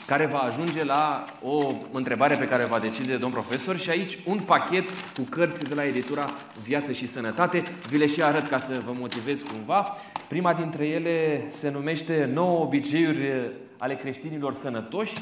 care 0.06 0.26
va 0.26 0.38
ajunge 0.38 0.84
la 0.84 1.26
o 1.44 1.72
întrebare 1.92 2.36
pe 2.36 2.48
care 2.48 2.66
va 2.66 2.80
decide 2.80 3.16
domn 3.16 3.32
profesor 3.32 3.78
și 3.78 3.90
aici 3.90 4.18
un 4.26 4.40
pachet 4.40 4.90
cu 4.90 5.22
cărți 5.30 5.64
de 5.64 5.74
la 5.74 5.86
editura 5.86 6.26
Viață 6.64 6.92
și 6.92 7.08
Sănătate. 7.08 7.64
Vi 7.90 7.98
le 7.98 8.06
și 8.06 8.24
arăt 8.24 8.48
ca 8.48 8.58
să 8.58 8.82
vă 8.86 8.94
motivez 9.00 9.42
cumva. 9.42 9.98
Prima 10.28 10.54
dintre 10.54 10.88
ele 10.88 11.46
se 11.50 11.72
numește 11.72 12.30
9 12.34 12.60
obiceiuri 12.60 13.52
ale 13.78 13.96
creștinilor 13.96 14.54
sănătoși. 14.54 15.14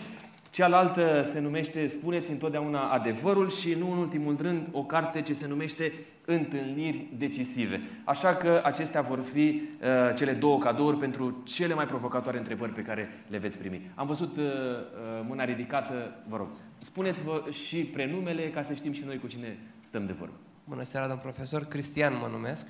Cealaltă 0.50 1.22
se 1.24 1.40
numește 1.40 1.86
Spuneți 1.86 2.32
întotdeauna 2.32 2.90
adevărul 2.90 3.50
și, 3.50 3.74
nu 3.74 3.92
în 3.92 3.98
ultimul 3.98 4.38
rând, 4.42 4.68
o 4.72 4.84
carte 4.84 5.22
ce 5.22 5.34
se 5.34 5.48
numește 5.48 5.94
Întâlniri 6.32 7.08
decisive. 7.18 7.82
Așa 8.06 8.36
că 8.36 8.62
acestea 8.64 9.02
vor 9.02 9.20
fi 9.34 9.62
uh, 9.82 10.16
cele 10.16 10.32
două 10.34 10.58
cadouri 10.58 10.98
pentru 10.98 11.42
cele 11.44 11.74
mai 11.74 11.86
provocatoare 11.86 12.38
întrebări 12.38 12.72
pe 12.72 12.82
care 12.82 13.24
le 13.28 13.38
veți 13.38 13.58
primi. 13.58 13.92
Am 13.96 14.08
văzut 14.08 14.38
uh, 14.38 14.44
uh, 14.44 15.26
mâna 15.28 15.44
ridicată, 15.44 15.94
vă 16.28 16.38
rog. 16.38 16.48
Spuneți-vă 16.80 17.44
și 17.52 17.84
prenumele 17.84 18.50
ca 18.50 18.62
să 18.62 18.74
știm 18.74 18.94
și 18.94 19.04
noi 19.06 19.20
cu 19.20 19.28
cine 19.28 19.58
stăm 19.82 20.06
de 20.06 20.16
vorbă. 20.20 20.34
Bună 20.64 20.84
seara, 20.84 21.08
domn 21.08 21.20
profesor. 21.20 21.64
Cristian 21.64 22.14
mă 22.22 22.28
numesc. 22.32 22.68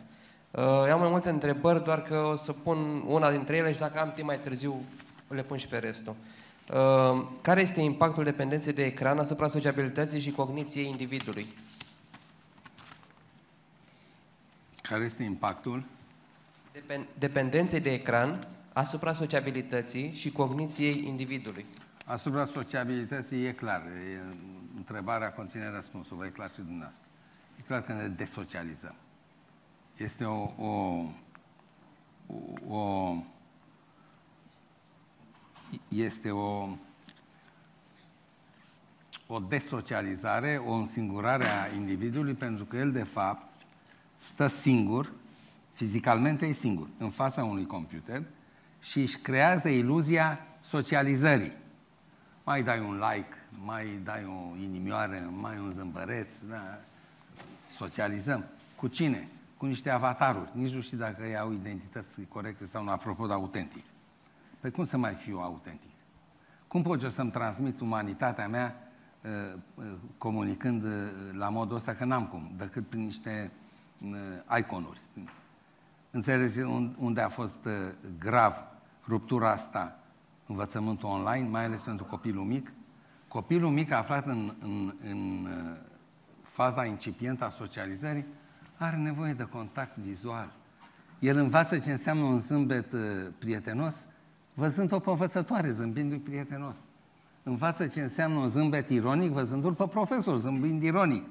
Uh, 0.51 0.61
eu 0.87 0.93
am 0.93 0.99
mai 0.99 1.09
multe 1.09 1.29
întrebări, 1.29 1.83
doar 1.83 2.01
că 2.01 2.15
o 2.15 2.35
să 2.35 2.53
pun 2.53 3.03
una 3.07 3.31
dintre 3.31 3.55
ele 3.55 3.71
și 3.71 3.79
dacă 3.79 3.99
am 3.99 4.11
timp 4.15 4.27
mai 4.27 4.39
târziu 4.39 4.81
le 5.27 5.41
pun 5.41 5.57
și 5.57 5.67
pe 5.67 5.77
restul. 5.77 6.15
Uh, 6.19 6.38
care 7.41 7.61
este 7.61 7.81
impactul 7.81 8.23
dependenței 8.23 8.73
de 8.73 8.85
ecran 8.85 9.19
asupra 9.19 9.47
sociabilității 9.47 10.19
și 10.19 10.31
cogniției 10.31 10.89
individului? 10.89 11.47
Care 14.81 15.03
este 15.03 15.23
impactul? 15.23 15.83
dependenței 17.17 17.79
de 17.79 17.93
ecran 17.93 18.47
asupra 18.73 19.13
sociabilității 19.13 20.13
și 20.13 20.31
cogniției 20.31 21.03
individului. 21.07 21.65
Asupra 22.05 22.45
sociabilității 22.45 23.45
e 23.45 23.51
clar. 23.51 23.81
E, 23.81 24.35
întrebarea 24.75 25.31
conține 25.31 25.69
răspunsul. 25.69 26.17
Vă 26.17 26.25
e 26.25 26.29
clar 26.29 26.49
și 26.49 26.61
dumneavoastră. 26.61 27.05
E 27.59 27.61
clar 27.67 27.83
că 27.83 27.93
ne 27.93 28.07
desocializăm. 28.07 28.95
Este 29.97 30.23
o, 30.23 30.53
o, 30.57 31.03
o, 32.27 32.75
o 32.75 33.13
este 35.87 36.31
o, 36.31 36.67
o 39.27 39.39
desocializare, 39.39 40.61
o 40.65 40.71
însingurare 40.71 41.47
a 41.47 41.73
individului, 41.75 42.33
pentru 42.33 42.65
că 42.65 42.77
el, 42.77 42.91
de 42.91 43.03
fapt, 43.03 43.65
stă 44.15 44.47
singur, 44.47 45.11
fizicalmente 45.73 46.45
e 46.45 46.51
singur, 46.51 46.87
în 46.97 47.09
fața 47.09 47.43
unui 47.43 47.65
computer 47.65 48.23
și 48.81 48.99
își 48.99 49.17
creează 49.17 49.69
iluzia 49.69 50.45
socializării. 50.61 51.53
Mai 52.43 52.63
dai 52.63 52.79
un 52.79 53.01
like, 53.11 53.37
mai 53.65 53.99
dai 54.03 54.25
o 54.25 54.57
inimioară, 54.57 55.29
mai 55.41 55.57
un 55.57 55.71
zâmbăreț, 55.71 56.39
da? 56.49 56.79
socializăm. 57.77 58.45
Cu 58.75 58.87
cine? 58.87 59.27
Cu 59.57 59.65
niște 59.65 59.89
avataruri. 59.89 60.49
Nici 60.53 60.73
nu 60.73 60.81
știu 60.81 60.97
dacă 60.97 61.23
ei 61.23 61.37
au 61.37 61.51
identități 61.51 62.21
corecte 62.27 62.65
sau 62.65 62.83
nu, 62.83 62.89
apropo 62.89 63.27
de 63.27 63.33
autentic. 63.33 63.83
Păi 64.59 64.71
cum 64.71 64.85
să 64.85 64.97
mai 64.97 65.13
fiu 65.13 65.37
autentic? 65.37 65.89
Cum 66.67 66.81
pot 66.81 67.01
eu 67.03 67.09
să-mi 67.09 67.31
transmit 67.31 67.79
umanitatea 67.79 68.47
mea 68.47 68.75
uh, 69.21 69.59
uh, 69.75 69.85
comunicând 70.17 70.83
uh, 70.83 70.91
la 71.31 71.49
modul 71.49 71.75
ăsta 71.75 71.93
că 71.93 72.05
n-am 72.05 72.27
cum, 72.27 72.51
decât 72.57 72.87
prin 72.87 73.03
niște 73.03 73.51
iconuri. 74.57 75.01
Înțelegeți 76.11 76.59
unde 76.97 77.21
a 77.21 77.29
fost 77.29 77.67
grav 78.19 78.53
ruptura 79.07 79.51
asta, 79.51 79.99
învățământul 80.47 81.09
online, 81.09 81.49
mai 81.49 81.65
ales 81.65 81.81
pentru 81.81 82.05
copilul 82.05 82.43
mic? 82.43 82.73
Copilul 83.27 83.71
mic 83.71 83.91
aflat 83.91 84.25
în, 84.25 84.55
în, 84.61 84.93
în 85.03 85.47
faza 86.41 86.85
incipientă 86.85 87.45
a 87.45 87.49
socializării 87.49 88.25
are 88.77 88.95
nevoie 88.97 89.33
de 89.33 89.43
contact 89.43 89.97
vizual. 89.97 90.51
El 91.19 91.37
învață 91.37 91.77
ce 91.77 91.91
înseamnă 91.91 92.23
un 92.23 92.39
zâmbet 92.39 92.95
prietenos 93.39 94.05
văzând-o 94.59 94.99
pe 94.99 95.09
învățătoare, 95.09 95.71
zâmbindu-i 95.71 96.17
prietenos. 96.17 96.75
Învață 97.43 97.87
ce 97.87 98.01
înseamnă 98.01 98.37
un 98.37 98.47
zâmbet 98.47 98.89
ironic, 98.89 99.31
văzându-l 99.31 99.73
pe 99.73 99.87
profesor, 99.87 100.37
zâmbind 100.37 100.83
ironic. 100.83 101.25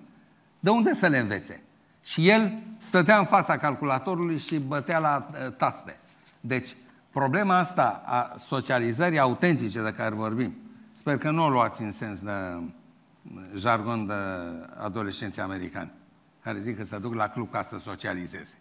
De 0.60 0.70
unde 0.70 0.94
să 0.94 1.06
le 1.06 1.18
învețe? 1.18 1.62
Și 2.02 2.28
el 2.28 2.52
stătea 2.78 3.18
în 3.18 3.24
fața 3.24 3.56
calculatorului 3.56 4.38
și 4.38 4.58
bătea 4.58 4.98
la 4.98 5.26
uh, 5.30 5.56
taste. 5.56 5.96
Deci, 6.40 6.76
problema 7.10 7.58
asta 7.58 8.02
a 8.06 8.34
socializării 8.38 9.18
autentice 9.18 9.82
de 9.82 9.92
care 9.92 10.14
vorbim, 10.14 10.56
sper 10.92 11.18
că 11.18 11.30
nu 11.30 11.44
o 11.44 11.48
luați 11.48 11.82
în 11.82 11.92
sens 11.92 12.20
de 12.20 12.32
jargon 13.56 14.06
de 14.06 14.14
adolescenții 14.82 15.42
americani, 15.42 15.90
care 16.42 16.60
zic 16.60 16.76
că 16.76 16.84
se 16.84 16.98
duc 16.98 17.14
la 17.14 17.28
club 17.28 17.50
ca 17.50 17.62
să 17.62 17.78
socializeze. 17.78 18.58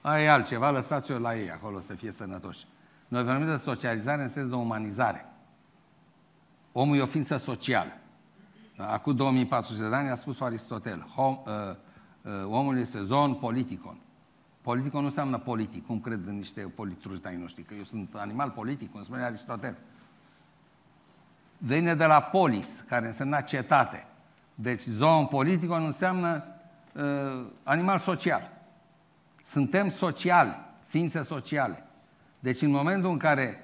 Aia 0.00 0.24
e 0.24 0.30
altceva, 0.30 0.70
lăsați-o 0.70 1.18
la 1.18 1.36
ei 1.36 1.50
acolo 1.50 1.80
să 1.80 1.94
fie 1.94 2.10
sănătoși. 2.10 2.66
Noi 3.08 3.24
vorbim 3.24 3.46
de 3.46 3.56
socializare 3.56 4.22
în 4.22 4.28
sens 4.28 4.48
de 4.48 4.54
umanizare. 4.54 5.26
Omul 6.72 6.96
e 6.96 7.02
o 7.02 7.06
ființă 7.06 7.36
socială. 7.36 7.92
Acum 8.76 9.16
2400 9.16 9.88
de 9.88 9.94
ani 9.94 10.10
a 10.10 10.14
spus 10.14 10.40
Aristotel, 10.40 11.00
hom, 11.14 11.38
uh, 11.46 11.52
uh, 12.22 12.32
omul 12.44 12.78
este 12.78 13.02
zon 13.02 13.34
politicon. 13.34 13.98
Politicon 14.60 15.00
nu 15.00 15.06
înseamnă 15.06 15.38
politic, 15.38 15.86
cum 15.86 16.00
cred 16.00 16.26
în 16.26 16.36
niște 16.36 16.60
politruși 16.60 17.20
de 17.20 17.36
noștri, 17.40 17.62
că 17.62 17.74
eu 17.74 17.84
sunt 17.84 18.14
animal 18.14 18.50
politic, 18.50 18.92
cum 18.92 19.02
spune 19.02 19.22
Aristotel. 19.22 19.76
Vine 21.58 21.94
de 21.94 22.04
la 22.04 22.20
polis, 22.20 22.84
care 22.88 23.06
înseamnă 23.06 23.40
cetate. 23.40 24.06
Deci 24.54 24.80
zon 24.80 25.26
politicon 25.26 25.84
înseamnă 25.84 26.44
uh, 26.94 27.46
animal 27.62 27.98
social. 27.98 28.52
Suntem 29.44 29.88
sociali, 29.88 30.56
ființe 30.86 31.22
sociale. 31.22 31.85
Deci 32.46 32.62
în 32.62 32.70
momentul 32.70 33.10
în 33.10 33.16
care 33.16 33.60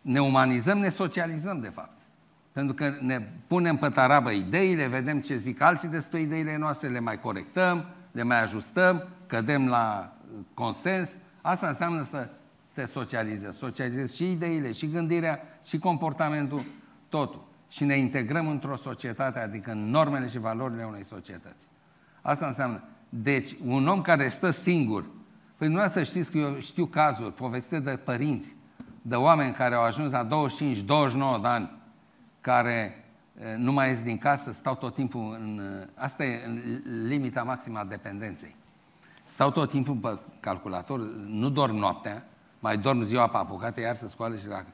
ne 0.00 0.20
umanizăm, 0.20 0.78
ne 0.78 0.88
socializăm, 0.88 1.60
de 1.60 1.68
fapt. 1.68 2.00
Pentru 2.52 2.74
că 2.74 2.94
ne 3.00 3.28
punem 3.46 3.76
pe 3.76 3.88
tarabă 3.88 4.30
ideile, 4.30 4.86
vedem 4.86 5.20
ce 5.20 5.36
zic 5.36 5.60
alții 5.60 5.88
despre 5.88 6.20
ideile 6.20 6.56
noastre, 6.56 6.88
le 6.88 7.00
mai 7.00 7.20
corectăm, 7.20 7.86
le 8.12 8.22
mai 8.22 8.42
ajustăm, 8.42 9.08
cădem 9.26 9.68
la 9.68 10.12
uh, 10.32 10.38
consens. 10.54 11.16
Asta 11.40 11.66
înseamnă 11.66 12.02
să 12.02 12.28
te 12.72 12.86
socializezi. 12.86 13.58
Socializezi 13.58 14.16
și 14.16 14.30
ideile, 14.30 14.72
și 14.72 14.90
gândirea, 14.90 15.40
și 15.64 15.78
comportamentul, 15.78 16.64
totul. 17.08 17.44
Și 17.68 17.84
ne 17.84 17.94
integrăm 17.94 18.48
într-o 18.48 18.76
societate, 18.76 19.38
adică 19.38 19.70
în 19.70 19.90
normele 19.90 20.28
și 20.28 20.38
valorile 20.38 20.84
unei 20.84 21.04
societăți. 21.04 21.68
Asta 22.22 22.46
înseamnă. 22.46 22.82
Deci, 23.08 23.56
un 23.66 23.88
om 23.88 24.02
care 24.02 24.28
stă 24.28 24.50
singur, 24.50 25.04
păi 25.62 25.70
nu 25.70 25.88
să 25.88 26.02
știți 26.02 26.30
că 26.30 26.38
eu 26.38 26.58
știu 26.58 26.86
cazuri 26.86 27.32
povestite 27.32 27.78
de 27.78 27.90
părinți, 27.90 28.56
de 29.02 29.14
oameni 29.14 29.54
care 29.54 29.74
au 29.74 29.82
ajuns 29.82 30.12
la 30.12 30.26
25-29 30.26 31.40
de 31.40 31.48
ani, 31.48 31.70
care 32.40 33.04
nu 33.56 33.72
mai 33.72 33.88
ies 33.88 34.02
din 34.02 34.18
casă, 34.18 34.52
stau 34.52 34.74
tot 34.74 34.94
timpul 34.94 35.36
în... 35.40 35.60
Asta 35.94 36.24
e 36.24 36.62
limita 37.06 37.42
maximă 37.42 37.78
a 37.78 37.84
dependenței. 37.84 38.56
Stau 39.24 39.50
tot 39.50 39.70
timpul 39.70 39.94
pe 39.94 40.18
calculator, 40.40 41.00
nu 41.26 41.50
dorm 41.50 41.74
noaptea, 41.76 42.26
mai 42.58 42.78
dorm 42.78 43.02
ziua 43.02 43.28
pe 43.28 43.36
apucate, 43.36 43.80
iar 43.80 43.96
să 43.96 44.08
scoală 44.08 44.36
și 44.36 44.46
la... 44.46 44.64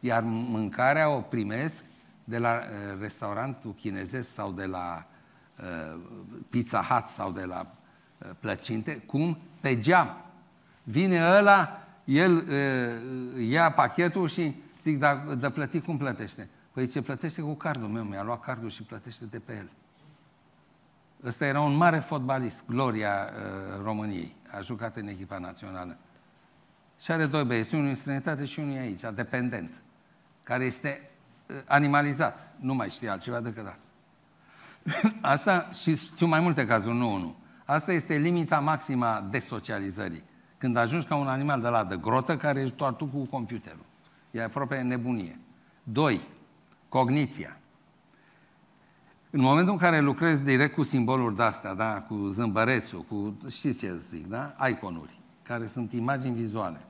Iar 0.00 0.22
mâncarea 0.26 1.10
o 1.10 1.20
primesc 1.20 1.84
de 2.24 2.38
la 2.38 2.54
uh, 2.54 3.00
restaurantul 3.00 3.74
chinezesc 3.74 4.32
sau 4.32 4.52
de 4.52 4.64
la 4.64 5.06
uh, 5.58 6.00
Pizza 6.50 6.82
Hut 6.82 7.08
sau 7.08 7.30
de 7.30 7.44
la 7.44 7.66
uh, 8.18 8.30
plăcinte, 8.40 8.96
cum? 8.96 9.38
Pe 9.60 9.78
geam. 9.78 10.23
Vine 10.84 11.36
ăla, 11.36 11.86
el 12.04 12.36
uh, 12.36 13.48
ia 13.48 13.72
pachetul 13.72 14.28
și 14.28 14.54
zic, 14.82 14.98
dar 14.98 15.16
de 15.16 15.50
plătit 15.50 15.84
cum 15.84 15.96
plătește? 15.96 16.48
Păi 16.72 16.86
ce 16.86 17.02
plătește 17.02 17.40
cu 17.40 17.54
cardul 17.54 17.88
meu, 17.88 18.02
mi-a 18.02 18.22
luat 18.22 18.40
cardul 18.40 18.70
și 18.70 18.82
plătește 18.82 19.24
de 19.24 19.38
pe 19.38 19.52
el. 19.56 19.68
Ăsta 21.24 21.46
era 21.46 21.60
un 21.60 21.76
mare 21.76 21.98
fotbalist, 21.98 22.64
gloria 22.66 23.10
uh, 23.10 23.82
României. 23.82 24.34
A 24.50 24.60
jucat 24.60 24.96
în 24.96 25.08
echipa 25.08 25.38
națională. 25.38 25.96
Și 27.00 27.10
are 27.10 27.26
doi 27.26 27.44
băieți, 27.44 27.74
unul 27.74 27.88
în 27.88 27.94
străinătate 27.94 28.44
și 28.44 28.60
unul 28.60 28.78
aici, 28.78 29.00
dependent, 29.14 29.70
care 30.42 30.64
este 30.64 31.10
uh, 31.46 31.56
animalizat. 31.64 32.54
Nu 32.56 32.74
mai 32.74 32.90
știe 32.90 33.08
altceva 33.08 33.40
decât 33.40 33.66
asta. 33.66 33.88
asta 35.34 35.68
și 35.72 35.96
știu 35.96 36.26
mai 36.26 36.40
multe 36.40 36.66
cazuri, 36.66 36.94
nu 36.94 37.14
unul. 37.14 37.34
Asta 37.64 37.92
este 37.92 38.16
limita 38.16 38.60
maximă 38.60 39.06
a 39.06 39.26
desocializării. 39.30 40.22
Când 40.58 40.76
ajungi 40.76 41.06
ca 41.06 41.16
un 41.16 41.28
animal 41.28 41.60
de 41.60 41.68
la 41.68 41.84
de 41.84 41.96
grotă 41.96 42.36
care 42.36 42.60
ești 42.60 42.76
doar 42.76 42.92
tu 42.92 43.04
cu 43.04 43.24
computerul. 43.24 43.84
E 44.30 44.42
aproape 44.42 44.80
nebunie. 44.80 45.38
Doi, 45.82 46.20
cogniția. 46.88 47.56
În 49.30 49.40
momentul 49.40 49.72
în 49.72 49.78
care 49.78 50.00
lucrezi 50.00 50.40
direct 50.40 50.74
cu 50.74 50.82
simboluri 50.82 51.36
de-astea, 51.36 51.74
da? 51.74 52.00
cu 52.00 52.14
zâmbărețul, 52.14 53.00
cu, 53.02 53.36
știți 53.50 53.78
ce 53.78 53.96
zic, 53.96 54.26
da? 54.26 54.54
iconuri, 54.68 55.20
care 55.42 55.66
sunt 55.66 55.92
imagini 55.92 56.34
vizuale. 56.34 56.80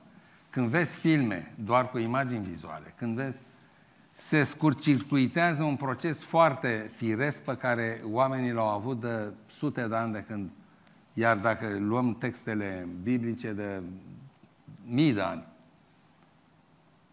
Când 0.49 0.67
vezi 0.67 0.95
filme 0.95 1.53
doar 1.63 1.89
cu 1.89 1.97
imagini 1.97 2.45
vizuale, 2.45 2.93
când 2.97 3.15
vezi, 3.15 3.39
se 4.11 4.43
scurcircuitează 4.43 5.63
un 5.63 5.75
proces 5.75 6.23
foarte 6.23 6.91
firesc 6.95 7.41
pe 7.41 7.57
care 7.57 8.01
oamenii 8.11 8.51
l-au 8.51 8.69
avut 8.69 8.99
de 8.99 9.33
sute 9.47 9.87
de 9.87 9.95
ani 9.95 10.13
de 10.13 10.23
când, 10.27 10.49
iar 11.17 11.37
dacă 11.37 11.77
luăm 11.79 12.15
textele 12.15 12.87
biblice 13.03 13.53
de 13.53 13.81
mii 14.85 15.13
de 15.13 15.21
ani, 15.21 15.45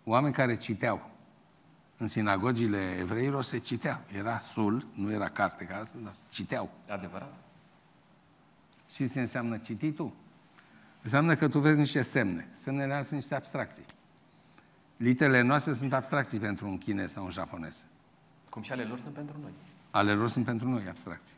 oameni 0.04 0.34
care 0.34 0.56
citeau, 0.56 1.10
în 1.96 2.08
sinagogile 2.08 2.96
evreilor 2.98 3.42
se 3.42 3.58
citea. 3.58 4.04
Era 4.12 4.38
sul, 4.38 4.86
nu 4.94 5.12
era 5.12 5.28
carte 5.28 5.64
ca 5.64 5.76
asta, 5.76 5.98
dar 6.02 6.12
citeau. 6.28 6.70
Adevărat. 6.88 7.34
Și 8.90 9.10
ce 9.10 9.20
înseamnă 9.20 9.58
cititul? 9.58 10.12
Înseamnă 11.02 11.34
că 11.34 11.48
tu 11.48 11.58
vezi 11.58 11.78
niște 11.78 12.02
semne. 12.02 12.48
Semnele 12.52 13.02
sunt 13.02 13.10
niște 13.10 13.34
abstracții. 13.34 13.84
Literele 14.96 15.40
noastre 15.40 15.72
sunt 15.72 15.92
abstracții 15.92 16.38
pentru 16.38 16.68
un 16.68 16.78
chinez 16.78 17.12
sau 17.12 17.24
un 17.24 17.30
japonez. 17.30 17.84
Cum 18.50 18.62
și 18.62 18.72
ale 18.72 18.84
lor 18.84 19.00
sunt 19.00 19.14
pentru 19.14 19.36
noi. 19.40 19.52
Ale 19.90 20.12
lor 20.12 20.28
sunt 20.28 20.44
pentru 20.44 20.68
noi 20.68 20.88
abstracții. 20.88 21.36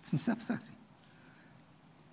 Sunt 0.00 0.12
niște 0.12 0.30
abstracții. 0.30 0.75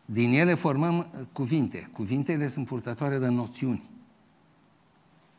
Din 0.05 0.33
ele 0.33 0.53
formăm 0.53 0.97
uh, 0.97 1.25
cuvinte. 1.31 1.89
Cuvintele 1.93 2.47
sunt 2.47 2.65
purtătoare 2.65 3.17
de 3.17 3.27
noțiuni. 3.27 3.89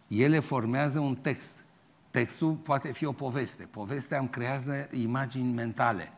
Ele 0.06 0.38
formează 0.38 0.98
un 0.98 1.14
text. 1.14 1.58
Textul 2.10 2.54
poate 2.54 2.92
fi 2.92 3.04
o 3.04 3.12
poveste. 3.12 3.68
Povestea 3.70 4.18
îmi 4.18 4.28
creează 4.28 4.88
imagini 4.92 5.52
mentale, 5.52 6.12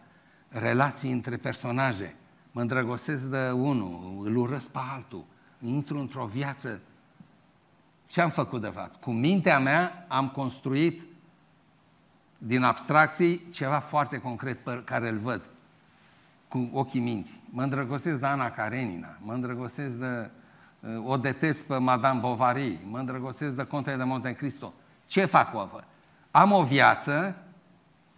relații 0.48 1.12
între 1.12 1.36
personaje. 1.36 2.16
Mă 2.52 2.60
îndrăgostesc 2.60 3.24
de 3.24 3.50
unul, 3.50 4.20
îl 4.24 4.36
urăsc 4.36 4.68
pe 4.68 4.78
altul, 4.94 5.24
intru 5.60 5.98
într-o 5.98 6.24
viață. 6.24 6.80
Ce 8.08 8.20
am 8.20 8.30
făcut 8.30 8.60
de 8.60 8.68
fapt? 8.68 9.00
Cu 9.00 9.10
mintea 9.10 9.58
mea 9.58 10.06
am 10.08 10.28
construit 10.28 11.02
din 12.38 12.62
abstracții 12.62 13.48
ceva 13.50 13.78
foarte 13.78 14.18
concret 14.18 14.58
pe 14.58 14.82
care 14.84 15.08
îl 15.08 15.18
văd 15.18 15.42
cu 16.48 16.70
ochii 16.72 17.00
minți. 17.00 17.40
Mă 17.50 17.62
îndrăgostesc 17.62 18.20
de 18.20 18.26
Ana 18.26 18.50
Karenina, 18.50 19.16
mă 19.20 19.32
îndrăgostesc 19.32 19.94
de... 19.94 20.30
o 21.04 21.16
detest 21.16 21.64
pe 21.64 21.76
Madame 21.76 22.20
Bovary, 22.20 22.78
mă 22.90 22.98
îndrăgostesc 22.98 23.56
de 23.56 23.64
Conte 23.64 23.96
de 23.96 24.04
Monte 24.04 24.32
Cristo. 24.32 24.74
Ce 25.06 25.24
fac 25.24 25.50
cu 25.50 25.58
avă? 25.58 25.84
Am 26.30 26.52
o 26.52 26.62
viață 26.62 27.36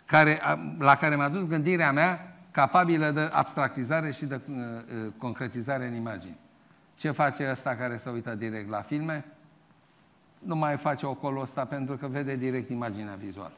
care, 0.05 0.41
la 0.79 0.97
care 0.97 1.17
m-a 1.17 1.29
dus 1.29 1.47
gândirea 1.47 1.93
mea 1.93 2.37
capabilă 2.51 3.11
de 3.11 3.21
abstractizare 3.33 4.11
și 4.11 4.25
de 4.25 4.41
uh, 4.49 4.57
uh, 4.57 5.13
concretizare 5.19 5.87
în 5.87 5.95
imagini. 5.95 6.37
Ce 6.95 7.11
face 7.11 7.51
ăsta 7.51 7.77
care 7.77 7.97
se 7.97 8.11
uită 8.11 8.35
direct 8.35 8.69
la 8.71 8.83
filme? 8.83 9.25
Nu 10.39 10.57
mai 10.57 10.77
face 10.77 11.07
ocolul 11.07 11.43
ăsta 11.43 11.65
pentru 11.65 11.97
că 11.97 12.07
vede 12.07 12.37
direct 12.37 12.69
imaginea 12.71 13.15
vizuală. 13.15 13.53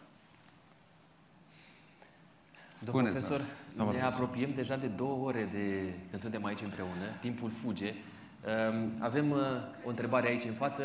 Domnul 2.84 3.10
profesor, 3.10 3.44
ne 3.76 3.82
profesor. 3.82 4.12
apropiem 4.12 4.52
deja 4.54 4.76
de 4.76 4.86
două 4.86 5.26
ore 5.26 5.48
de 5.52 5.94
când 6.10 6.22
suntem 6.22 6.44
aici 6.44 6.60
împreună. 6.60 7.06
Timpul 7.20 7.50
fuge. 7.50 7.94
Um, 7.94 8.90
avem 8.98 9.30
uh, 9.30 9.38
o 9.84 9.88
întrebare 9.88 10.26
aici 10.26 10.44
în 10.44 10.52
față. 10.54 10.82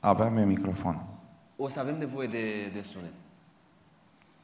Aveam 0.00 0.36
eu 0.36 0.46
microfon. 0.46 1.04
O 1.56 1.68
să 1.68 1.80
avem 1.80 1.98
nevoie 1.98 2.28
de, 2.28 2.70
de 2.72 2.82
sunet. 2.82 3.12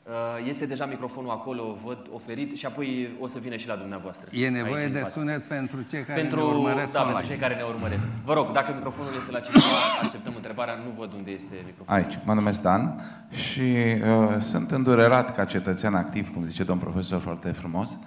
Uh, 0.09 0.13
este 0.49 0.67
deja 0.67 0.87
microfonul 0.87 1.31
acolo, 1.31 1.77
văd, 1.85 1.99
oferit 2.13 2.57
și 2.57 2.67
apoi 2.67 3.17
o 3.21 3.27
să 3.27 3.39
vină 3.39 3.57
și 3.57 3.67
la 3.67 3.77
dumneavoastră. 3.77 4.29
E 4.33 4.49
nevoie 4.49 4.89
de 4.89 5.11
sunet 5.13 5.49
pentru 5.49 5.83
cei 5.91 6.03
care 6.05 6.21
pentru, 6.21 6.37
ne 6.37 6.43
urmăresc 6.43 6.93
Da, 6.93 7.01
online. 7.01 7.15
pentru 7.15 7.33
cei 7.33 7.41
care 7.41 7.55
ne 7.55 7.63
urmăresc. 7.63 8.03
Vă 8.25 8.35
rog, 8.35 8.53
dacă 8.53 8.73
microfonul 8.75 9.13
este 9.17 9.31
la 9.31 9.41
cineva, 9.41 9.65
așteptăm 10.03 10.33
întrebarea. 10.37 10.75
Nu 10.75 10.91
văd 10.99 11.13
unde 11.13 11.31
este 11.31 11.55
microfonul. 11.65 12.03
Aici. 12.03 12.19
Mă 12.25 12.35
numesc 12.35 12.63
Dan 12.63 13.01
și 13.31 13.61
uh, 13.61 14.37
sunt 14.39 14.71
îndurerat 14.71 15.35
ca 15.35 15.45
cetățean 15.45 15.95
activ, 15.95 16.33
cum 16.35 16.45
zice 16.45 16.65
domn 16.65 16.81
profesor 16.81 17.21
foarte 17.21 17.53
frumos, 17.53 17.99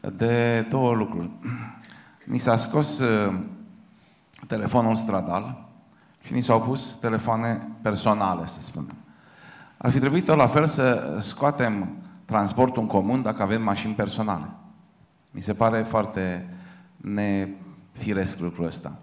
de 0.00 0.60
două 0.60 0.94
lucruri. 0.94 1.30
Ni 2.24 2.38
s-a 2.38 2.56
scos 2.56 2.98
uh, 2.98 3.34
telefonul 4.46 4.96
stradal 4.96 5.68
și 6.22 6.32
ni 6.32 6.40
s-au 6.40 6.60
pus 6.60 6.94
telefoane 6.94 7.68
personale, 7.82 8.46
să 8.46 8.60
spunem. 8.60 9.03
Ar 9.84 9.90
fi 9.90 9.98
trebuit 9.98 10.24
tot 10.24 10.36
la 10.36 10.46
fel 10.46 10.66
să 10.66 11.16
scoatem 11.20 11.96
transportul 12.24 12.82
în 12.82 12.88
comun 12.88 13.22
dacă 13.22 13.42
avem 13.42 13.62
mașini 13.62 13.94
personale. 13.94 14.48
Mi 15.30 15.40
se 15.40 15.54
pare 15.54 15.82
foarte 15.82 16.48
nefiresc 16.96 18.38
lucrul 18.38 18.64
ăsta. 18.64 18.96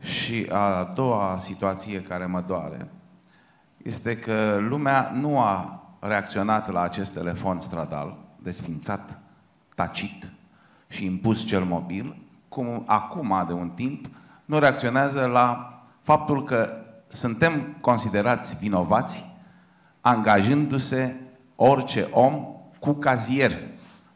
Și 0.00 0.46
a 0.52 0.92
doua 0.94 1.36
situație 1.38 2.02
care 2.02 2.26
mă 2.26 2.40
doare 2.46 2.90
este 3.76 4.16
că 4.16 4.56
lumea 4.60 5.12
nu 5.14 5.40
a 5.40 5.82
reacționat 6.00 6.72
la 6.72 6.80
acest 6.80 7.12
telefon 7.12 7.60
stradal, 7.60 8.16
desfințat, 8.38 9.18
tacit 9.74 10.32
și 10.88 11.04
impus 11.04 11.44
cel 11.44 11.64
mobil, 11.64 12.16
cum 12.48 12.82
acum, 12.86 13.44
de 13.46 13.52
un 13.52 13.68
timp, 13.68 14.06
nu 14.44 14.58
reacționează 14.58 15.26
la 15.26 15.78
faptul 16.02 16.44
că 16.44 16.68
suntem 17.08 17.76
considerați 17.80 18.56
vinovați 18.56 19.34
angajându-se 20.06 21.16
orice 21.56 22.08
om 22.10 22.46
cu 22.80 22.92
cazier. 22.92 23.52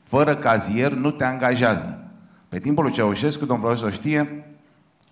Fără 0.02 0.36
cazier 0.36 0.92
nu 0.92 1.10
te 1.10 1.24
angajează. 1.24 2.10
Pe 2.48 2.58
timpul 2.58 2.84
lui 2.84 2.92
Ceaușescu, 2.92 3.44
domnul 3.44 3.66
profesor 3.66 3.92
știe, 3.92 4.44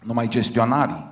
numai 0.03 0.29
gestionarii, 0.29 1.07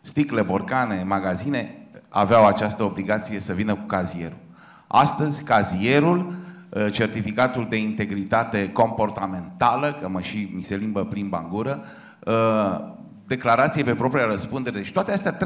sticle, 0.00 0.42
borcane, 0.42 1.02
magazine 1.06 1.88
aveau 2.08 2.46
această 2.46 2.82
obligație 2.82 3.40
să 3.40 3.52
vină 3.52 3.74
cu 3.74 3.86
cazierul. 3.86 4.38
Astăzi, 4.86 5.44
cazierul, 5.44 6.34
ă, 6.74 6.88
certificatul 6.88 7.66
de 7.68 7.76
integritate 7.76 8.72
comportamentală, 8.72 9.98
că 10.00 10.08
mă 10.08 10.20
și 10.20 10.50
mi 10.54 10.62
se 10.62 10.76
limbă 10.76 11.04
prin 11.04 11.28
bangură, 11.28 11.84
ă, 12.26 12.96
declarație 13.26 13.84
pe 13.84 13.94
propria 13.94 14.26
răspundere. 14.26 14.76
Deci 14.76 14.92
toate 14.92 15.12
astea, 15.12 15.36
3-4, 15.36 15.38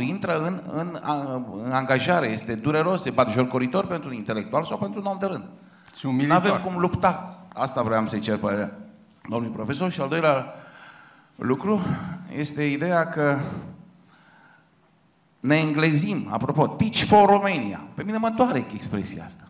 intră 0.00 0.38
în, 0.38 0.60
în, 0.72 0.98
în 1.64 1.72
angajare. 1.72 2.30
Este 2.30 2.54
dureros, 2.54 3.04
e 3.04 3.10
batjorcoritor 3.10 3.86
pentru 3.86 4.08
un 4.08 4.14
intelectual 4.14 4.64
sau 4.64 4.78
pentru 4.78 5.00
un 5.00 5.06
om 5.06 5.16
de 5.20 5.26
rând. 5.26 5.44
Și 5.98 6.06
un 6.06 6.16
Nu 6.16 6.34
avem 6.34 6.60
cum 6.64 6.78
lupta. 6.78 7.42
Asta 7.54 7.82
vreau 7.82 8.06
să-i 8.06 8.20
cer 8.20 8.36
pe 8.36 8.70
domnului 9.28 9.56
profesor. 9.56 9.90
Și 9.90 10.00
al 10.00 10.08
doilea 10.08 10.54
lucru 11.36 11.80
este 12.36 12.64
ideea 12.64 13.06
că 13.06 13.38
ne 15.40 15.54
englezim, 15.56 16.26
apropo, 16.30 16.66
teach 16.66 16.96
for 16.96 17.28
Romania. 17.28 17.84
Pe 17.94 18.02
mine 18.02 18.16
mă 18.16 18.32
doare 18.36 18.66
expresia 18.74 19.24
asta. 19.24 19.48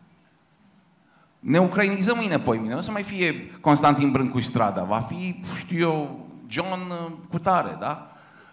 Ne 1.38 1.58
ucrainizăm 1.58 2.16
mâine, 2.16 2.38
poi 2.38 2.58
mine. 2.58 2.72
Nu 2.72 2.78
o 2.78 2.82
să 2.82 2.90
mai 2.90 3.02
fie 3.02 3.50
Constantin 3.60 4.10
Brâncuș 4.10 4.44
strada, 4.44 4.82
va 4.82 5.00
fi, 5.00 5.40
știu 5.56 5.78
eu, 5.78 6.27
John 6.48 6.90
uh, 6.90 7.12
Cutare, 7.30 7.76
da? 7.80 8.06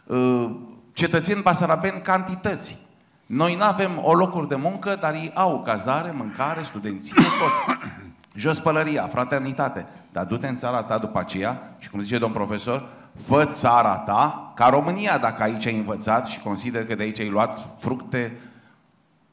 Uh, 0.05 0.51
cetățeni 0.93 1.41
basarabeni 1.41 2.01
cantități. 2.01 2.83
Noi 3.25 3.55
nu 3.55 3.63
avem 3.63 3.91
o 4.01 4.13
locuri 4.13 4.47
de 4.47 4.55
muncă, 4.55 4.97
dar 5.01 5.13
ei 5.13 5.31
au 5.33 5.61
cazare, 5.61 6.11
mâncare, 6.11 6.63
studenție, 6.63 7.15
tot. 7.39 7.77
Jos 8.33 8.59
pălăria, 8.59 9.07
fraternitate. 9.07 9.87
Dar 10.11 10.25
du-te 10.25 10.47
în 10.47 10.57
țara 10.57 10.83
ta 10.83 10.97
după 10.97 11.19
aceea 11.19 11.75
și 11.79 11.89
cum 11.89 11.99
zice 11.99 12.17
domn 12.17 12.33
profesor, 12.33 12.89
fă 13.21 13.45
țara 13.45 13.97
ta 13.97 14.51
ca 14.55 14.67
România 14.69 15.17
dacă 15.17 15.43
aici 15.43 15.65
ai 15.65 15.77
învățat 15.77 16.25
și 16.25 16.39
consider 16.39 16.85
că 16.85 16.95
de 16.95 17.03
aici 17.03 17.19
ai 17.19 17.29
luat 17.29 17.69
fructe, 17.79 18.39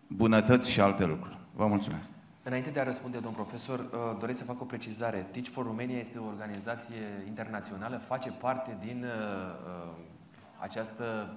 bunătăți 0.06 0.70
și 0.70 0.80
alte 0.80 1.04
lucruri. 1.04 1.38
Vă 1.54 1.66
mulțumesc. 1.66 2.08
Înainte 2.44 2.70
de 2.70 2.80
a 2.80 2.84
răspunde, 2.84 3.18
domn 3.18 3.34
profesor, 3.34 3.78
uh, 3.78 4.16
doresc 4.18 4.38
să 4.38 4.44
fac 4.44 4.60
o 4.60 4.64
precizare. 4.64 5.26
Teach 5.30 5.48
for 5.48 5.64
Romania 5.64 5.98
este 5.98 6.18
o 6.18 6.24
organizație 6.24 7.24
internațională, 7.26 8.02
face 8.06 8.30
parte 8.30 8.76
din 8.80 9.04
uh, 9.04 9.84
uh 9.84 10.10
această 10.58 11.36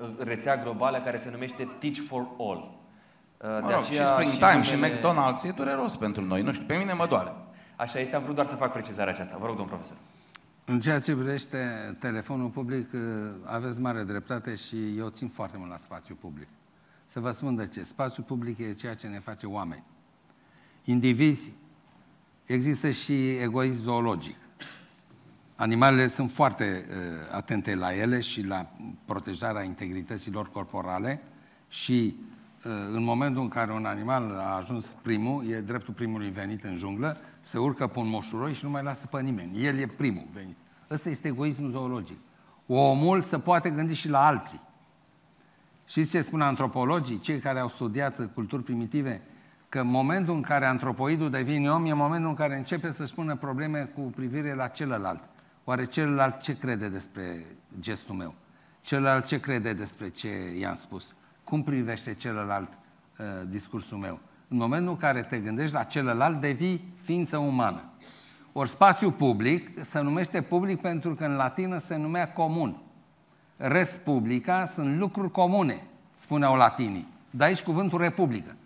uh, 0.00 0.08
rețea 0.18 0.56
globală 0.56 1.00
care 1.00 1.16
se 1.16 1.30
numește 1.30 1.68
Teach 1.78 1.98
for 2.08 2.26
All. 2.38 2.78
Uh, 3.36 3.58
mă 3.62 3.70
rog, 3.70 3.82
și 3.82 4.04
Springtime 4.06 4.62
și, 4.62 4.74
numele... 4.74 4.92
și 4.92 4.98
McDonald's 5.00 5.48
e 5.48 5.50
dureros 5.50 5.96
pentru 5.96 6.24
noi. 6.24 6.42
Nu 6.42 6.52
știu, 6.52 6.66
pe 6.66 6.76
mine 6.76 6.92
mă 6.92 7.06
doare. 7.06 7.32
Așa 7.76 7.98
este, 7.98 8.16
am 8.16 8.22
vrut 8.22 8.34
doar 8.34 8.46
să 8.46 8.54
fac 8.54 8.72
precizarea 8.72 9.12
aceasta. 9.12 9.36
Vă 9.38 9.46
rog, 9.46 9.56
domn 9.56 9.68
profesor. 9.68 9.96
În 10.64 10.80
ceea 10.80 11.00
ce 11.00 11.14
privește 11.14 11.58
telefonul 12.00 12.48
public, 12.48 12.90
aveți 13.44 13.80
mare 13.80 14.02
dreptate 14.02 14.54
și 14.54 14.98
eu 14.98 15.08
țin 15.08 15.28
foarte 15.28 15.56
mult 15.56 15.70
la 15.70 15.76
spațiu 15.76 16.14
public. 16.14 16.48
Să 17.04 17.20
vă 17.20 17.30
spun 17.30 17.56
de 17.56 17.66
ce. 17.66 17.82
Spațiul 17.82 18.26
public 18.26 18.58
e 18.58 18.72
ceea 18.72 18.94
ce 18.94 19.06
ne 19.06 19.18
face 19.18 19.46
oameni 19.46 19.84
indivizi, 20.86 21.52
există 22.44 22.90
și 22.90 23.28
egoism 23.28 23.82
zoologic. 23.82 24.36
Animalele 25.56 26.06
sunt 26.06 26.30
foarte 26.30 26.86
uh, 26.88 26.96
atente 27.30 27.74
la 27.74 27.94
ele 27.94 28.20
și 28.20 28.42
la 28.42 28.72
protejarea 29.04 29.62
integrității 29.62 30.32
lor 30.32 30.50
corporale 30.50 31.22
și 31.68 32.16
uh, 32.64 32.72
în 32.92 33.04
momentul 33.04 33.42
în 33.42 33.48
care 33.48 33.72
un 33.72 33.84
animal 33.84 34.36
a 34.38 34.56
ajuns 34.56 34.96
primul, 35.02 35.46
e 35.46 35.60
dreptul 35.60 35.94
primului 35.94 36.30
venit 36.30 36.64
în 36.64 36.76
junglă, 36.76 37.16
se 37.40 37.58
urcă 37.58 37.86
pe 37.86 37.98
un 37.98 38.08
moșuroi 38.08 38.54
și 38.54 38.64
nu 38.64 38.70
mai 38.70 38.82
lasă 38.82 39.06
pe 39.06 39.20
nimeni. 39.20 39.64
El 39.64 39.78
e 39.78 39.86
primul 39.86 40.26
venit. 40.32 40.56
Ăsta 40.90 41.08
este 41.08 41.28
egoismul 41.28 41.70
zoologic. 41.70 42.18
Omul 42.66 43.22
se 43.22 43.38
poate 43.38 43.70
gândi 43.70 43.94
și 43.94 44.08
la 44.08 44.26
alții. 44.26 44.60
Și 45.86 46.04
se 46.04 46.22
spun 46.22 46.40
antropologii, 46.40 47.18
cei 47.18 47.38
care 47.38 47.58
au 47.58 47.68
studiat 47.68 48.32
culturi 48.34 48.62
primitive, 48.62 49.22
că 49.68 49.82
momentul 49.82 50.34
în 50.34 50.42
care 50.42 50.66
antropoidul 50.66 51.30
devine 51.30 51.70
om 51.70 51.84
e 51.84 51.92
momentul 51.92 52.28
în 52.28 52.34
care 52.34 52.56
începe 52.56 52.90
să 52.90 53.04
spună 53.04 53.36
probleme 53.36 53.90
cu 53.94 54.00
privire 54.00 54.54
la 54.54 54.66
celălalt. 54.66 55.20
Oare 55.64 55.84
celălalt 55.84 56.40
ce 56.40 56.58
crede 56.58 56.88
despre 56.88 57.44
gestul 57.80 58.14
meu? 58.14 58.34
Celălalt 58.80 59.24
ce 59.24 59.40
crede 59.40 59.72
despre 59.72 60.08
ce 60.08 60.28
i-am 60.58 60.74
spus? 60.74 61.14
Cum 61.44 61.62
privește 61.62 62.14
celălalt 62.14 62.68
uh, 62.68 63.26
discursul 63.48 63.98
meu? 63.98 64.20
În 64.48 64.56
momentul 64.56 64.92
în 64.92 64.96
care 64.96 65.22
te 65.22 65.38
gândești 65.38 65.74
la 65.74 65.82
celălalt, 65.82 66.40
devii 66.40 66.94
ființă 67.02 67.36
umană. 67.36 67.82
Ori 68.52 68.68
spațiul 68.68 69.12
public 69.12 69.84
se 69.84 70.00
numește 70.00 70.42
public 70.42 70.80
pentru 70.80 71.14
că 71.14 71.24
în 71.24 71.36
latină 71.36 71.78
se 71.78 71.96
numea 71.96 72.32
comun. 72.32 72.82
Res 73.56 74.00
publica 74.04 74.64
sunt 74.64 74.98
lucruri 74.98 75.30
comune, 75.30 75.82
spuneau 76.14 76.56
latinii. 76.56 77.08
De 77.30 77.44
aici 77.44 77.62
cuvântul 77.62 78.00
republică. 78.00 78.56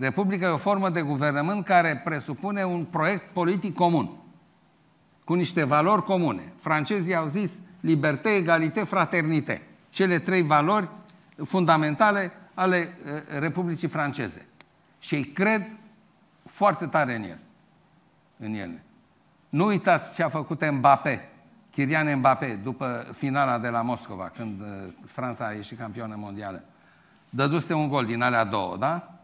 Republica 0.00 0.46
e 0.46 0.50
o 0.50 0.56
formă 0.56 0.88
de 0.88 1.02
guvernământ 1.02 1.64
care 1.64 2.00
presupune 2.04 2.64
un 2.64 2.84
proiect 2.84 3.32
politic 3.32 3.74
comun, 3.74 4.10
cu 5.24 5.34
niște 5.34 5.64
valori 5.64 6.04
comune. 6.04 6.52
Francezii 6.60 7.14
au 7.14 7.26
zis 7.26 7.58
liberté, 7.80 8.28
egalité, 8.28 8.84
fraternité. 8.84 9.62
Cele 9.90 10.18
trei 10.18 10.42
valori 10.42 10.88
fundamentale 11.44 12.32
ale 12.54 12.76
eh, 12.76 13.38
Republicii 13.38 13.88
franceze. 13.88 14.46
Și 14.98 15.14
ei 15.14 15.24
cred 15.24 15.66
foarte 16.46 16.86
tare 16.86 17.14
în 17.14 17.22
el. 17.22 17.38
În 18.38 18.54
ele. 18.54 18.84
Nu 19.48 19.66
uitați 19.66 20.14
ce 20.14 20.22
a 20.22 20.28
făcut 20.28 20.70
Mbappé, 20.70 21.28
Kylian 21.70 22.18
Mbappé, 22.18 22.58
după 22.62 23.06
finala 23.16 23.58
de 23.58 23.68
la 23.68 23.82
Moscova, 23.82 24.28
când 24.36 24.60
eh, 24.60 24.92
Franța 25.04 25.46
a 25.46 25.52
ieșit 25.52 25.78
campioană 25.78 26.14
mondială. 26.18 26.64
Dăduse 27.30 27.74
un 27.74 27.88
gol 27.88 28.04
din 28.04 28.22
alea 28.22 28.44
două, 28.44 28.76
da? 28.76 29.19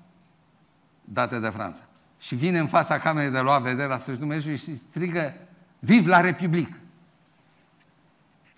Date 1.08 1.38
de 1.38 1.48
Franța. 1.48 1.82
Și 2.18 2.34
vine 2.34 2.58
în 2.58 2.66
fața 2.66 2.98
camerei 2.98 3.30
de 3.30 3.40
luat 3.40 3.62
vedere 3.62 3.88
la 3.88 3.96
sfârșitul 3.96 4.28
meciului 4.28 4.56
și 4.56 4.76
strigă 4.76 5.34
Viv 5.78 6.06
la 6.06 6.20
Republic! 6.20 6.80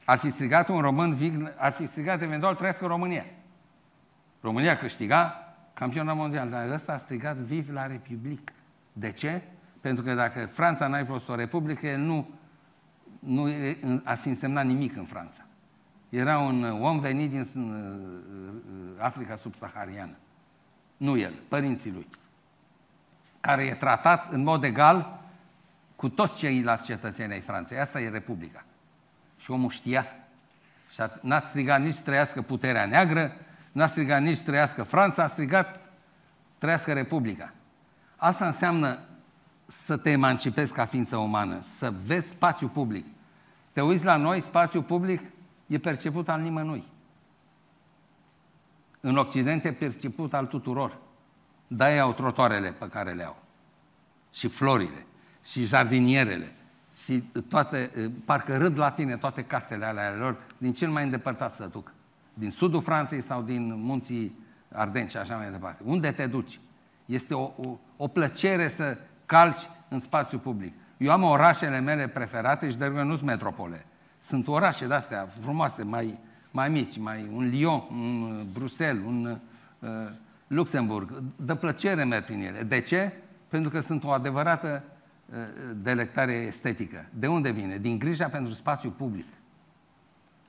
Ar 0.05 0.19
fi 0.19 0.31
strigat 0.31 0.69
un 0.69 0.81
român, 0.81 1.55
ar 1.57 1.73
fi 1.73 1.87
strigat 1.87 2.23
eventual 2.23 2.55
trăiască 2.55 2.87
România. 2.87 3.25
România 4.41 4.77
câștiga 4.77 5.55
campionat 5.75 6.17
mondial, 6.17 6.49
dar 6.49 6.71
ăsta 6.71 6.93
a 6.93 6.99
strigat 6.99 7.37
Viv 7.37 7.73
la 7.73 7.87
Republic. 7.87 8.53
De 8.93 9.13
ce? 9.13 9.43
Pentru 9.81 10.05
că 10.05 10.15
dacă 10.15 10.47
Franța 10.47 10.87
n-ai 10.87 11.05
fost 11.05 11.29
o 11.29 11.35
republică, 11.35 11.97
nu, 11.97 12.31
nu 13.19 13.49
ar 14.05 14.17
fi 14.17 14.29
însemnat 14.29 14.67
nimic 14.67 14.97
în 14.97 15.05
Franța. 15.05 15.43
Era 16.09 16.39
un 16.39 16.63
om 16.81 17.01
venit 17.01 17.31
din 17.31 17.41
uh, 17.41 17.65
uh, 17.65 19.05
Africa 19.05 19.37
subsahariană. 19.37 20.17
Nu 20.97 21.17
el, 21.17 21.33
părinții 21.49 21.91
lui 21.91 22.07
care 23.49 23.63
e 23.63 23.75
tratat 23.75 24.33
în 24.33 24.43
mod 24.43 24.65
egal 24.65 25.21
cu 25.97 26.09
toți 26.09 26.37
ceilalți 26.37 26.85
cetățeni 26.85 27.33
ai 27.33 27.41
Franței. 27.41 27.79
Asta 27.79 28.01
e 28.01 28.09
Republica. 28.09 28.65
Și 29.39 29.51
omul 29.51 29.71
știa. 29.71 30.07
Și 30.93 31.01
n-a 31.21 31.41
strigat 31.41 31.81
nici 31.81 31.99
trăiască 31.99 32.43
puterea 32.43 32.87
neagră, 32.87 33.33
n-a 33.73 33.87
strigat 33.87 34.23
nici 34.23 34.41
trăiască 34.41 34.83
Franța, 34.83 35.23
a 35.23 35.27
strigat 35.27 35.81
trăiască 36.59 36.93
Republica. 36.93 37.53
Asta 38.17 38.47
înseamnă 38.47 38.99
să 39.67 39.97
te 39.97 40.11
emancipezi 40.11 40.73
ca 40.73 40.85
ființă 40.85 41.17
umană, 41.17 41.61
să 41.61 41.93
vezi 42.05 42.29
spațiu 42.29 42.69
public. 42.69 43.07
Te 43.73 43.81
uiți 43.81 44.05
la 44.05 44.17
noi, 44.17 44.41
spațiu 44.41 44.83
public 44.83 45.23
e 45.67 45.79
perceput 45.79 46.29
al 46.29 46.41
nimănui. 46.41 46.85
În 49.01 49.17
Occident 49.17 49.65
e 49.65 49.73
perceput 49.73 50.35
al 50.35 50.47
tuturor. 50.47 51.07
Da, 51.69 52.01
au 52.01 52.13
trotoarele 52.13 52.71
pe 52.71 52.89
care 52.89 53.13
le 53.13 53.25
au. 53.25 53.37
Și 54.33 54.49
florile. 54.49 55.07
Și 55.45 55.65
jardinierele. 55.65 56.53
Și 57.05 57.21
toate, 57.49 57.91
parcă 58.25 58.57
râd 58.57 58.79
la 58.79 58.91
tine 58.91 59.17
toate 59.17 59.45
casele 59.45 59.85
alea 59.85 60.15
lor 60.15 60.37
din 60.59 60.73
cel 60.73 60.91
mai 60.91 61.05
îndepărtat 61.05 61.55
să 61.55 61.69
duc. 61.73 61.93
Din 62.35 62.51
sudul 62.51 62.83
Franței 62.83 63.21
sau 63.21 63.43
din 63.43 63.81
munții 63.81 64.47
Ardenci 64.73 65.11
și 65.11 65.17
așa 65.17 65.37
mai 65.37 65.51
departe. 65.51 65.83
Unde 65.85 66.13
te 66.13 66.27
duci? 66.27 66.61
Este 67.05 67.35
o, 67.35 67.51
o, 67.57 67.79
o 67.97 68.09
plăcere 68.09 68.69
să 68.69 68.99
calci 69.27 69.69
în 69.89 69.99
spațiu 69.99 70.39
public. 70.39 70.75
Eu 70.97 71.11
am 71.11 71.23
orașele 71.23 71.81
mele 71.81 72.09
preferate 72.09 72.71
și 72.71 72.77
de 72.77 72.89
nu 72.89 73.17
sunt 73.17 73.29
metropole. 73.29 73.87
Sunt 74.23 74.49
orașe 74.49 74.87
de-astea 74.87 75.29
frumoase, 75.41 75.83
mai, 75.83 76.19
mai 76.51 76.69
mici, 76.69 76.99
mai 76.99 77.31
un 77.33 77.49
Lyon, 77.49 77.83
un 77.91 78.47
Bruxelles, 78.53 79.05
un 79.07 79.39
uh, 79.79 79.89
Luxemburg, 80.49 81.23
de 81.37 81.55
plăcere 81.55 82.05
merg 82.05 82.25
prin 82.25 82.43
ele. 82.43 82.63
De 82.63 82.81
ce? 82.81 83.13
Pentru 83.49 83.71
că 83.71 83.81
sunt 83.81 84.05
o 84.05 84.11
adevărată 84.11 84.85
uh, 85.27 85.37
delectare 85.77 86.33
estetică. 86.33 87.07
De 87.11 87.27
unde 87.27 87.51
vine? 87.51 87.79
Din 87.79 87.99
grija 87.99 88.29
pentru 88.29 88.53
spațiu 88.53 88.91
public. 88.91 89.27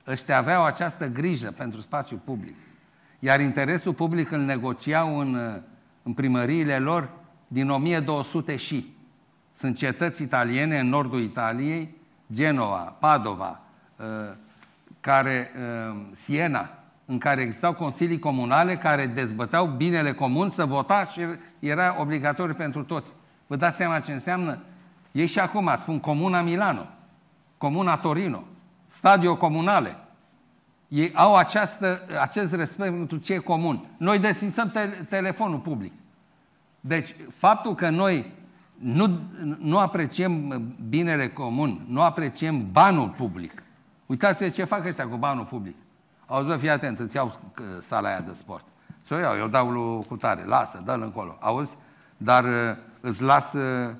Ăștia 0.06 0.36
aveau 0.36 0.64
această 0.64 1.08
grijă 1.08 1.50
pentru 1.56 1.80
spațiu 1.80 2.20
public. 2.24 2.54
Iar 3.18 3.40
interesul 3.40 3.94
public 3.94 4.30
îl 4.30 4.40
negociau 4.40 5.18
în, 5.18 5.34
uh, 5.34 5.60
în 6.02 6.12
primăriile 6.12 6.78
lor 6.78 7.10
din 7.46 7.70
1200 7.70 8.56
și. 8.56 8.94
Sunt 9.56 9.76
cetăți 9.76 10.22
italiene 10.22 10.78
în 10.78 10.88
nordul 10.88 11.20
Italiei, 11.20 11.94
Genova, 12.32 12.76
Padova, 12.78 13.60
uh, 13.96 14.06
care, 15.00 15.50
Siena, 16.12 16.79
în 17.10 17.18
care 17.18 17.40
existau 17.40 17.74
consilii 17.74 18.18
comunale 18.18 18.76
care 18.76 19.06
dezbăteau 19.06 19.66
binele 19.66 20.12
comun, 20.12 20.50
să 20.50 20.64
vota 20.64 21.04
și 21.04 21.20
era 21.58 21.96
obligatoriu 22.00 22.54
pentru 22.54 22.82
toți. 22.82 23.12
Vă 23.46 23.56
dați 23.56 23.76
seama 23.76 24.00
ce 24.00 24.12
înseamnă? 24.12 24.58
Ei 25.12 25.26
și 25.26 25.38
acum 25.38 25.70
spun 25.78 26.00
Comuna 26.00 26.40
Milano, 26.40 26.86
Comuna 27.58 27.96
Torino, 27.96 28.44
stadio 28.86 29.36
comunale. 29.36 29.96
Ei 30.88 31.12
au 31.14 31.36
această, 31.36 32.02
acest 32.20 32.54
respect 32.54 32.90
pentru 32.90 33.16
ce 33.16 33.32
e 33.32 33.38
comun. 33.38 33.86
Noi 33.96 34.18
desfințăm 34.18 34.70
te- 34.70 35.04
telefonul 35.08 35.58
public. 35.58 35.92
Deci, 36.80 37.14
faptul 37.36 37.74
că 37.74 37.88
noi 37.88 38.32
nu, 38.78 39.20
nu 39.58 39.78
apreciem 39.78 40.62
binele 40.88 41.28
comun, 41.28 41.80
nu 41.86 42.02
apreciem 42.02 42.72
banul 42.72 43.08
public, 43.08 43.62
Uitați-vă 44.06 44.48
ce 44.48 44.64
fac 44.64 44.84
ăștia 44.86 45.08
cu 45.08 45.16
banul 45.16 45.44
public. 45.44 45.74
Auzi, 46.30 46.46
bă, 46.46 46.56
fii 46.56 46.70
atent, 46.70 46.98
îți 46.98 47.16
iau 47.16 47.26
uh, 47.26 47.66
sala 47.80 48.08
aia 48.08 48.20
de 48.20 48.32
sport. 48.32 48.64
Ți-o 49.04 49.18
iau, 49.18 49.36
eu 49.36 49.48
dau 49.48 49.70
lui 49.70 50.04
cu 50.04 50.16
tare, 50.16 50.44
lasă, 50.44 50.82
dă-l 50.84 51.02
încolo. 51.02 51.36
Auzi? 51.40 51.76
Dar 52.16 52.44
uh, 52.44 52.52
îți 53.00 53.22
las 53.22 53.52
uh, 53.52 53.94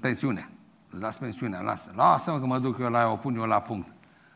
pensiunea. 0.00 0.50
Îți 0.90 1.00
las 1.00 1.18
pensiunea, 1.18 1.60
lasă. 1.60 1.92
Lasă-mă 1.94 2.38
că 2.38 2.46
mă 2.46 2.58
duc 2.58 2.78
eu 2.78 2.90
la 2.90 2.98
ea, 2.98 3.10
o 3.10 3.16
pun 3.16 3.36
eu 3.36 3.44
la 3.44 3.60
punct. 3.60 3.88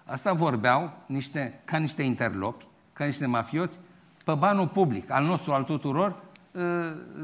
Asta 0.05 0.33
vorbeau 0.33 0.93
niște, 1.07 1.61
ca 1.65 1.77
niște 1.77 2.03
interlopi, 2.03 2.67
ca 2.93 3.05
niște 3.05 3.27
mafioți, 3.27 3.79
pe 4.25 4.35
banul 4.35 4.69
public, 4.69 5.11
al 5.11 5.25
nostru, 5.25 5.53
al 5.53 5.65
tuturor, 5.65 6.23
uh, 6.53 6.63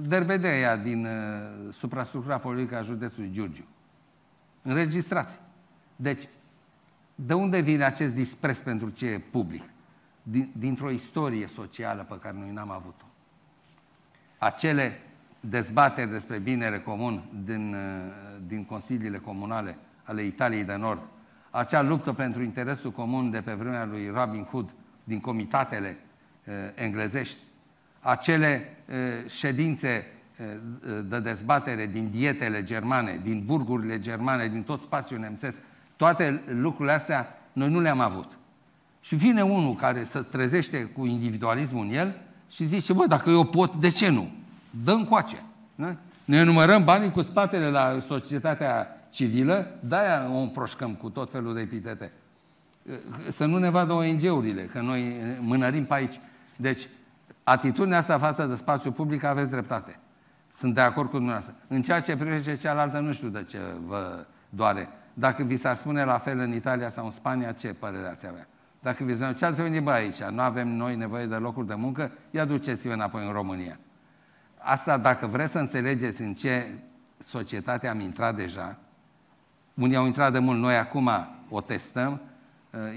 derbedeia 0.01 0.77
din 0.77 1.05
uh, 1.05 1.73
suprastructura 1.73 2.39
politică 2.39 2.77
a 2.77 2.82
județului 2.82 3.31
Giurgiu. 3.32 3.65
Înregistrați. 4.62 5.41
Deci, 5.97 6.28
de 7.15 7.35
unde 7.35 7.61
vine 7.61 7.85
acest 7.85 8.15
dispreț 8.15 8.59
pentru 8.59 8.89
ce 8.89 9.07
e 9.07 9.19
public? 9.19 9.62
Din, 10.27 10.53
dintr-o 10.53 10.91
istorie 10.91 11.47
socială 11.47 12.07
pe 12.09 12.19
care 12.19 12.37
noi 12.39 12.51
n-am 12.51 12.71
avut-o. 12.71 13.05
Acele 14.39 15.01
dezbateri 15.41 16.11
despre 16.11 16.39
binele 16.39 16.81
comun 16.81 17.25
din, 17.45 17.75
uh, 17.75 17.81
din 18.47 18.65
consiliile 18.65 19.19
comunale 19.19 19.77
ale 20.05 20.23
Italiei 20.23 20.65
de 20.65 20.75
Nord, 20.75 21.01
acea 21.51 21.83
luptă 21.83 22.13
pentru 22.13 22.43
interesul 22.43 22.91
comun 22.91 23.31
de 23.31 23.41
pe 23.41 23.53
vremea 23.53 23.85
lui 23.85 24.09
Robin 24.09 24.45
Hood 24.45 24.71
din 25.05 25.21
comitatele 25.21 25.97
uh, 26.45 26.55
englezești, 26.75 27.39
acele 28.01 28.77
uh, 28.89 29.31
ședințe 29.31 30.07
uh, 30.41 31.01
de 31.05 31.21
dezbatere 31.21 31.87
din 31.87 32.11
dietele 32.11 32.65
germane, 32.65 33.21
din 33.23 33.45
burgurile 33.45 33.99
germane, 33.99 34.49
din 34.49 34.63
tot 34.63 34.81
spațiul 34.81 35.19
nemțesc, 35.19 35.57
toate 35.97 36.43
lucrurile 36.47 36.95
astea 36.95 37.39
noi 37.53 37.71
nu 37.71 37.81
le-am 37.81 38.01
avut. 38.01 38.39
Și 39.05 39.14
vine 39.14 39.43
unul 39.43 39.74
care 39.74 40.05
se 40.05 40.20
trezește 40.20 40.85
cu 40.85 41.06
individualismul 41.06 41.85
în 41.85 41.93
el 41.93 42.16
și 42.51 42.64
zice, 42.64 42.93
bă, 42.93 43.06
dacă 43.06 43.31
eu 43.31 43.44
pot, 43.44 43.74
de 43.74 43.89
ce 43.89 44.09
nu? 44.09 44.32
Dă 44.85 45.05
coace. 45.09 45.43
Da? 45.74 45.97
Ne 46.24 46.43
numărăm 46.43 46.85
banii 46.85 47.10
cu 47.10 47.22
spatele 47.22 47.68
la 47.68 47.98
societatea 48.06 49.06
civilă, 49.10 49.78
de-aia 49.81 50.31
o 50.32 50.36
împroșcăm 50.36 50.94
cu 50.94 51.09
tot 51.09 51.31
felul 51.31 51.55
de 51.55 51.60
epitete. 51.60 52.12
Să 53.28 53.44
nu 53.44 53.59
ne 53.59 53.70
vadă 53.70 53.93
ONG-urile, 53.93 54.62
că 54.62 54.81
noi 54.81 55.16
mânărim 55.40 55.85
pe 55.85 55.94
aici. 55.94 56.20
Deci, 56.56 56.89
atitudinea 57.43 57.98
asta 57.98 58.18
față 58.18 58.47
de 58.47 58.56
spațiu 58.56 58.93
public 58.93 59.24
aveți 59.24 59.51
dreptate. 59.51 59.98
Sunt 60.56 60.74
de 60.74 60.81
acord 60.81 61.09
cu 61.09 61.16
dumneavoastră. 61.16 61.55
În 61.68 61.82
ceea 61.82 62.01
ce 62.01 62.16
privește 62.16 62.55
cealaltă, 62.55 62.98
nu 62.98 63.12
știu 63.12 63.28
de 63.28 63.43
ce 63.43 63.59
vă 63.86 64.26
doare. 64.48 64.89
Dacă 65.14 65.43
vi 65.43 65.56
s-ar 65.56 65.76
spune 65.76 66.05
la 66.05 66.18
fel 66.18 66.39
în 66.39 66.55
Italia 66.55 66.89
sau 66.89 67.05
în 67.05 67.10
Spania, 67.10 67.52
ce 67.52 67.68
părere 67.68 68.09
ați 68.09 68.26
avea? 68.26 68.47
Dacă 68.85 69.05
vi 69.05 69.15
s 69.15 69.19
ce 69.36 69.44
ați 69.44 69.62
venit 69.62 69.82
bă 69.82 69.90
aici? 69.90 70.23
Nu 70.23 70.40
avem 70.40 70.69
noi 70.69 70.97
nevoie 70.97 71.27
de 71.27 71.35
locuri 71.35 71.66
de 71.66 71.74
muncă? 71.74 72.12
Ia 72.31 72.44
duceți-vă 72.44 72.93
înapoi 72.93 73.27
în 73.27 73.32
România. 73.32 73.78
Asta, 74.59 74.98
dacă 74.98 75.27
vreți 75.27 75.52
să 75.52 75.59
înțelegeți 75.59 76.20
în 76.20 76.35
ce 76.35 76.78
societate 77.19 77.86
am 77.86 78.01
intrat 78.01 78.36
deja, 78.36 78.78
unii 79.74 79.97
au 79.97 80.06
intrat 80.06 80.32
de 80.32 80.39
mult, 80.39 80.59
noi 80.59 80.77
acum 80.77 81.11
o 81.48 81.61
testăm, 81.61 82.20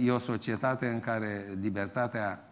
e 0.03 0.11
o 0.11 0.17
societate 0.17 0.87
în 0.87 0.99
care 0.99 1.57
libertatea 1.61 2.43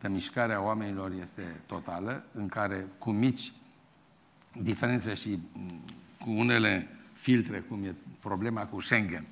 de 0.00 0.08
mișcare 0.08 0.52
a 0.52 0.60
oamenilor 0.60 1.12
este 1.20 1.60
totală, 1.66 2.24
în 2.32 2.48
care 2.48 2.86
cu 2.98 3.10
mici 3.10 3.52
diferențe 4.52 5.14
și 5.14 5.38
cu 6.20 6.30
unele 6.30 6.88
filtre, 7.12 7.58
cum 7.58 7.84
e 7.84 7.94
problema 8.20 8.66
cu 8.66 8.80
Schengen, 8.80 9.24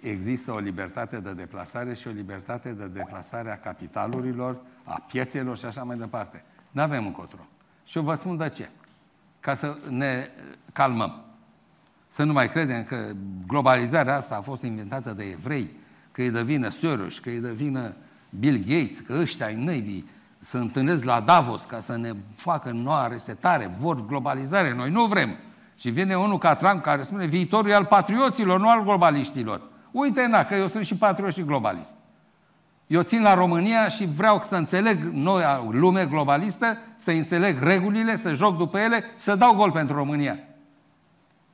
există 0.00 0.52
o 0.52 0.58
libertate 0.58 1.16
de 1.16 1.32
deplasare 1.32 1.94
și 1.94 2.08
o 2.08 2.10
libertate 2.10 2.72
de 2.72 2.86
deplasare 2.86 3.50
a 3.50 3.58
capitalurilor, 3.58 4.60
a 4.84 5.04
piețelor 5.08 5.56
și 5.56 5.64
așa 5.64 5.82
mai 5.82 5.96
departe. 5.96 6.44
Nu 6.70 6.82
avem 6.82 7.06
încotro. 7.06 7.46
Și 7.84 7.96
eu 7.96 8.02
vă 8.02 8.14
spun 8.14 8.36
de 8.36 8.48
ce. 8.48 8.68
Ca 9.40 9.54
să 9.54 9.76
ne 9.88 10.28
calmăm. 10.72 11.24
Să 12.08 12.22
nu 12.22 12.32
mai 12.32 12.50
credem 12.50 12.84
că 12.84 13.12
globalizarea 13.46 14.16
asta 14.16 14.36
a 14.36 14.40
fost 14.40 14.62
inventată 14.62 15.12
de 15.12 15.24
evrei, 15.24 15.70
că 16.12 16.22
e 16.22 16.30
de 16.30 16.42
vină 16.42 16.68
Soros, 16.68 17.18
că 17.18 17.30
e 17.30 17.40
de 17.40 17.52
vină 17.52 17.94
Bill 18.38 18.58
Gates, 18.58 19.00
că 19.00 19.12
ăștia 19.20 19.46
ai 19.46 19.64
năivii 19.64 20.08
să 20.38 20.58
întâlnesc 20.58 21.04
la 21.04 21.20
Davos 21.20 21.64
ca 21.64 21.80
să 21.80 21.96
ne 21.96 22.12
facă 22.34 22.70
noua 22.70 23.06
resetare, 23.06 23.70
vor 23.78 24.06
globalizare, 24.06 24.74
noi 24.74 24.90
nu 24.90 25.04
vrem. 25.04 25.36
Și 25.80 25.90
vine 25.90 26.16
unul 26.16 26.38
ca 26.38 26.54
Trump 26.54 26.82
care 26.82 27.02
spune 27.02 27.26
viitorul 27.26 27.70
e 27.70 27.74
al 27.74 27.84
patrioților, 27.84 28.60
nu 28.60 28.68
al 28.68 28.82
globaliștilor. 28.82 29.62
Uite, 29.90 30.26
na, 30.26 30.44
că 30.44 30.54
eu 30.54 30.68
sunt 30.68 30.84
și 30.84 30.96
patriot 30.96 31.32
și 31.32 31.44
globalist. 31.44 31.96
Eu 32.86 33.02
țin 33.02 33.22
la 33.22 33.34
România 33.34 33.88
și 33.88 34.04
vreau 34.04 34.42
să 34.48 34.56
înțeleg 34.56 35.02
noi, 35.12 35.42
lume 35.70 36.06
globalistă, 36.06 36.78
să 36.96 37.10
înțeleg 37.10 37.62
regulile, 37.62 38.16
să 38.16 38.32
joc 38.32 38.56
după 38.56 38.78
ele, 38.78 39.04
să 39.16 39.34
dau 39.34 39.54
gol 39.54 39.70
pentru 39.70 39.96
România. 39.96 40.38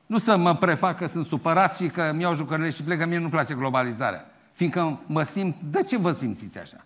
Nu 0.05 0.17
să 0.17 0.37
mă 0.37 0.55
prefac 0.55 0.97
că 0.97 1.07
sunt 1.07 1.25
supărat 1.25 1.75
și 1.75 1.87
că 1.87 2.11
mi 2.15 2.21
iau 2.21 2.35
jucările 2.35 2.69
și 2.69 2.83
plec, 2.83 2.99
că 2.99 3.05
mie 3.05 3.17
nu-mi 3.17 3.29
place 3.29 3.53
globalizarea. 3.53 4.25
Fiindcă 4.51 4.99
mă 5.05 5.23
simt... 5.23 5.55
De 5.69 5.83
ce 5.83 5.97
vă 5.97 6.11
simțiți 6.11 6.59
așa? 6.59 6.85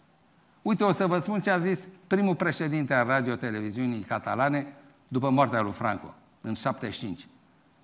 Uite, 0.62 0.84
o 0.84 0.92
să 0.92 1.08
vă 1.08 1.20
spun 1.20 1.40
ce 1.40 1.50
a 1.50 1.58
zis 1.58 1.88
primul 2.08 2.36
președinte 2.36 2.94
al 2.94 3.08
radio-televiziunii 3.08 4.06
catalane 4.08 4.68
după 5.08 5.30
moartea 5.30 5.62
lui 5.62 5.72
Franco, 5.72 6.14
în 6.42 6.54
75. 6.54 7.28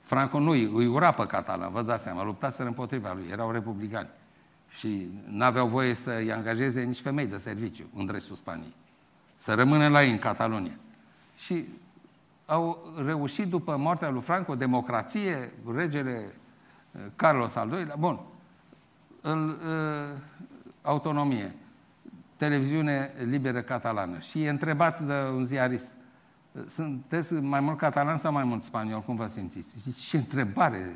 Franco 0.08 0.40
nu 0.40 0.50
îi 0.52 0.88
ura 0.88 1.12
pe 1.12 1.26
catalan, 1.26 1.72
vă 1.72 1.82
dați 1.82 2.04
seama, 2.04 2.24
luptaseră 2.24 2.68
împotriva 2.68 3.14
lui, 3.14 3.26
erau 3.32 3.52
republicani. 3.52 4.08
Și 4.70 5.08
n-aveau 5.26 5.68
voie 5.68 5.94
să-i 5.94 6.32
angajeze 6.32 6.82
nici 6.82 7.00
femei 7.00 7.26
de 7.26 7.38
serviciu 7.38 7.84
în 7.96 8.10
restul 8.12 8.36
Spaniei. 8.36 8.76
Să 9.36 9.54
rămână 9.54 9.88
la 9.88 10.04
ei 10.04 10.12
în 10.12 10.20
Catalonia. 10.20 10.78
Și 11.38 11.68
au 12.46 12.94
reușit 13.06 13.48
după 13.48 13.78
moartea 13.78 14.10
lui 14.10 14.22
Franco, 14.22 14.56
democrație, 14.56 15.54
regele 15.76 16.34
eh, 16.92 17.02
Carlos 17.16 17.56
al 17.56 17.72
II-lea, 17.72 17.96
bun, 18.00 18.20
în 19.22 19.50
uh, 19.50 20.20
autonomie, 20.82 21.56
televiziune 22.38 23.14
liberă 23.26 23.62
catalană. 23.62 24.20
Și 24.20 24.44
e 24.44 24.50
întrebat 24.50 25.02
de 25.02 25.14
un 25.14 25.44
ziarist, 25.44 25.92
sunteți 26.70 27.34
mai 27.34 27.60
mult 27.60 27.78
catalan 27.78 28.18
sau 28.18 28.32
mai 28.32 28.44
mult 28.44 28.64
spaniol? 28.64 29.02
Cum 29.02 29.16
vă 29.16 29.28
simțiți? 29.28 29.76
Și 29.84 30.08
ce 30.08 30.18
întrebare 30.18 30.96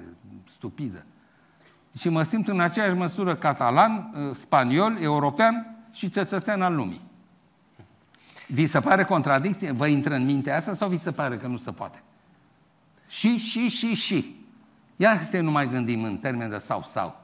stupidă. 0.50 1.06
Și 1.98 2.10
mă 2.10 2.24
simt 2.24 2.48
în 2.48 2.60
aceeași 2.60 2.96
măsură 2.96 3.36
catalan, 3.36 4.12
uh, 4.14 4.36
spaniol, 4.36 4.98
european 5.02 5.76
și 5.92 6.10
cetățean 6.10 6.62
al 6.62 6.76
lumii. 6.76 7.02
Vi 8.48 8.68
se 8.68 8.80
pare 8.80 9.04
contradicție? 9.04 9.72
Vă 9.72 9.88
intră 9.88 10.16
în 10.16 10.26
mintea 10.26 10.56
asta 10.56 10.74
sau 10.74 10.90
vi 10.90 10.98
se 10.98 11.12
pare 11.12 11.38
că 11.38 11.48
nu 11.48 11.58
se 11.58 11.72
poate? 11.72 12.04
Și, 13.08 13.38
și, 13.38 13.68
și, 13.68 13.96
și. 13.96 14.36
Ia 14.96 15.22
să 15.22 15.40
nu 15.40 15.52
mai 15.52 15.70
gândim 15.70 16.04
în 16.04 16.18
termen 16.18 16.50
de 16.50 16.58
sau, 16.58 16.84
sau. 16.84 17.20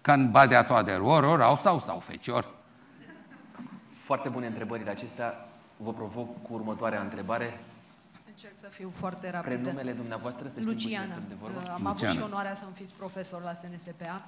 Ca 0.00 0.12
în 0.12 0.30
badea 0.30 0.64
toate, 0.64 0.92
ori, 0.92 1.26
ori, 1.26 1.42
au 1.42 1.56
sau, 1.56 1.80
sau, 1.80 1.98
fecior. 1.98 2.54
Foarte 3.88 4.28
bune 4.28 4.46
întrebările 4.46 4.90
acestea. 4.90 5.48
Vă 5.76 5.92
provoc 5.92 6.42
cu 6.42 6.52
următoarea 6.52 7.02
întrebare. 7.02 7.60
Încerc 8.28 8.56
să 8.56 8.66
fiu 8.66 8.90
foarte 8.90 9.30
rapidă. 9.30 9.54
Prenumele 9.54 9.92
dumneavoastră, 9.92 10.48
să 10.54 10.60
Luciana. 10.60 11.14
de 11.28 11.34
vorbă. 11.40 11.58
Am 11.58 11.64
Luciana. 11.64 11.90
avut 11.90 12.08
și 12.08 12.20
onoarea 12.22 12.54
să-mi 12.54 12.72
fiți 12.74 12.94
profesor 12.94 13.42
la 13.42 13.54
SNSPA. 13.54 14.24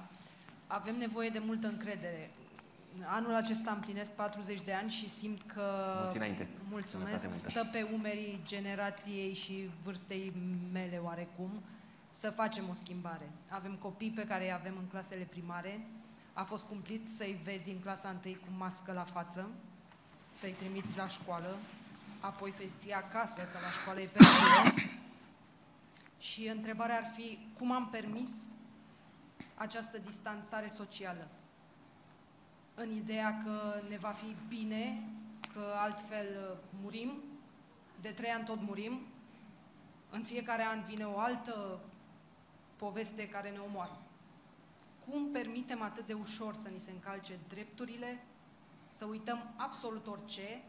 Avem 0.67 0.95
nevoie 0.97 1.29
de 1.29 1.41
multă 1.45 1.67
încredere. 1.67 2.31
Anul 3.05 3.33
acesta 3.35 3.71
împlinesc 3.71 4.11
40 4.11 4.61
de 4.61 4.73
ani 4.73 4.89
și 4.89 5.09
simt 5.09 5.41
că... 5.41 5.63
Mulți 5.99 6.15
înainte. 6.15 6.47
Mulțumesc. 6.69 7.09
Sănătate 7.09 7.27
multă. 7.27 7.49
Stă 7.49 7.67
pe 7.71 7.87
umerii 7.93 8.39
generației 8.43 9.33
și 9.33 9.69
vârstei 9.83 10.33
mele 10.71 11.01
oarecum 11.03 11.49
să 12.11 12.29
facem 12.29 12.63
o 12.69 12.73
schimbare. 12.73 13.29
Avem 13.49 13.75
copii 13.81 14.11
pe 14.11 14.25
care 14.25 14.43
îi 14.43 14.53
avem 14.53 14.73
în 14.79 14.87
clasele 14.87 15.23
primare. 15.23 15.87
A 16.33 16.43
fost 16.43 16.63
cumplit 16.63 17.07
să-i 17.07 17.39
vezi 17.43 17.69
în 17.69 17.79
clasa 17.79 18.09
întâi 18.09 18.35
cu 18.35 18.47
mască 18.57 18.93
la 18.93 19.03
față, 19.03 19.49
să-i 20.39 20.51
trimiți 20.51 20.97
la 20.97 21.07
școală, 21.07 21.57
apoi 22.19 22.51
să-i 22.51 22.71
ții 22.79 22.93
acasă, 22.93 23.41
că 23.41 23.57
la 23.61 23.71
școală 23.71 23.99
e 23.99 24.05
periculos. 24.05 24.91
Și 26.17 26.47
întrebarea 26.47 26.97
ar 26.97 27.11
fi, 27.15 27.39
cum 27.57 27.71
am 27.71 27.89
permis 27.89 28.29
această 29.55 29.97
distanțare 29.97 30.67
socială? 30.67 31.27
În 32.75 32.91
ideea 32.91 33.41
că 33.43 33.81
ne 33.89 33.97
va 33.97 34.09
fi 34.09 34.35
bine, 34.47 35.03
că 35.53 35.73
altfel 35.77 36.25
uh, 36.25 36.57
murim, 36.81 37.23
de 38.01 38.09
trei 38.09 38.31
ani 38.31 38.45
tot 38.45 38.61
murim, 38.61 39.01
în 40.09 40.23
fiecare 40.23 40.63
an 40.63 40.83
vine 40.83 41.05
o 41.05 41.19
altă 41.19 41.79
poveste 42.75 43.27
care 43.27 43.49
ne 43.49 43.59
omoară. 43.59 44.01
Cum 45.07 45.31
permitem 45.31 45.81
atât 45.81 46.05
de 46.05 46.13
ușor 46.13 46.55
să 46.63 46.69
ni 46.69 46.79
se 46.79 46.91
încalce 46.91 47.39
drepturile, 47.47 48.23
să 48.89 49.05
uităm 49.05 49.53
absolut 49.55 50.07
orice 50.07 50.61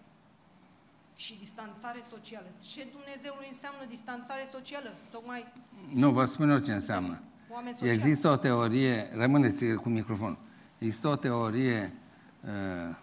și 1.15 1.39
distanțare 1.39 2.01
socială? 2.03 2.47
Ce 2.59 2.87
Dumnezeului 2.93 3.47
înseamnă 3.49 3.85
distanțare 3.89 4.45
socială? 4.51 4.95
Tocmai 5.11 5.47
Nu, 5.93 6.11
vă 6.13 6.25
spun 6.25 6.51
eu 6.51 6.59
ce 6.59 6.73
înseamnă. 6.73 7.21
oameni 7.49 7.75
sociali. 7.75 7.95
Există 7.97 8.29
o 8.29 8.37
teorie, 8.37 9.11
rămâneți 9.15 9.75
cu 9.75 9.89
microfon. 9.89 10.39
Există 10.79 11.09
o 11.09 11.17
teorie 11.17 11.93
uh, 12.41 12.97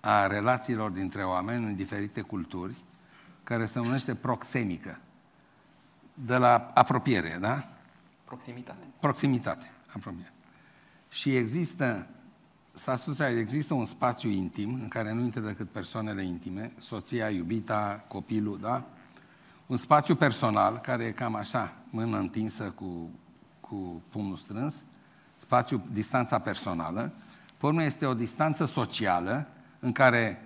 a 0.00 0.26
relațiilor 0.26 0.90
dintre 0.90 1.24
oameni 1.24 1.64
în 1.64 1.74
diferite 1.74 2.20
culturi, 2.20 2.74
care 3.44 3.66
se 3.66 3.78
numește 3.78 4.14
proxemică, 4.14 5.00
de 6.14 6.36
la 6.36 6.70
apropiere, 6.74 7.36
da? 7.40 7.68
Proximitate. 8.24 8.86
Proximitate, 9.00 9.70
apropiere. 9.94 10.32
Și 11.08 11.36
există, 11.36 12.08
s-a 12.78 12.96
spus 12.96 13.18
aici, 13.18 13.38
există 13.38 13.74
un 13.74 13.84
spațiu 13.84 14.30
intim 14.30 14.78
în 14.82 14.88
care 14.88 15.12
nu 15.12 15.20
intră 15.20 15.40
decât 15.40 15.70
persoanele 15.70 16.22
intime, 16.24 16.72
soția, 16.78 17.28
iubita, 17.30 18.04
copilul, 18.08 18.58
da? 18.60 18.84
Un 19.66 19.76
spațiu 19.76 20.14
personal 20.14 20.78
care 20.78 21.04
e 21.04 21.10
cam 21.10 21.34
așa, 21.34 21.72
mână 21.90 22.18
întinsă 22.18 22.64
cu, 22.64 23.10
cu 23.60 24.02
pumnul 24.10 24.36
strâns, 24.36 24.74
spațiu, 25.36 25.82
distanța 25.92 26.38
personală. 26.38 27.12
Pe 27.56 27.66
urmă 27.66 27.82
este 27.82 28.06
o 28.06 28.14
distanță 28.14 28.64
socială 28.64 29.48
în 29.78 29.92
care, 29.92 30.42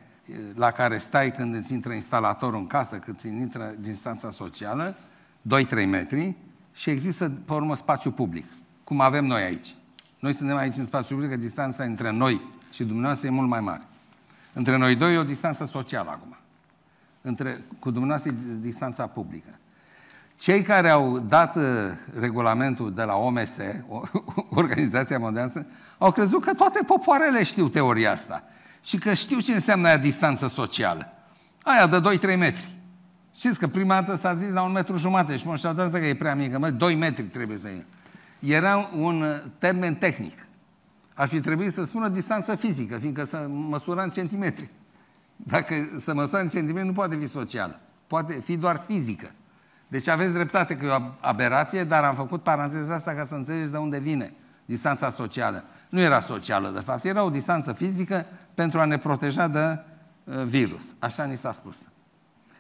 la 0.55 0.71
care 0.71 0.99
stai 0.99 1.33
când 1.33 1.55
îți 1.55 1.73
intră 1.73 1.93
instalatorul 1.93 2.59
în 2.59 2.67
casă, 2.67 2.97
când 2.97 3.17
îți 3.17 3.27
intră 3.27 3.75
distanța 3.79 4.31
socială, 4.31 4.95
2-3 5.83 5.87
metri, 5.87 6.37
și 6.73 6.91
există, 6.91 7.31
pe 7.45 7.53
urmă, 7.53 7.77
spațiu 7.77 8.11
public, 8.11 8.45
cum 8.85 9.01
avem 9.01 9.25
noi 9.25 9.43
aici. 9.43 9.75
Noi 10.23 10.33
suntem 10.33 10.57
aici 10.57 10.77
în 10.77 10.85
spațiu 10.85 11.17
public, 11.17 11.39
distanța 11.39 11.85
între 11.85 12.11
noi 12.11 12.41
și 12.71 12.85
dumneavoastră 12.85 13.27
e 13.29 13.31
mult 13.31 13.49
mai 13.49 13.61
mare. 13.61 13.83
Între 14.53 14.77
noi 14.77 14.95
doi 14.95 15.15
e 15.15 15.19
o 15.19 15.23
distanță 15.23 15.65
socială 15.65 16.11
acum. 16.11 16.37
Între, 17.21 17.65
cu 17.79 17.91
dumneavoastră 17.91 18.31
e 18.31 18.57
distanța 18.61 19.07
publică. 19.07 19.59
Cei 20.37 20.63
care 20.63 20.89
au 20.89 21.19
dat 21.19 21.57
uh, 21.57 21.63
regulamentul 22.19 22.95
de 22.95 23.03
la 23.03 23.15
OMS, 23.15 23.57
Organizația 24.63 25.19
Mondială, 25.19 25.67
au 25.99 26.13
crezut 26.13 26.43
că 26.43 26.55
toate 26.55 26.81
popoarele 26.87 27.43
știu 27.43 27.69
teoria 27.69 28.11
asta 28.11 28.45
și 28.83 28.99
că 28.99 29.15
știu 29.15 29.41
ce 29.41 29.53
înseamnă 29.53 29.87
aia 29.87 29.99
distanță 29.99 30.49
socială. 30.49 31.13
Aia 31.63 31.87
de 31.87 32.19
2-3 32.19 32.39
metri. 32.39 32.77
Știți 33.35 33.59
că 33.59 33.67
prima 33.67 33.95
dată 33.95 34.17
s-a 34.17 34.35
zis 34.35 34.53
la 34.53 34.63
un 34.63 34.73
metru 34.73 34.97
jumate 34.97 35.37
și 35.37 35.47
mă 35.47 35.57
și 35.57 35.69
că 35.91 36.07
e 36.07 36.15
prea 36.15 36.35
mică. 36.35 36.59
Mă, 36.59 36.71
2 36.71 36.95
metri 36.95 37.23
trebuie 37.23 37.59
să 37.59 37.69
iei. 37.69 37.87
Era 38.43 38.91
un 38.97 39.23
uh, 39.23 39.43
termen 39.59 39.95
tehnic. 39.95 40.47
Ar 41.15 41.29
fi 41.29 41.41
trebuit 41.41 41.73
să 41.73 41.85
spună 41.85 42.09
distanță 42.09 42.55
fizică, 42.55 42.99
fiindcă 42.99 43.25
să 43.25 43.47
măsura 43.49 44.03
în 44.03 44.11
centimetri. 44.11 44.71
Dacă 45.37 45.75
să 46.01 46.15
măsoară 46.15 46.45
în 46.45 46.51
centimetri, 46.51 46.89
nu 46.89 46.95
poate 46.95 47.17
fi 47.17 47.27
socială. 47.27 47.81
Poate 48.07 48.33
fi 48.33 48.57
doar 48.57 48.77
fizică. 48.87 49.31
Deci 49.89 50.09
aveți 50.09 50.33
dreptate 50.33 50.77
că 50.77 50.85
e 50.85 50.89
o 50.89 51.01
aberație, 51.21 51.85
dar 51.85 52.05
am 52.05 52.15
făcut 52.15 52.43
paranteza 52.43 52.95
asta 52.95 53.13
ca 53.13 53.25
să 53.25 53.35
înțelegeți 53.35 53.71
de 53.71 53.77
unde 53.77 53.99
vine 53.99 54.35
distanța 54.65 55.11
socială. 55.11 55.65
Nu 55.89 56.01
era 56.01 56.21
socială, 56.21 56.69
de 56.69 56.81
fapt, 56.81 57.05
era 57.05 57.23
o 57.23 57.31
distanță 57.31 57.73
fizică 57.73 58.27
pentru 58.55 58.81
a 58.81 58.85
ne 58.85 58.99
proteja 58.99 59.49
de 59.49 59.79
uh, 60.25 60.43
virus. 60.45 60.95
Așa 60.99 61.25
ni 61.25 61.37
s-a 61.37 61.53
spus. 61.53 61.77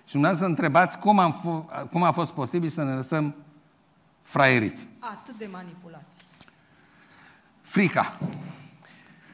Și 0.04 0.12
dumneavoastră 0.12 0.48
întrebați 0.48 0.98
cum, 0.98 1.18
am 1.18 1.34
f- 1.34 1.90
cum 1.90 2.02
a 2.02 2.10
fost 2.10 2.32
posibil 2.32 2.68
să 2.68 2.82
ne 2.82 2.92
lăsăm 2.92 3.34
fraieriți. 4.32 4.86
Atât 4.98 5.38
de 5.38 5.48
manipulați. 5.52 6.16
Frica. 7.60 8.18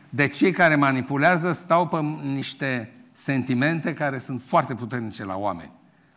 De 0.08 0.28
cei 0.28 0.52
care 0.52 0.74
manipulează 0.74 1.52
stau 1.52 1.88
pe 1.88 2.00
niște 2.22 2.92
sentimente 3.12 3.94
care 3.94 4.18
sunt 4.18 4.42
foarte 4.42 4.74
puternice 4.74 5.24
la 5.24 5.36
oameni. 5.36 5.70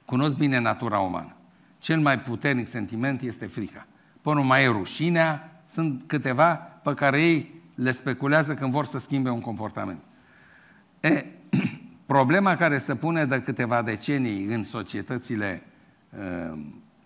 Cunosc 0.06 0.36
bine 0.36 0.60
natura 0.60 1.00
umană. 1.00 1.36
Cel 1.80 2.00
mai 2.00 2.20
puternic 2.20 2.68
sentiment 2.68 3.22
este 3.22 3.46
frica. 3.46 3.88
Până 4.22 4.42
mai 4.42 4.64
e 4.64 4.68
rușinea, 4.68 5.62
sunt 5.72 6.04
câteva 6.08 6.56
pe 6.56 6.94
care 6.94 7.22
ei 7.22 7.62
le 7.76 7.92
speculează 7.92 8.54
când 8.54 8.72
vor 8.72 8.86
să 8.86 9.00
schimbe 9.00 9.30
un 9.30 9.42
comportament. 9.42 10.00
E, 11.00 11.26
problema 12.06 12.56
care 12.56 12.78
se 12.78 12.96
pune 12.96 13.26
de 13.26 13.42
câteva 13.42 13.82
decenii 13.82 14.46
în 14.46 14.64
societățile 14.64 15.64
uh, 16.10 16.60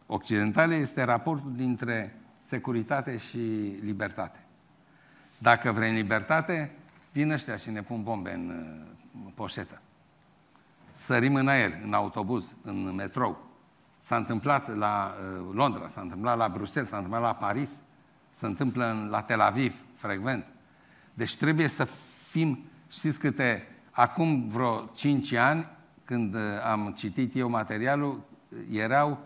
occidentale 0.06 0.76
este 0.76 1.03
raportul 1.03 1.56
dintre 1.56 2.19
securitate 2.40 3.18
și 3.18 3.38
libertate. 3.82 4.40
Dacă 5.38 5.72
vrei 5.72 5.94
libertate, 5.94 6.72
vin 7.11 7.32
ăștia 7.32 7.56
și 7.56 7.69
ne 7.69 7.82
pun 7.82 8.03
bombe 8.03 8.34
în 8.34 8.49
uh, 8.49 9.32
poșetă. 9.34 9.82
Sărim 10.91 11.36
în 11.36 11.48
aer, 11.48 11.80
în 11.84 11.94
autobuz, 11.94 12.56
în 12.64 12.95
metrou. 12.95 13.45
S-a 13.99 14.15
întâmplat 14.15 14.76
la 14.77 15.15
uh, 15.18 15.53
Londra, 15.53 15.88
s-a 15.88 16.02
întâmplat 16.02 16.38
la 16.38 16.49
Bruxelles, 16.49 16.90
s-a 16.90 16.95
întâmplat 16.95 17.23
la 17.23 17.36
Paris, 17.36 17.82
se 18.32 18.45
întâmplă 18.45 18.90
în, 18.90 19.10
la 19.10 19.22
Tel 19.22 19.40
Aviv, 19.41 19.84
frecvent. 19.95 20.45
Deci 21.14 21.36
trebuie 21.36 21.68
să 21.68 21.84
fim, 22.27 22.60
știți 22.90 23.19
câte, 23.19 23.68
acum 23.91 24.48
vreo 24.48 24.86
5 24.94 25.34
ani, 25.34 25.68
când 26.06 26.36
uh, 26.36 26.41
am 26.64 26.94
citit 26.98 27.36
eu 27.36 27.49
materialul, 27.49 28.22
erau 28.72 29.19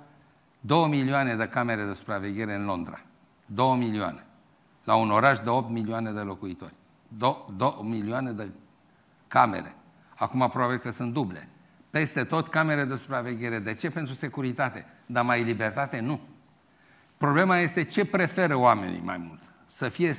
2 0.60 0.88
milioane 0.88 1.36
de 1.36 1.48
camere 1.48 1.84
de 1.84 1.94
supraveghere 1.94 2.54
în 2.54 2.66
Londra. 2.66 3.02
2 3.46 3.78
milioane. 3.78 4.26
La 4.84 4.96
un 4.96 5.10
oraș 5.10 5.40
de 5.40 5.50
8 5.50 5.70
milioane 5.70 6.12
de 6.12 6.20
locuitori. 6.20 6.74
2 7.08 7.76
milioane 7.82 8.32
de 8.32 8.50
camere. 9.28 9.76
Acum 10.16 10.50
probabil 10.50 10.78
că 10.78 10.92
sunt 10.92 11.14
duble. 11.14 11.50
Peste 11.90 12.24
tot 12.24 12.48
camere 12.48 12.84
de 12.84 12.96
supraveghere. 12.96 13.60
De 13.60 13.74
ce? 13.74 13.90
Pentru 13.90 14.14
securitate. 14.14 14.86
Dar 15.06 15.24
mai 15.24 15.44
libertate? 15.44 16.00
Nu. 16.00 16.20
Problema 17.18 17.58
este 17.58 17.84
ce 17.84 18.06
preferă 18.06 18.56
oamenii 18.56 19.02
mai 19.04 19.18
mult. 19.18 19.42
Să 19.66 19.90
fie 19.90 20.14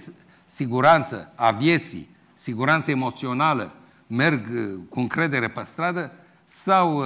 siguranță 0.47 1.33
a 1.35 1.51
vieții, 1.51 2.17
siguranță 2.35 2.91
emoțională, 2.91 3.75
merg 4.07 4.47
uh, 4.51 4.81
cu 4.89 5.01
încredere 5.01 5.49
pe 5.49 5.63
stradă 5.63 6.13
sau 6.45 6.97
uh, 6.97 7.05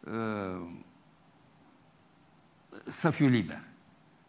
uh, 0.00 0.68
să 2.88 3.10
fiu 3.10 3.26
liber. 3.26 3.60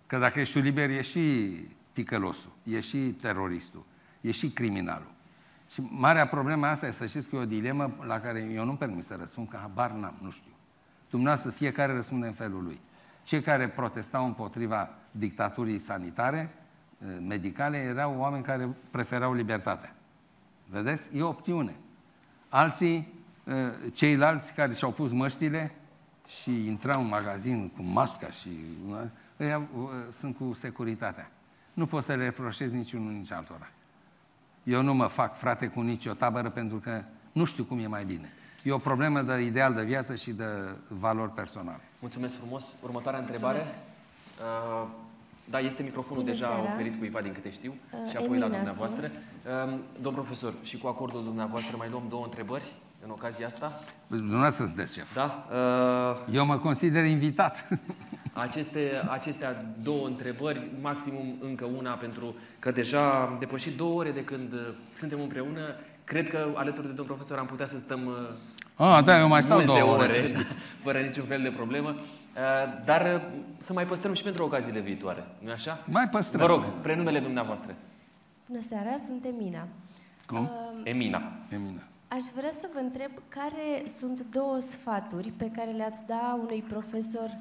Că 0.08 0.18
dacă 0.18 0.40
ești 0.40 0.60
liber, 0.60 0.90
e 0.90 1.02
și 1.02 1.50
ticălosul, 1.94 2.52
e 2.64 2.80
și 2.80 2.98
teroristul, 2.98 3.86
e 4.22 4.32
și 4.32 4.50
criminalul. 4.50 5.12
Și 5.70 5.82
marea 5.90 6.28
problemă 6.28 6.66
asta 6.66 6.88
e 6.88 6.92
să 6.92 7.06
știți 7.06 7.30
că 7.30 7.36
e 7.36 7.40
o 7.40 7.46
dilemă 7.46 7.96
la 8.06 8.20
care 8.20 8.40
eu 8.54 8.66
nu 8.66 8.76
permit 8.76 9.04
să 9.04 9.16
răspund, 9.20 9.50
că 9.50 9.58
habar 9.62 9.92
n-am, 9.92 10.18
nu 10.22 10.30
știu. 10.30 10.52
Dumneavoastră, 11.10 11.52
fiecare 11.52 11.94
răspunde 11.94 12.28
în 12.28 12.34
felul 12.34 12.64
lui. 12.64 12.80
Cei 13.24 13.42
care 13.42 13.68
protestau 13.68 14.26
împotriva 14.26 14.90
dictaturii 15.12 15.80
sanitare, 15.80 16.50
eh, 17.00 17.18
medicale, 17.28 17.78
erau 17.78 18.16
oameni 18.18 18.44
care 18.44 18.70
preferau 18.92 19.34
libertatea. 19.34 19.96
Vedeți? 20.66 21.10
E 21.14 21.22
o 21.22 21.28
opțiune. 21.28 21.76
Alții, 22.50 23.14
eh, 23.44 23.56
ceilalți 23.94 24.54
care 24.54 24.74
și-au 24.74 24.92
pus 24.92 25.12
măștile 25.12 25.72
și 26.30 26.68
intrau 26.68 27.02
în 27.02 27.08
magazin 27.08 27.70
cu 27.70 27.84
masca 27.84 28.30
și 28.30 28.50
ăia 29.40 29.62
eh, 29.76 29.88
sunt 30.12 30.36
cu 30.36 30.54
securitatea. 30.54 31.32
Nu 31.74 31.86
poți 31.86 32.06
să 32.06 32.14
le 32.14 32.24
reproșezi 32.24 32.76
niciunul, 32.76 33.12
nici 33.12 33.32
altora. 33.32 33.70
Eu 34.64 34.82
nu 34.82 34.94
mă 34.94 35.06
fac 35.06 35.38
frate 35.38 35.68
cu 35.68 35.82
nicio 35.82 36.14
tabără 36.14 36.50
pentru 36.50 36.78
că 36.78 37.04
nu 37.32 37.46
știu 37.46 37.64
cum 37.64 37.80
e 37.80 37.88
mai 37.88 38.06
bine. 38.06 38.32
E 38.64 38.72
o 38.72 38.78
problemă 38.78 39.22
de 39.22 39.42
ideal 39.42 39.74
de 39.74 39.84
viață 39.84 40.16
și 40.16 40.32
de 40.32 40.46
valori 40.88 41.32
personale. 41.32 41.82
Mulțumesc 42.00 42.38
frumos. 42.38 42.76
Următoarea 42.84 43.20
întrebare. 43.20 43.60
Uh, 43.60 44.88
da, 45.50 45.60
este 45.60 45.84
microfonul 45.84 46.24
Bună 46.24 46.34
deja 46.34 46.46
seara. 46.48 46.74
oferit 46.74 46.98
cuiva 46.98 47.22
din 47.22 47.34
câte 47.34 47.52
știu 47.52 47.74
Uh, 47.92 48.10
și 48.10 48.16
apoi 48.16 48.28
la 48.28 48.46
Emina 48.46 48.48
dumneavoastră. 48.48 49.06
Uh, 49.06 49.80
domn 50.02 50.16
profesor, 50.16 50.54
și 50.62 50.78
cu 50.78 50.88
acordul 50.88 51.24
dumneavoastră 51.24 51.78
mai 51.78 51.90
luăm 51.90 52.04
două 52.10 52.24
întrebări 52.24 52.74
în 53.04 53.10
ocazia 53.10 53.48
asta. 53.48 53.80
Dumneavoastră 54.08 54.66
sunteți 54.66 54.94
șef. 54.98 55.14
Da? 55.16 55.48
Uh, 55.52 56.36
Eu 56.36 56.46
mă 56.46 56.58
consider 56.58 57.06
invitat. 57.06 57.68
aceste, 58.34 58.92
acestea 59.10 59.66
două 59.82 60.06
întrebări, 60.08 60.72
maximum 60.82 61.36
încă 61.42 61.66
una, 61.78 61.92
pentru 61.94 62.36
că 62.60 62.72
deja 62.72 63.10
am 63.12 63.36
depășit 63.40 63.78
două 63.78 63.94
ore 64.00 64.12
de 64.12 64.24
când 64.24 64.54
uh, 64.54 64.60
suntem 64.94 65.22
împreună. 65.22 65.62
Cred 66.04 66.30
că 66.30 66.48
alături 66.56 66.88
de 66.88 66.94
domn 66.94 67.08
profesor 67.08 67.38
am 67.38 67.46
putea 67.46 67.66
să 67.66 67.78
stăm 67.78 68.06
uh, 68.06 68.14
Ah, 68.88 69.04
da, 69.04 69.20
eu 69.20 69.28
mai 69.28 69.44
stau 69.44 69.58
multe 69.58 69.80
două 69.80 69.94
ore. 69.94 70.04
ore, 70.04 70.46
fără 70.84 71.00
niciun 71.00 71.26
fel 71.26 71.42
de 71.42 71.50
problemă. 71.50 71.90
Uh, 71.90 72.84
Dar 72.86 73.16
uh, 73.16 73.22
să 73.58 73.74
mai 73.74 73.86
păstrăm 73.86 74.14
și 74.14 74.24
pentru 74.24 74.44
ocaziile 74.44 74.80
viitoare, 74.80 75.24
nu 75.40 75.52
așa? 75.52 75.80
Mai 75.86 76.10
păstrăm. 76.10 76.40
Vă 76.40 76.46
rog, 76.48 76.64
prenumele 76.82 77.20
dumneavoastră. 77.20 77.76
Bună 78.48 78.62
seara, 78.62 78.90
sunt 79.06 79.26
Emina. 79.26 79.68
Cum? 80.26 80.40
Uh, 80.42 80.82
Emina. 80.84 81.22
Emina. 81.50 81.82
Aș 82.12 82.24
vrea 82.36 82.52
să 82.52 82.70
vă 82.74 82.80
întreb 82.80 83.12
care 83.28 83.88
sunt 83.88 84.22
două 84.32 84.60
sfaturi 84.60 85.30
pe 85.38 85.52
care 85.52 85.72
le-ați 85.72 86.06
da 86.06 86.40
unui 86.42 86.62
profesor 86.62 87.38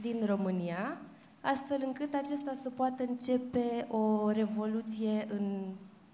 din 0.00 0.26
România, 0.26 0.96
astfel 1.40 1.82
încât 1.86 2.14
acesta 2.14 2.54
să 2.54 2.70
poată 2.70 3.02
începe 3.02 3.86
o 3.88 4.30
revoluție 4.30 5.26
în 5.28 5.64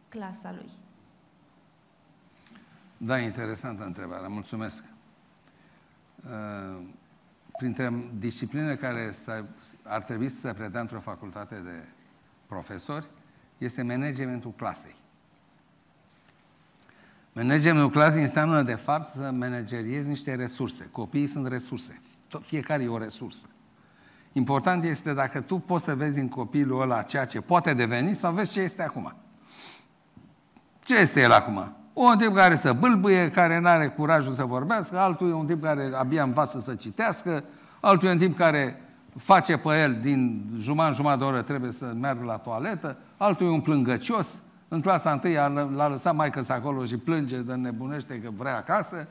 clasa 0.08 0.52
lui. 0.52 0.70
Da, 2.96 3.18
interesantă 3.18 3.84
întrebare, 3.84 4.28
mulțumesc. 4.28 4.84
Uh, 6.24 6.86
Printre 7.58 8.10
disciplinele 8.18 8.76
care 8.76 9.12
să- 9.12 9.44
ar 9.82 10.02
trebui 10.02 10.28
să 10.28 10.40
se 10.40 10.52
predea 10.52 10.80
într-o 10.80 11.00
facultate 11.00 11.54
de 11.54 11.88
profesori 12.46 13.06
este 13.58 13.82
managementul 13.82 14.52
clasei. 14.56 14.94
Managementul 17.38 17.90
clasic 17.90 18.20
înseamnă, 18.20 18.62
de 18.62 18.74
fapt, 18.74 19.06
să 19.14 19.30
manageriezi 19.32 20.08
niște 20.08 20.34
resurse. 20.34 20.88
Copiii 20.92 21.26
sunt 21.26 21.48
resurse. 21.48 22.00
Tot- 22.28 22.42
Fiecare 22.42 22.82
e 22.82 22.88
o 22.88 22.98
resursă. 22.98 23.46
Important 24.32 24.84
este 24.84 25.14
dacă 25.14 25.40
tu 25.40 25.58
poți 25.58 25.84
să 25.84 25.94
vezi 25.94 26.18
în 26.18 26.28
copilul 26.28 26.80
ăla 26.80 27.02
ceea 27.02 27.24
ce 27.24 27.40
poate 27.40 27.74
deveni 27.74 28.14
sau 28.14 28.32
vezi 28.32 28.52
ce 28.52 28.60
este 28.60 28.82
acum. 28.82 29.14
Ce 30.84 30.94
este 30.98 31.20
el 31.20 31.32
acum? 31.32 31.76
Un 31.92 32.18
tip 32.18 32.34
care 32.34 32.56
să 32.56 32.72
bâlbâie, 32.72 33.30
care 33.30 33.58
nu 33.58 33.68
are 33.68 33.88
curajul 33.88 34.32
să 34.32 34.44
vorbească, 34.44 34.98
altul 34.98 35.30
e 35.30 35.32
un 35.34 35.46
tip 35.46 35.62
care 35.62 35.90
abia 35.94 36.22
învață 36.22 36.60
să 36.60 36.74
citească, 36.74 37.44
altul 37.80 38.08
e 38.08 38.12
un 38.12 38.18
tip 38.18 38.36
care 38.36 38.82
face 39.16 39.56
pe 39.56 39.80
el 39.82 39.98
din 40.00 40.50
jumătate 40.58 40.88
în 40.88 40.94
jumătate 40.94 41.18
de 41.18 41.24
oră 41.24 41.42
trebuie 41.42 41.72
să 41.72 41.92
meargă 42.00 42.24
la 42.24 42.36
toaletă, 42.36 42.96
altul 43.16 43.46
e 43.46 43.50
un 43.50 43.60
plângăcios, 43.60 44.42
în 44.68 44.80
clasa 44.80 45.12
întâi 45.12 45.38
a- 45.38 45.48
l-a 45.48 45.88
lăsat 45.88 46.14
maică 46.14 46.44
acolo 46.48 46.86
și 46.86 46.96
plânge 46.96 47.40
de 47.40 47.54
nebunește 47.54 48.20
că 48.20 48.30
vrea 48.30 48.56
acasă, 48.56 49.08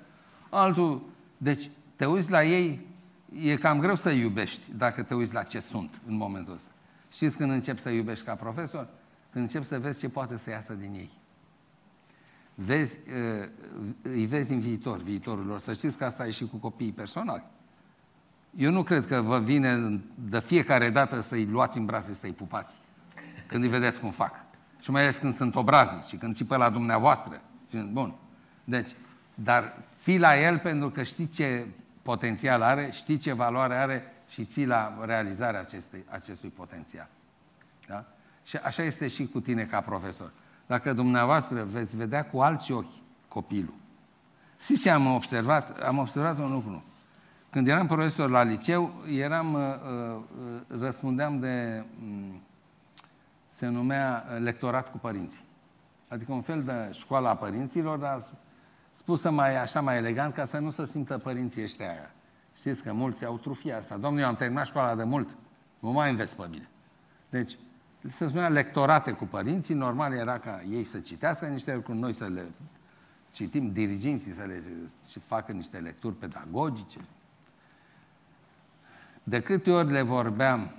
altul... 0.49 1.01
Deci 1.37 1.69
te 1.95 2.05
uiți 2.05 2.31
la 2.31 2.43
ei, 2.43 2.87
e 3.41 3.55
cam 3.55 3.79
greu 3.79 3.95
să 3.95 4.09
iubești 4.09 4.61
dacă 4.75 5.03
te 5.03 5.13
uiți 5.13 5.33
la 5.33 5.43
ce 5.43 5.59
sunt 5.59 6.01
în 6.07 6.15
momentul 6.15 6.53
ăsta. 6.53 6.71
Știți 7.11 7.37
când 7.37 7.51
începi 7.51 7.81
să 7.81 7.89
iubești 7.89 8.25
ca 8.25 8.33
profesor? 8.33 8.87
Când 9.31 9.43
începi 9.43 9.65
să 9.65 9.79
vezi 9.79 9.99
ce 9.99 10.09
poate 10.09 10.37
să 10.37 10.49
iasă 10.49 10.73
din 10.73 10.93
ei 10.93 11.11
vezi, 12.59 12.97
uh, 13.41 13.49
îi 14.01 14.25
vezi 14.25 14.51
în 14.51 14.59
viitor, 14.59 15.01
viitorul 15.01 15.45
lor. 15.45 15.59
Să 15.59 15.73
știți 15.73 15.97
că 15.97 16.05
asta 16.05 16.27
e 16.27 16.31
și 16.31 16.45
cu 16.45 16.57
copiii 16.57 16.91
personali. 16.91 17.43
Eu 18.55 18.71
nu 18.71 18.83
cred 18.83 19.07
că 19.07 19.21
vă 19.21 19.39
vine 19.39 20.01
de 20.15 20.39
fiecare 20.39 20.89
dată 20.89 21.21
să-i 21.21 21.45
luați 21.45 21.77
în 21.77 21.85
brațe 21.85 22.13
și 22.13 22.19
să-i 22.19 22.31
pupați. 22.31 22.77
Când 23.47 23.63
îi 23.63 23.69
vedeți 23.69 23.99
cum 23.99 24.09
fac. 24.09 24.35
Și 24.79 24.91
mai 24.91 25.01
ales 25.01 25.17
când 25.17 25.33
sunt 25.33 25.55
obraznici 25.55 26.03
și 26.03 26.15
când 26.15 26.35
țipă 26.35 26.57
la 26.57 26.69
dumneavoastră. 26.69 27.41
Și- 27.69 27.89
Bun. 27.91 28.13
Deci, 28.63 28.89
dar 29.33 29.73
ții 29.95 30.19
la 30.19 30.39
el 30.39 30.59
pentru 30.59 30.89
că 30.89 31.03
știi 31.03 31.27
ce 31.27 31.67
potențial 32.01 32.61
are, 32.61 32.89
știi 32.91 33.17
ce 33.17 33.33
valoare 33.33 33.75
are 33.75 34.13
și 34.29 34.45
ții 34.45 34.65
la 34.65 34.97
realizarea 35.05 35.59
acestei, 35.59 36.03
acestui 36.09 36.49
potențial. 36.49 37.07
Da? 37.87 38.05
Și 38.43 38.57
așa 38.57 38.83
este 38.83 39.07
și 39.07 39.27
cu 39.27 39.39
tine 39.39 39.63
ca 39.63 39.81
profesor. 39.81 40.31
Dacă 40.67 40.93
dumneavoastră 40.93 41.63
veți 41.63 41.95
vedea 41.95 42.25
cu 42.25 42.39
alți 42.39 42.71
ochi 42.71 42.93
copilul. 43.27 43.73
Și 44.65 44.77
ce 44.77 44.89
am 44.89 45.05
observat? 45.13 45.81
Am 45.81 45.97
observat 45.97 46.37
un 46.37 46.51
lucru. 46.51 46.83
Când 47.49 47.67
eram 47.67 47.87
profesor 47.87 48.29
la 48.29 48.43
liceu, 48.43 48.93
eram, 49.17 49.53
uh, 49.53 49.59
uh, 49.59 50.79
răspundeam 50.79 51.39
de, 51.39 51.85
um, 52.01 52.41
se 53.57 53.67
numea 53.67 54.25
uh, 54.31 54.39
lectorat 54.39 54.91
cu 54.91 54.97
părinții. 54.97 55.45
Adică 56.07 56.31
un 56.31 56.41
fel 56.41 56.63
de 56.63 56.89
școală 56.91 57.29
a 57.29 57.35
părinților, 57.35 57.97
dar 57.97 58.23
spusă 58.91 59.29
mai 59.29 59.61
așa, 59.61 59.81
mai 59.81 59.97
elegant, 59.97 60.33
ca 60.33 60.45
să 60.45 60.57
nu 60.57 60.71
se 60.71 60.85
simtă 60.85 61.17
părinții 61.17 61.63
ăștia 61.63 61.89
aia. 61.89 62.11
Știți 62.55 62.83
că 62.83 62.93
mulți 62.93 63.25
au 63.25 63.37
trufia 63.37 63.77
asta. 63.77 63.97
Domnule, 63.97 64.23
eu 64.23 64.27
am 64.27 64.35
terminat 64.35 64.65
școala 64.65 64.95
de 64.95 65.03
mult, 65.03 65.37
nu 65.79 65.91
mai 65.91 66.09
înveți 66.09 66.35
pe 66.35 66.47
mine. 66.49 66.69
Deci, 67.29 67.57
se 68.09 68.27
spunea 68.27 68.49
lectorate 68.49 69.11
cu 69.11 69.25
părinții, 69.25 69.75
normal 69.75 70.13
era 70.13 70.39
ca 70.39 70.61
ei 70.69 70.83
să 70.83 70.99
citească 70.99 71.45
niște 71.45 71.73
lucruri, 71.73 71.97
noi 71.97 72.13
să 72.13 72.27
le 72.27 72.51
citim, 73.31 73.71
diriginții 73.71 74.31
să 74.31 74.43
le 74.43 74.63
și 75.09 75.19
facă 75.19 75.51
niște 75.51 75.77
lecturi 75.77 76.15
pedagogice. 76.15 76.99
De 79.23 79.41
câte 79.41 79.71
ori 79.71 79.91
le 79.91 80.01
vorbeam 80.01 80.71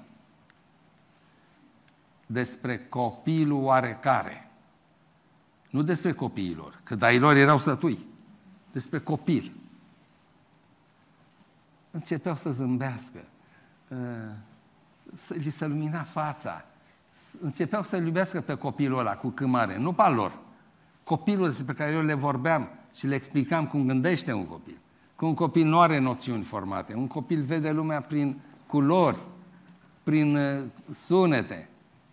despre 2.31 2.79
copilul 2.79 3.63
oarecare, 3.63 4.51
nu 5.71 5.83
despre 5.83 6.13
copiilor, 6.13 6.81
că 6.83 6.97
ai 7.01 7.19
lor 7.19 7.37
erau 7.37 7.59
sătui, 7.59 8.07
despre 8.73 8.99
copil. 8.99 9.53
Începeau 11.91 12.37
să 12.37 12.51
zâmbească, 12.51 13.25
uh, 13.89 13.99
să 15.15 15.35
li 15.35 15.51
se 15.51 15.67
lumina 15.67 16.03
fața, 16.03 16.65
începeau 17.41 17.83
să-l 17.83 18.05
iubească 18.05 18.41
pe 18.41 18.55
copilul 18.55 18.99
ăla 18.99 19.17
cu 19.17 19.29
câmare, 19.29 19.79
nu 19.79 19.93
pe 19.93 20.03
al 20.03 20.15
lor. 20.15 20.39
Copilul 21.05 21.47
despre 21.47 21.75
care 21.75 21.93
eu 21.93 22.03
le 22.03 22.15
vorbeam 22.15 22.71
și 22.95 23.07
le 23.07 23.15
explicam 23.15 23.67
cum 23.67 23.87
gândește 23.87 24.33
un 24.33 24.47
copil. 24.47 24.79
Că 25.17 25.25
un 25.25 25.35
copil 25.35 25.67
nu 25.67 25.81
are 25.81 25.99
noțiuni 25.99 26.43
formate. 26.43 26.95
Un 26.95 27.07
copil 27.07 27.43
vede 27.43 27.71
lumea 27.71 28.01
prin 28.01 28.41
culori, 28.67 29.19
prin 30.03 30.37
uh, 30.37 30.65
sunete, 30.91 31.69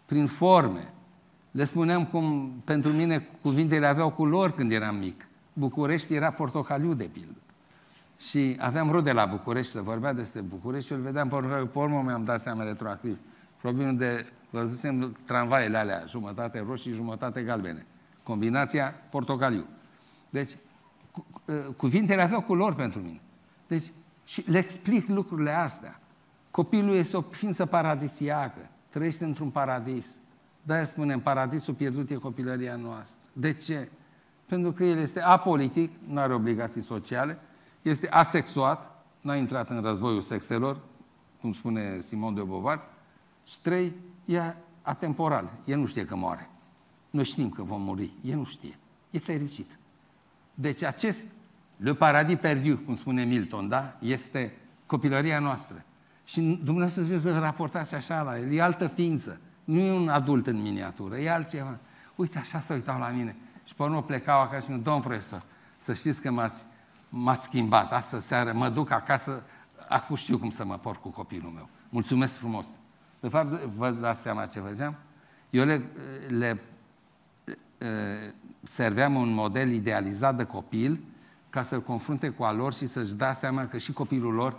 prin 0.05 0.27
forme. 0.27 0.93
Le 1.51 1.65
spuneam 1.65 2.05
cum 2.05 2.53
pentru 2.63 2.91
mine 2.91 3.27
cuvintele 3.41 3.85
aveau 3.85 4.11
culori 4.11 4.53
când 4.53 4.71
eram 4.71 4.95
mic. 4.95 5.27
București 5.53 6.13
era 6.13 6.31
portocaliu 6.31 6.93
de 6.93 7.03
pildă. 7.03 7.39
Și 8.19 8.57
aveam 8.59 8.91
rude 8.91 9.11
la 9.11 9.25
București 9.25 9.71
să 9.71 9.81
vorbea 9.81 10.13
despre 10.13 10.41
București 10.41 10.87
și 10.87 10.93
îl 10.93 10.99
vedeam 10.99 11.27
pe 11.27 11.35
urmă, 11.35 11.55
pe 11.55 11.79
urmă 11.79 12.01
mi-am 12.05 12.23
dat 12.23 12.39
seama 12.39 12.63
retroactiv. 12.63 13.17
Probabil 13.61 13.97
de, 13.97 14.25
văzusem 14.49 15.17
tramvaiele 15.25 15.77
alea, 15.77 16.03
jumătate 16.07 16.63
roșii, 16.67 16.91
jumătate 16.91 17.41
galbene. 17.41 17.85
Combinația 18.23 18.95
portocaliu. 19.09 19.65
Deci, 20.29 20.57
cu, 21.11 21.25
uh, 21.45 21.55
cuvintele 21.77 22.21
aveau 22.21 22.41
culori 22.41 22.75
pentru 22.75 22.99
mine. 22.99 23.21
Deci, 23.67 23.91
și 24.25 24.43
le 24.47 24.57
explic 24.57 25.07
lucrurile 25.07 25.51
astea. 25.51 25.99
Copilul 26.51 26.95
este 26.95 27.17
o 27.17 27.21
ființă 27.21 27.65
paradisiacă, 27.65 28.69
trăiește 28.95 29.25
într-un 29.25 29.49
paradis. 29.49 30.07
De-aia 30.61 30.85
spunem, 30.85 31.19
paradisul 31.19 31.73
pierdut 31.73 32.09
e 32.09 32.15
copilăria 32.15 32.75
noastră. 32.75 33.19
De 33.33 33.53
ce? 33.53 33.89
Pentru 34.45 34.71
că 34.71 34.83
el 34.83 34.97
este 34.97 35.21
apolitic, 35.21 35.91
nu 36.07 36.19
are 36.19 36.33
obligații 36.33 36.81
sociale, 36.81 37.39
este 37.81 38.09
asexuat, 38.09 39.05
n-a 39.21 39.35
intrat 39.35 39.69
în 39.69 39.81
războiul 39.81 40.21
sexelor, 40.21 40.79
cum 41.41 41.53
spune 41.53 41.99
Simon 41.99 42.33
de 42.33 42.41
Beauvoir, 42.41 42.79
și 43.45 43.59
trei, 43.59 43.93
e 44.25 44.55
atemporal. 44.81 45.51
El 45.65 45.79
nu 45.79 45.85
știe 45.85 46.05
că 46.05 46.15
moare. 46.15 46.49
Noi 47.09 47.23
știm 47.23 47.49
că 47.49 47.63
vom 47.63 47.81
muri. 47.81 48.11
El 48.21 48.37
nu 48.37 48.45
știe. 48.45 48.77
E 49.11 49.19
fericit. 49.19 49.77
Deci 50.53 50.83
acest 50.83 51.25
le 51.77 51.93
paradis 51.93 52.37
perdu, 52.39 52.77
cum 52.77 52.95
spune 52.95 53.23
Milton, 53.23 53.67
da? 53.67 53.97
Este 53.99 54.57
copilăria 54.85 55.39
noastră. 55.39 55.85
Și 56.25 56.59
Dumnezeu 56.63 57.03
să 57.03 57.19
să 57.19 57.39
raportați 57.39 57.95
așa 57.95 58.21
la 58.21 58.39
el. 58.39 58.51
E 58.51 58.61
altă 58.61 58.87
ființă. 58.87 59.39
Nu 59.63 59.79
e 59.79 59.91
un 59.91 60.09
adult 60.09 60.47
în 60.47 60.61
miniatură, 60.61 61.17
e 61.17 61.31
altceva. 61.31 61.77
Uite, 62.15 62.37
așa 62.37 62.59
se 62.59 62.73
uitau 62.73 62.99
la 62.99 63.09
mine. 63.09 63.35
Și 63.63 63.75
pe 63.75 63.83
urmă 63.83 64.03
plecau 64.03 64.41
acasă 64.41 64.55
și 64.55 64.61
spuneau, 64.61 64.83
domn 64.83 65.01
profesor, 65.01 65.43
să 65.77 65.93
știți 65.93 66.21
că 66.21 66.31
m-ați, 66.31 66.65
m-ați 67.09 67.43
schimbat. 67.43 67.91
Astă 67.91 68.19
seară 68.19 68.53
mă 68.53 68.69
duc 68.69 68.91
acasă, 68.91 69.43
acum 69.89 70.15
știu 70.15 70.37
cum 70.37 70.49
să 70.49 70.65
mă 70.65 70.77
porc 70.77 71.01
cu 71.01 71.09
copilul 71.09 71.51
meu. 71.51 71.69
Mulțumesc 71.89 72.33
frumos. 72.33 72.67
De 73.19 73.27
fapt, 73.27 73.51
vă 73.63 73.91
dați 73.91 74.21
seama 74.21 74.45
ce 74.45 74.59
făceam? 74.59 74.95
Eu 75.49 75.65
le, 75.65 75.81
le 76.27 76.59
e, 77.77 78.33
serveam 78.63 79.15
un 79.15 79.33
model 79.33 79.71
idealizat 79.71 80.35
de 80.35 80.43
copil 80.43 80.99
ca 81.49 81.63
să-l 81.63 81.81
confrunte 81.81 82.29
cu 82.29 82.43
al 82.43 82.55
lor 82.55 82.73
și 82.73 82.87
să-și 82.87 83.13
dea 83.13 83.33
seama 83.33 83.65
că 83.65 83.77
și 83.77 83.93
copilul 83.93 84.33
lor 84.33 84.57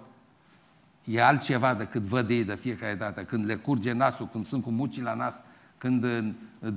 e 1.06 1.22
altceva 1.22 1.74
decât 1.74 2.02
văd 2.02 2.30
ei 2.30 2.44
de 2.44 2.54
fiecare 2.54 2.94
dată. 2.94 3.22
Când 3.22 3.46
le 3.46 3.54
curge 3.54 3.92
nasul, 3.92 4.28
când 4.32 4.46
sunt 4.46 4.62
cu 4.62 4.70
mucii 4.70 5.02
la 5.02 5.14
nas, 5.14 5.40
când 5.78 6.04
uh, 6.04 6.28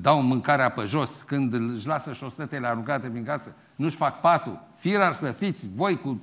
dau 0.02 0.22
mâncarea 0.22 0.70
pe 0.70 0.84
jos, 0.84 1.22
când 1.22 1.54
își 1.54 1.88
lasă 1.88 2.14
șosetele 2.14 2.68
aruncate 2.68 3.08
prin 3.08 3.24
casă, 3.24 3.54
nu-și 3.76 3.96
fac 3.96 4.22
patul. 4.22 4.62
Firar 4.76 5.14
să 5.14 5.32
fiți, 5.32 5.68
voi 5.76 6.00
cu, 6.00 6.22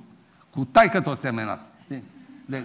cu 0.49 0.65
taică 0.65 1.01
tot 1.01 1.17
semenați. 1.17 1.69
De, 1.87 2.01
de, 2.45 2.63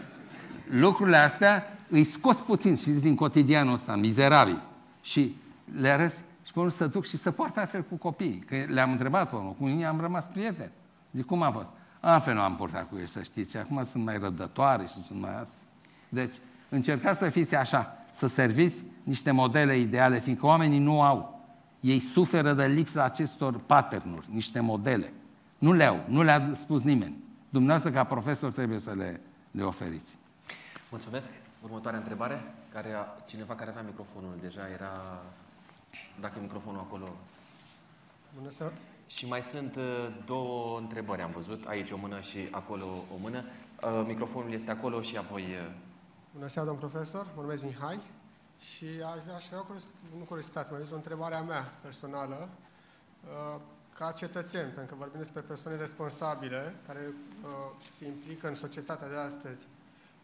lucrurile 0.71 1.17
astea 1.17 1.65
îi 1.89 2.05
scos 2.05 2.41
puțin 2.41 2.77
și 2.77 2.91
din 2.91 3.15
cotidianul 3.15 3.75
ăsta, 3.75 3.97
mizerabil. 3.97 4.63
Și 5.01 5.37
le 5.81 5.89
arăți 5.89 6.23
și 6.43 6.53
pe 6.53 6.59
urmă 6.59 6.71
să 6.71 6.87
duc 6.87 7.05
și 7.05 7.17
să 7.17 7.31
poartă 7.31 7.61
altfel 7.61 7.83
cu 7.83 7.97
copiii. 7.97 8.39
Că 8.39 8.57
le-am 8.69 8.91
întrebat 8.91 9.31
pe 9.31 9.37
urmă, 9.37 9.55
cu 9.59 9.65
unii 9.65 9.85
am 9.85 10.01
rămas 10.01 10.27
prieteni. 10.27 10.71
Zic, 11.13 11.27
cum 11.27 11.43
a 11.43 11.51
fost? 11.51 11.69
Altfel 12.05 12.35
nu 12.35 12.41
am 12.41 12.57
purtat 12.57 12.89
cu 12.89 12.97
ei, 12.99 13.07
să 13.07 13.23
știți. 13.23 13.57
Acum 13.57 13.85
sunt 13.85 14.05
mai 14.05 14.19
răbdătoare 14.19 14.87
și 14.87 15.05
sunt 15.07 15.21
mai 15.21 15.41
asta. 15.41 15.55
Deci, 16.09 16.35
încercați 16.69 17.19
să 17.19 17.29
fiți 17.29 17.55
așa, 17.55 17.97
să 18.13 18.27
serviți 18.27 18.85
niște 19.03 19.31
modele 19.31 19.79
ideale, 19.79 20.21
fiindcă 20.21 20.47
oamenii 20.47 20.79
nu 20.79 21.03
au. 21.03 21.41
Ei 21.81 22.01
suferă 22.01 22.53
de 22.53 22.67
lipsa 22.67 23.05
acestor 23.05 23.61
patternuri, 23.61 24.29
niște 24.31 24.61
modele. 24.61 25.13
Nu 25.59 25.73
le 25.73 25.85
au, 25.85 26.05
nu 26.07 26.23
le-a 26.23 26.51
spus 26.53 26.83
nimeni. 26.83 27.17
Dumneavoastră, 27.49 27.91
ca 27.91 28.05
profesor, 28.05 28.51
trebuie 28.51 28.79
să 28.79 28.93
le, 28.93 29.21
le 29.51 29.63
oferiți. 29.63 30.17
Mulțumesc. 30.91 31.29
Următoarea 31.63 31.99
întrebare, 31.99 32.43
care 32.73 32.93
a, 32.93 33.07
cineva 33.27 33.55
care 33.55 33.71
avea 33.71 33.83
microfonul 33.83 34.35
deja 34.41 34.69
era, 34.75 35.23
dacă 36.21 36.35
e 36.39 36.43
microfonul 36.43 36.81
acolo. 36.81 37.09
Bună 38.39 38.51
seara! 38.51 38.73
Și 39.17 39.27
mai 39.27 39.43
sunt 39.43 39.77
uh, 39.77 40.23
două 40.25 40.79
întrebări, 40.79 41.23
am 41.23 41.31
văzut, 41.31 41.67
aici 41.67 41.91
o 41.91 41.97
mână 41.97 42.21
și 42.21 42.49
acolo 42.51 42.87
o 43.15 43.17
mână. 43.17 43.45
Uh, 43.83 44.05
Microfonul 44.07 44.53
este 44.53 44.71
acolo 44.71 45.03
și 45.03 45.17
apoi... 45.17 45.43
uh, 45.43 45.75
Bună 46.35 46.47
seara, 46.47 46.69
domn 46.69 46.81
profesor! 46.81 47.27
Mă 47.37 47.41
numesc 47.43 47.63
Mihai 47.63 48.01
și 48.61 48.85
aș 48.85 49.23
vrea, 49.25 49.35
aș 49.35 49.47
vrea 49.47 49.61
o 49.61 49.65
curios- 49.65 49.91
nu 50.19 50.25
curiozitate, 50.25 50.73
mai 50.73 50.83
zis 50.83 50.93
o 50.93 50.95
întrebare 50.95 51.35
a 51.35 51.43
mea 51.43 51.63
personală. 51.83 52.49
Uh, 53.25 53.61
ca 53.95 54.13
cetățeni, 54.13 54.71
pentru 54.71 54.95
că 54.95 55.01
vorbim 55.01 55.19
despre 55.19 55.41
persoane 55.41 55.77
responsabile 55.77 56.75
care 56.87 57.01
uh, 57.43 57.85
se 57.99 58.07
implică 58.07 58.49
în 58.49 58.55
societatea 58.55 59.09
de 59.09 59.17
astăzi, 59.17 59.67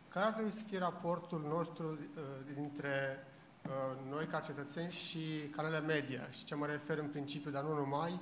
care 0.08 0.26
ar 0.26 0.32
trebui 0.32 0.50
să 0.50 0.62
fie 0.68 0.78
raportul 0.78 1.44
nostru 1.48 1.86
uh, 1.90 2.22
dintre 2.54 3.26
uh, 3.66 4.10
noi 4.10 4.26
ca 4.26 4.40
cetățeni 4.40 4.92
și 4.92 5.20
canale 5.50 5.80
media? 5.80 6.28
Și 6.30 6.44
ce 6.44 6.54
mă 6.54 6.66
refer 6.66 6.98
în 6.98 7.08
principiu, 7.08 7.50
dar 7.50 7.62
nu 7.62 7.74
numai, 7.74 8.20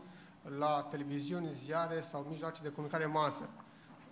la 0.59 0.87
televiziuni, 0.91 1.53
ziare 1.53 2.01
sau 2.01 2.27
mijloace 2.29 2.63
de 2.63 2.73
comunicare 2.73 3.07
masă. 3.07 3.49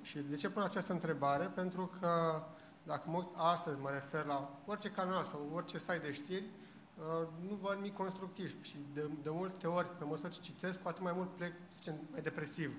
Și 0.02 0.18
de 0.18 0.36
ce 0.36 0.50
pun 0.50 0.62
această 0.62 0.92
întrebare? 0.92 1.44
Pentru 1.44 1.90
că 2.00 2.42
dacă 2.82 3.02
mă 3.06 3.16
uit 3.16 3.28
astăzi, 3.34 3.80
mă 3.80 3.90
refer 3.90 4.24
la 4.24 4.50
orice 4.66 4.90
canal 4.90 5.24
sau 5.24 5.50
orice 5.52 5.78
site 5.78 5.98
de 6.02 6.12
știri, 6.12 6.44
uh, 6.44 7.28
nu 7.48 7.54
văd 7.54 7.74
nimic 7.74 7.94
constructiv 7.94 8.64
și 8.64 8.76
de, 8.94 9.10
de 9.22 9.30
multe 9.30 9.66
ori, 9.66 9.96
pe 9.98 10.04
măsură 10.04 10.28
ce 10.28 10.40
citesc, 10.40 10.78
poate 10.78 11.00
mai 11.00 11.12
mult 11.16 11.36
plec, 11.36 11.52
să 11.52 11.74
zicem, 11.74 11.94
mai 12.10 12.20
depresiv. 12.20 12.76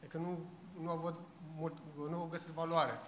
Adică 0.00 0.18
nu, 0.18 0.38
nu, 0.80 1.00
văd 1.02 1.14
mult, 1.56 1.76
nu 2.10 2.28
găsesc 2.30 2.52
valoare. 2.52 3.00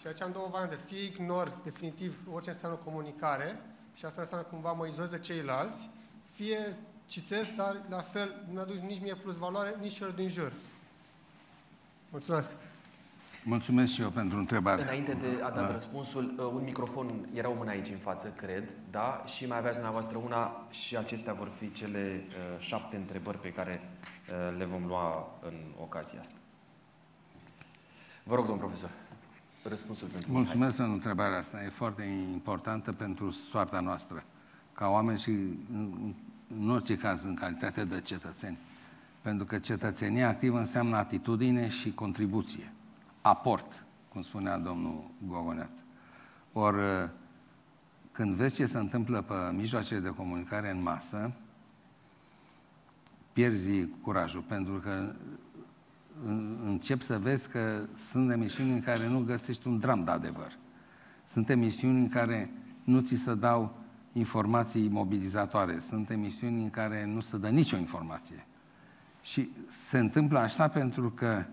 Și 0.00 0.06
aici 0.06 0.20
am 0.20 0.32
două 0.32 0.48
variante. 0.50 0.76
Fie 0.76 1.04
ignor 1.04 1.58
definitiv 1.62 2.18
orice 2.32 2.50
înseamnă 2.50 2.76
comunicare 2.76 3.60
și 3.94 4.04
asta 4.04 4.20
înseamnă 4.20 4.46
cumva 4.46 4.72
mă 4.72 4.86
izolez 4.86 5.10
de 5.10 5.18
ceilalți, 5.18 5.90
fie 6.30 6.76
citesc, 7.08 7.50
dar 7.50 7.76
la 7.88 7.98
fel 8.00 8.34
nu 8.52 8.60
aduc 8.60 8.76
nici 8.76 9.00
mie 9.00 9.14
plus 9.14 9.36
valoare, 9.36 9.74
nici 9.80 9.92
celor 9.92 10.12
din 10.12 10.28
jur. 10.28 10.52
Mulțumesc! 12.10 12.50
Mulțumesc 13.44 13.92
și 13.92 14.00
eu 14.00 14.10
pentru 14.10 14.38
întrebare. 14.38 14.82
Înainte 14.82 15.12
de 15.12 15.42
a 15.42 15.50
da, 15.50 15.60
da 15.60 15.72
răspunsul, 15.72 16.34
uh, 16.38 16.44
un 16.54 16.62
microfon, 16.64 17.28
era 17.32 17.50
o 17.50 17.54
mână 17.54 17.70
aici 17.70 17.88
în 17.88 17.98
față, 17.98 18.32
cred, 18.36 18.68
da? 18.90 19.24
Și 19.26 19.46
mai 19.46 19.56
aveați 19.56 19.76
dumneavoastră 19.76 20.18
una 20.18 20.66
și 20.70 20.96
acestea 20.96 21.32
vor 21.32 21.48
fi 21.58 21.72
cele 21.72 22.24
uh, 22.28 22.58
șapte 22.58 22.96
întrebări 22.96 23.40
pe 23.40 23.52
care 23.52 23.80
uh, 23.80 24.56
le 24.58 24.64
vom 24.64 24.86
lua 24.86 25.38
în 25.42 25.54
ocazia 25.80 26.20
asta. 26.20 26.36
Vă 28.22 28.34
rog, 28.34 28.46
domn 28.46 28.58
profesor, 28.58 28.90
răspunsul 29.62 30.08
pentru 30.08 30.32
Mulțumesc 30.32 30.58
Mihai. 30.58 30.76
pentru 30.76 30.94
întrebarea 30.94 31.38
asta. 31.38 31.62
E 31.62 31.68
foarte 31.68 32.02
importantă 32.32 32.92
pentru 32.92 33.30
soarta 33.30 33.80
noastră, 33.80 34.24
ca 34.72 34.88
oameni 34.88 35.18
și, 35.18 35.30
în, 36.48 36.62
în 36.62 36.70
orice 36.70 36.96
caz, 36.96 37.22
în 37.22 37.34
calitate 37.34 37.84
de 37.84 38.00
cetățeni. 38.00 38.58
Pentru 39.22 39.46
că 39.46 39.58
cetățenia 39.58 40.28
activă 40.28 40.58
înseamnă 40.58 40.96
atitudine 40.96 41.68
și 41.68 41.92
contribuție 41.92 42.72
aport, 43.20 43.84
cum 44.08 44.22
spunea 44.22 44.58
domnul 44.58 45.10
Gogoneaț. 45.26 45.78
Ori, 46.52 47.10
când 48.12 48.34
vezi 48.34 48.54
ce 48.54 48.66
se 48.66 48.78
întâmplă 48.78 49.22
pe 49.22 49.34
mijloacele 49.56 50.00
de 50.00 50.08
comunicare 50.08 50.70
în 50.70 50.82
masă, 50.82 51.32
pierzi 53.32 53.86
curajul, 54.02 54.40
pentru 54.40 54.74
că 54.74 55.12
încep 56.64 57.02
să 57.02 57.18
vezi 57.18 57.48
că 57.48 57.80
sunt 58.10 58.30
emisiuni 58.30 58.72
în 58.72 58.80
care 58.80 59.08
nu 59.08 59.20
găsești 59.20 59.68
un 59.68 59.78
dram 59.78 60.04
de 60.04 60.10
adevăr. 60.10 60.52
Sunt 61.24 61.50
emisiuni 61.50 61.98
în 61.98 62.08
care 62.08 62.50
nu 62.84 63.00
ți 63.00 63.16
se 63.16 63.34
dau 63.34 63.76
informații 64.18 64.88
mobilizatoare. 64.88 65.78
Sunt 65.78 66.10
emisiuni 66.10 66.62
în 66.62 66.70
care 66.70 67.04
nu 67.06 67.20
se 67.20 67.36
dă 67.36 67.48
nicio 67.48 67.76
informație. 67.76 68.46
Și 69.22 69.50
se 69.66 69.98
întâmplă 69.98 70.38
așa 70.38 70.68
pentru 70.68 71.10
că 71.10 71.44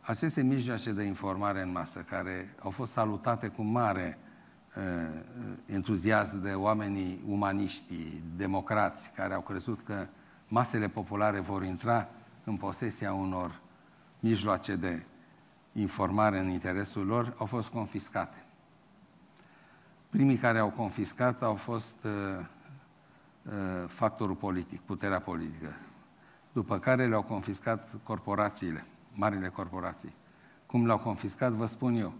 aceste 0.00 0.42
mijloace 0.42 0.92
de 0.92 1.02
informare 1.02 1.62
în 1.62 1.70
masă, 1.72 1.98
care 1.98 2.54
au 2.62 2.70
fost 2.70 2.92
salutate 2.92 3.48
cu 3.48 3.62
mare 3.62 4.18
uh, 4.76 4.82
entuziasm 5.66 6.42
de 6.42 6.50
oamenii 6.50 7.20
umaniști, 7.26 8.20
democrați, 8.36 9.10
care 9.14 9.34
au 9.34 9.40
crezut 9.40 9.80
că 9.84 10.06
masele 10.48 10.88
populare 10.88 11.40
vor 11.40 11.64
intra 11.64 12.08
în 12.44 12.56
posesia 12.56 13.12
unor 13.12 13.60
mijloace 14.20 14.76
de 14.76 15.02
informare 15.72 16.38
în 16.38 16.48
interesul 16.48 17.06
lor, 17.06 17.34
au 17.38 17.46
fost 17.46 17.68
confiscate. 17.68 18.43
Primii 20.14 20.36
care 20.36 20.58
au 20.58 20.70
confiscat 20.70 21.42
au 21.42 21.54
fost 21.54 21.96
uh, 22.04 22.10
uh, 23.42 23.52
factorul 23.86 24.34
politic, 24.34 24.80
puterea 24.80 25.20
politică, 25.20 25.76
după 26.52 26.78
care 26.78 27.06
le-au 27.06 27.22
confiscat 27.22 27.88
corporațiile 28.02 28.84
marile 29.12 29.48
corporații. 29.48 30.14
Cum 30.66 30.86
l-au 30.86 30.98
confiscat, 30.98 31.52
vă 31.52 31.66
spun 31.66 31.94
eu. 31.94 32.12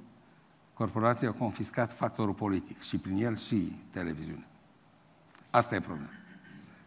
Corporația 0.73 1.29
au 1.29 1.35
confiscat 1.35 1.93
factorul 1.93 2.35
politic 2.35 2.81
și 2.81 2.99
prin 2.99 3.25
el 3.25 3.37
și 3.37 3.81
televiziune. 3.91 4.47
Asta 5.51 5.75
e 5.75 5.81
problema. 5.81 6.11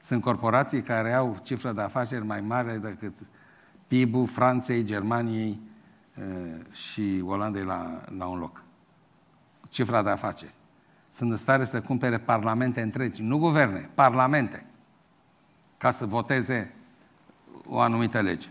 Sunt 0.01 0.21
corporații 0.21 0.81
care 0.81 1.13
au 1.13 1.39
cifră 1.43 1.71
de 1.71 1.81
afaceri 1.81 2.25
mai 2.25 2.41
mare 2.41 2.77
decât 2.77 3.13
PIB-ul 3.87 4.27
Franței, 4.27 4.83
Germaniei 4.83 5.59
și 6.71 7.23
Olandei 7.25 7.63
la, 7.63 8.01
la 8.17 8.25
un 8.25 8.39
loc. 8.39 8.63
Cifra 9.69 10.03
de 10.03 10.09
afaceri. 10.09 10.55
Sunt 11.17 11.31
în 11.31 11.37
stare 11.37 11.65
să 11.65 11.81
cumpere 11.81 12.17
parlamente 12.17 12.81
întregi, 12.81 13.21
nu 13.21 13.37
guverne, 13.37 13.89
parlamente, 13.93 14.65
ca 15.77 15.91
să 15.91 16.05
voteze 16.05 16.73
o 17.65 17.79
anumită 17.79 18.21
lege. 18.21 18.47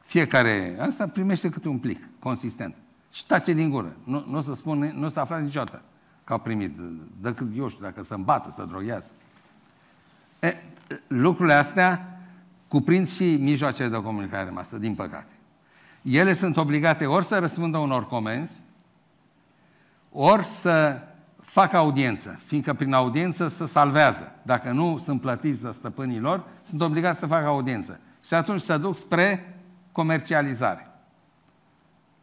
Fiecare 0.00 0.76
asta 0.80 1.08
primește 1.08 1.48
câte 1.48 1.68
un 1.68 1.78
plic 1.78 2.08
consistent. 2.18 2.74
Și 3.12 3.26
tace 3.26 3.52
din 3.52 3.70
gură. 3.70 3.96
Nu, 4.04 4.24
nu 4.26 4.40
se 4.40 4.54
spune, 4.54 4.92
nu 4.94 5.08
se 5.08 5.20
afla 5.20 5.38
niciodată 5.38 5.82
că 6.24 6.32
au 6.32 6.38
primit. 6.38 6.78
Decât, 7.20 7.56
eu 7.56 7.68
știu, 7.68 7.84
dacă 7.84 8.02
să 8.02 8.14
îmbată, 8.14 8.50
să 8.50 8.64
droghează. 8.64 9.10
E, 10.40 10.54
lucrurile 11.06 11.54
astea 11.54 12.20
cuprind 12.68 13.08
și 13.08 13.36
mijloacele 13.36 13.88
de 13.88 14.02
comunicare 14.02 14.50
masă, 14.50 14.76
din 14.76 14.94
păcate. 14.94 15.32
Ele 16.02 16.34
sunt 16.34 16.56
obligate 16.56 17.06
ori 17.06 17.24
să 17.24 17.38
răspundă 17.38 17.78
unor 17.78 18.06
comenzi, 18.06 18.60
ori 20.12 20.44
să 20.44 21.00
facă 21.50 21.76
audiență, 21.76 22.40
fiindcă 22.46 22.72
prin 22.72 22.92
audiență 22.92 23.48
se 23.48 23.66
salvează. 23.66 24.32
Dacă 24.42 24.70
nu 24.70 24.98
sunt 24.98 25.20
plătiți 25.20 25.62
de 25.62 25.70
stăpânii 25.70 26.18
lor, 26.18 26.44
sunt 26.62 26.80
obligați 26.80 27.18
să 27.18 27.26
facă 27.26 27.46
audiență. 27.46 28.00
Și 28.24 28.34
atunci 28.34 28.60
se 28.60 28.76
duc 28.76 28.96
spre 28.96 29.56
comercializare. 29.92 30.90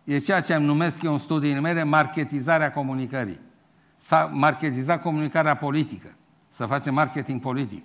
E 0.04 0.18
ceea 0.18 0.41
ce 0.41 0.54
am 0.54 0.62
numesc 0.62 1.02
eu 1.02 1.14
în 1.14 1.20
studiile 1.20 1.60
mele 1.60 1.84
marketizarea 1.84 2.72
comunicării. 2.72 3.40
S-a 3.98 4.30
marketizat 4.34 5.02
comunicarea 5.02 5.56
politică, 5.56 6.16
să 6.49 6.66
facem 6.66 6.94
marketing 6.94 7.41
politic. 7.41 7.84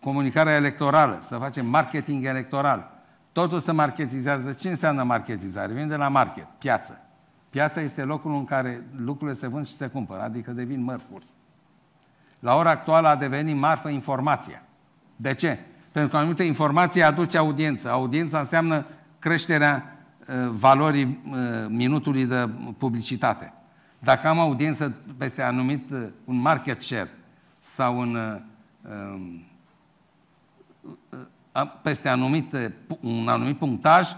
Comunicarea 0.00 0.54
electorală, 0.54 1.18
să 1.22 1.36
facem 1.36 1.66
marketing 1.66 2.24
electoral. 2.24 2.90
Totul 3.32 3.60
se 3.60 3.72
marketizează. 3.72 4.52
Ce 4.52 4.68
înseamnă 4.68 5.02
marketizare? 5.02 5.72
Vine 5.72 5.86
de 5.86 5.96
la 5.96 6.08
market, 6.08 6.46
piață. 6.58 7.03
Piața 7.54 7.80
este 7.80 8.02
locul 8.02 8.34
în 8.34 8.44
care 8.44 8.84
lucrurile 8.96 9.36
se 9.36 9.46
vând 9.46 9.66
și 9.66 9.72
se 9.76 9.86
cumpără, 9.86 10.22
adică 10.22 10.50
devin 10.50 10.82
mărfuri. 10.82 11.26
La 12.38 12.56
ora 12.56 12.70
actuală 12.70 13.08
a 13.08 13.16
devenit 13.16 13.56
marfă 13.56 13.88
informația. 13.88 14.62
De 15.16 15.34
ce? 15.34 15.58
Pentru 15.92 16.10
că 16.10 16.16
anumite 16.16 16.42
informații 16.42 17.02
aduce 17.02 17.38
audiență. 17.38 17.90
Audiența 17.90 18.38
înseamnă 18.38 18.86
creșterea 19.18 19.98
uh, 20.28 20.50
valorii 20.50 21.04
uh, 21.04 21.34
minutului 21.68 22.24
de 22.24 22.48
publicitate. 22.78 23.52
Dacă 23.98 24.28
am 24.28 24.38
audiență 24.38 24.94
peste 25.16 25.42
anumit, 25.42 25.90
uh, 25.90 26.06
un 26.24 26.36
market 26.36 26.82
share 26.82 27.10
sau 27.60 27.98
un, 27.98 28.16
um, 28.82 29.44
peste 31.82 32.08
anumit, 32.08 32.56
un 33.00 33.28
anumit 33.28 33.58
punctaj, 33.58 34.08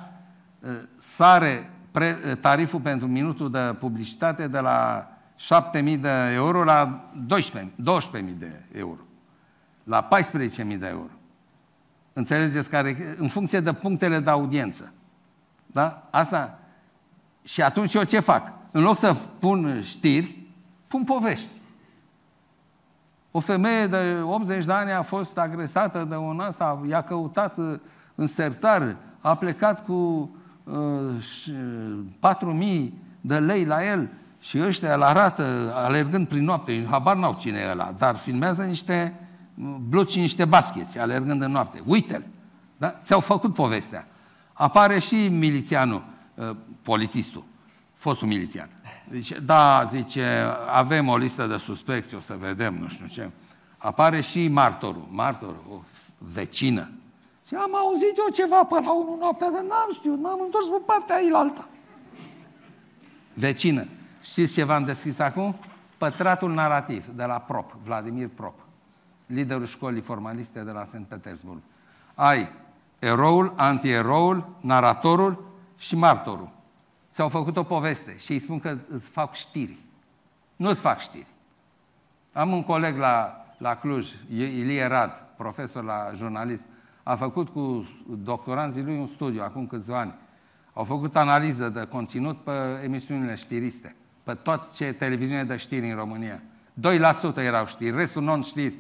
sare 0.98 1.70
pre, 1.96 2.12
tariful 2.40 2.80
pentru 2.80 3.06
minutul 3.06 3.50
de 3.50 3.74
publicitate 3.78 4.48
de 4.48 4.58
la 4.58 5.08
7.000 5.72 6.00
de 6.00 6.32
euro 6.34 6.64
la 6.64 7.10
12.000 7.26 7.66
12 7.74 8.32
de 8.32 8.64
euro, 8.72 9.00
la 9.84 10.08
14.000 10.08 10.78
de 10.78 10.86
euro. 10.86 11.10
Înțelegeți? 12.12 12.68
Care, 12.68 13.14
în 13.18 13.28
funcție 13.28 13.60
de 13.60 13.72
punctele 13.72 14.18
de 14.18 14.30
audiență. 14.30 14.92
Da? 15.66 16.08
Asta. 16.10 16.58
Și 17.42 17.62
atunci 17.62 17.94
eu 17.94 18.02
ce 18.02 18.20
fac? 18.20 18.52
În 18.70 18.82
loc 18.82 18.96
să 18.96 19.16
pun 19.38 19.82
știri, 19.82 20.38
pun 20.86 21.04
povești. 21.04 21.50
O 23.30 23.40
femeie 23.40 23.86
de 23.86 24.20
80 24.22 24.64
de 24.64 24.72
ani 24.72 24.92
a 24.92 25.02
fost 25.02 25.38
agresată 25.38 26.04
de 26.08 26.16
un 26.16 26.40
asta, 26.40 26.80
i-a 26.88 27.02
căutat 27.02 27.56
uh, 27.58 27.78
în 28.14 28.26
sertar, 28.26 28.96
a 29.20 29.34
plecat 29.34 29.84
cu 29.84 29.92
uh, 29.92 30.28
4.000 30.66 30.74
de 33.20 33.38
lei 33.38 33.64
la 33.64 33.90
el 33.90 34.08
și 34.40 34.62
ăștia 34.62 34.94
îl 34.94 35.02
arată 35.02 35.72
alergând 35.74 36.26
prin 36.26 36.44
noapte. 36.44 36.86
Habar 36.90 37.16
n-au 37.16 37.36
cine 37.40 37.58
e 37.58 37.70
ăla, 37.70 37.94
dar 37.98 38.16
filmează 38.16 38.62
niște 38.62 39.14
bluci 39.88 40.16
niște 40.16 40.44
bascheți, 40.44 40.98
alergând 40.98 41.42
în 41.42 41.50
noapte. 41.50 41.82
Uite-l! 41.84 42.24
Da? 42.76 43.00
Ți-au 43.02 43.20
făcut 43.20 43.54
povestea. 43.54 44.08
Apare 44.52 44.98
și 44.98 45.28
milițianul, 45.28 46.04
uh, 46.34 46.56
polițistul, 46.82 47.44
fostul 47.94 48.28
milițian. 48.28 48.68
Zice, 49.10 49.38
da, 49.38 49.88
zice, 49.90 50.26
avem 50.72 51.08
o 51.08 51.16
listă 51.16 51.46
de 51.46 51.56
suspecți, 51.56 52.14
o 52.14 52.20
să 52.20 52.36
vedem, 52.40 52.78
nu 52.80 52.88
știu 52.88 53.06
ce. 53.06 53.30
Apare 53.76 54.20
și 54.20 54.48
martorul, 54.48 55.06
martorul, 55.10 55.64
o 55.70 55.80
vecină. 56.32 56.90
Și 57.46 57.54
am 57.54 57.76
auzit 57.76 58.16
eu 58.16 58.32
ceva 58.32 58.64
pe 58.64 58.74
la 58.74 58.92
1 58.92 59.16
noaptea, 59.18 59.50
dar 59.50 59.62
n-am 59.62 59.90
știut, 59.92 60.20
m-am 60.20 60.40
întors 60.44 60.66
pe 60.66 60.82
partea 60.86 61.16
ailaltă. 61.16 61.68
Vecină, 63.34 63.86
știți 64.20 64.52
ce 64.52 64.64
v-am 64.64 64.84
deschis 64.84 65.18
acum? 65.18 65.56
Pătratul 65.96 66.52
narrativ 66.52 67.06
de 67.06 67.24
la 67.24 67.38
Prop, 67.38 67.72
Vladimir 67.84 68.28
Prop, 68.28 68.54
liderul 69.26 69.66
școlii 69.66 70.00
formaliste 70.00 70.60
de 70.60 70.70
la 70.70 70.84
St. 70.84 71.02
Petersburg. 71.08 71.60
Ai 72.14 72.48
eroul, 72.98 73.52
antieroul, 73.56 74.48
naratorul 74.60 75.44
și 75.76 75.96
martorul. 75.96 76.48
Ți-au 77.12 77.28
făcut 77.28 77.56
o 77.56 77.62
poveste 77.62 78.16
și 78.16 78.32
îi 78.32 78.38
spun 78.38 78.60
că 78.60 78.78
îți 78.88 79.08
fac 79.08 79.34
știri. 79.34 79.78
Nu 80.56 80.68
îți 80.68 80.80
fac 80.80 81.00
știri. 81.00 81.26
Am 82.32 82.52
un 82.52 82.64
coleg 82.64 82.96
la, 82.96 83.46
la 83.58 83.76
Cluj, 83.76 84.12
Ilie 84.30 84.86
Rad, 84.86 85.24
profesor 85.36 85.84
la 85.84 86.10
jurnalist, 86.14 86.66
a 87.08 87.16
făcut 87.16 87.48
cu 87.48 87.88
doctoranții 88.22 88.82
lui 88.82 88.98
un 88.98 89.06
studiu 89.06 89.42
acum 89.42 89.66
câțiva 89.66 89.98
ani. 89.98 90.14
Au 90.72 90.84
făcut 90.84 91.16
analiză 91.16 91.68
de 91.68 91.86
conținut 91.88 92.36
pe 92.44 92.52
emisiunile 92.84 93.34
știriste, 93.34 93.96
pe 94.22 94.34
tot 94.34 94.74
ce 94.74 94.92
televiziune 94.92 95.44
de 95.44 95.56
știri 95.56 95.90
în 95.90 95.96
România. 95.96 96.42
2% 97.34 97.36
erau 97.36 97.66
știri, 97.66 97.96
restul 97.96 98.22
non-știri. 98.22 98.74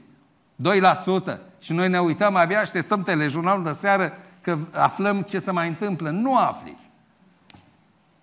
2%. 1.34 1.38
Și 1.58 1.72
noi 1.72 1.88
ne 1.88 2.00
uităm, 2.00 2.36
abia 2.36 2.60
așteptăm 2.60 3.02
telejurnalul 3.02 3.64
de 3.64 3.72
seară 3.72 4.12
că 4.40 4.58
aflăm 4.72 5.22
ce 5.22 5.38
se 5.38 5.50
mai 5.50 5.68
întâmplă. 5.68 6.10
Nu 6.10 6.36
afli. 6.36 6.76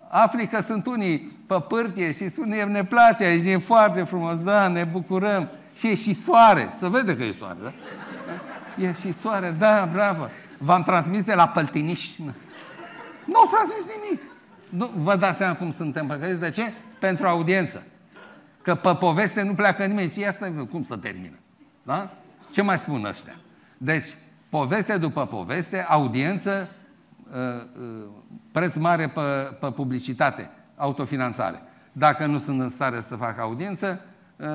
Afli 0.08 0.46
că 0.46 0.60
sunt 0.60 0.86
unii 0.86 1.18
pe 1.46 1.64
pârtie 1.68 2.12
și 2.12 2.28
spune, 2.28 2.64
ne 2.64 2.84
place 2.84 3.24
aici, 3.24 3.46
e 3.46 3.58
foarte 3.58 4.02
frumos, 4.02 4.42
da, 4.42 4.68
ne 4.68 4.84
bucurăm. 4.84 5.48
Și 5.74 5.88
e 5.88 5.94
și 5.94 6.12
soare. 6.14 6.72
Să 6.78 6.88
vede 6.88 7.16
că 7.16 7.24
e 7.24 7.32
soare, 7.32 7.58
da? 7.62 7.72
E 8.78 8.92
și 8.92 9.12
soare, 9.12 9.50
da, 9.50 9.88
bravo. 9.92 10.28
V-am 10.58 10.82
transmis 10.82 11.24
de 11.24 11.34
la 11.34 11.48
Păltiniș. 11.48 12.16
Nu 13.24 13.38
au 13.38 13.46
transmis 13.50 13.84
nimic. 14.02 14.22
Nu, 14.68 14.90
vă 15.02 15.16
dați 15.16 15.36
seama 15.36 15.54
cum 15.54 15.72
suntem 15.72 16.06
păcăliți. 16.06 16.40
De 16.40 16.50
ce? 16.50 16.72
Pentru 16.98 17.26
audiență. 17.26 17.82
Că 18.62 18.74
pe 18.74 18.94
poveste 18.94 19.42
nu 19.42 19.54
pleacă 19.54 19.84
nimeni. 19.84 20.10
Și 20.10 20.24
asta 20.24 20.66
cum 20.70 20.82
să 20.82 20.96
termină. 20.96 21.36
Da? 21.82 22.10
Ce 22.50 22.62
mai 22.62 22.78
spun 22.78 23.04
ăștia? 23.04 23.34
Deci, 23.78 24.06
poveste 24.48 24.96
după 24.96 25.26
poveste, 25.26 25.86
audiență, 25.88 26.68
uh, 27.30 27.38
uh, 27.80 28.10
preț 28.52 28.74
mare 28.74 29.08
pe, 29.08 29.20
pe 29.60 29.70
publicitate, 29.70 30.50
autofinanțare. 30.76 31.62
Dacă 31.92 32.26
nu 32.26 32.38
sunt 32.38 32.60
în 32.60 32.68
stare 32.68 33.00
să 33.00 33.16
facă 33.16 33.40
audiență, 33.40 34.00
uh, 34.36 34.46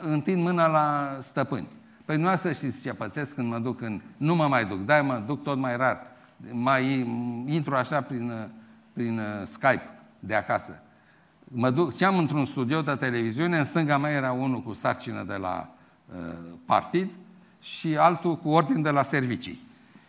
întind 0.00 0.42
mâna 0.42 0.66
la 0.66 1.16
stăpâni. 1.20 1.68
Păi 2.04 2.16
nu 2.16 2.36
să 2.36 2.52
știți 2.52 2.82
ce 2.82 2.92
pățesc 2.92 3.34
când 3.34 3.48
mă 3.48 3.58
duc 3.58 3.80
în... 3.80 4.00
Nu 4.16 4.34
mă 4.34 4.46
mai 4.46 4.64
duc, 4.64 4.84
da, 4.84 5.02
mă 5.02 5.22
duc 5.26 5.42
tot 5.42 5.58
mai 5.58 5.76
rar. 5.76 6.06
Mai 6.50 6.98
intru 7.46 7.74
așa 7.74 8.00
prin, 8.00 8.50
prin 8.92 9.20
Skype 9.44 9.90
de 10.18 10.34
acasă. 10.34 10.78
Mă 11.44 11.70
duc, 11.70 11.96
ce 11.96 12.04
am 12.04 12.18
într-un 12.18 12.44
studio 12.44 12.82
de 12.82 12.94
televiziune, 12.94 13.58
în 13.58 13.64
stânga 13.64 13.98
mea 13.98 14.10
era 14.10 14.32
unul 14.32 14.62
cu 14.62 14.72
sarcină 14.72 15.24
de 15.26 15.34
la 15.34 15.68
uh, 16.06 16.34
partid 16.64 17.10
și 17.60 17.96
altul 17.96 18.36
cu 18.36 18.48
ordin 18.48 18.82
de 18.82 18.90
la 18.90 19.02
servicii. 19.02 19.60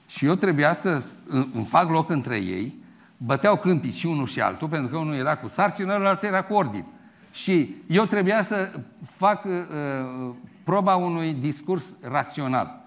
Și 0.08 0.26
eu 0.26 0.36
trebuia 0.36 0.74
să 0.74 1.04
îmi 1.30 1.66
fac 1.66 1.90
loc 1.90 2.10
între 2.10 2.36
ei, 2.36 2.76
băteau 3.18 3.58
câmpii 3.58 3.92
și 3.92 4.06
unul 4.06 4.28
și 4.28 4.42
altul, 4.42 4.68
pentru 4.68 4.92
că 4.92 4.98
unul 4.98 5.16
era 5.16 5.38
cu 5.38 5.48
sarcină, 5.48 5.94
altul 5.94 6.28
era 6.28 6.44
cu 6.44 6.54
ordin. 6.54 6.86
Și 7.32 7.76
eu 7.88 8.06
trebuia 8.06 8.44
să 8.44 8.72
fac 9.16 9.46
uh, 9.46 9.52
uh, 9.52 10.36
proba 10.66 10.96
unui 10.96 11.34
discurs 11.34 11.96
rațional, 12.02 12.84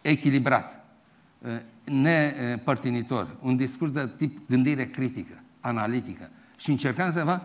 echilibrat, 0.00 0.84
uh, 1.38 1.50
nepărtinitor, 1.84 3.36
un 3.40 3.56
discurs 3.56 3.90
de 3.90 4.10
tip 4.16 4.48
gândire 4.48 4.86
critică, 4.86 5.42
analitică. 5.60 6.30
Și 6.56 6.70
încercam 6.70 7.12
să 7.12 7.24
vă, 7.24 7.40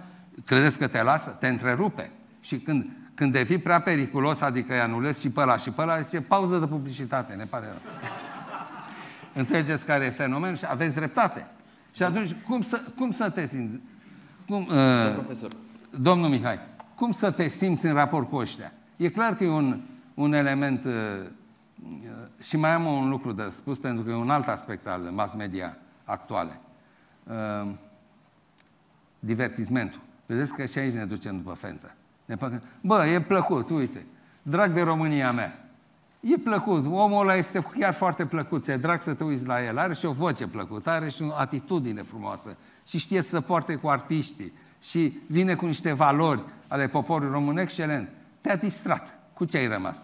credeți 0.45 0.77
că 0.77 0.87
te 0.87 1.03
lasă? 1.03 1.29
Te 1.29 1.47
întrerupe. 1.47 2.11
Și 2.41 2.59
când 2.59 2.85
când 3.15 3.31
devii 3.31 3.57
prea 3.57 3.81
periculos, 3.81 4.41
adică 4.41 4.73
îi 4.73 4.79
anulezi 4.79 5.21
și 5.21 5.29
pe 5.29 5.41
ăla 5.41 5.57
și 5.57 5.69
pe 5.69 5.81
ăla, 5.81 6.01
zice 6.01 6.21
pauză 6.21 6.57
de 6.57 6.65
publicitate, 6.65 7.33
ne 7.33 7.45
pare 7.45 7.65
rău. 7.65 7.81
Înțelegeți 9.33 9.85
care 9.85 10.05
e 10.05 10.09
fenomen 10.09 10.55
și 10.55 10.65
aveți 10.67 10.95
dreptate. 10.95 11.47
Și 11.91 12.03
atunci, 12.03 12.35
cum 12.47 12.61
să, 12.61 12.83
cum 12.97 13.11
să 13.11 13.29
te 13.29 13.47
simți? 13.47 13.81
Cum, 14.47 14.59
uh, 14.59 15.13
profesor. 15.13 15.51
Domnul 15.89 16.29
Mihai, 16.29 16.59
cum 16.95 17.11
să 17.11 17.31
te 17.31 17.47
simți 17.47 17.85
în 17.85 17.93
raport 17.93 18.29
cu 18.29 18.35
ăștia? 18.35 18.71
E 18.97 19.09
clar 19.09 19.35
că 19.35 19.43
e 19.43 19.49
un, 19.49 19.81
un 20.13 20.33
element... 20.33 20.85
Uh, 20.85 21.29
și 22.39 22.57
mai 22.57 22.71
am 22.71 22.85
un 22.85 23.09
lucru 23.09 23.31
de 23.31 23.47
spus, 23.49 23.77
pentru 23.77 24.03
că 24.03 24.09
e 24.09 24.15
un 24.15 24.29
alt 24.29 24.47
aspect 24.47 24.87
al 24.87 24.99
mass 24.99 25.33
media 25.33 25.77
actuale. 26.03 26.59
Uh, 27.23 27.71
divertismentul. 29.19 30.01
Vedeți 30.25 30.53
că 30.53 30.65
și 30.65 30.77
aici 30.77 30.93
ne 30.93 31.05
ducem 31.05 31.37
după 31.37 31.53
fentă. 31.53 31.95
Ne 32.25 32.35
păcă... 32.35 32.61
Bă, 32.81 33.05
e 33.05 33.21
plăcut, 33.21 33.69
uite. 33.69 34.05
Drag 34.41 34.71
de 34.71 34.81
România 34.81 35.31
mea. 35.31 35.67
E 36.19 36.37
plăcut. 36.37 36.85
Omul 36.85 37.21
ăla 37.21 37.35
este 37.35 37.65
chiar 37.79 37.93
foarte 37.93 38.25
plăcut. 38.25 38.63
Ți-e 38.63 38.77
drag 38.77 39.01
să 39.01 39.13
te 39.13 39.23
uiți 39.23 39.45
la 39.45 39.63
el. 39.63 39.77
Are 39.77 39.93
și 39.93 40.05
o 40.05 40.11
voce 40.11 40.47
plăcută, 40.47 40.89
are 40.89 41.09
și 41.09 41.21
o 41.23 41.33
atitudine 41.35 42.01
frumoasă. 42.01 42.57
Și 42.87 42.97
știe 42.97 43.21
să 43.21 43.41
poarte 43.41 43.75
cu 43.75 43.87
artiștii. 43.87 44.53
Și 44.81 45.19
vine 45.27 45.55
cu 45.55 45.65
niște 45.65 45.93
valori 45.93 46.43
ale 46.67 46.87
poporului 46.87 47.33
român. 47.33 47.57
Excelent. 47.57 48.09
Te-a 48.43 48.55
distrat. 48.55 49.17
Cu 49.33 49.45
ce 49.45 49.57
ai 49.57 49.67
rămas? 49.67 49.97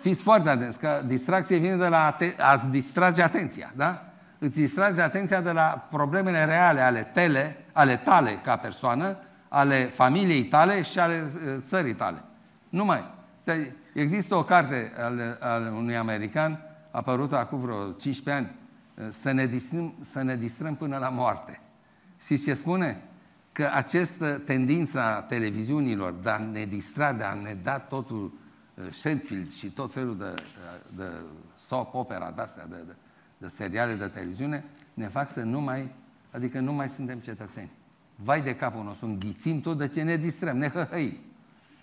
Fiți 0.00 0.22
foarte 0.22 0.48
atenți, 0.48 0.78
că 0.78 1.02
distracție 1.06 1.56
vine 1.56 1.76
de 1.76 1.88
la 1.88 2.16
a-ți 2.38 2.68
distrage 2.68 3.22
atenția, 3.22 3.72
da? 3.76 4.04
Îți 4.38 4.58
distrage 4.58 5.00
atenția 5.00 5.40
de 5.40 5.50
la 5.50 5.86
problemele 5.90 6.44
reale 6.44 6.80
ale 6.80 7.02
tele, 7.02 7.64
ale 7.72 7.96
tale 7.96 8.40
ca 8.44 8.56
persoană, 8.56 9.18
ale 9.48 9.84
familiei 9.84 10.44
tale 10.44 10.82
și 10.82 10.98
ale 10.98 11.24
uh, 11.34 11.56
țării 11.60 11.94
tale. 11.94 12.22
Numai. 12.68 13.04
Deci, 13.44 13.72
există 13.92 14.34
o 14.34 14.44
carte 14.44 14.92
al, 14.98 15.38
al 15.40 15.72
unui 15.76 15.96
american, 15.96 16.60
apărută 16.90 17.36
acum 17.36 17.60
vreo 17.60 17.92
15 17.92 18.30
ani, 18.30 18.54
uh, 18.94 19.12
să 19.12 19.32
ne, 19.32 19.46
distrăm, 19.46 19.94
să 20.12 20.22
ne 20.22 20.36
distrăm 20.36 20.74
până 20.74 20.96
la 20.96 21.08
moarte. 21.08 21.60
Și 22.26 22.38
ce 22.38 22.54
spune? 22.54 23.02
Că 23.58 23.70
această 23.72 24.42
tendință 24.44 25.00
a 25.00 25.22
televiziunilor 25.22 26.14
de 26.22 26.30
a 26.30 26.38
ne 26.38 26.64
distra, 26.64 27.12
de 27.12 27.22
a 27.22 27.34
ne 27.34 27.56
da 27.62 27.78
totul 27.78 28.32
uh, 28.74 28.84
Sheffield 28.90 29.52
și 29.52 29.70
tot 29.70 29.92
felul 29.92 30.18
de, 30.18 30.34
de, 30.96 31.02
de 31.02 31.10
soap 31.66 31.94
opera, 31.94 32.32
de-astea, 32.34 32.66
de, 32.66 32.76
de, 32.86 32.92
de 33.38 33.48
seriale 33.48 33.94
de 33.94 34.06
televiziune, 34.06 34.64
ne 34.94 35.08
fac 35.08 35.32
să 35.32 35.40
nu 35.40 35.60
mai, 35.60 35.92
adică 36.30 36.60
nu 36.60 36.72
mai 36.72 36.88
suntem 36.88 37.18
cetățeni. 37.18 37.70
Vai 38.14 38.42
de 38.42 38.54
capul 38.56 38.84
nostru, 38.84 39.06
înghițim 39.06 39.60
tot 39.60 39.78
de 39.78 39.88
ce 39.88 40.02
ne 40.02 40.16
distrăm, 40.16 40.56
ne 40.56 40.68
hăhăim. 40.68 41.18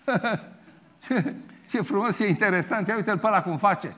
ce, 1.06 1.34
ce 1.68 1.80
frumos, 1.80 2.16
ce 2.16 2.26
interesant, 2.26 2.88
ia 2.88 2.96
uite-l 2.96 3.18
pe 3.18 3.26
ăla 3.26 3.42
cum 3.42 3.56
face. 3.56 3.96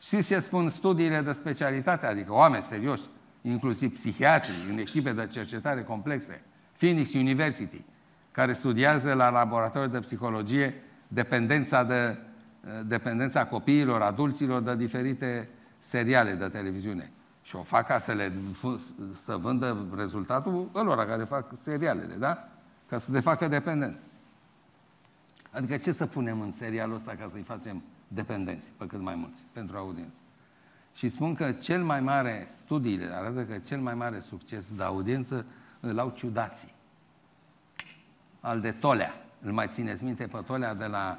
Știți 0.00 0.26
ce 0.26 0.40
spun 0.40 0.68
studiile 0.68 1.20
de 1.20 1.32
specialitate, 1.32 2.06
adică 2.06 2.32
oameni 2.32 2.62
serioși, 2.62 3.04
inclusiv 3.42 3.94
psihiatrii, 3.94 4.70
în 4.70 4.78
echipe 4.78 5.12
de 5.12 5.26
cercetare 5.26 5.82
complexe, 5.82 6.42
Phoenix 6.76 7.12
University, 7.12 7.84
care 8.32 8.52
studiază 8.52 9.12
la 9.12 9.30
laboratorul 9.30 9.88
de 9.88 9.98
psihologie 9.98 10.74
dependența, 11.08 11.84
de, 11.84 12.18
dependența 12.86 13.46
copiilor, 13.46 14.02
adulților 14.02 14.62
de 14.62 14.76
diferite 14.76 15.48
seriale 15.78 16.32
de 16.32 16.48
televiziune. 16.48 17.10
Și 17.42 17.56
o 17.56 17.62
fac 17.62 17.86
ca 17.86 17.98
să, 17.98 18.12
le, 18.12 18.32
să 19.24 19.36
vândă 19.36 19.86
rezultatul 19.96 20.70
ălora 20.74 21.04
care 21.04 21.24
fac 21.24 21.52
serialele, 21.60 22.14
da? 22.14 22.48
Ca 22.88 22.98
să 22.98 23.12
le 23.12 23.20
facă 23.20 23.48
dependent. 23.48 23.98
Adică 25.50 25.76
ce 25.76 25.92
să 25.92 26.06
punem 26.06 26.40
în 26.40 26.52
serialul 26.52 26.94
ăsta 26.94 27.14
ca 27.18 27.28
să-i 27.32 27.42
facem 27.42 27.82
dependenți, 28.08 28.72
pe 28.76 28.86
cât 28.86 29.00
mai 29.00 29.14
mulți, 29.14 29.42
pentru 29.52 29.76
audiență? 29.76 30.14
Și 30.94 31.08
spun 31.08 31.34
că 31.34 31.52
cel 31.52 31.84
mai 31.84 32.00
mare, 32.00 32.44
studiile 32.46 33.14
arată 33.14 33.44
că 33.44 33.58
cel 33.58 33.78
mai 33.78 33.94
mare 33.94 34.18
succes 34.18 34.70
de 34.76 34.82
audiență 34.82 35.44
îl 35.88 35.98
au 35.98 36.12
ciudații. 36.16 36.74
Al 38.40 38.60
de 38.60 38.70
Tolea. 38.70 39.14
Îl 39.42 39.52
mai 39.52 39.68
țineți 39.70 40.04
minte 40.04 40.26
pe 40.26 40.38
Tolea 40.46 40.74
de 40.74 40.84
la, 40.86 41.18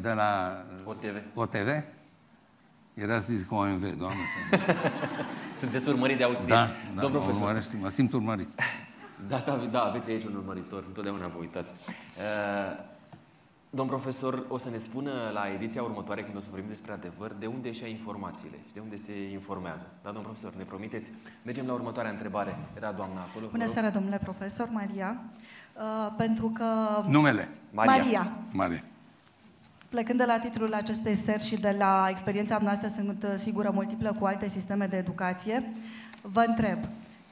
de 0.00 0.12
la 0.12 0.62
OTV? 0.84 1.16
OTV? 1.34 1.68
Era 2.94 3.18
zis 3.18 3.42
cu 3.44 3.54
OMV, 3.54 3.98
doamne. 3.98 4.18
Sunteți 5.60 5.88
urmărit 5.88 6.16
de 6.16 6.24
Austria. 6.24 6.54
Da, 6.54 6.70
da 6.94 7.00
Domn 7.00 7.12
mă, 7.14 7.18
profesor. 7.18 7.42
urmărești, 7.42 7.76
mă 7.76 7.88
simt 7.88 8.12
urmărit. 8.12 8.48
Da, 9.28 9.38
da, 9.38 9.56
da, 9.70 9.82
aveți 9.82 10.10
aici 10.10 10.24
un 10.24 10.34
urmăritor, 10.34 10.84
întotdeauna 10.86 11.26
vă 11.26 11.38
uitați. 11.38 11.72
Uh, 11.72 12.84
domn 13.70 13.88
profesor, 13.88 14.44
o 14.48 14.58
să 14.58 14.70
ne 14.70 14.78
spună 14.78 15.10
la 15.32 15.42
ediția 15.54 15.82
următoare, 15.82 16.22
când 16.22 16.36
o 16.36 16.40
să 16.40 16.46
vorbim 16.50 16.68
despre 16.68 16.92
adevăr, 16.92 17.32
de 17.38 17.46
unde 17.46 17.72
și 17.72 17.90
informațiile 17.90 18.56
și 18.66 18.72
de 18.74 18.80
unde 18.80 18.96
se 18.96 19.30
informează. 19.32 19.86
Da, 20.02 20.10
domn 20.10 20.24
profesor, 20.24 20.52
ne 20.54 20.64
promiteți? 20.64 21.10
Mergem 21.42 21.66
la 21.66 21.72
următoarea 21.72 22.10
întrebare. 22.10 22.58
Era 22.76 22.92
doamna 22.92 23.20
acolo. 23.20 23.46
Bună 23.50 23.66
seara, 23.66 23.90
domnule 23.90 24.18
profesor, 24.18 24.68
Maria. 24.72 25.22
Uh, 25.74 26.12
pentru 26.16 26.48
că... 26.48 26.64
Numele? 27.06 27.48
Maria. 27.72 27.96
Maria. 27.96 28.32
Maria. 28.52 28.82
Plecând 29.88 30.18
de 30.18 30.24
la 30.24 30.38
titlul 30.38 30.74
acestei 30.74 31.14
seri 31.14 31.42
și 31.42 31.56
de 31.56 31.74
la 31.78 32.06
experiența 32.10 32.58
noastră, 32.62 32.88
sunt 32.88 33.22
uh, 33.22 33.34
sigură 33.36 33.70
multiplă 33.74 34.16
cu 34.18 34.24
alte 34.24 34.48
sisteme 34.48 34.86
de 34.86 34.96
educație, 34.96 35.72
vă 36.22 36.44
întreb, 36.46 36.78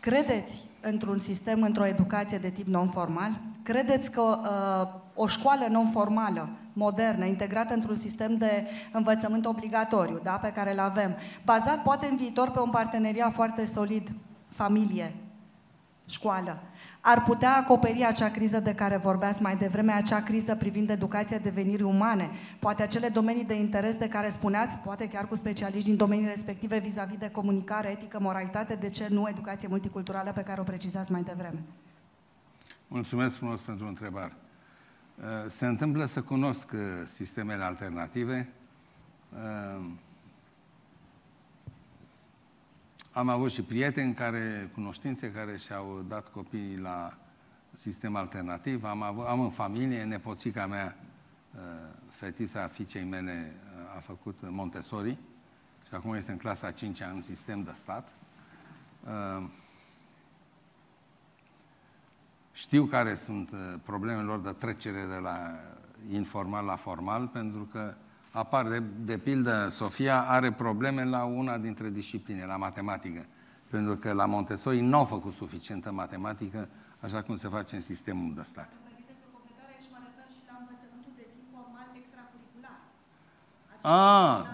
credeți 0.01 0.63
într-un 0.81 1.19
sistem, 1.19 1.63
într-o 1.63 1.87
educație 1.87 2.39
de 2.39 2.51
tip 2.51 2.67
non-formal? 2.67 3.41
Credeți 3.63 4.11
că 4.11 4.21
uh, 4.23 5.01
o 5.21 5.27
școală 5.27 5.67
non-formală, 5.71 6.49
modernă, 6.73 7.25
integrată 7.25 7.75
într-un 7.75 7.95
sistem 7.95 8.35
de 8.35 8.67
învățământ 8.93 9.47
obligatoriu, 9.47 10.21
da, 10.23 10.31
pe 10.31 10.53
care 10.53 10.73
îl 10.73 10.79
avem, 10.79 11.17
bazat 11.45 11.83
poate 11.83 12.07
în 12.07 12.17
viitor 12.17 12.51
pe 12.51 12.61
un 12.61 12.71
parteneriat 12.71 13.33
foarte 13.33 13.65
solid, 13.65 14.15
familie, 14.49 15.15
școală, 16.07 16.63
ar 17.01 17.23
putea 17.23 17.57
acoperi 17.57 18.05
acea 18.05 18.31
criză 18.31 18.61
de 18.61 18.75
care 18.75 18.97
vorbeați 18.97 19.43
mai 19.43 19.57
devreme, 19.57 19.93
acea 19.93 20.23
criză 20.23 20.55
privind 20.55 20.91
educația 20.91 21.39
devenirii 21.39 21.85
umane, 21.85 22.31
poate 22.59 22.83
acele 22.83 23.09
domenii 23.09 23.45
de 23.45 23.55
interes 23.55 23.97
de 23.97 24.09
care 24.09 24.29
spuneați, 24.31 24.79
poate 24.79 25.09
chiar 25.09 25.29
cu 25.29 25.35
specialiști 25.35 25.89
din 25.89 25.97
domenii 25.97 26.27
respective 26.27 26.79
vis-a-vis 26.79 27.17
-vis 27.17 27.21
de 27.21 27.31
comunicare, 27.31 27.89
etică, 27.89 28.19
moralitate, 28.21 28.75
de 28.75 28.89
ce 28.89 29.07
nu 29.11 29.29
educație 29.29 29.69
multiculturală 29.69 30.33
pe 30.35 30.43
care 30.43 30.61
o 30.61 30.65
precizați 30.65 31.13
mai 31.13 31.23
devreme? 31.23 31.63
Mulțumesc 32.89 33.37
frumos 33.37 33.61
pentru 33.61 33.87
întrebare. 33.87 34.33
Uh, 35.21 35.25
se 35.51 35.67
întâmplă 35.67 36.05
să 36.05 36.23
cunosc 36.23 36.73
uh, 36.73 36.81
sistemele 37.07 37.63
alternative. 37.63 38.49
Uh, 39.33 39.91
am 43.13 43.29
avut 43.29 43.51
și 43.51 43.63
prieteni 43.63 44.15
care, 44.15 44.71
cunoștințe, 44.75 45.33
care 45.33 45.57
și-au 45.57 46.05
dat 46.09 46.29
copiii 46.29 46.77
la 46.77 47.19
sistem 47.73 48.17
alternativ. 48.17 48.85
Am, 48.85 49.03
avut, 49.03 49.27
am 49.27 49.41
în 49.41 49.51
familie, 49.51 50.05
nepoțica 50.05 50.67
mea, 50.67 50.97
fetița 52.11 52.67
fiicei 52.67 53.05
mele, 53.05 53.55
a 53.97 54.01
făcut 54.01 54.37
Montessori 54.41 55.19
și 55.87 55.95
acum 55.95 56.15
este 56.15 56.31
în 56.31 56.39
clasa 56.39 56.71
5 56.71 57.01
în 57.01 57.23
sistem 57.23 57.63
de 57.63 57.73
stat. 57.75 58.09
Știu 62.59 62.85
care 62.85 63.15
sunt 63.15 63.51
uh, 63.51 63.59
problemele 63.83 64.23
lor 64.23 64.41
de 64.41 64.51
trecere 64.51 65.07
de 65.09 65.19
la 65.23 65.37
informal 66.11 66.65
la 66.65 66.77
formal, 66.77 67.27
pentru 67.27 67.69
că 67.73 67.95
apar, 68.31 68.69
de, 68.69 68.83
de 69.05 69.19
pildă, 69.19 69.69
Sofia 69.69 70.23
are 70.23 70.53
probleme 70.53 71.05
la 71.05 71.25
una 71.25 71.59
dintre 71.59 71.91
discipline, 71.91 72.45
la 72.45 72.57
matematică. 72.57 73.27
Pentru 73.71 73.97
că 73.97 74.13
la 74.13 74.27
Montessori 74.27 74.81
nu 74.81 74.97
au 74.97 75.05
făcut 75.05 75.33
suficientă 75.33 75.93
matematică, 75.93 76.69
așa 77.01 77.23
cum 77.23 77.37
se 77.37 77.49
face 77.49 77.75
în 77.75 77.81
sistemul 77.81 78.35
de 78.35 78.43
stat. 78.43 78.69
A, 83.81 84.47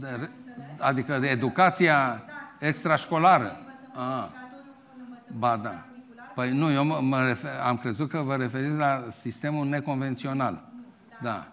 de, 0.00 0.30
adică 0.78 1.18
de 1.18 1.28
educația 1.28 2.22
extrașcolară. 2.58 3.56
A, 3.94 4.30
ba 5.38 5.56
da. 5.56 5.86
Păi 6.34 6.52
nu, 6.52 6.72
eu 6.72 6.84
mă, 6.84 7.00
mă 7.00 7.26
refer, 7.26 7.50
am 7.64 7.76
crezut 7.76 8.08
că 8.08 8.18
vă 8.18 8.36
referiți 8.36 8.76
la 8.76 9.04
sistemul 9.10 9.66
neconvențional. 9.66 10.68
Da. 11.08 11.28
da. 11.30 11.46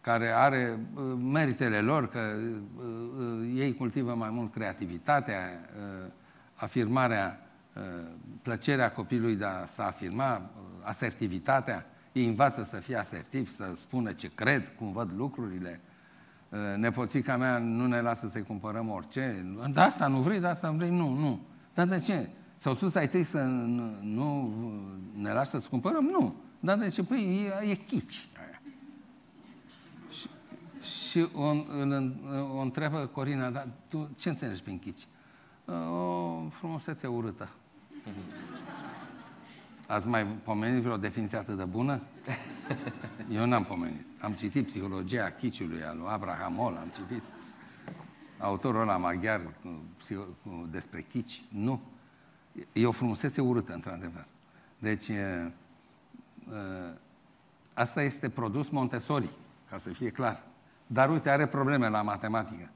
Care 0.00 0.28
are 0.28 0.78
uh, 0.94 1.02
meritele 1.22 1.80
lor, 1.80 2.08
că 2.08 2.18
uh, 2.18 2.84
uh, 3.18 3.52
ei 3.54 3.74
cultivă 3.74 4.14
mai 4.14 4.30
mult 4.30 4.52
creativitatea, 4.52 5.38
uh, 5.76 6.10
afirmarea, 6.54 7.40
uh, 7.74 7.82
plăcerea 8.42 8.92
copilului 8.92 9.36
de 9.36 9.44
a 9.44 9.66
să 9.66 9.82
afirma, 9.82 10.36
uh, 10.36 10.62
asertivitatea. 10.82 11.86
Ei 12.12 12.26
învață 12.26 12.62
să 12.62 12.76
fie 12.76 12.96
asertiv, 12.96 13.50
să 13.50 13.72
spună 13.74 14.12
ce 14.12 14.30
cred, 14.34 14.62
cum 14.78 14.92
văd 14.92 15.10
lucrurile. 15.16 15.80
Uh, 16.48 16.58
nepoțica 16.76 17.36
mea 17.36 17.58
nu 17.58 17.86
ne 17.86 18.00
lasă 18.00 18.28
să-i 18.28 18.42
cumpărăm 18.42 18.90
orice. 18.90 19.44
Da, 19.72 19.84
asta 19.84 20.06
nu 20.06 20.20
vrei, 20.20 20.40
da, 20.40 20.48
asta 20.48 20.70
nu 20.70 20.76
vrei, 20.76 20.90
nu, 20.90 21.12
nu. 21.12 21.40
Dar 21.74 21.86
de 21.86 21.98
ce? 21.98 22.30
S-au 22.60 22.74
spus 22.74 22.94
ai 22.94 23.08
tăi 23.08 23.22
să 23.22 23.38
nu 24.02 24.54
ne 25.14 25.32
lași 25.32 25.50
să-ți 25.50 25.68
cumpărăm? 25.68 26.04
Nu. 26.04 26.34
Dar 26.58 26.78
de 26.78 26.88
ce? 26.88 27.02
Păi 27.02 27.50
e, 27.62 27.70
e 27.70 27.74
chici. 27.74 28.28
Și, 30.10 30.28
și 31.08 31.28
o, 31.34 31.46
o 32.56 32.60
întreabă 32.60 33.06
Corina, 33.06 33.50
dar 33.50 33.68
tu 33.88 34.10
ce 34.16 34.28
înțelegi 34.28 34.62
prin 34.62 34.78
chici? 34.78 35.06
O 35.90 36.48
frumusețe 36.48 37.06
urâtă. 37.06 37.48
Ați 39.86 40.06
mai 40.06 40.26
pomenit 40.26 40.82
vreo 40.82 40.96
definiție 40.96 41.38
atât 41.38 41.56
de 41.56 41.64
bună? 41.64 42.00
Eu 43.36 43.46
n-am 43.46 43.64
pomenit. 43.64 44.06
Am 44.20 44.32
citit 44.32 44.66
psihologia 44.66 45.30
chiciului 45.30 45.82
al 45.82 45.96
lui 45.96 46.08
Abraham 46.08 46.52
Moll, 46.52 46.76
am 46.76 46.92
citit 46.94 47.22
autorul 48.38 48.80
ăla 48.80 48.96
maghiar 48.96 49.40
despre 50.70 51.02
chici. 51.02 51.42
Nu. 51.48 51.80
E 52.72 52.86
o 52.86 52.92
frumusețe 52.92 53.40
urâtă, 53.40 53.72
într-adevăr. 53.72 54.26
Deci, 54.78 55.10
asta 57.74 58.02
este 58.02 58.28
produs 58.28 58.68
Montessori, 58.68 59.28
ca 59.70 59.78
să 59.78 59.90
fie 59.90 60.10
clar. 60.10 60.42
Dar 60.86 61.10
uite, 61.10 61.30
are 61.30 61.46
probleme 61.46 61.88
la 61.88 62.02
matematică. 62.02 62.70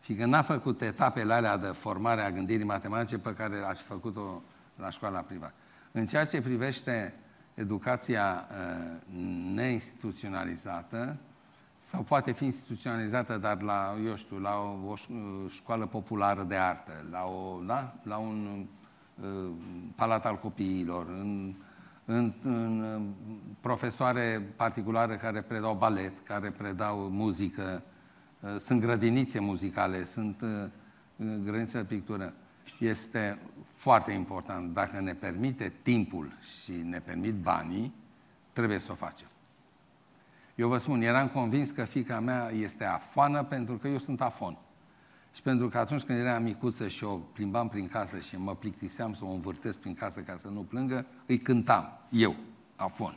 Fiindcă 0.00 0.26
n-a 0.26 0.42
făcut 0.42 0.80
etapele 0.80 1.32
alea 1.32 1.56
de 1.56 1.66
formare 1.66 2.22
a 2.22 2.30
gândirii 2.30 2.64
matematice 2.64 3.18
pe 3.18 3.34
care 3.34 3.62
a 3.64 3.72
făcut-o 3.72 4.42
la 4.76 4.90
școala 4.90 5.20
privată. 5.20 5.54
În 5.92 6.06
ceea 6.06 6.24
ce 6.24 6.42
privește 6.42 7.14
educația 7.54 8.48
neinstituționalizată, 9.54 11.16
sau 11.78 12.02
poate 12.02 12.32
fi 12.32 12.44
instituționalizată, 12.44 13.36
dar 13.36 13.62
la, 13.62 13.96
eu 14.04 14.16
știu, 14.16 14.38
la 14.38 14.54
o, 14.54 14.90
o 14.90 14.94
școală 15.48 15.86
populară 15.86 16.42
de 16.42 16.56
artă, 16.56 16.92
la, 17.10 17.24
o, 17.24 17.60
da? 17.66 17.94
la 18.02 18.16
un 18.16 18.66
Uh, 18.79 18.79
palat 19.94 20.26
al 20.26 20.38
copiilor, 20.38 21.06
în, 21.08 21.54
în, 22.04 22.32
în 22.42 23.12
profesoare 23.60 24.52
particulare 24.56 25.16
care 25.16 25.42
predau 25.42 25.74
balet, 25.74 26.12
care 26.22 26.50
predau 26.50 26.96
muzică, 26.98 27.82
uh, 28.40 28.56
sunt 28.58 28.80
grădinițe 28.80 29.40
muzicale, 29.40 30.04
sunt 30.04 30.40
uh, 30.40 30.70
grădinițe 31.16 31.78
de 31.78 31.84
pictură. 31.84 32.34
Este 32.78 33.38
foarte 33.74 34.12
important. 34.12 34.74
Dacă 34.74 35.00
ne 35.00 35.12
permite 35.14 35.72
timpul 35.82 36.32
și 36.62 36.72
ne 36.72 36.98
permit 36.98 37.34
banii, 37.34 37.94
trebuie 38.52 38.78
să 38.78 38.92
o 38.92 38.94
facem. 38.94 39.28
Eu 40.54 40.68
vă 40.68 40.78
spun, 40.78 41.02
eram 41.02 41.28
convins 41.28 41.70
că 41.70 41.84
fica 41.84 42.20
mea 42.20 42.50
este 42.50 42.84
afoană 42.84 43.44
pentru 43.44 43.76
că 43.76 43.88
eu 43.88 43.98
sunt 43.98 44.20
afon. 44.20 44.58
Și 45.34 45.42
pentru 45.42 45.68
că 45.68 45.78
atunci 45.78 46.02
când 46.02 46.18
era 46.18 46.38
micuță 46.38 46.88
și 46.88 47.04
o 47.04 47.16
plimbam 47.16 47.68
prin 47.68 47.88
casă 47.88 48.18
și 48.18 48.36
mă 48.36 48.54
plictiseam 48.54 49.14
să 49.14 49.24
o 49.24 49.30
învârtesc 49.30 49.78
prin 49.78 49.94
casă 49.94 50.20
ca 50.20 50.36
să 50.36 50.48
nu 50.48 50.60
plângă, 50.60 51.06
îi 51.26 51.38
cântam, 51.38 51.98
eu, 52.10 52.36
afon. 52.76 53.16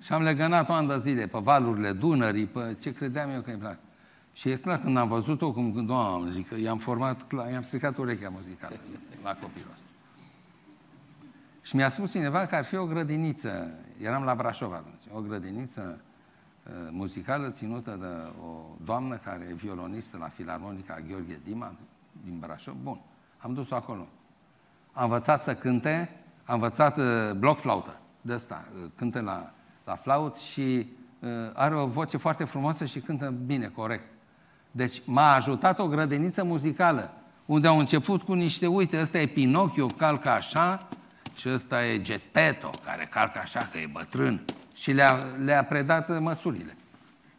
Și 0.00 0.12
am 0.12 0.22
legănat 0.22 0.68
o 0.68 0.86
de 0.86 0.98
zile 0.98 1.26
pe 1.26 1.38
valurile 1.38 1.92
Dunării, 1.92 2.46
pe 2.46 2.76
ce 2.80 2.92
credeam 2.92 3.30
eu 3.30 3.40
că 3.40 3.50
îi 3.50 3.56
place. 3.56 3.78
Și 4.32 4.48
e 4.48 4.56
clar, 4.56 4.80
când 4.80 4.96
am 4.96 5.08
văzut-o, 5.08 5.52
cum 5.52 5.72
când, 5.72 5.86
doamne, 5.86 6.30
zic, 6.30 6.50
i-am 6.62 6.78
format, 6.78 7.32
i-am 7.52 7.62
stricat 7.62 7.96
urechea 7.96 8.28
muzicală 8.28 8.76
la 9.22 9.30
copilul 9.30 9.68
ăsta. 9.72 9.86
Și 11.62 11.76
mi-a 11.76 11.88
spus 11.88 12.10
cineva 12.10 12.46
că 12.46 12.54
ar 12.54 12.64
fi 12.64 12.76
o 12.76 12.86
grădiniță, 12.86 13.80
eram 14.00 14.24
la 14.24 14.34
Brașov 14.34 14.72
atunci, 14.72 15.02
o 15.12 15.20
grădiniță 15.20 16.02
Uh, 16.02 16.11
muzicală 16.90 17.50
ținută 17.50 17.96
de 18.00 18.40
o 18.44 18.76
doamnă 18.84 19.16
care 19.16 19.46
e 19.50 19.54
violonistă 19.54 20.16
la 20.20 20.28
Filarmonica 20.28 20.98
Gheorghe 21.08 21.40
Dima 21.44 21.74
din 22.24 22.38
Brașov. 22.38 22.74
Bun, 22.82 23.00
am 23.38 23.54
dus-o 23.54 23.74
acolo. 23.74 24.08
Am 24.92 25.02
învățat 25.02 25.42
să 25.42 25.54
cânte, 25.54 26.10
am 26.44 26.54
învățat 26.54 26.98
uh, 26.98 27.32
bloc 27.36 27.58
flaută, 27.58 27.96
de 28.20 28.32
asta, 28.32 28.64
uh, 28.76 28.90
cântă 28.96 29.20
la, 29.20 29.52
la 29.84 29.94
flaut 29.94 30.36
și 30.36 30.86
uh, 31.18 31.28
are 31.52 31.74
o 31.74 31.86
voce 31.86 32.16
foarte 32.16 32.44
frumoasă 32.44 32.84
și 32.84 33.00
cântă 33.00 33.34
bine, 33.46 33.66
corect. 33.66 34.04
Deci 34.70 35.02
m-a 35.04 35.34
ajutat 35.34 35.78
o 35.78 35.86
grădiniță 35.86 36.44
muzicală, 36.44 37.12
unde 37.46 37.68
au 37.68 37.78
început 37.78 38.22
cu 38.22 38.32
niște, 38.32 38.66
uite, 38.66 39.00
ăsta 39.00 39.18
e 39.18 39.26
Pinocchio, 39.26 39.86
calcă 39.86 40.28
așa, 40.28 40.88
și 41.34 41.48
ăsta 41.48 41.86
e 41.86 42.00
Getpeto, 42.00 42.70
care 42.84 43.08
calcă 43.10 43.38
așa, 43.38 43.68
că 43.72 43.78
e 43.78 43.88
bătrân 43.92 44.44
și 44.74 44.92
le-a, 44.92 45.12
le-a 45.44 45.64
predat 45.64 46.20
măsurile. 46.20 46.76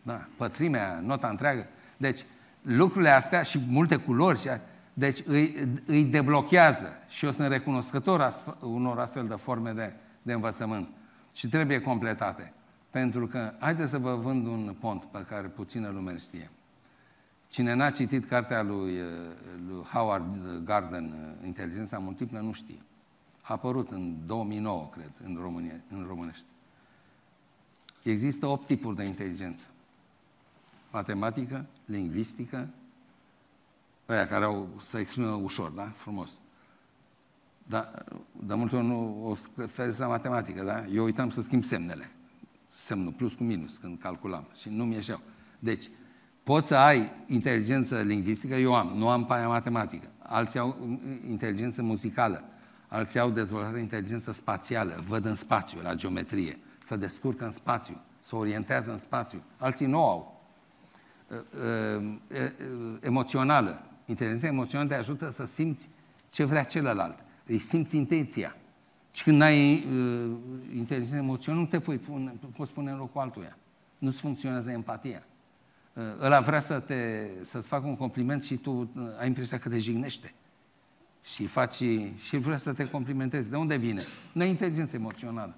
Da, 0.01 0.27
pătrimea, 0.37 0.99
nota 1.01 1.27
întreagă. 1.27 1.67
Deci, 1.97 2.25
lucrurile 2.61 3.09
astea 3.09 3.41
și 3.41 3.65
multe 3.67 3.95
culori, 3.95 4.39
și, 4.39 4.47
deci 4.93 5.23
îi, 5.25 5.67
îi 5.85 6.03
deblochează. 6.03 6.87
Și 7.07 7.25
eu 7.25 7.31
sunt 7.31 7.47
recunoscător 7.47 8.33
unor 8.61 8.99
astfel 8.99 9.27
de 9.27 9.35
forme 9.35 9.71
de, 9.71 9.93
de 10.21 10.33
învățământ. 10.33 10.87
Și 11.33 11.47
trebuie 11.47 11.81
completate. 11.81 12.53
Pentru 12.89 13.27
că, 13.27 13.53
haideți 13.59 13.89
să 13.89 13.97
vă 13.97 14.15
vând 14.15 14.47
un 14.47 14.75
pont 14.79 15.03
pe 15.03 15.25
care 15.29 15.47
puțină 15.47 15.89
lume 15.89 16.17
știe. 16.17 16.49
Cine 17.47 17.73
n-a 17.73 17.89
citit 17.89 18.25
cartea 18.25 18.61
lui, 18.61 18.93
lui 19.67 19.83
Howard 19.83 20.63
Garden, 20.65 21.35
Inteligența 21.45 21.97
multiplă, 21.97 22.39
nu 22.39 22.51
știe. 22.51 22.81
A 23.41 23.53
apărut 23.53 23.91
în 23.91 24.15
2009, 24.25 24.89
cred, 24.93 25.11
în, 25.23 25.37
România, 25.41 25.73
în 25.89 26.05
românește. 26.07 26.45
Există 28.03 28.45
opt 28.45 28.67
tipuri 28.67 28.95
de 28.95 29.03
inteligență. 29.03 29.65
matematică, 30.91 31.65
lingvistică, 31.85 32.69
ăia 34.09 34.27
care 34.27 34.45
au 34.45 34.69
să 34.89 34.97
exprimă 34.97 35.27
ușor, 35.27 35.69
da? 35.69 35.91
Frumos. 35.95 36.31
Dar 37.63 38.05
de 38.31 38.53
multe 38.53 38.75
ori 38.75 38.85
nu 38.85 39.27
o 39.29 39.35
scăfez 39.35 39.97
la 39.97 40.07
matematică, 40.07 40.63
da? 40.63 40.85
Eu 40.85 41.03
uitam 41.03 41.29
să 41.29 41.41
schimb 41.41 41.63
semnele. 41.63 42.11
Semnul 42.69 43.11
plus 43.11 43.33
cu 43.33 43.43
minus 43.43 43.77
când 43.77 43.99
calculam 43.99 44.47
și 44.59 44.69
nu 44.69 44.85
mi 44.85 44.93
ieșeau. 44.93 45.21
Deci, 45.59 45.89
poți 46.43 46.67
să 46.67 46.75
ai 46.75 47.11
inteligență 47.27 48.01
lingvistică, 48.01 48.55
eu 48.55 48.75
am, 48.75 48.87
nu 48.87 49.09
am 49.09 49.25
pe 49.25 49.33
aia 49.33 49.47
matematică. 49.47 50.07
Alții 50.19 50.59
au 50.59 50.99
inteligență 51.29 51.81
muzicală, 51.81 52.43
alții 52.87 53.19
au 53.19 53.29
dezvoltată 53.29 53.77
inteligență 53.77 54.31
spațială, 54.31 55.03
văd 55.07 55.25
în 55.25 55.35
spațiu, 55.35 55.81
la 55.81 55.93
geometrie, 55.93 56.59
să 56.93 56.99
descurcă 56.99 57.43
în 57.43 57.51
spațiu, 57.51 58.01
să 58.19 58.35
orientează 58.35 58.91
în 58.91 58.97
spațiu. 58.97 59.43
Alții 59.57 59.85
nu 59.85 60.03
au. 60.03 60.41
Emoțională. 63.01 63.85
Inteligența 64.05 64.47
emoțională 64.47 64.89
te 64.89 64.95
ajută 64.95 65.29
să 65.29 65.45
simți 65.45 65.89
ce 66.29 66.43
vrea 66.43 66.63
celălalt. 66.63 67.17
Îi 67.45 67.59
simți 67.59 67.95
intenția. 67.95 68.55
Și 69.11 69.23
când 69.23 69.41
ai 69.41 69.75
uh, 69.75 70.31
inteligență 70.75 71.15
emoțională, 71.15 71.63
nu 71.63 71.69
te 71.69 71.79
poți 71.79 71.97
pune, 71.97 72.33
poți 72.55 72.73
pune 72.73 72.91
în 72.91 72.97
locul 72.97 73.21
altuia. 73.21 73.57
Nu-ți 73.97 74.19
funcționează 74.19 74.71
empatia. 74.71 75.23
Uh, 75.93 76.03
ăla 76.21 76.39
vrea 76.39 76.59
să 76.59 76.79
te, 76.79 77.29
să-ți 77.43 77.67
facă 77.67 77.87
un 77.87 77.95
compliment 77.95 78.43
și 78.43 78.57
tu 78.57 78.71
uh, 78.71 78.87
ai 79.19 79.27
impresia 79.27 79.59
că 79.59 79.69
te 79.69 79.77
jignește. 79.77 80.33
Și 81.23 81.45
faci, 81.45 81.83
și 82.15 82.37
vrea 82.37 82.57
să 82.57 82.73
te 82.73 82.89
complimentezi. 82.89 83.49
De 83.49 83.55
unde 83.55 83.75
vine? 83.75 84.01
Nu 84.31 84.43
inteligență 84.43 84.95
emoțională. 84.95 85.55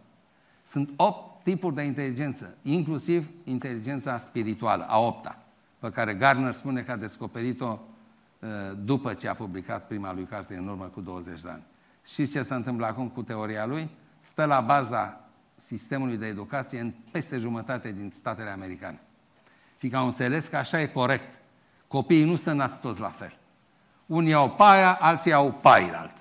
Sunt 0.75 0.89
opt 0.95 1.43
tipuri 1.43 1.75
de 1.75 1.81
inteligență, 1.81 2.53
inclusiv 2.61 3.29
inteligența 3.43 4.17
spirituală, 4.17 4.85
a 4.87 4.99
opta, 4.99 5.37
pe 5.79 5.89
care 5.89 6.13
Gardner 6.13 6.53
spune 6.53 6.81
că 6.81 6.91
a 6.91 6.95
descoperit-o 6.95 7.79
uh, 8.39 8.49
după 8.83 9.13
ce 9.13 9.27
a 9.27 9.33
publicat 9.33 9.87
prima 9.87 10.13
lui 10.13 10.23
carte 10.23 10.55
în 10.55 10.67
urmă 10.67 10.85
cu 10.85 11.01
20 11.01 11.41
de 11.41 11.49
ani. 11.49 11.63
Și 12.05 12.27
ce 12.27 12.43
se 12.43 12.53
întâmplă 12.53 12.85
acum 12.85 13.09
cu 13.09 13.23
teoria 13.23 13.65
lui? 13.65 13.89
Stă 14.19 14.45
la 14.45 14.61
baza 14.61 15.21
sistemului 15.55 16.17
de 16.17 16.25
educație 16.25 16.79
în 16.79 16.93
peste 17.11 17.37
jumătate 17.37 17.91
din 17.91 18.11
statele 18.13 18.49
americane. 18.49 18.99
Fiindcă 19.77 19.99
au 19.99 20.05
înțeles 20.05 20.45
că 20.45 20.57
așa 20.57 20.81
e 20.81 20.85
corect. 20.85 21.39
Copiii 21.87 22.29
nu 22.29 22.35
se 22.35 22.51
nasc 22.51 22.79
toți 22.79 22.99
la 22.99 23.09
fel. 23.09 23.37
Unii 24.05 24.33
au 24.33 24.51
paia, 24.51 24.93
alții 24.93 25.33
au 25.33 25.51
pailalt. 25.51 26.15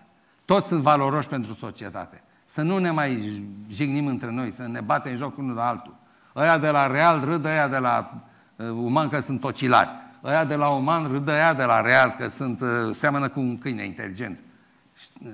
Toți 0.44 0.66
sunt 0.66 0.82
valoroși 0.82 1.28
pentru 1.28 1.52
societate. 1.54 2.23
Să 2.54 2.62
nu 2.62 2.78
ne 2.78 2.90
mai 2.90 3.42
jignim 3.68 4.06
între 4.06 4.30
noi, 4.30 4.52
să 4.52 4.66
ne 4.66 4.80
batem 4.80 5.12
în 5.12 5.18
joc 5.18 5.38
unul 5.38 5.54
de 5.54 5.60
altul. 5.60 5.96
Ăia 6.36 6.58
de 6.58 6.68
la 6.68 6.86
Real 6.86 7.24
râd 7.24 7.44
ăia 7.44 7.68
de 7.68 7.78
la 7.78 8.22
uh, 8.56 8.68
Uman 8.68 9.08
că 9.08 9.20
sunt 9.20 9.44
ocilari. 9.44 9.88
Ăia 10.24 10.44
de 10.44 10.54
la 10.54 10.68
Uman 10.68 11.06
râd 11.06 11.28
ăia 11.28 11.54
de 11.54 11.64
la 11.64 11.80
Real 11.80 12.14
că 12.18 12.28
sunt, 12.28 12.60
uh, 12.60 12.68
seamănă 12.92 13.28
cu 13.28 13.40
un 13.40 13.58
câine 13.58 13.84
inteligent. 13.84 14.38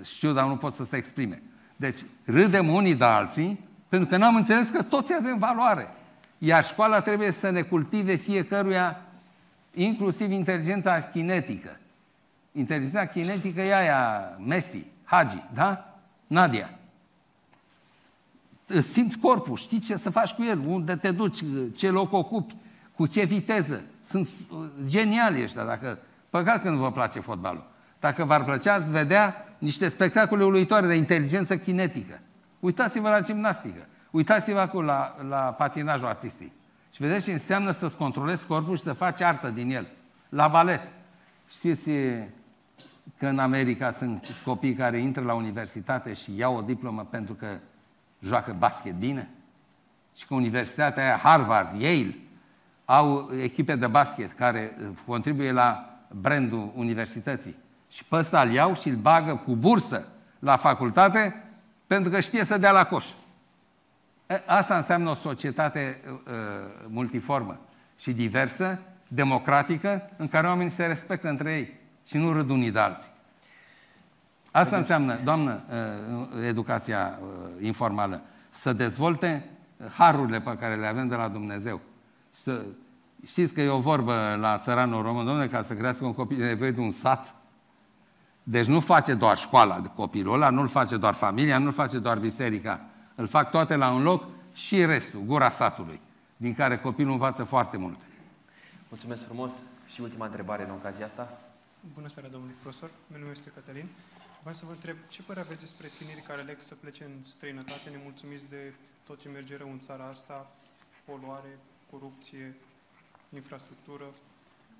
Știu, 0.05 0.33
dar 0.33 0.47
nu 0.47 0.57
pot 0.57 0.73
să 0.73 0.85
se 0.85 0.97
exprime. 0.97 1.43
Deci, 1.77 1.99
râdem 2.25 2.69
unii 2.69 2.95
de 2.95 3.05
alții, 3.05 3.69
pentru 3.89 4.09
că 4.09 4.17
n-am 4.17 4.37
înțeles 4.37 4.69
că 4.69 4.83
toți 4.83 5.15
avem 5.19 5.39
valoare. 5.39 5.89
Iar 6.39 6.65
școala 6.65 7.01
trebuie 7.01 7.31
să 7.31 7.51
ne 7.51 7.63
cultive 7.63 8.15
fiecăruia, 8.15 9.01
inclusiv 9.75 10.31
inteligența 10.31 11.01
kinetică. 11.01 11.79
Inteligența 12.53 13.07
kinetică 13.07 13.61
e 13.61 13.77
aia, 13.77 14.33
Messi, 14.47 14.85
Hagi, 15.05 15.43
da? 15.55 15.95
Nadia. 16.27 16.80
Îți 18.73 18.89
simți 18.89 19.19
corpul, 19.19 19.57
știi 19.57 19.79
ce 19.79 19.97
să 19.97 20.11
faci 20.11 20.33
cu 20.33 20.43
el, 20.43 20.63
unde 20.67 20.97
te 20.97 21.11
duci, 21.11 21.41
ce 21.75 21.91
loc 21.91 22.13
ocupi, 22.13 22.57
cu 22.95 23.07
ce 23.07 23.25
viteză. 23.25 23.83
Sunt 24.05 24.29
geniali 24.87 25.43
ăștia, 25.43 25.65
dacă... 25.65 25.99
Păcat 26.31 26.63
că 26.63 26.71
nu 26.71 26.77
vă 26.77 26.93
place 26.93 27.21
fotbalul. 27.21 27.71
Dacă 28.01 28.25
v-ar 28.25 28.45
plăcea, 28.45 28.75
ați 28.75 28.91
vedea 28.91 29.55
niște 29.59 29.89
spectacole 29.89 30.45
uluitoare 30.45 30.87
de 30.87 30.95
inteligență 30.95 31.57
kinetică. 31.57 32.21
Uitați-vă 32.61 33.09
la 33.09 33.21
gimnastică. 33.21 33.87
Uitați-vă 34.11 34.61
acum 34.61 34.85
la, 34.85 35.17
la 35.29 35.37
patinajul 35.37 36.07
artistic. 36.07 36.53
Și 36.91 37.03
vedeți 37.03 37.25
ce 37.25 37.33
înseamnă 37.33 37.71
să-ți 37.71 37.97
controlezi 37.97 38.47
corpul 38.47 38.77
și 38.77 38.83
să 38.83 38.93
faci 38.93 39.21
artă 39.21 39.49
din 39.49 39.71
el. 39.71 39.87
La 40.29 40.49
balet. 40.49 40.81
Știți 41.49 41.91
că 43.19 43.27
în 43.27 43.39
America 43.39 43.91
sunt 43.91 44.27
copii 44.45 44.75
care 44.75 44.99
intră 44.99 45.25
la 45.25 45.35
universitate 45.35 46.13
și 46.13 46.37
iau 46.37 46.57
o 46.57 46.61
diplomă 46.61 47.07
pentru 47.11 47.35
că 47.35 47.47
joacă 48.21 48.57
basket 48.59 48.95
bine? 48.95 49.29
Și 50.17 50.27
că 50.27 50.35
universitatea 50.35 51.05
aia, 51.05 51.17
Harvard, 51.17 51.81
Yale, 51.81 52.15
au 52.85 53.31
echipe 53.43 53.77
de 53.77 53.87
basket 53.87 54.33
care 54.33 54.77
contribuie 55.07 55.53
la 55.53 55.99
brandul 56.11 56.73
universității. 56.75 57.57
Și 57.89 58.05
pe 58.05 58.17
ăsta 58.17 58.41
îl 58.41 58.51
iau 58.51 58.75
și 58.75 58.89
îl 58.89 58.97
bagă 58.97 59.37
cu 59.37 59.57
bursă 59.57 60.07
la 60.39 60.57
facultate 60.57 61.45
pentru 61.87 62.11
că 62.11 62.21
știe 62.21 62.45
să 62.45 62.59
dea 62.59 62.73
la 62.73 62.85
coș. 62.85 63.07
Asta 64.47 64.77
înseamnă 64.77 65.11
o 65.11 65.15
societate 65.15 66.01
uh, 66.07 66.33
multiformă 66.87 67.61
și 67.99 68.13
diversă, 68.13 68.79
democratică, 69.09 70.11
în 70.17 70.29
care 70.29 70.47
oamenii 70.47 70.73
se 70.73 70.87
respectă 70.87 71.29
între 71.29 71.53
ei 71.53 71.79
și 72.07 72.17
nu 72.17 72.33
râd 72.33 72.51
unii 72.51 72.71
de 72.71 72.79
alții. 72.79 73.11
Asta 74.51 74.77
înseamnă, 74.77 75.19
doamnă, 75.25 75.63
uh, 75.71 76.47
educația 76.47 77.19
uh, 77.23 77.65
informală, 77.65 78.21
să 78.51 78.73
dezvolte 78.73 79.51
harurile 79.97 80.41
pe 80.41 80.57
care 80.57 80.77
le 80.77 80.87
avem 80.87 81.09
de 81.09 81.15
la 81.15 81.29
Dumnezeu. 81.29 81.81
Să, 82.31 82.65
știți 83.27 83.55
că 83.55 83.61
e 83.61 83.69
o 83.69 83.81
vorbă 83.81 84.37
la 84.41 84.59
țăranul 84.59 85.03
român, 85.03 85.25
domnule, 85.25 85.49
ca 85.49 85.63
să 85.63 85.75
crească 85.75 86.05
un 86.05 86.15
copil, 86.15 86.43
e 86.43 86.47
nevoie 86.47 86.71
de 86.71 86.81
un 86.81 86.91
sat. 86.91 87.35
Deci 88.43 88.67
nu 88.67 88.81
face 88.81 89.15
doar 89.15 89.37
școala 89.37 89.81
de 89.81 89.91
copilul 89.95 90.35
ăla, 90.35 90.51
nu-l 90.51 90.69
face 90.69 90.97
doar 90.97 91.15
familia, 91.15 91.59
nu-l 91.59 91.73
face 91.73 91.99
doar 91.99 92.19
biserica. 92.19 92.81
Îl 93.15 93.27
fac 93.27 93.51
toate 93.51 93.77
la 93.77 93.91
un 93.91 94.03
loc 94.03 94.25
și 94.53 94.85
restul, 94.85 95.21
gura 95.27 95.51
satului, 95.51 96.01
din 96.37 96.55
care 96.55 96.79
copilul 96.79 97.13
învață 97.13 97.45
foarte 97.45 97.77
mult. 97.77 97.99
Mulțumesc 98.89 99.25
frumos 99.25 99.53
și 99.87 100.01
ultima 100.01 100.25
întrebare 100.25 100.65
în 100.65 100.71
ocazia 100.71 101.05
asta. 101.05 101.39
Bună 101.95 102.09
seara, 102.09 102.29
domnule 102.29 102.53
profesor. 102.61 102.91
Meu 103.11 103.19
nume 103.19 103.31
este 103.33 103.51
Cătălin. 103.55 103.89
Vreau 104.41 104.55
să 104.55 104.65
vă 104.67 104.73
întreb 104.73 104.97
ce 105.09 105.23
părere 105.23 105.45
aveți 105.45 105.61
despre 105.61 105.87
tinerii 105.99 106.23
care 106.23 106.41
aleg 106.41 106.61
să 106.61 106.75
plece 106.75 107.05
în 107.05 107.25
străinătate, 107.25 107.91
nemulțumiți 107.91 108.49
de 108.49 108.73
tot 109.07 109.21
ce 109.21 109.29
merge 109.29 109.57
rău 109.57 109.71
în 109.71 109.79
țara 109.79 110.05
asta, 110.05 110.51
poluare, 111.05 111.59
corupție, 111.91 112.57
infrastructură. 113.35 114.05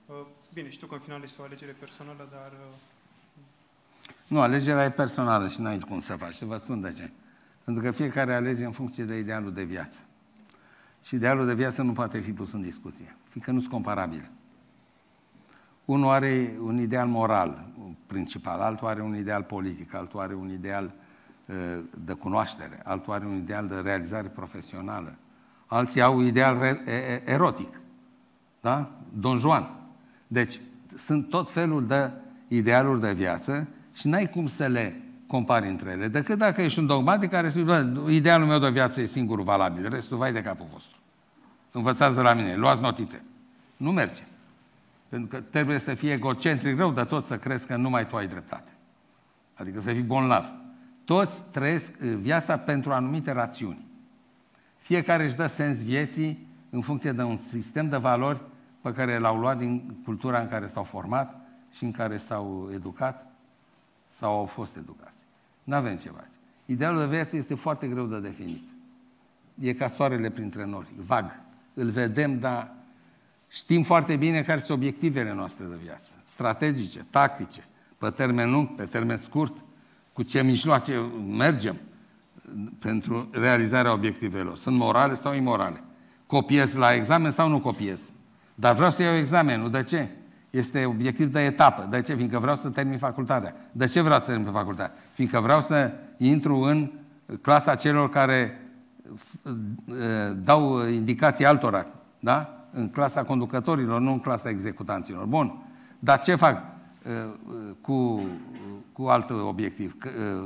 Uh, 0.07 0.27
bine, 0.55 0.69
știu 0.69 0.87
că 0.87 0.95
în 0.95 1.01
final 1.01 1.23
este 1.23 1.43
o 1.43 1.45
alegere 1.45 1.73
personală, 1.73 2.29
dar... 2.31 2.53
Uh, 2.53 2.75
nu, 4.27 4.41
alegerea 4.41 4.85
e 4.85 4.91
personală 4.91 5.49
și 5.49 5.61
n-ai 5.61 5.79
cum 5.79 6.01
să 6.01 6.17
faci. 6.17 6.35
Să 6.35 6.45
vă 6.45 6.57
spun 6.57 6.81
de 6.81 6.93
ce. 6.93 7.11
Pentru 7.65 7.83
că 7.83 7.91
fiecare 7.91 8.35
alege 8.35 8.65
în 8.65 8.73
funcție 8.73 9.05
de 9.05 9.17
idealul 9.17 9.53
de 9.53 9.63
viață. 9.63 10.01
Și 11.03 11.15
idealul 11.15 11.47
de 11.47 11.55
viață 11.55 11.83
nu 11.83 11.93
poate 11.93 12.19
fi 12.19 12.33
pus 12.33 12.53
în 12.53 12.63
discuție, 12.63 13.17
fiindcă 13.29 13.51
nu 13.53 13.59
sunt 13.59 13.73
comparabile. 13.73 14.31
Unul 15.91 16.11
are 16.11 16.57
un 16.61 16.79
ideal 16.79 17.07
moral 17.07 17.73
principal, 18.07 18.61
altul 18.61 18.89
are 18.89 19.03
un 19.03 19.17
ideal 19.17 19.43
politic, 19.43 19.95
altul 19.95 20.21
are 20.21 20.35
un 20.35 20.51
ideal 20.51 20.95
de 22.05 22.13
cunoaștere, 22.13 22.81
altul 22.85 23.13
are 23.13 23.27
un 23.27 23.37
ideal 23.37 23.69
de 23.69 23.75
realizare 23.75 24.29
profesională, 24.29 25.15
alții 25.67 26.01
au 26.01 26.17
un 26.17 26.25
ideal 26.25 26.81
erotic. 27.25 27.81
Da? 28.61 28.91
Don 29.13 29.39
Juan. 29.39 29.71
Deci, 30.27 30.61
sunt 30.97 31.29
tot 31.29 31.51
felul 31.51 31.87
de 31.87 32.11
idealuri 32.49 33.01
de 33.01 33.13
viață 33.13 33.69
și 33.93 34.09
n-ai 34.09 34.31
cum 34.31 34.47
să 34.47 34.67
le 34.67 35.03
compari 35.27 35.69
între 35.69 35.91
ele, 35.91 36.09
decât 36.09 36.39
dacă 36.39 36.63
ești 36.63 36.79
un 36.79 36.87
dogmatic 36.87 37.31
care 37.31 37.49
spune, 37.49 37.93
idealul 38.09 38.47
meu 38.47 38.59
de 38.59 38.71
viață 38.71 39.01
e 39.01 39.07
singurul 39.07 39.45
valabil, 39.45 39.89
restul 39.89 40.17
vai 40.17 40.33
de 40.33 40.43
capul 40.43 40.67
vostru. 40.73 40.97
Învățați 41.73 42.17
la 42.17 42.35
mine, 42.35 42.57
luați 42.57 42.81
notițe. 42.81 43.23
Nu 43.77 43.91
merge. 43.91 44.23
Pentru 45.11 45.29
că 45.29 45.41
trebuie 45.41 45.79
să 45.79 45.95
fie 45.95 46.13
egocentric 46.13 46.77
rău 46.77 46.93
de 46.93 47.05
tot 47.05 47.27
să 47.27 47.39
crezi 47.39 47.67
că 47.67 47.77
numai 47.77 48.07
tu 48.07 48.17
ai 48.17 48.27
dreptate. 48.27 48.73
Adică 49.55 49.81
să 49.81 49.93
fii 49.93 50.03
bonlav. 50.03 50.45
Toți 51.05 51.43
trăiesc 51.51 51.93
viața 51.99 52.59
pentru 52.59 52.93
anumite 52.93 53.33
rațiuni. 53.33 53.85
Fiecare 54.77 55.25
își 55.25 55.37
dă 55.37 55.47
sens 55.47 55.83
vieții 55.83 56.47
în 56.71 56.81
funcție 56.81 57.13
de 57.13 57.23
un 57.23 57.39
sistem 57.39 57.89
de 57.89 57.97
valori 57.97 58.41
pe 58.81 58.93
care 58.93 59.19
l-au 59.19 59.39
luat 59.39 59.59
din 59.59 59.97
cultura 60.05 60.41
în 60.41 60.49
care 60.49 60.67
s-au 60.67 60.85
format 60.85 61.41
și 61.71 61.85
în 61.85 61.91
care 61.91 62.17
s-au 62.17 62.71
educat 62.73 63.27
sau 64.09 64.39
au 64.39 64.45
fost 64.45 64.77
educați. 64.77 65.19
Nu 65.65 65.75
avem 65.75 65.97
ce 65.97 66.09
face. 66.09 66.39
Idealul 66.67 67.01
de 67.01 67.07
viață 67.07 67.37
este 67.37 67.55
foarte 67.55 67.87
greu 67.87 68.07
de 68.07 68.21
definit. 68.21 68.63
E 69.59 69.73
ca 69.73 69.89
soarele 69.89 70.31
printre 70.31 70.65
nori, 70.65 70.89
vag. 70.97 71.41
Îl 71.75 71.91
vedem, 71.91 72.39
dar 72.39 72.73
știm 73.51 73.83
foarte 73.83 74.17
bine 74.17 74.43
care 74.43 74.59
sunt 74.59 74.79
obiectivele 74.79 75.33
noastre 75.35 75.65
de 75.65 75.77
viață. 75.83 76.11
Strategice, 76.25 77.07
tactice, 77.11 77.65
pe 77.99 78.11
termen 78.11 78.51
lung, 78.51 78.75
pe 78.75 78.85
termen 78.85 79.17
scurt, 79.17 79.57
cu 80.13 80.23
ce 80.23 80.43
mijloace 80.43 80.97
mergem 81.37 81.77
pentru 82.79 83.29
realizarea 83.33 83.93
obiectivelor. 83.93 84.57
Sunt 84.57 84.77
morale 84.77 85.15
sau 85.15 85.35
imorale? 85.35 85.83
Copiez 86.27 86.75
la 86.75 86.95
examen 86.95 87.31
sau 87.31 87.49
nu 87.49 87.61
copiez? 87.61 88.01
Dar 88.55 88.75
vreau 88.75 88.91
să 88.91 89.03
iau 89.03 89.17
examenul. 89.17 89.71
De 89.71 89.83
ce? 89.83 90.09
Este 90.51 90.85
obiectiv 90.85 91.33
de 91.33 91.41
etapă. 91.41 91.87
De 91.91 92.03
ce? 92.03 92.15
Fiindcă 92.15 92.39
vreau 92.39 92.57
să 92.57 92.69
termin 92.69 92.99
facultatea. 92.99 93.55
De 93.73 93.87
ce 93.87 94.01
vreau 94.01 94.19
să 94.19 94.25
termin 94.25 94.53
facultatea? 94.53 94.95
Fiindcă 95.13 95.41
vreau 95.41 95.61
să 95.61 95.93
intru 96.17 96.57
în 96.57 96.91
clasa 97.41 97.75
celor 97.75 98.11
care 98.11 98.61
uh, 99.43 99.53
dau 100.37 100.87
indicații 100.87 101.45
altora. 101.45 101.87
Da? 102.19 102.60
În 102.73 102.89
clasa 102.89 103.23
conducătorilor, 103.23 104.01
nu 104.01 104.13
în 104.13 104.19
clasa 104.19 104.49
executanților. 104.49 105.25
Bun. 105.25 105.63
Dar 105.99 106.21
ce 106.21 106.35
fac 106.35 106.57
uh, 106.57 107.13
uh, 107.49 107.55
cu, 107.81 108.27
cu 108.93 109.03
alt 109.07 109.31
obiectiv? 109.31 109.97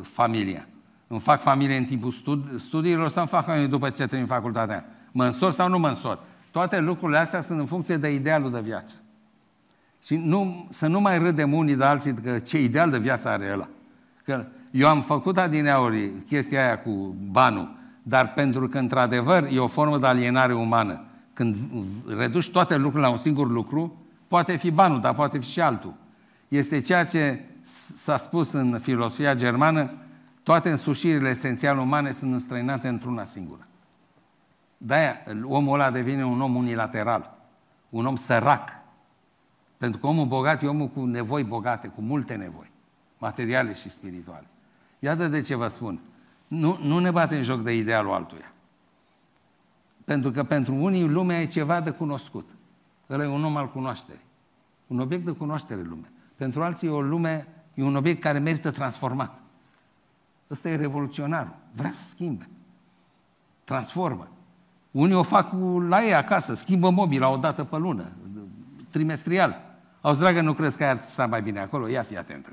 Familia. 0.03 0.67
Îmi 1.07 1.21
fac 1.21 1.41
familie 1.41 1.77
în 1.77 1.85
timpul 1.85 2.13
studi- 2.13 2.59
studiilor 2.59 3.09
sau 3.09 3.21
îmi 3.21 3.31
fac 3.31 3.45
familie 3.45 3.67
după 3.67 3.91
ce 3.91 4.07
termin 4.07 4.27
facultatea? 4.27 4.85
Mă 5.13 5.25
însor 5.25 5.53
sau 5.53 5.69
nu 5.69 5.79
mă 5.79 5.89
însor? 5.89 6.19
Toate 6.51 6.81
lucrurile 6.81 7.19
astea 7.19 7.41
sunt 7.41 7.59
în 7.59 7.67
funcție 7.67 7.97
de 7.97 8.15
idealul 8.15 8.51
de 8.51 8.61
viață. 8.61 8.95
Și 10.05 10.17
nu, 10.17 10.69
să 10.71 10.87
nu 10.87 11.01
mai 11.01 11.19
râdem 11.19 11.53
unii 11.53 11.75
de 11.75 11.85
alții 11.85 12.15
că 12.15 12.39
ce 12.39 12.63
ideal 12.63 12.91
de 12.91 12.99
viață 12.99 13.29
are 13.29 13.51
ăla. 13.53 13.69
Că 14.25 14.45
eu 14.71 14.89
am 14.89 15.03
făcut 15.03 15.39
adineauri 15.39 16.13
chestia 16.27 16.65
aia 16.65 16.79
cu 16.79 17.17
banul, 17.31 17.77
dar 18.03 18.33
pentru 18.33 18.69
că 18.69 18.79
într-adevăr 18.79 19.49
e 19.53 19.59
o 19.59 19.67
formă 19.67 19.99
de 19.99 20.07
alienare 20.07 20.55
umană. 20.55 21.05
Când 21.35 21.57
reduci 22.07 22.51
toate 22.51 22.77
lucrurile 22.77 23.07
la 23.07 23.13
un 23.13 23.19
singur 23.19 23.51
lucru, 23.51 23.97
poate 24.29 24.57
fi 24.57 24.71
banul, 24.71 25.01
dar 25.01 25.15
poate 25.15 25.39
fi 25.39 25.51
și 25.51 25.61
altul. 25.61 25.95
Este 26.49 26.81
ceea 26.81 27.07
ce 27.07 27.45
s-a 27.97 28.17
spus 28.17 28.53
în 28.53 28.79
filosofia 28.79 29.35
germană, 29.35 29.91
toate 30.43 30.71
însușirile 30.71 31.29
esențiale 31.29 31.81
umane 31.81 32.13
sunt 32.13 32.33
înstrăinate 32.33 32.89
într-una 32.89 33.25
singură. 33.25 33.67
De-aia 34.79 35.17
omul 35.43 35.75
ăla 35.75 35.91
devine 35.91 36.25
un 36.25 36.41
om 36.41 36.55
unilateral, 36.55 37.39
un 37.91 38.07
om 38.07 38.17
sărac. 38.17 38.71
Pentru 39.77 40.01
că 40.01 40.07
omul 40.07 40.27
bogat 40.27 40.63
e 40.63 40.67
omul 40.67 40.89
cu 40.89 41.05
nevoi 41.05 41.45
bogate, 41.45 41.89
cu 41.89 42.01
multe 42.01 42.35
nevoi, 42.35 42.71
materiale 43.19 43.73
și 43.73 43.91
spirituale. 43.91 44.47
Iată 44.99 45.29
de 45.29 45.41
ce 45.41 45.55
vă 45.55 45.69
spun. 45.69 46.01
Nu, 46.49 46.79
nu 46.83 46.99
ne 46.99 47.11
bate 47.11 47.37
în 47.37 47.43
joc 47.43 47.63
de 47.63 47.77
idealul 47.77 48.13
altuia. 48.13 48.53
Pentru 50.05 50.31
că 50.31 50.45
pentru 50.45 50.75
unii 50.75 51.09
lumea 51.09 51.41
e 51.41 51.47
ceva 51.47 51.81
de 51.81 51.91
cunoscut. 51.91 52.49
Ăla 53.11 53.25
e 53.25 53.27
un 53.27 53.45
om 53.45 53.57
al 53.57 53.71
cunoașterii. 53.71 54.25
Un 54.87 54.99
obiect 54.99 55.25
de 55.25 55.31
cunoaștere 55.31 55.83
lume. 55.83 56.13
Pentru 56.37 56.63
alții 56.63 56.89
o 56.89 57.01
lume 57.01 57.47
e 57.75 57.83
un 57.83 57.97
obiect 57.97 58.21
care 58.21 58.39
merită 58.39 58.71
transformat. 58.71 59.39
Ăsta 60.51 60.69
e 60.69 60.77
revoluționarul. 60.77 61.55
Vrea 61.73 61.91
să 61.91 62.05
schimbe. 62.05 62.49
Transformă. 63.65 64.29
Unii 64.91 65.15
o 65.15 65.23
fac 65.23 65.53
la 65.89 66.03
ei 66.03 66.15
acasă, 66.15 66.55
schimbă 66.55 66.91
mobila 66.91 67.29
o 67.29 67.37
dată 67.37 67.65
pe 67.65 67.77
lună, 67.77 68.13
trimestrial. 68.91 69.61
Auzi, 70.01 70.21
dragă, 70.21 70.41
nu 70.41 70.53
crezi 70.53 70.77
că 70.77 70.85
ar 70.85 71.05
sta 71.07 71.27
mai 71.27 71.43
bine 71.43 71.61
acolo? 71.61 71.89
Ia 71.89 72.03
fi 72.03 72.17
atentă. 72.17 72.53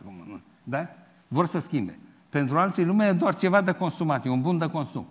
Da? 0.63 0.88
Vor 1.27 1.45
să 1.45 1.59
schimbe. 1.59 1.99
Pentru 2.30 2.59
alții 2.59 2.85
lumea 2.85 3.07
e 3.07 3.13
doar 3.13 3.35
ceva 3.35 3.61
de 3.61 3.71
consumat, 3.71 4.25
e 4.25 4.30
un 4.30 4.41
bun 4.41 4.57
de 4.57 4.69
consum. 4.69 5.07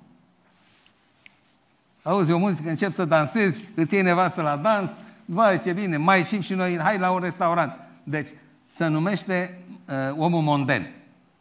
Auzi, 2.02 2.32
o 2.32 2.38
muzică, 2.38 2.68
încep 2.68 2.92
să 2.92 3.04
dansezi, 3.04 3.68
îți 3.74 3.94
iei 3.94 4.02
nevastă 4.02 4.42
la 4.42 4.56
dans, 4.56 4.90
vai 5.24 5.58
ce 5.58 5.72
bine, 5.72 5.96
mai 5.96 6.18
ieșim 6.18 6.40
și 6.40 6.54
noi, 6.54 6.78
hai 6.78 6.98
la 6.98 7.10
un 7.10 7.18
restaurant. 7.18 7.72
Deci, 8.02 8.28
se 8.66 8.86
numește 8.86 9.58
uh, 9.88 10.18
omul 10.18 10.42
monden. 10.42 10.90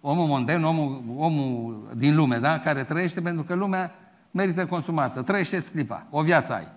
Omul 0.01 0.25
monden, 0.25 0.63
omul, 0.63 1.03
omul 1.17 1.87
din 1.95 2.15
lume, 2.15 2.37
da? 2.37 2.59
care 2.59 2.83
trăiește 2.83 3.21
pentru 3.21 3.43
că 3.43 3.53
lumea 3.53 3.91
merită 4.31 4.65
consumată. 4.65 5.21
Trăiește 5.21 5.63
clipa, 5.71 6.05
o 6.09 6.21
viață 6.21 6.53
ai. 6.53 6.67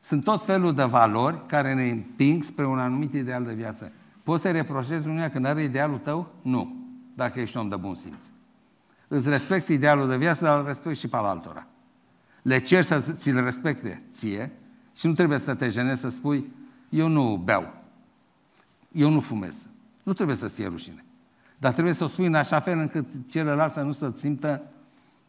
Sunt 0.00 0.24
tot 0.24 0.44
felul 0.44 0.74
de 0.74 0.84
valori 0.84 1.46
care 1.46 1.74
ne 1.74 1.88
împing 1.88 2.42
spre 2.42 2.66
un 2.66 2.78
anumit 2.78 3.14
ideal 3.14 3.44
de 3.44 3.52
viață. 3.52 3.92
Poți 4.22 4.42
să 4.42 4.50
reproșezi 4.50 5.08
unuia 5.08 5.30
când 5.30 5.44
are 5.44 5.62
idealul 5.62 5.98
tău? 5.98 6.32
Nu, 6.42 6.76
dacă 7.14 7.40
ești 7.40 7.56
om 7.56 7.68
de 7.68 7.76
bun 7.76 7.94
simț. 7.94 8.22
Îți 9.08 9.28
respecti 9.28 9.72
idealul 9.72 10.08
de 10.08 10.16
viață, 10.16 10.44
dar 10.44 10.58
îl 10.58 10.66
respecti 10.66 10.98
și 10.98 11.08
pe 11.08 11.16
altora. 11.16 11.66
Le 12.46 12.58
cer 12.58 12.84
să 12.84 13.00
ți-l 13.12 13.42
respecte 13.42 14.02
ție 14.12 14.52
și 14.94 15.06
nu 15.06 15.12
trebuie 15.12 15.38
să 15.38 15.54
te 15.54 15.68
jenezi 15.68 16.00
să 16.00 16.08
spui 16.08 16.52
eu 16.88 17.08
nu 17.08 17.36
beau, 17.44 17.74
eu 18.92 19.10
nu 19.10 19.20
fumez. 19.20 19.66
Nu 20.02 20.12
trebuie 20.12 20.36
să-ți 20.36 20.54
fie 20.54 20.66
rușine. 20.66 21.04
Dar 21.58 21.72
trebuie 21.72 21.94
să 21.94 22.04
o 22.04 22.06
spui 22.06 22.26
în 22.26 22.34
așa 22.34 22.60
fel 22.60 22.78
încât 22.78 23.06
celălalt 23.26 23.72
să 23.72 23.80
nu 23.80 23.92
se 23.92 24.12
simtă 24.16 24.62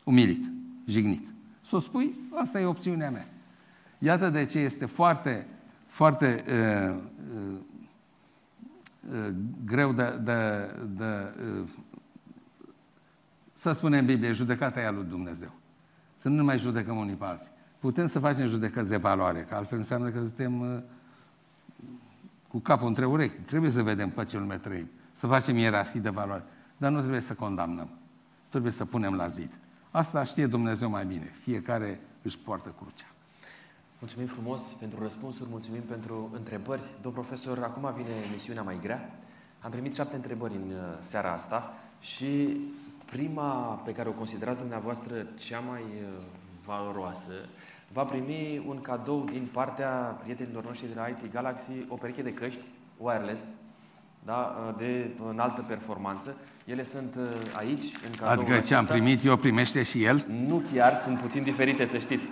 umilit, 0.03 0.51
jignit. 0.85 1.27
Să 1.67 1.75
o 1.75 1.79
spui, 1.79 2.15
asta 2.33 2.59
e 2.59 2.65
opțiunea 2.65 3.11
mea. 3.11 3.27
Iată 3.99 4.29
de 4.29 4.45
ce 4.45 4.59
este 4.59 4.85
foarte, 4.85 5.47
foarte 5.87 6.43
uh, 6.47 6.95
uh, 7.35 7.55
uh, 9.11 9.33
greu 9.65 9.93
de, 9.93 10.19
de, 10.23 10.69
de 10.97 11.33
uh, 11.59 11.67
să 13.53 13.71
spunem 13.71 13.99
în 13.99 14.05
Biblie, 14.05 14.31
judecata 14.31 14.79
e 14.79 14.85
a 14.85 14.91
lui 14.91 15.05
Dumnezeu. 15.09 15.51
Să 16.17 16.29
nu 16.29 16.43
mai 16.43 16.57
judecăm 16.57 16.97
unii 16.97 17.15
pe 17.15 17.25
alții. 17.25 17.51
Putem 17.79 18.07
să 18.07 18.19
facem 18.19 18.47
judecăți 18.47 18.89
de 18.89 18.97
valoare, 18.97 19.41
că 19.49 19.55
altfel 19.55 19.77
înseamnă 19.77 20.09
că 20.09 20.17
suntem 20.17 20.59
uh, 20.59 20.79
cu 22.47 22.59
capul 22.59 22.87
între 22.87 23.05
urechi. 23.05 23.39
Trebuie 23.39 23.71
să 23.71 23.81
vedem 23.81 24.09
pe 24.09 24.25
ce 24.25 24.37
lume 24.37 24.55
trăim, 24.55 24.89
să 25.11 25.27
facem 25.27 25.55
ierarhii 25.55 25.99
de 25.99 26.09
valoare. 26.09 26.43
Dar 26.77 26.91
nu 26.91 26.99
trebuie 26.99 27.21
să 27.21 27.33
condamnăm. 27.33 27.89
Trebuie 28.49 28.71
să 28.71 28.85
punem 28.85 29.13
la 29.13 29.27
zid. 29.27 29.51
Asta 29.91 30.23
știe 30.23 30.47
Dumnezeu 30.47 30.89
mai 30.89 31.05
bine. 31.05 31.31
Fiecare 31.41 31.99
își 32.21 32.37
poartă 32.37 32.73
crucea. 32.81 33.05
Mulțumim 33.99 34.27
frumos 34.27 34.73
pentru 34.73 35.01
răspunsuri, 35.01 35.49
mulțumim 35.49 35.81
pentru 35.81 36.29
întrebări. 36.33 36.81
Domn 37.01 37.13
profesor, 37.13 37.63
acum 37.63 37.93
vine 37.95 38.09
misiunea 38.31 38.61
mai 38.61 38.79
grea. 38.81 39.19
Am 39.61 39.71
primit 39.71 39.95
șapte 39.95 40.15
întrebări 40.15 40.53
în 40.53 40.69
uh, 40.69 40.97
seara 40.99 41.31
asta 41.31 41.73
și 41.99 42.57
prima 43.11 43.81
pe 43.85 43.91
care 43.91 44.09
o 44.09 44.11
considerați 44.11 44.59
dumneavoastră 44.59 45.13
cea 45.35 45.59
mai 45.59 45.81
uh, 45.81 46.23
valoroasă 46.65 47.31
va 47.93 48.03
primi 48.03 48.63
un 48.67 48.81
cadou 48.81 49.25
din 49.31 49.47
partea 49.51 49.87
prietenilor 50.23 50.65
noștri 50.65 50.87
de 50.87 50.93
la 50.95 51.07
IT 51.07 51.33
Galaxy, 51.33 51.71
o 51.87 51.95
pereche 51.95 52.21
de 52.21 52.33
căști 52.33 52.65
wireless, 52.97 53.43
da, 54.25 54.55
uh, 54.67 54.73
de 54.77 55.09
înaltă 55.29 55.61
performanță. 55.67 56.35
Ele 56.65 56.83
sunt 56.83 57.15
aici, 57.55 57.83
în 57.83 58.11
cadou. 58.17 58.43
Adică 58.43 58.59
ce 58.59 58.75
am 58.75 58.85
primit 58.85 59.25
eu, 59.25 59.37
primește 59.37 59.83
și 59.83 60.03
el? 60.03 60.25
Nu 60.47 60.63
chiar, 60.73 60.95
sunt 60.95 61.19
puțin 61.19 61.43
diferite, 61.43 61.85
să 61.85 61.97
știți 61.97 62.27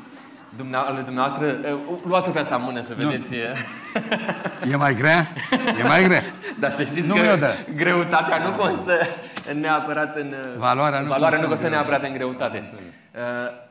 ale 0.72 1.02
dumneavoastră, 1.02 1.60
luați-o 2.08 2.32
pe 2.32 2.40
asta 2.40 2.56
în 2.56 2.62
mână 2.62 2.80
să 2.80 2.94
vedeți. 2.98 3.30
Nu. 4.64 4.72
E 4.72 4.76
mai 4.76 4.95
grea? 4.95 5.28
E 5.80 5.84
mai 5.84 6.04
grea. 6.04 6.22
Dar 6.60 6.72
să 6.72 6.84
știți 6.84 7.08
nu 7.08 7.14
că 7.14 7.54
greutatea 7.76 8.38
nu 8.38 8.58
constă 8.58 8.98
neapărat 9.53 10.17
în... 10.17 10.33
Valoarea 10.57 10.99
nu, 10.99 11.07
valoarea 11.07 11.40
nu 11.40 11.48
constă 11.48 11.69
neapărat 11.69 12.03
în 12.03 12.14
greutate. 12.14 12.69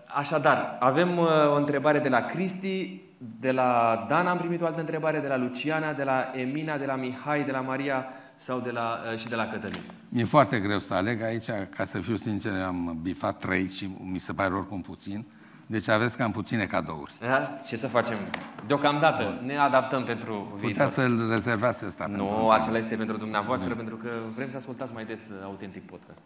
Așadar, 0.06 0.76
avem 0.80 1.18
o 1.52 1.54
întrebare 1.54 1.98
de 1.98 2.08
la 2.08 2.20
Cristi, 2.20 3.00
de 3.40 3.52
la 3.52 4.04
Dan 4.08 4.26
am 4.26 4.38
primit 4.38 4.62
o 4.62 4.66
altă 4.66 4.80
întrebare, 4.80 5.18
de 5.18 5.28
la 5.28 5.36
Luciana, 5.36 5.92
de 5.92 6.04
la 6.04 6.30
Emina, 6.34 6.76
de 6.76 6.84
la 6.84 6.94
Mihai, 6.94 7.44
de 7.44 7.50
la 7.50 7.60
Maria 7.60 8.06
sau 8.36 8.60
de 8.60 8.70
la, 8.70 8.98
și 9.16 9.28
de 9.28 9.36
la 9.36 9.46
Cătălin. 9.46 9.80
Mi-e 10.08 10.24
foarte 10.24 10.58
greu 10.58 10.78
să 10.78 10.94
aleg 10.94 11.22
aici, 11.22 11.46
ca 11.76 11.84
să 11.84 11.98
fiu 11.98 12.16
sincer, 12.16 12.52
am 12.66 12.98
bifat 13.02 13.38
trei 13.38 13.68
și 13.68 13.90
mi 14.00 14.18
se 14.18 14.32
pare 14.32 14.54
oricum 14.54 14.80
puțin. 14.80 15.26
Deci 15.67 15.89
aveți 15.89 16.17
cam 16.17 16.33
puține 16.33 16.65
cadouri. 16.67 17.12
Da? 17.20 17.60
Ce 17.67 17.76
să 17.76 17.86
facem? 17.86 18.18
Deocamdată 18.67 19.23
Bun. 19.23 19.47
ne 19.47 19.57
adaptăm 19.57 20.05
pentru 20.05 20.49
Putea 20.51 20.67
viitor. 20.67 20.89
să-l 20.89 21.28
rezervați 21.31 21.86
ăsta. 21.86 22.07
Nu, 22.07 22.25
pentru 22.25 22.49
acela 22.51 22.76
este 22.78 22.97
pentru 22.97 23.17
dumneavoastră, 23.17 23.68
da. 23.68 23.75
pentru 23.75 23.97
că 23.97 24.09
vrem 24.34 24.51
să 24.51 24.57
ascultați 24.57 24.93
mai 24.93 25.05
des 25.05 25.28
uh, 25.28 25.36
Autentic 25.44 25.83
Podcast. 25.83 26.20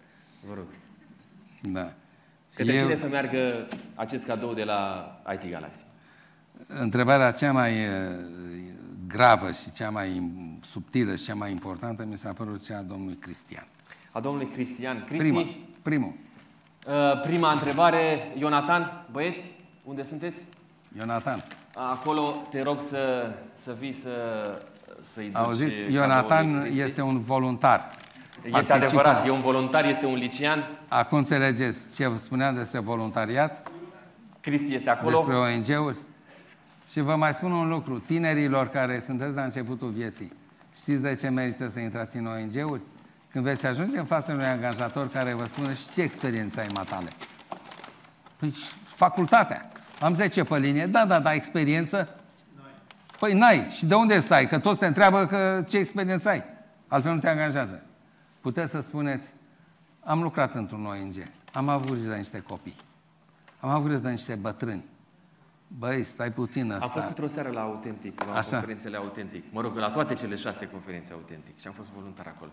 Vă 0.49 0.55
rog. 0.55 0.67
Da. 1.63 1.93
Către 2.55 2.73
Eu... 2.73 2.83
cine 2.83 2.95
să 2.95 3.09
meargă 3.09 3.69
acest 3.95 4.25
cadou 4.25 4.55
de 4.55 4.65
la 4.65 5.11
IT 5.33 5.51
Galaxy? 5.51 5.85
Întrebarea 6.67 7.31
cea 7.31 7.53
mai 7.53 7.73
uh, 7.73 7.85
gravă 9.07 9.53
și 9.53 9.71
cea 9.71 9.91
mai 9.91 10.23
subtilă 10.63 11.17
și 11.17 11.25
cea 11.25 11.35
mai 11.35 11.51
importantă 11.51 12.05
mi 12.05 12.17
s-a 12.17 12.33
părut 12.33 12.65
cea 12.65 12.79
a 12.79 12.83
domnului 12.83 13.17
Cristian. 13.17 13.67
A 14.13 14.21
domnului 14.21 14.49
Cristian. 14.49 15.03
Cristi, 15.03 15.17
Prima, 15.17 15.45
primul. 15.83 16.15
Uh, 16.87 17.21
prima 17.21 17.53
întrebare, 17.53 18.33
Ionatan, 18.39 19.05
băieți, 19.11 19.51
unde 19.85 20.03
sunteți? 20.03 20.43
Ionatan. 20.97 21.45
Acolo 21.75 22.47
te 22.51 22.63
rog 22.63 22.81
să, 22.81 23.31
să 23.55 23.77
vii 23.79 23.93
să, 23.93 24.11
să-i 25.01 25.25
duci 25.25 25.37
Auziți, 25.37 25.93
Ionatan 25.93 26.69
este 26.73 27.01
un 27.01 27.21
voluntar. 27.21 27.91
Este 28.43 28.73
adevărat, 28.73 29.27
e 29.27 29.31
un 29.31 29.41
voluntar, 29.41 29.85
este 29.85 30.07
un 30.07 30.15
licean. 30.15 30.65
Acum 30.89 31.19
înțelegeți 31.19 31.95
ce 31.95 32.07
vă 32.07 32.17
spuneam 32.17 32.55
despre 32.55 32.79
voluntariat? 32.79 33.71
Cristi 34.41 34.75
este 34.75 34.91
acolo. 34.91 35.17
Despre 35.17 35.35
ONG-uri. 35.35 35.97
Și 36.91 37.01
vă 37.01 37.17
mai 37.17 37.33
spun 37.33 37.53
un 37.53 37.69
lucru, 37.69 37.99
tinerilor 37.99 38.69
care 38.69 39.03
sunteți 39.07 39.35
la 39.35 39.43
începutul 39.43 39.89
vieții, 39.89 40.33
știți 40.77 41.03
de 41.03 41.15
ce 41.15 41.29
merită 41.29 41.69
să 41.69 41.79
intrați 41.79 42.17
în 42.17 42.27
ONG-uri? 42.27 42.81
Când 43.33 43.45
veți 43.45 43.67
ajunge 43.67 43.99
în 43.99 44.05
fața 44.05 44.33
unui 44.33 44.47
angajator 44.47 45.09
care 45.09 45.33
vă 45.33 45.45
spune 45.45 45.75
și 45.75 45.89
ce 45.91 46.03
experiență 46.03 46.61
ai 46.61 46.69
matale? 46.75 47.09
Păi 48.37 48.55
facultatea. 48.85 49.71
Am 50.01 50.15
10 50.15 50.45
pe 50.45 50.59
linie. 50.59 50.87
Da, 50.87 51.05
da, 51.05 51.21
da, 51.21 51.33
experiență? 51.33 52.09
Păi 53.19 53.33
n-ai. 53.33 53.69
Și 53.71 53.87
de 53.87 53.95
unde 53.95 54.21
stai? 54.21 54.49
Că 54.49 54.59
toți 54.59 54.79
te 54.79 54.87
întreabă 54.87 55.27
că 55.27 55.65
ce 55.69 55.79
experiență 55.79 56.29
ai. 56.29 56.45
Altfel 56.89 57.13
nu 57.13 57.19
te 57.19 57.29
angajează. 57.29 57.83
Puteți 58.41 58.71
să 58.71 58.81
spuneți, 58.81 59.33
am 60.05 60.23
lucrat 60.23 60.55
într-un 60.55 60.87
ONG, 60.87 61.15
am 61.53 61.69
avut 61.69 61.91
grijă 61.91 62.09
de 62.09 62.17
niște 62.17 62.41
copii, 62.41 62.77
am 63.61 63.71
avut 63.71 63.87
grijă 63.87 64.01
de 64.01 64.11
niște 64.11 64.35
bătrâni. 64.35 64.85
Băi, 65.69 66.05
stai 66.05 66.33
puțin 66.33 66.71
ăsta. 66.71 66.85
Am 66.85 66.91
fost 66.91 67.07
într-o 67.07 67.27
seară 67.27 67.51
la 67.51 67.61
Autentic, 67.61 68.25
la 68.25 68.37
Așa. 68.37 68.51
conferințele 68.51 68.97
Autentic. 68.97 69.45
Mă 69.53 69.61
rog, 69.61 69.77
la 69.77 69.91
toate 69.91 70.15
cele 70.15 70.37
șase 70.37 70.67
conferințe 70.67 71.13
Autentic 71.13 71.61
și 71.61 71.67
am 71.67 71.73
fost 71.73 71.91
voluntar 71.91 72.27
acolo. 72.27 72.51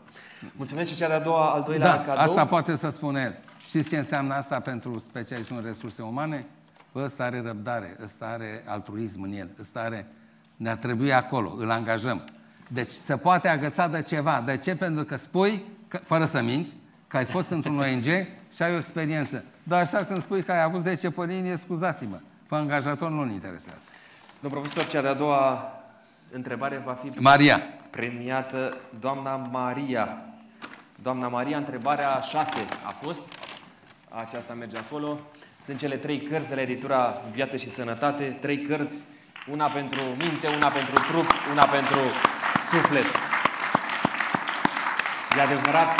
Mulțumesc 0.55 0.89
și 0.89 0.95
cea 0.95 1.07
de-a 1.07 1.19
doua, 1.19 1.51
al 1.53 1.63
doilea 1.63 1.95
Da, 1.95 2.03
cadou. 2.03 2.23
asta 2.23 2.45
poate 2.45 2.75
să 2.75 2.89
spune 2.89 3.21
el. 3.21 3.37
Știți 3.65 3.89
ce 3.89 3.97
înseamnă 3.97 4.33
asta 4.33 4.59
pentru 4.59 4.99
specialistul 4.99 5.57
în 5.57 5.63
resurse 5.63 6.01
umane? 6.01 6.45
Bă, 6.91 7.03
ăsta 7.03 7.23
are 7.23 7.41
răbdare, 7.41 7.97
ăsta 8.03 8.25
are 8.25 8.63
altruism 8.65 9.21
în 9.21 9.33
el, 9.33 9.49
ăsta 9.59 9.79
are... 9.79 10.07
Ne-a 10.55 10.75
trebuit 10.75 11.11
acolo, 11.11 11.55
îl 11.57 11.71
angajăm. 11.71 12.29
Deci 12.67 12.89
se 12.89 13.17
poate 13.17 13.47
agăța 13.47 13.87
de 13.87 14.01
ceva. 14.01 14.43
De 14.45 14.57
ce? 14.57 14.75
Pentru 14.75 15.03
că 15.03 15.15
spui, 15.17 15.63
că, 15.87 15.97
fără 15.97 16.25
să 16.25 16.41
minți, 16.41 16.75
că 17.07 17.17
ai 17.17 17.25
fost 17.25 17.49
într-un 17.49 17.77
ONG 17.77 18.03
și 18.53 18.61
ai 18.61 18.73
o 18.73 18.77
experiență. 18.77 19.43
Dar 19.63 19.81
așa 19.81 20.03
când 20.03 20.21
spui 20.21 20.43
că 20.43 20.51
ai 20.51 20.61
avut 20.61 20.81
10 20.81 21.09
pe 21.11 21.25
linie, 21.25 21.55
scuzați-mă, 21.55 22.19
pe 22.47 22.55
angajator 22.55 23.09
nu-l 23.09 23.29
interesează. 23.29 23.83
Domnul 24.39 24.61
profesor, 24.61 24.89
cea 24.91 25.01
de-a 25.01 25.13
doua 25.13 25.73
întrebare 26.31 26.81
va 26.85 26.93
fi 26.93 27.19
Maria. 27.19 27.61
premiată 27.89 28.77
doamna 28.99 29.35
Maria. 29.35 30.17
Doamna 31.01 31.27
Maria, 31.27 31.57
întrebarea 31.57 32.19
6 32.19 32.65
a 32.85 32.89
fost. 33.01 33.21
Aceasta 34.09 34.53
merge 34.53 34.77
acolo. 34.77 35.19
Sunt 35.63 35.77
cele 35.77 35.95
trei 35.95 36.21
cărți 36.21 36.47
de 36.49 36.55
la 36.55 36.61
editura 36.61 37.21
Viață 37.31 37.57
și 37.57 37.69
Sănătate. 37.69 38.37
Trei 38.41 38.61
cărți, 38.61 38.97
una 39.51 39.67
pentru 39.69 40.01
minte, 40.01 40.47
una 40.47 40.67
pentru 40.67 40.93
trup, 40.93 41.27
una 41.51 41.65
pentru 41.65 41.99
suflet. 42.69 43.05
E 45.37 45.41
adevărat, 45.41 45.99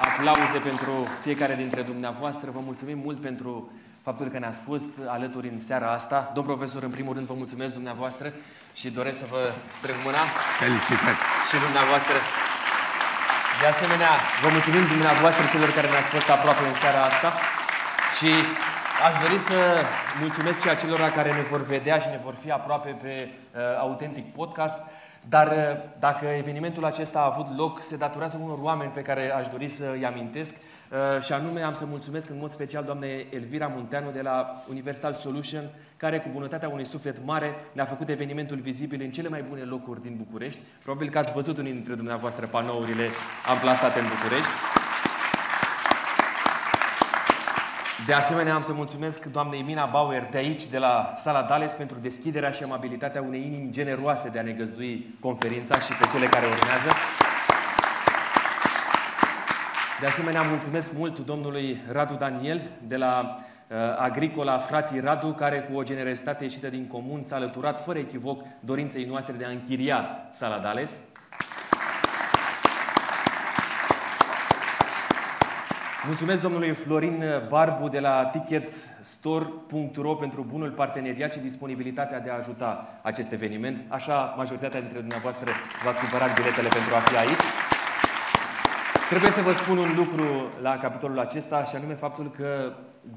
aplauze 0.00 0.58
pentru 0.58 1.06
fiecare 1.20 1.54
dintre 1.54 1.82
dumneavoastră. 1.82 2.50
Vă 2.50 2.60
mulțumim 2.64 2.98
mult 2.98 3.20
pentru 3.20 3.72
faptul 4.06 4.28
că 4.28 4.38
ne-ați 4.38 4.60
fost 4.60 4.90
alături 5.06 5.48
în 5.48 5.58
seara 5.58 5.88
asta. 5.92 6.30
Domn 6.34 6.46
profesor, 6.46 6.82
în 6.82 6.90
primul 6.96 7.14
rând 7.14 7.26
vă 7.26 7.34
mulțumesc 7.36 7.72
dumneavoastră 7.74 8.32
și 8.74 8.90
doresc 8.90 9.18
să 9.18 9.26
vă 9.30 9.42
strâng 9.76 9.98
mâna 10.04 10.22
Felicitări. 10.62 11.18
și 11.48 11.56
dumneavoastră. 11.66 12.16
De 13.60 13.66
asemenea, 13.74 14.12
vă 14.42 14.48
mulțumim 14.56 14.84
dumneavoastră 14.94 15.42
celor 15.52 15.70
care 15.76 15.88
ne-ați 15.88 16.10
fost 16.16 16.28
aproape 16.36 16.62
în 16.70 16.74
seara 16.82 17.00
asta 17.10 17.30
și 18.18 18.30
aș 19.06 19.14
dori 19.22 19.38
să 19.48 19.56
mulțumesc 20.24 20.58
și 20.62 20.68
acelora 20.68 21.08
care 21.18 21.30
ne 21.32 21.44
vor 21.52 21.62
vedea 21.74 21.96
și 21.98 22.08
ne 22.14 22.20
vor 22.26 22.34
fi 22.42 22.50
aproape 22.50 22.90
pe 23.02 23.12
uh, 23.28 23.60
Autentic 23.86 24.26
Podcast. 24.38 24.78
Dar 25.34 25.46
uh, 25.46 25.56
dacă 25.98 26.24
evenimentul 26.42 26.84
acesta 26.84 27.18
a 27.18 27.30
avut 27.32 27.48
loc, 27.56 27.82
se 27.82 27.96
datorează 27.96 28.36
unor 28.42 28.58
oameni 28.60 28.90
pe 28.90 29.06
care 29.08 29.24
aș 29.38 29.46
dori 29.48 29.68
să 29.68 29.84
îi 29.96 30.06
amintesc 30.06 30.54
uh, 30.54 30.71
și 31.20 31.32
anume 31.32 31.62
am 31.62 31.74
să 31.74 31.84
mulțumesc 31.84 32.30
în 32.30 32.38
mod 32.38 32.52
special 32.52 32.84
doamnei 32.84 33.26
Elvira 33.30 33.66
Munteanu 33.66 34.10
de 34.10 34.20
la 34.20 34.62
Universal 34.70 35.12
Solution, 35.12 35.64
care 35.96 36.18
cu 36.18 36.28
bunătatea 36.32 36.68
unui 36.68 36.86
suflet 36.86 37.24
mare 37.24 37.54
ne-a 37.72 37.84
făcut 37.84 38.08
evenimentul 38.08 38.56
vizibil 38.56 39.00
în 39.02 39.10
cele 39.10 39.28
mai 39.28 39.44
bune 39.48 39.62
locuri 39.62 40.02
din 40.02 40.14
București. 40.16 40.60
Probabil 40.82 41.10
că 41.10 41.18
ați 41.18 41.32
văzut 41.32 41.58
unii 41.58 41.72
dintre 41.72 41.94
dumneavoastră 41.94 42.46
panourile 42.46 43.08
amplasate 43.46 43.98
în 43.98 44.06
București. 44.06 44.50
De 48.06 48.12
asemenea, 48.12 48.54
am 48.54 48.60
să 48.60 48.72
mulțumesc 48.72 49.24
doamnei 49.24 49.62
Mina 49.62 49.86
Bauer 49.86 50.28
de 50.30 50.38
aici, 50.38 50.66
de 50.66 50.78
la 50.78 51.14
Sala 51.16 51.42
Dales, 51.42 51.72
pentru 51.72 51.96
deschiderea 52.00 52.50
și 52.50 52.62
amabilitatea 52.62 53.22
unei 53.22 53.40
inimi 53.40 53.70
generoase 53.70 54.28
de 54.28 54.38
a 54.38 54.42
ne 54.42 54.52
găzdui 54.52 55.16
conferința 55.20 55.80
și 55.80 55.92
pe 55.96 56.06
cele 56.12 56.26
care 56.26 56.46
urmează. 56.46 56.90
De 60.02 60.08
asemenea, 60.08 60.42
mulțumesc 60.42 60.92
mult 60.92 61.18
domnului 61.18 61.80
Radu 61.90 62.14
Daniel 62.14 62.62
de 62.86 62.96
la 62.96 63.38
uh, 63.68 63.76
Agricola 63.98 64.58
Frații 64.58 65.00
Radu, 65.00 65.32
care 65.32 65.60
cu 65.60 65.78
o 65.78 65.82
generositate 65.82 66.44
ieșită 66.44 66.68
din 66.68 66.86
comun 66.86 67.22
s-a 67.22 67.36
alăturat 67.36 67.84
fără 67.84 67.98
echivoc 67.98 68.42
dorinței 68.60 69.04
noastre 69.04 69.32
de 69.32 69.44
a 69.44 69.48
închiria 69.48 70.28
Sala 70.32 70.58
Dales. 70.58 71.02
Mulțumesc 76.06 76.40
domnului 76.40 76.70
Florin 76.74 77.24
Barbu 77.48 77.88
de 77.88 78.00
la 78.00 78.24
ticketstore.ro 78.32 80.14
pentru 80.14 80.46
bunul 80.48 80.70
parteneriat 80.70 81.32
și 81.32 81.38
disponibilitatea 81.38 82.20
de 82.20 82.30
a 82.30 82.36
ajuta 82.38 82.98
acest 83.02 83.32
eveniment. 83.32 83.84
Așa, 83.88 84.34
majoritatea 84.36 84.80
dintre 84.80 84.98
dumneavoastră 84.98 85.50
v-ați 85.84 86.00
cumpărat 86.00 86.34
biletele 86.34 86.68
pentru 86.68 86.94
a 86.94 86.98
fi 86.98 87.16
aici. 87.16 87.71
Trebuie 89.12 89.32
să 89.32 89.40
vă 89.42 89.52
spun 89.52 89.78
un 89.78 89.94
lucru 89.96 90.24
la 90.62 90.78
capitolul 90.78 91.18
acesta 91.18 91.64
și 91.64 91.76
anume 91.76 91.94
faptul 91.94 92.30
că 92.30 92.72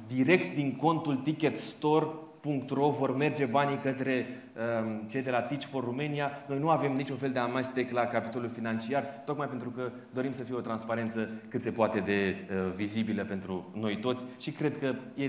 direct 0.08 0.56
din 0.56 0.76
contul 0.76 1.16
ticketstore.ro 1.16 2.90
vor 2.90 3.16
merge 3.16 3.46
banii 3.46 3.78
către 3.78 4.26
um, 4.26 5.08
cei 5.08 5.22
de 5.22 5.30
la 5.30 5.42
Teach 5.42 5.64
for 5.64 5.84
Romania. 5.84 6.32
Noi 6.48 6.60
nu 6.60 6.70
avem 6.70 6.94
niciun 6.94 7.16
fel 7.16 7.32
de 7.32 7.40
amestec 7.40 7.92
la 7.92 8.06
capitolul 8.06 8.50
financiar, 8.50 9.04
tocmai 9.26 9.48
pentru 9.48 9.70
că 9.70 9.92
dorim 10.14 10.32
să 10.32 10.44
fie 10.44 10.56
o 10.56 10.60
transparență 10.60 11.30
cât 11.50 11.62
se 11.62 11.72
poate 11.72 12.00
de 12.00 12.36
uh, 12.50 12.72
vizibilă 12.76 13.24
pentru 13.24 13.72
noi 13.74 13.98
toți 13.98 14.26
și 14.40 14.52
cred 14.52 14.78
că 14.78 14.96
e, 15.16 15.24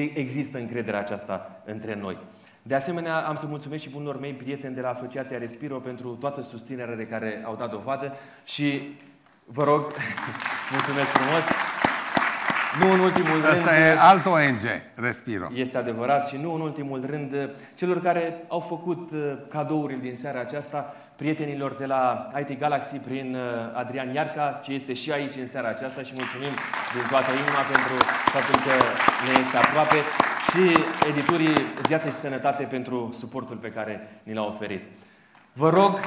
e, 0.00 0.18
există 0.18 0.58
încrederea 0.58 1.00
aceasta 1.00 1.62
între 1.64 1.94
noi. 2.00 2.18
De 2.62 2.74
asemenea, 2.74 3.16
am 3.16 3.34
să 3.34 3.46
mulțumesc 3.46 3.82
și 3.82 3.90
bunilor 3.90 4.20
mei 4.20 4.32
prieteni 4.32 4.74
de 4.74 4.80
la 4.80 4.88
Asociația 4.88 5.38
Respiro 5.38 5.78
pentru 5.78 6.08
toată 6.08 6.42
susținerea 6.42 6.96
de 6.96 7.06
care 7.06 7.42
au 7.44 7.56
dat 7.56 7.70
dovadă 7.70 8.12
și 8.44 8.96
vă 9.52 9.64
rog, 9.64 9.86
mulțumesc 10.74 11.08
frumos, 11.08 11.44
nu 12.80 12.92
în 12.92 13.00
ultimul 13.00 13.40
rând... 13.40 13.44
Asta 13.44 13.78
e 13.78 13.98
alt 13.98 14.26
ONG, 14.26 14.60
Respiro. 14.94 15.48
Este 15.54 15.78
adevărat 15.78 16.28
și 16.28 16.36
nu 16.42 16.54
în 16.54 16.60
ultimul 16.60 17.04
rând 17.06 17.50
celor 17.74 18.00
care 18.02 18.44
au 18.48 18.60
făcut 18.60 19.10
uh, 19.10 19.20
cadourile 19.48 19.98
din 20.02 20.14
seara 20.14 20.40
aceasta, 20.40 20.94
prietenilor 21.16 21.72
de 21.72 21.86
la 21.86 22.30
IT 22.38 22.58
Galaxy 22.58 22.96
prin 22.96 23.34
uh, 23.34 23.40
Adrian 23.74 24.14
Iarca, 24.14 24.60
ce 24.62 24.72
este 24.72 24.94
și 24.94 25.12
aici 25.12 25.34
în 25.34 25.46
seara 25.46 25.68
aceasta 25.68 26.02
și 26.02 26.12
mulțumim 26.16 26.52
din 26.94 27.06
toată 27.10 27.30
inima 27.32 27.62
pentru 27.72 27.94
faptul 28.34 28.54
că 28.66 28.74
ne 29.26 29.40
este 29.40 29.56
aproape 29.56 29.96
și 30.50 30.84
editurii 31.08 31.54
Viață 31.86 32.08
și 32.08 32.14
Sănătate 32.14 32.62
pentru 32.62 33.10
suportul 33.14 33.56
pe 33.56 33.68
care 33.68 34.20
ni 34.22 34.34
l-au 34.34 34.48
oferit. 34.48 34.82
Vă 35.52 35.68
rog 35.68 35.98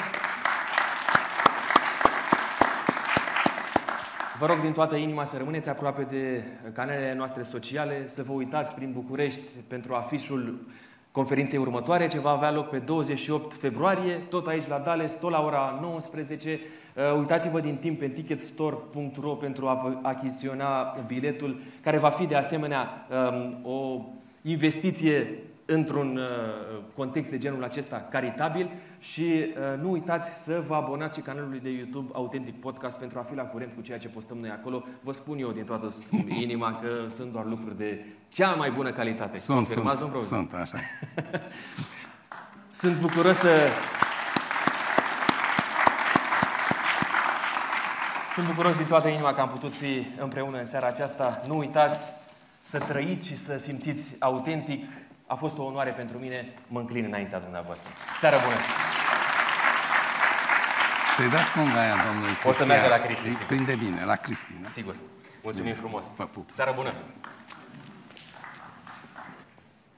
Vă 4.41 4.47
rog 4.47 4.61
din 4.61 4.71
toată 4.71 4.95
inima 4.95 5.25
să 5.25 5.37
rămâneți 5.37 5.69
aproape 5.69 6.07
de 6.09 6.43
canalele 6.73 7.13
noastre 7.13 7.41
sociale, 7.41 8.07
să 8.07 8.23
vă 8.23 8.31
uitați 8.33 8.73
prin 8.73 8.91
București 8.91 9.57
pentru 9.67 9.93
afișul 9.93 10.67
conferinței 11.11 11.59
următoare, 11.59 12.07
ce 12.07 12.19
va 12.19 12.29
avea 12.29 12.51
loc 12.51 12.69
pe 12.69 12.77
28 12.77 13.53
februarie, 13.53 14.13
tot 14.29 14.47
aici 14.47 14.67
la 14.67 14.77
Dales, 14.77 15.19
tot 15.19 15.31
la 15.31 15.43
ora 15.43 15.79
19. 15.81 16.59
Uh, 16.95 17.17
Uitați-vă 17.17 17.59
din 17.59 17.75
timp 17.75 17.99
pe 17.99 18.07
ticketstore.ro 18.07 19.29
pentru 19.29 19.67
a 19.67 19.73
vă 19.73 19.97
achiziționa 20.01 20.97
biletul, 21.07 21.59
care 21.81 21.97
va 21.97 22.09
fi 22.09 22.25
de 22.25 22.35
asemenea 22.35 23.07
um, 23.09 23.71
o 23.71 24.05
investiție 24.41 25.27
într-un 25.65 26.17
uh, 26.17 26.81
context 26.95 27.31
de 27.31 27.37
genul 27.37 27.63
acesta 27.63 28.07
caritabil 28.09 28.69
și 29.01 29.21
uh, 29.21 29.81
nu 29.81 29.91
uitați 29.91 30.43
să 30.43 30.63
vă 30.67 30.75
abonați 30.75 31.17
și 31.17 31.23
canalului 31.23 31.59
de 31.59 31.69
YouTube 31.69 32.09
Autentic 32.13 32.59
Podcast 32.59 32.97
pentru 32.97 33.19
a 33.19 33.21
fi 33.21 33.35
la 33.35 33.43
curent 33.43 33.73
cu 33.73 33.81
ceea 33.81 33.97
ce 33.97 34.07
postăm 34.07 34.37
noi 34.37 34.49
acolo. 34.49 34.83
Vă 34.99 35.11
spun 35.11 35.39
eu 35.39 35.51
din 35.51 35.63
toată 35.63 35.87
inima 36.45 36.79
că 36.79 37.05
sunt 37.09 37.31
doar 37.31 37.45
lucruri 37.45 37.77
de 37.77 38.05
cea 38.29 38.53
mai 38.53 38.71
bună 38.71 38.91
calitate. 38.91 39.37
Sunt, 39.37 39.57
Confirmați, 39.57 39.97
sunt, 39.99 40.11
domnul 40.11 40.27
profesor? 40.27 40.37
sunt, 40.37 40.61
așa. 40.61 40.79
Sunt 42.81 42.99
bucuros 42.99 43.37
să... 43.37 43.67
Sunt 48.33 48.47
bucuros 48.47 48.77
din 48.77 48.85
toată 48.85 49.07
inima 49.07 49.33
că 49.33 49.41
am 49.41 49.49
putut 49.49 49.73
fi 49.73 50.05
împreună 50.19 50.57
în 50.59 50.65
seara 50.65 50.87
aceasta. 50.87 51.41
Nu 51.47 51.57
uitați 51.57 52.07
să 52.61 52.77
trăiți 52.77 53.27
și 53.27 53.35
să 53.35 53.57
simțiți 53.57 54.15
autentic. 54.19 54.89
A 55.33 55.35
fost 55.35 55.57
o 55.57 55.63
onoare 55.63 55.91
pentru 55.91 56.17
mine. 56.17 56.53
Mă 56.67 56.79
înclin 56.79 57.03
înaintea 57.05 57.39
dumneavoastră. 57.39 57.91
Seară 58.19 58.37
bună! 58.43 58.55
Să-i 61.15 61.29
dați 61.29 61.51
punga 61.51 61.79
aia, 61.81 61.95
domnului 62.07 62.35
O 62.43 62.51
să 62.51 62.65
meargă 62.65 62.87
la 62.87 62.97
Cristi, 62.97 63.25
Îi 63.27 63.31
sigur. 63.31 63.47
prinde 63.47 63.75
bine, 63.75 64.05
la 64.05 64.15
Cristina. 64.15 64.67
Sigur. 64.67 64.95
Mulțumim 65.43 65.73
frumos! 65.73 66.05
Vă 66.15 66.23
pup. 66.25 66.49
Seară 66.53 66.71
bună! 66.75 66.91